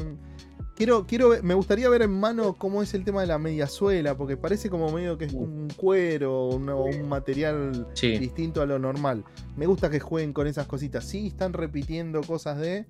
[0.80, 4.16] quiero, quiero, ver- me gustaría ver en mano cómo es el tema de la mediasuela,
[4.16, 8.18] porque parece como medio que es un cuero o un material Sí.
[8.18, 9.26] distinto a lo normal.
[9.58, 11.04] Me gusta que jueguen con esas cositas.
[11.04, 12.86] Sí, están repitiendo cosas de,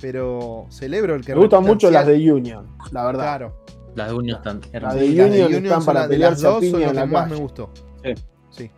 [0.00, 3.24] pero celebro el que Me gustan mucho las de Union, la verdad.
[3.24, 3.64] Claro.
[3.96, 5.00] Las de Union están La hermosas.
[5.00, 7.06] de las Union Union están para las las pelearse a dos, son lo que la
[7.06, 7.70] más me gustó.
[8.04, 8.14] Sí.
[8.50, 8.70] Sí.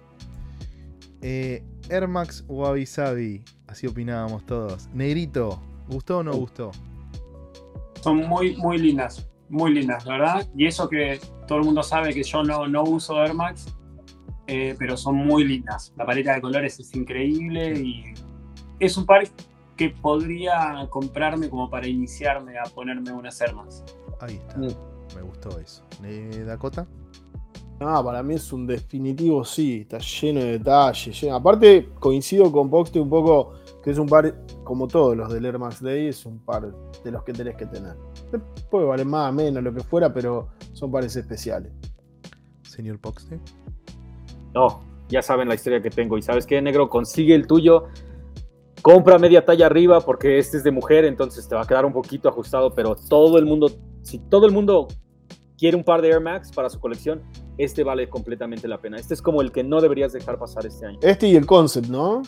[1.20, 4.88] Eh, Air Max Wabi Sabi, así opinábamos todos.
[4.94, 6.70] Negrito, ¿gustó o no gustó?
[8.06, 10.46] Son muy, muy lindas, muy lindas, ¿verdad?
[10.56, 11.18] Y eso que
[11.48, 13.66] todo el mundo sabe que yo no, no uso Air Max,
[14.46, 15.92] eh, pero son muy lindas.
[15.96, 18.04] La paleta de colores es increíble y
[18.78, 19.24] es un par
[19.76, 23.82] que podría comprarme como para iniciarme a ponerme unas Air Max.
[24.20, 24.56] Ahí está.
[24.56, 24.68] Mm.
[25.16, 25.82] Me gustó eso.
[26.04, 26.86] Eh, Dakota.
[27.80, 31.20] No, para mí es un definitivo sí, está lleno de detalles.
[31.20, 33.54] lleno- Aparte, coincido con Poxte un poco
[33.86, 34.34] que es un par,
[34.64, 36.74] como todos los del Air Max Day, es un par
[37.04, 37.94] de los que tenés que tener.
[38.68, 41.70] Puede valer más, menos, lo que fuera, pero son pares especiales.
[42.62, 43.38] Señor Poxte.
[44.52, 46.18] No, ya saben la historia que tengo.
[46.18, 47.84] Y sabes qué, negro, consigue el tuyo.
[48.82, 51.92] Compra media talla arriba porque este es de mujer, entonces te va a quedar un
[51.92, 53.70] poquito ajustado, pero todo el mundo,
[54.02, 54.88] si todo el mundo
[55.56, 57.22] quiere un par de Air Max para su colección,
[57.56, 58.96] este vale completamente la pena.
[58.96, 60.98] Este es como el que no deberías dejar pasar este año.
[61.02, 62.22] Este y el concept, ¿no?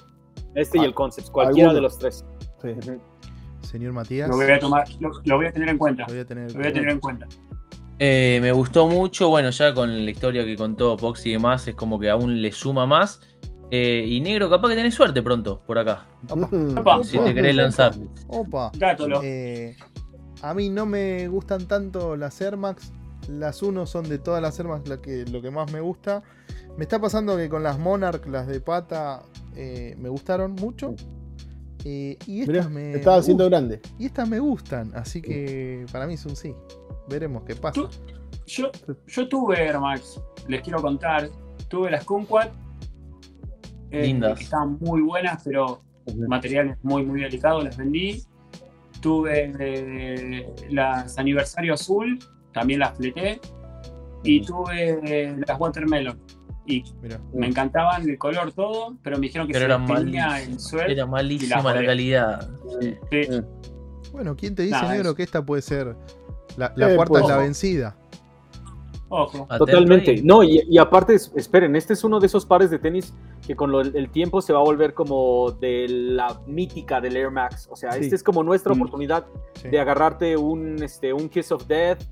[0.55, 1.75] Este y el Concepts, cualquiera alguno.
[1.75, 2.25] de los tres.
[2.63, 2.93] Sí.
[3.63, 4.29] Señor Matías.
[4.29, 6.05] Lo voy a tomar, lo, lo voy a tener en cuenta.
[6.07, 6.53] Lo voy a tener.
[6.53, 7.27] Lo voy a tener en cuenta.
[8.01, 11.75] Eh, me gustó mucho, bueno, ya con la historia que contó Pox y demás, es
[11.75, 13.21] como que aún le suma más.
[13.71, 16.07] Eh, y negro, capaz que tenés suerte pronto por acá.
[16.31, 17.05] Opa.
[17.05, 17.93] Si te querés lanzar.
[18.29, 18.71] Opa.
[19.23, 19.77] Eh,
[20.43, 22.93] a mí no me gustan tanto las Air Max.
[23.29, 26.23] Las 1 son de todas las Air Max la que, lo que más me gusta.
[26.79, 29.23] Me está pasando que con las Monarch, las de pata,
[29.55, 30.95] eh, me gustaron mucho.
[31.85, 33.81] Eh, y Mirá, estas me, estaba haciendo grande.
[33.99, 34.93] Y estas me gustan.
[34.95, 36.55] Así que para mí es un sí.
[37.11, 37.75] Veremos qué pasa.
[37.83, 37.89] Tú-
[38.47, 38.71] Yo,
[39.07, 41.29] yo tuve Air Max, les quiero contar.
[41.69, 42.51] Tuve las Kumquat.
[43.91, 44.39] eh, Lindas.
[44.39, 45.83] que estaban muy buenas, pero
[46.29, 48.23] materiales muy, muy delicados, las vendí.
[49.01, 52.19] Tuve eh, las Aniversario Azul,
[52.53, 53.41] también las fleté.
[54.25, 56.19] Y tuve eh, las Watermelon.
[56.69, 57.19] Y Mirá.
[57.33, 60.91] me encantaban el color, todo, pero me dijeron que Pero se eran tenía el suelo.
[60.93, 62.51] Era malísima la calidad.
[62.81, 62.95] Sí.
[63.11, 63.41] Sí.
[64.13, 65.97] Bueno, ¿quién te dice, Nada, negro, que esta puede ser
[66.57, 67.23] la, la Eh, cuarta pues.
[67.25, 67.97] es la vencida?
[69.11, 69.49] Ojo.
[69.57, 70.21] Totalmente.
[70.23, 73.15] No, y, y aparte, es- esperen, este es uno de esos pares de tenis
[73.47, 77.31] que con lo- el tiempo se va a volver como de la mítica del Air
[77.31, 77.67] Max.
[77.71, 78.01] O sea, Sí.
[78.03, 78.77] este es como nuestra Mm.
[78.77, 79.25] oportunidad
[79.55, 79.69] Sí.
[79.69, 82.03] de agarrarte un, este, un Kiss of Death,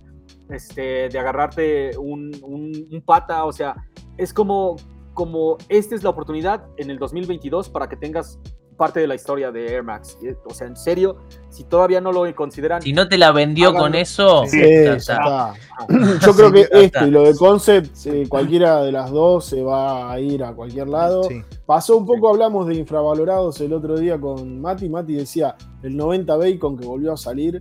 [0.48, 3.44] este, de agarrarte un, un- un pata.
[3.44, 3.74] O sea,
[4.18, 4.76] es como,
[5.14, 8.38] como esta es la oportunidad en el 2022 para que tengas
[8.76, 10.18] parte de la historia de Air Max.
[10.44, 11.16] O sea, en serio,
[11.48, 13.84] si todavía no lo consideran, Si no te la vendió Háganlo.
[13.86, 15.54] con eso, Sí, Sí, ya ya está.
[15.88, 16.18] está.
[16.26, 20.12] Yo creo que esto y lo de Concept, eh, cualquiera de las dos se va
[20.12, 21.24] a ir a cualquier lado.
[21.24, 21.42] Sí.
[21.64, 24.88] Pasó un poco, hablamos de infravalorados el otro día con Mati.
[24.88, 27.60] Mati decía el 90 Bacon que volvió a salir,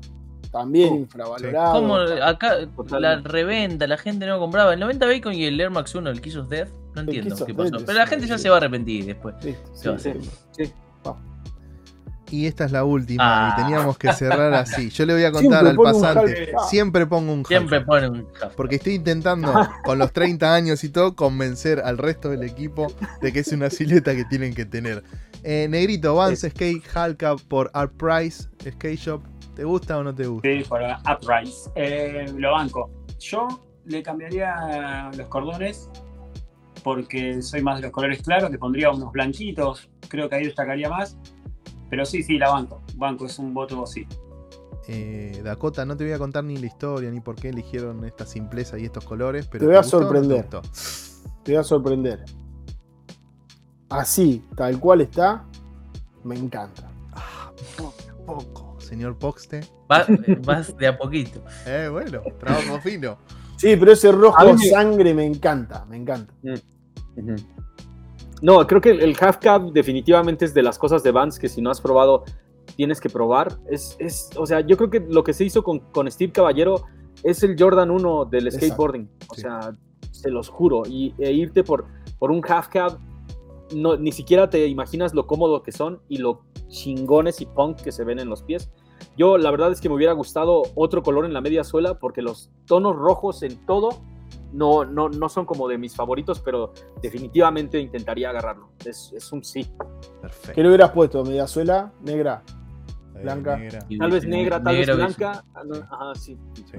[0.55, 1.73] también Uh, infravalorado.
[1.73, 2.55] Como acá
[2.97, 6.21] la reventa, la gente no compraba el 90 Bacon y el Air Max 1, el
[6.21, 6.69] Kiss of Death.
[6.95, 7.71] No entiendo qué pasó.
[7.71, 9.35] Death Pero la gente ya se va a arrepentir después.
[9.35, 10.11] Va sí,
[10.51, 10.71] sí.
[12.31, 13.53] Y esta es la última, Ah.
[13.55, 14.89] y teníamos que cerrar así.
[14.89, 16.53] Yo le voy a contar Siempre al pasante.
[16.69, 18.55] Siempre pongo un Siempre pone un half.
[18.55, 19.53] Porque estoy intentando,
[19.83, 22.87] con los 30 años y todo, convencer al resto del equipo
[23.21, 25.03] de que es una silueta que tienen que tener.
[25.43, 29.21] Eh, Negrito, Vance Skate Halka por Art Price Skate Shop.
[29.55, 30.47] ¿Te gusta o no te gusta?
[30.47, 31.71] Sí, por Uprise.
[31.75, 32.91] Eh, lo banco.
[33.19, 33.47] Yo
[33.85, 35.89] le cambiaría los cordones
[36.83, 40.89] porque soy más de los colores claros, le pondría unos blanquitos, creo que ahí destacaría
[40.89, 41.17] más.
[41.89, 42.83] Pero sí, sí, la banco.
[42.95, 44.05] Banco es un voto sí.
[44.87, 48.25] Eh, Dakota, no te voy a contar ni la historia ni por qué eligieron esta
[48.25, 50.47] simpleza y estos colores, pero Te voy a no te sorprender.
[51.43, 52.25] Te voy a sorprender.
[53.89, 55.45] Así, tal cual está,
[56.23, 56.91] me encanta.
[58.25, 59.61] Poco, señor Poxte.
[59.91, 60.05] Va-
[60.45, 61.41] vas de a poquito.
[61.65, 63.17] Eh, bueno, trabajo fino.
[63.57, 66.33] Sí, pero ese rojo mí me- sangre me encanta, me encanta.
[67.15, 67.35] Ujú.
[68.41, 71.47] No, creo que el, el half cab definitivamente es de las cosas de Vans que
[71.49, 72.23] si no has probado
[72.75, 73.53] tienes que probar.
[73.69, 76.83] Es, es, o sea, yo creo que lo que se hizo con, con Steve Caballero
[77.23, 78.65] es el Jordan 1 del Exacto.
[78.67, 79.09] skateboarding.
[79.29, 79.41] O Sí.
[79.41, 79.71] sea,
[80.11, 80.83] se los juro.
[80.85, 81.85] Y e irte por,
[82.19, 82.99] por un half cab,
[83.73, 87.91] no, ni siquiera te imaginas lo cómodo que son y lo chingones y punk que
[87.91, 88.71] se ven en los pies.
[89.17, 92.21] Yo la verdad es que me hubiera gustado otro color en la media suela porque
[92.21, 93.89] los tonos rojos en todo
[94.51, 98.69] no, no, no son como de mis favoritos, pero definitivamente intentaría agarrarlo.
[98.85, 99.69] Es, es un sí.
[100.21, 100.53] Perfecto.
[100.53, 101.23] ¿Qué le hubieras puesto?
[101.23, 101.91] ¿Media suela?
[103.15, 103.57] Eh, blanca?
[103.57, 103.85] negra.
[103.99, 105.43] Tal vez negra, tal vez blanca.
[105.53, 105.61] Ah.
[105.91, 106.37] Ajá, sí.
[106.55, 106.77] Sí.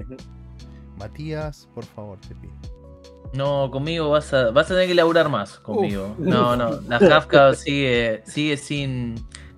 [0.97, 2.53] Matías, por favor, te pido.
[3.33, 6.15] No, conmigo vas a, vas a tener que laburar más conmigo.
[6.17, 9.15] No, no, la Hafka sigue, sigue sin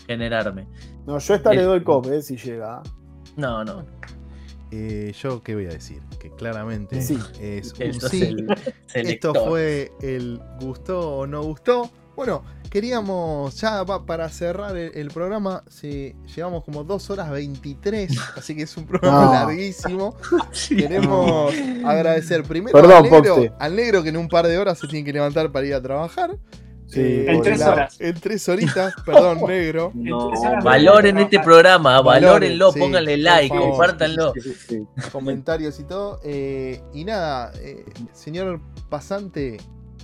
[0.08, 0.68] generarme.
[1.06, 2.82] No, yo esta le El- doy cop, eh, si llega.
[3.36, 3.86] No, no.
[4.72, 6.02] Eh, yo, ¿qué voy a decir?
[6.20, 7.18] Que claramente Sí.
[7.40, 8.24] es un Esto es sí.
[8.94, 11.90] el Esto fue el gustó o no gustó.
[12.16, 18.12] Bueno, queríamos ya pa- para cerrar el, el programa, sí, llevamos como 2 horas 23,
[18.38, 19.34] así que es un programa No.
[19.34, 20.16] larguísimo.
[20.70, 21.54] Queremos
[21.86, 23.52] agradecer primero Perdón, al, negro, Poxte.
[23.60, 25.82] al negro que en un par de horas se tiene que levantar para ir a
[25.82, 26.38] trabajar.
[26.88, 28.02] Sí, Eh, En tres la- horas.
[28.02, 29.92] En tres horitas, perdón, negro.
[29.94, 30.32] No,
[30.64, 33.70] Valoren este programa, valórenlo, sí, pónganle like, favor.
[33.70, 34.34] compártanlo.
[34.34, 35.10] Sí, sí, sí.
[35.12, 36.20] comentarios y todo.
[36.24, 39.58] eh, y nada, eh, señor pasante,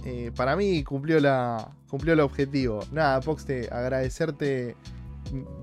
[0.05, 2.79] eh, para mí cumplió la cumplió el objetivo.
[2.91, 4.75] Nada, Poxte, agradecerte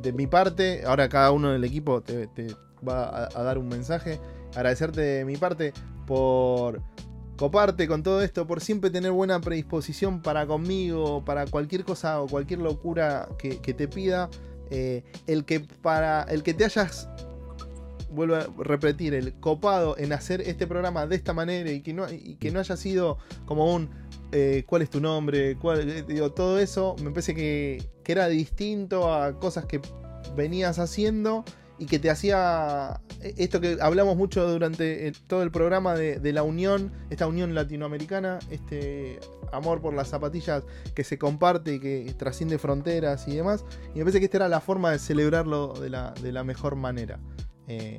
[0.03, 0.83] de mi parte.
[0.85, 2.49] Ahora cada uno del equipo te, te
[2.87, 4.19] va a, dar un mensaje.
[4.57, 5.73] Agradecerte de mi parte
[6.07, 6.83] por
[7.37, 12.27] coparte con todo esto, por siempre tener buena predisposición para conmigo, para cualquier cosa o
[12.27, 14.29] cualquier locura que, que te pida.
[14.71, 17.09] Eh, el que para el que te hayas
[18.11, 22.11] vuelvo a repetir, el copado en hacer este programa de esta manera y que no,
[22.11, 23.91] y que no haya sido como un
[24.35, 29.39] eh, cuál es tu nombre, cuál, eh, todo eso, me parece que, era distinto a
[29.39, 29.81] cosas que
[30.35, 31.45] venías haciendo
[31.79, 36.43] y que te hacía eh, esto que hablamos mucho durante todo el programa de, la
[36.45, 39.21] unión, esta unión latinoamericana, este
[39.53, 43.67] amor por las zapatillas que se comparte y que trasciende fronteras y demás.
[43.95, 47.21] Y me parece que esta era la forma de celebrarlo de la, mejor manera.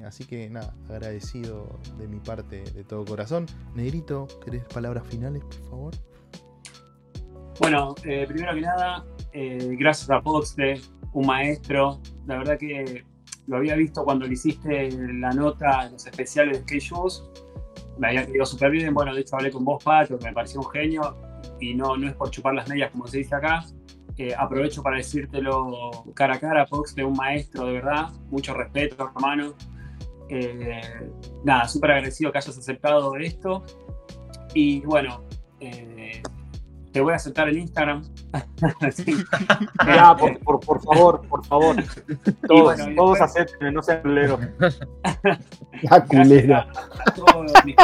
[0.05, 3.47] Así que nada, agradecido de mi parte de todo corazón.
[3.73, 6.12] Negrito, ¿querés palabras finales, por favor?
[7.59, 10.81] Bueno, eh, primero que nada, eh, gracias a Poxte,
[11.13, 11.99] un maestro.
[12.25, 13.05] La verdad que
[13.47, 17.23] lo había visto cuando le hiciste la nota los especiales de Skate.
[17.99, 18.93] Me había quedado súper bien.
[18.93, 21.15] Bueno, de hecho hablé con vos, Pato, que me pareció un genio.
[21.59, 23.63] Y no, no es por chupar las medias como se dice acá.
[24.17, 28.09] Eh, aprovecho para decírtelo cara a cara, Poxte, un maestro de verdad.
[28.31, 29.53] Mucho respeto, hermano.
[30.27, 30.81] Eh,
[31.43, 33.63] nada, súper agradecido que hayas aceptado esto.
[34.55, 35.23] Y bueno,
[35.59, 35.92] eh,
[36.93, 38.03] te voy a aceptar en Instagram.
[38.93, 39.15] Sí.
[39.85, 41.75] Ya, por, por, por favor, por favor.
[42.47, 44.39] Todos, bueno, y todos después- acéptenme, no sean culeros.
[45.83, 46.67] La culera.
[47.05, 47.75] a todos mis,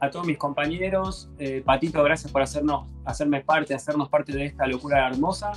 [0.00, 1.28] a todos mis compañeros.
[1.38, 5.52] Eh, Patito, gracias por hacernos, hacerme parte, hacernos parte de esta locura hermosa.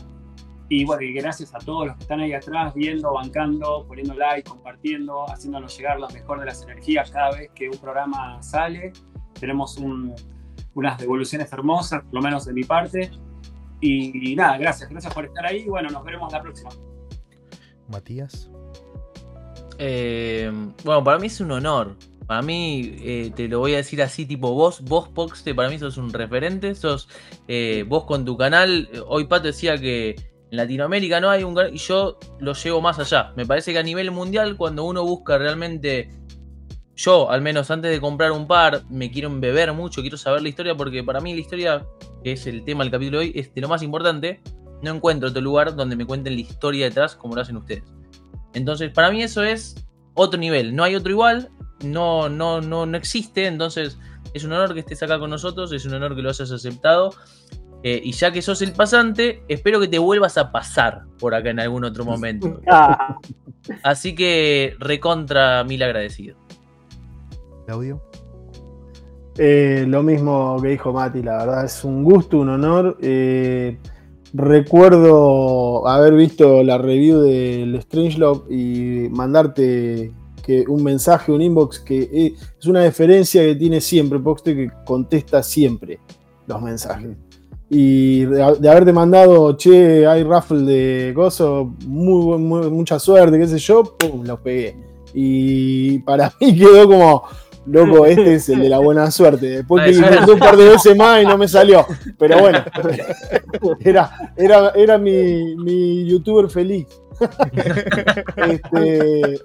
[0.70, 4.50] Y bueno, y gracias a todos los que están ahí atrás, viendo, bancando, poniendo like,
[4.50, 8.94] compartiendo, haciéndonos llegar la mejor de las energías cada vez que un programa sale.
[9.40, 10.14] Tenemos un-
[10.74, 13.12] unas devoluciones hermosas, por lo menos de mi parte.
[13.80, 15.66] Y, nada, gracias, gracias por estar ahí.
[15.66, 16.70] Bueno, nos veremos la próxima.
[17.88, 18.50] Matías.
[19.80, 20.52] Eh,
[20.84, 21.96] bueno, para mí es un honor.
[22.28, 25.80] Para mí, eh, te lo voy a decir así, tipo vos, vos Poxte, para mí
[25.80, 27.10] sos un referente, sos
[27.48, 28.88] eh, vos con tu canal.
[29.08, 30.12] Hoy Pato decía que
[30.52, 33.34] en Latinoamérica no hay un canal y yo lo llevo más allá.
[33.36, 36.10] Me parece que a nivel mundial, cuando uno busca realmente,
[37.02, 40.50] yo al menos antes de comprar un par, me quiero embeber mucho, quiero saber la
[40.50, 41.86] historia, porque para mí la historia,
[42.24, 44.42] que es el tema del capítulo de hoy, es de lo más importante.
[44.82, 47.84] No encuentro otro lugar donde me cuenten la historia detrás como lo hacen ustedes.
[48.54, 49.76] Entonces, para mí eso es
[50.14, 50.76] otro nivel.
[50.76, 51.50] No hay otro igual,
[51.84, 53.46] no, no, no, no existe.
[53.46, 53.98] Entonces,
[54.34, 57.14] es un honor que estés acá con nosotros, es un honor que lo hayas aceptado.
[57.84, 61.50] Eh, y ya que sos el pasante, espero que te vuelvas a pasar por acá
[61.50, 62.62] en algún otro momento.
[62.70, 63.18] Ah,
[63.84, 66.36] Así que recontra mil agradecido.
[67.72, 68.02] Claudio.
[69.38, 72.98] Eh, lo mismo que dijo Mati, la verdad es un gusto, un honor.
[73.02, 73.78] Eh,
[74.34, 80.12] recuerdo haber visto la review del Strangelove y mandarte
[80.44, 84.70] que un mensaje, un inbox que eh, es una deferencia que tiene siempre Poxte que
[84.86, 86.00] contesta siempre
[86.48, 87.16] los mensajes.
[87.70, 93.60] Y de, haberte mandado, che, hay raffle de gozo, muy, muy- mucha suerte, qué sé
[93.60, 94.76] yo, pum, los pegué.
[95.14, 97.24] Y para mí quedó como,
[97.66, 99.48] loco, este es el de la buena suerte.
[99.48, 101.86] Después que intenté un par de veces más y no me salió.
[102.18, 102.60] Pero bueno,
[103.80, 106.88] era, era, era mi, mi youtuber feliz.
[108.36, 109.40] Este,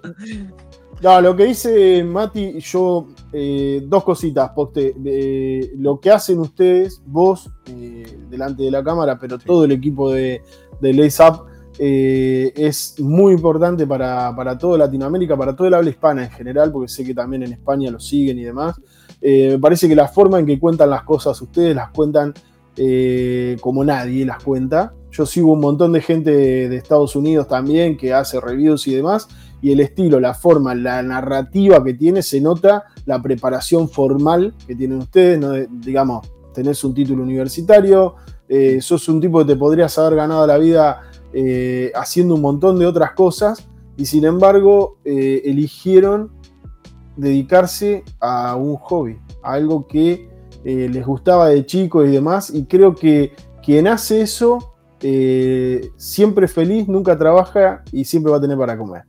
[1.03, 4.95] no, lo que dice Mati, yo, eh, dos cositas, Poste.
[5.05, 10.11] Eh, lo que hacen ustedes, vos, eh, delante de la cámara, pero todo el equipo
[10.11, 10.43] de,
[10.81, 11.45] de Lace Up,
[11.79, 16.73] eh, es muy importante para, para toda Latinoamérica, para toda el habla hispana en general,
[16.73, 18.77] porque sé que también en España lo siguen y demás.
[19.21, 22.35] Eh, me parece que la forma en que cuentan las cosas ustedes las cuentan
[22.77, 24.95] eh, como nadie las cuenta.
[25.11, 29.29] Yo sigo un montón de gente de Estados Unidos también que hace reviews y demás,
[29.63, 34.75] y el estilo, la forma, la narrativa que tiene, se nota la preparación formal que
[34.75, 38.17] tienen ustedes, digamos, tenés un título universitario,
[38.49, 42.79] eh, sos un tipo que te podrías haber ganado la vida eh, haciendo un montón
[42.79, 46.31] de otras cosas, y sin embargo eh, eligieron
[47.17, 50.29] dedicarse a un hobby, a algo que
[50.65, 53.33] eh, les gustaba de chico y demás, y creo que
[53.63, 54.73] quien hace eso
[55.97, 59.03] siempre feliz, nunca trabaja y siempre va a tener para comer.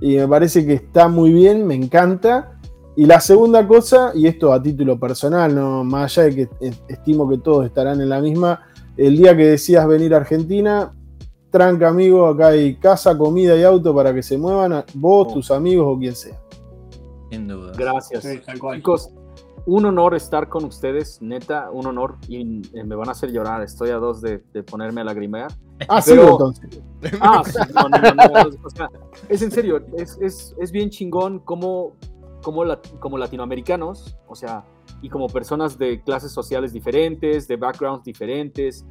[0.00, 2.52] Y me parece que está muy bien, me encanta.
[2.94, 6.80] Y la segunda cosa, y esto a título personal, no más allá de que es-
[6.88, 8.60] estimo que todos estarán en la misma,
[8.96, 10.94] el día que decidas venir a Argentina,
[11.54, 15.52] tranca amigo, acá hay casa, comida y auto para que se muevan, a- vos, tus
[15.52, 16.36] amigos o quien sea.
[17.30, 17.72] Sin duda.
[17.78, 18.24] gracias.
[18.24, 18.40] Sí.
[18.74, 19.10] Chicos,
[19.66, 22.16] un honor estar con ustedes, neta, un honor.
[22.26, 25.52] Y eh, me van a hacer llorar, estoy a dos de, de ponerme a lagrimear.
[25.88, 26.82] Ah, sí, Pero- entonces.
[27.20, 28.88] Ah, sí, no, no, no, no, o sea,
[29.28, 31.92] es en serio, es, es, es bien chingón como,
[32.42, 34.64] como, la- como latinoamericanos, o sea,
[35.02, 38.84] y como personas de clases sociales diferentes, de backgrounds diferentes,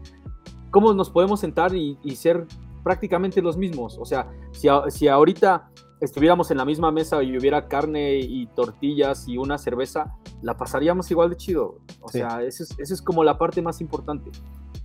[0.74, 2.48] cómo nos podemos sentar y, y ser
[2.84, 3.98] prácticamente los mismos.
[4.00, 5.70] O sea, si, a- si ahorita
[6.02, 11.10] estuviéramos en la misma mesa y hubiera carne y tortillas y una cerveza, la pasaríamos
[11.12, 11.78] igual de chido.
[12.02, 12.18] O Sí.
[12.18, 14.32] sea, esa es, como la parte más importante.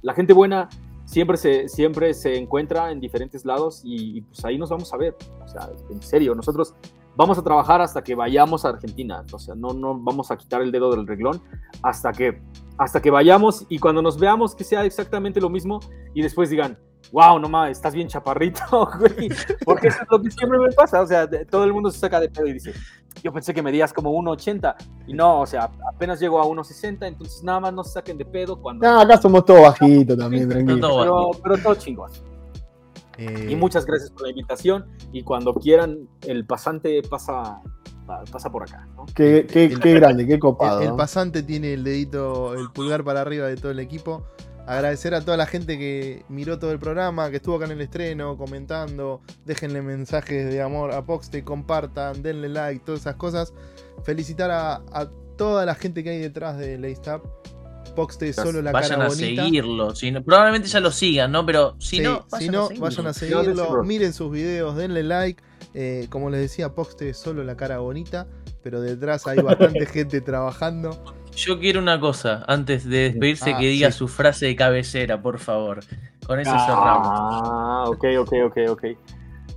[0.02, 0.68] La gente buena
[1.06, 4.96] siempre se, siempre se encuentra en diferentes lados y, y, pues ahí nos vamos a
[4.98, 5.16] ver.
[5.42, 6.74] O sea, en serio, nosotros
[7.18, 9.24] vamos a trabajar hasta que vayamos a Argentina.
[9.32, 11.42] O sea, no, no vamos a quitar el dedo del reglón
[11.82, 12.40] hasta que,
[12.78, 15.80] hasta que vayamos y cuando nos veamos que sea exactamente lo mismo
[16.14, 16.78] y después digan,
[17.10, 18.62] wow, no mames, estás bien chaparrito,
[19.00, 19.30] güey.
[19.64, 21.02] Porque eso es lo que siempre me pasa.
[21.02, 22.72] O sea, de- todo el mundo se saca de pedo y dice,
[23.20, 24.76] yo pensé que medías como 1,80
[25.08, 28.26] y no, o sea, apenas llego a 1,60, entonces nada más no se saquen de
[28.26, 28.86] pedo cuando...
[28.86, 30.98] No, acá somos todos bajitos también, tranquilo.
[31.00, 32.12] Pero, pero todo chingón.
[33.18, 34.86] Eh, Y muchas gracias por la invitación.
[35.12, 37.60] Y cuando quieran, el pasante pasa,
[38.06, 38.86] pa- pasa por acá.
[38.96, 39.06] ¿no?
[39.14, 40.80] Qué, qué- qué grande, qué copado.
[40.80, 44.24] El, el pasante tiene el dedito, el pulgar para arriba de todo el equipo.
[44.66, 47.80] Agradecer a toda la gente que miró todo el programa, que estuvo acá en el
[47.80, 49.22] estreno, comentando.
[49.46, 53.54] Déjenle mensajes de amor a Poxte, compartan, denle like, todas esas cosas.
[54.04, 57.24] Felicitar a, a toda la gente que hay detrás de Laystap.
[57.98, 59.42] Poxte es solo la vayan cara a bonita.
[59.44, 59.94] seguirlo.
[59.94, 61.44] si no- probablemente ya lo sigan, ¿no?
[61.44, 62.84] Pero si Sí, no, si vayan no, a seguirlo.
[62.86, 65.42] vayan a seguirlo, miren sus videos, denle like.
[65.74, 68.26] Eh, como les decía, Poxte es solo la cara bonita,
[68.62, 70.96] pero detrás hay bastante gente trabajando.
[71.34, 73.98] Yo quiero una cosa, antes de despedirse, Ah, que diga sí.
[73.98, 75.80] su frase de cabecera, por favor.
[76.26, 77.08] Con eso cerramos.
[77.10, 78.84] Ah, ok, ok, ok, ok.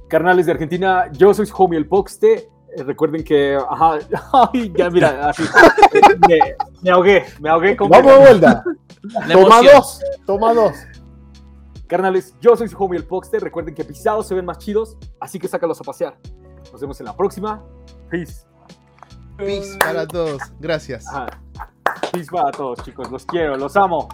[0.07, 2.49] Carnales de Argentina, yo soy su homie el Poxte.
[2.75, 3.58] Eh, recuerden que.
[3.69, 4.00] Ajá,
[4.75, 5.43] ya mira, así.
[6.27, 6.40] Me,
[6.82, 7.90] me ahogué, me ahogué con.
[7.90, 8.64] Vamos de vuelta.
[9.32, 10.75] Toma dos, toma dos.
[11.88, 13.40] Carnales, yo soy su homie el Poxte.
[13.40, 16.17] Recuerden que pisados se ven más chidos, así que sácalos a pasear.
[16.72, 17.64] Nos vemos en la próxima.
[18.09, 18.45] Peace.
[19.38, 20.41] Peace para todos.
[20.59, 21.06] Gracias.
[21.08, 21.27] Ajá.
[22.11, 23.11] Peace para todos, chicos.
[23.11, 24.08] Los quiero, los amo.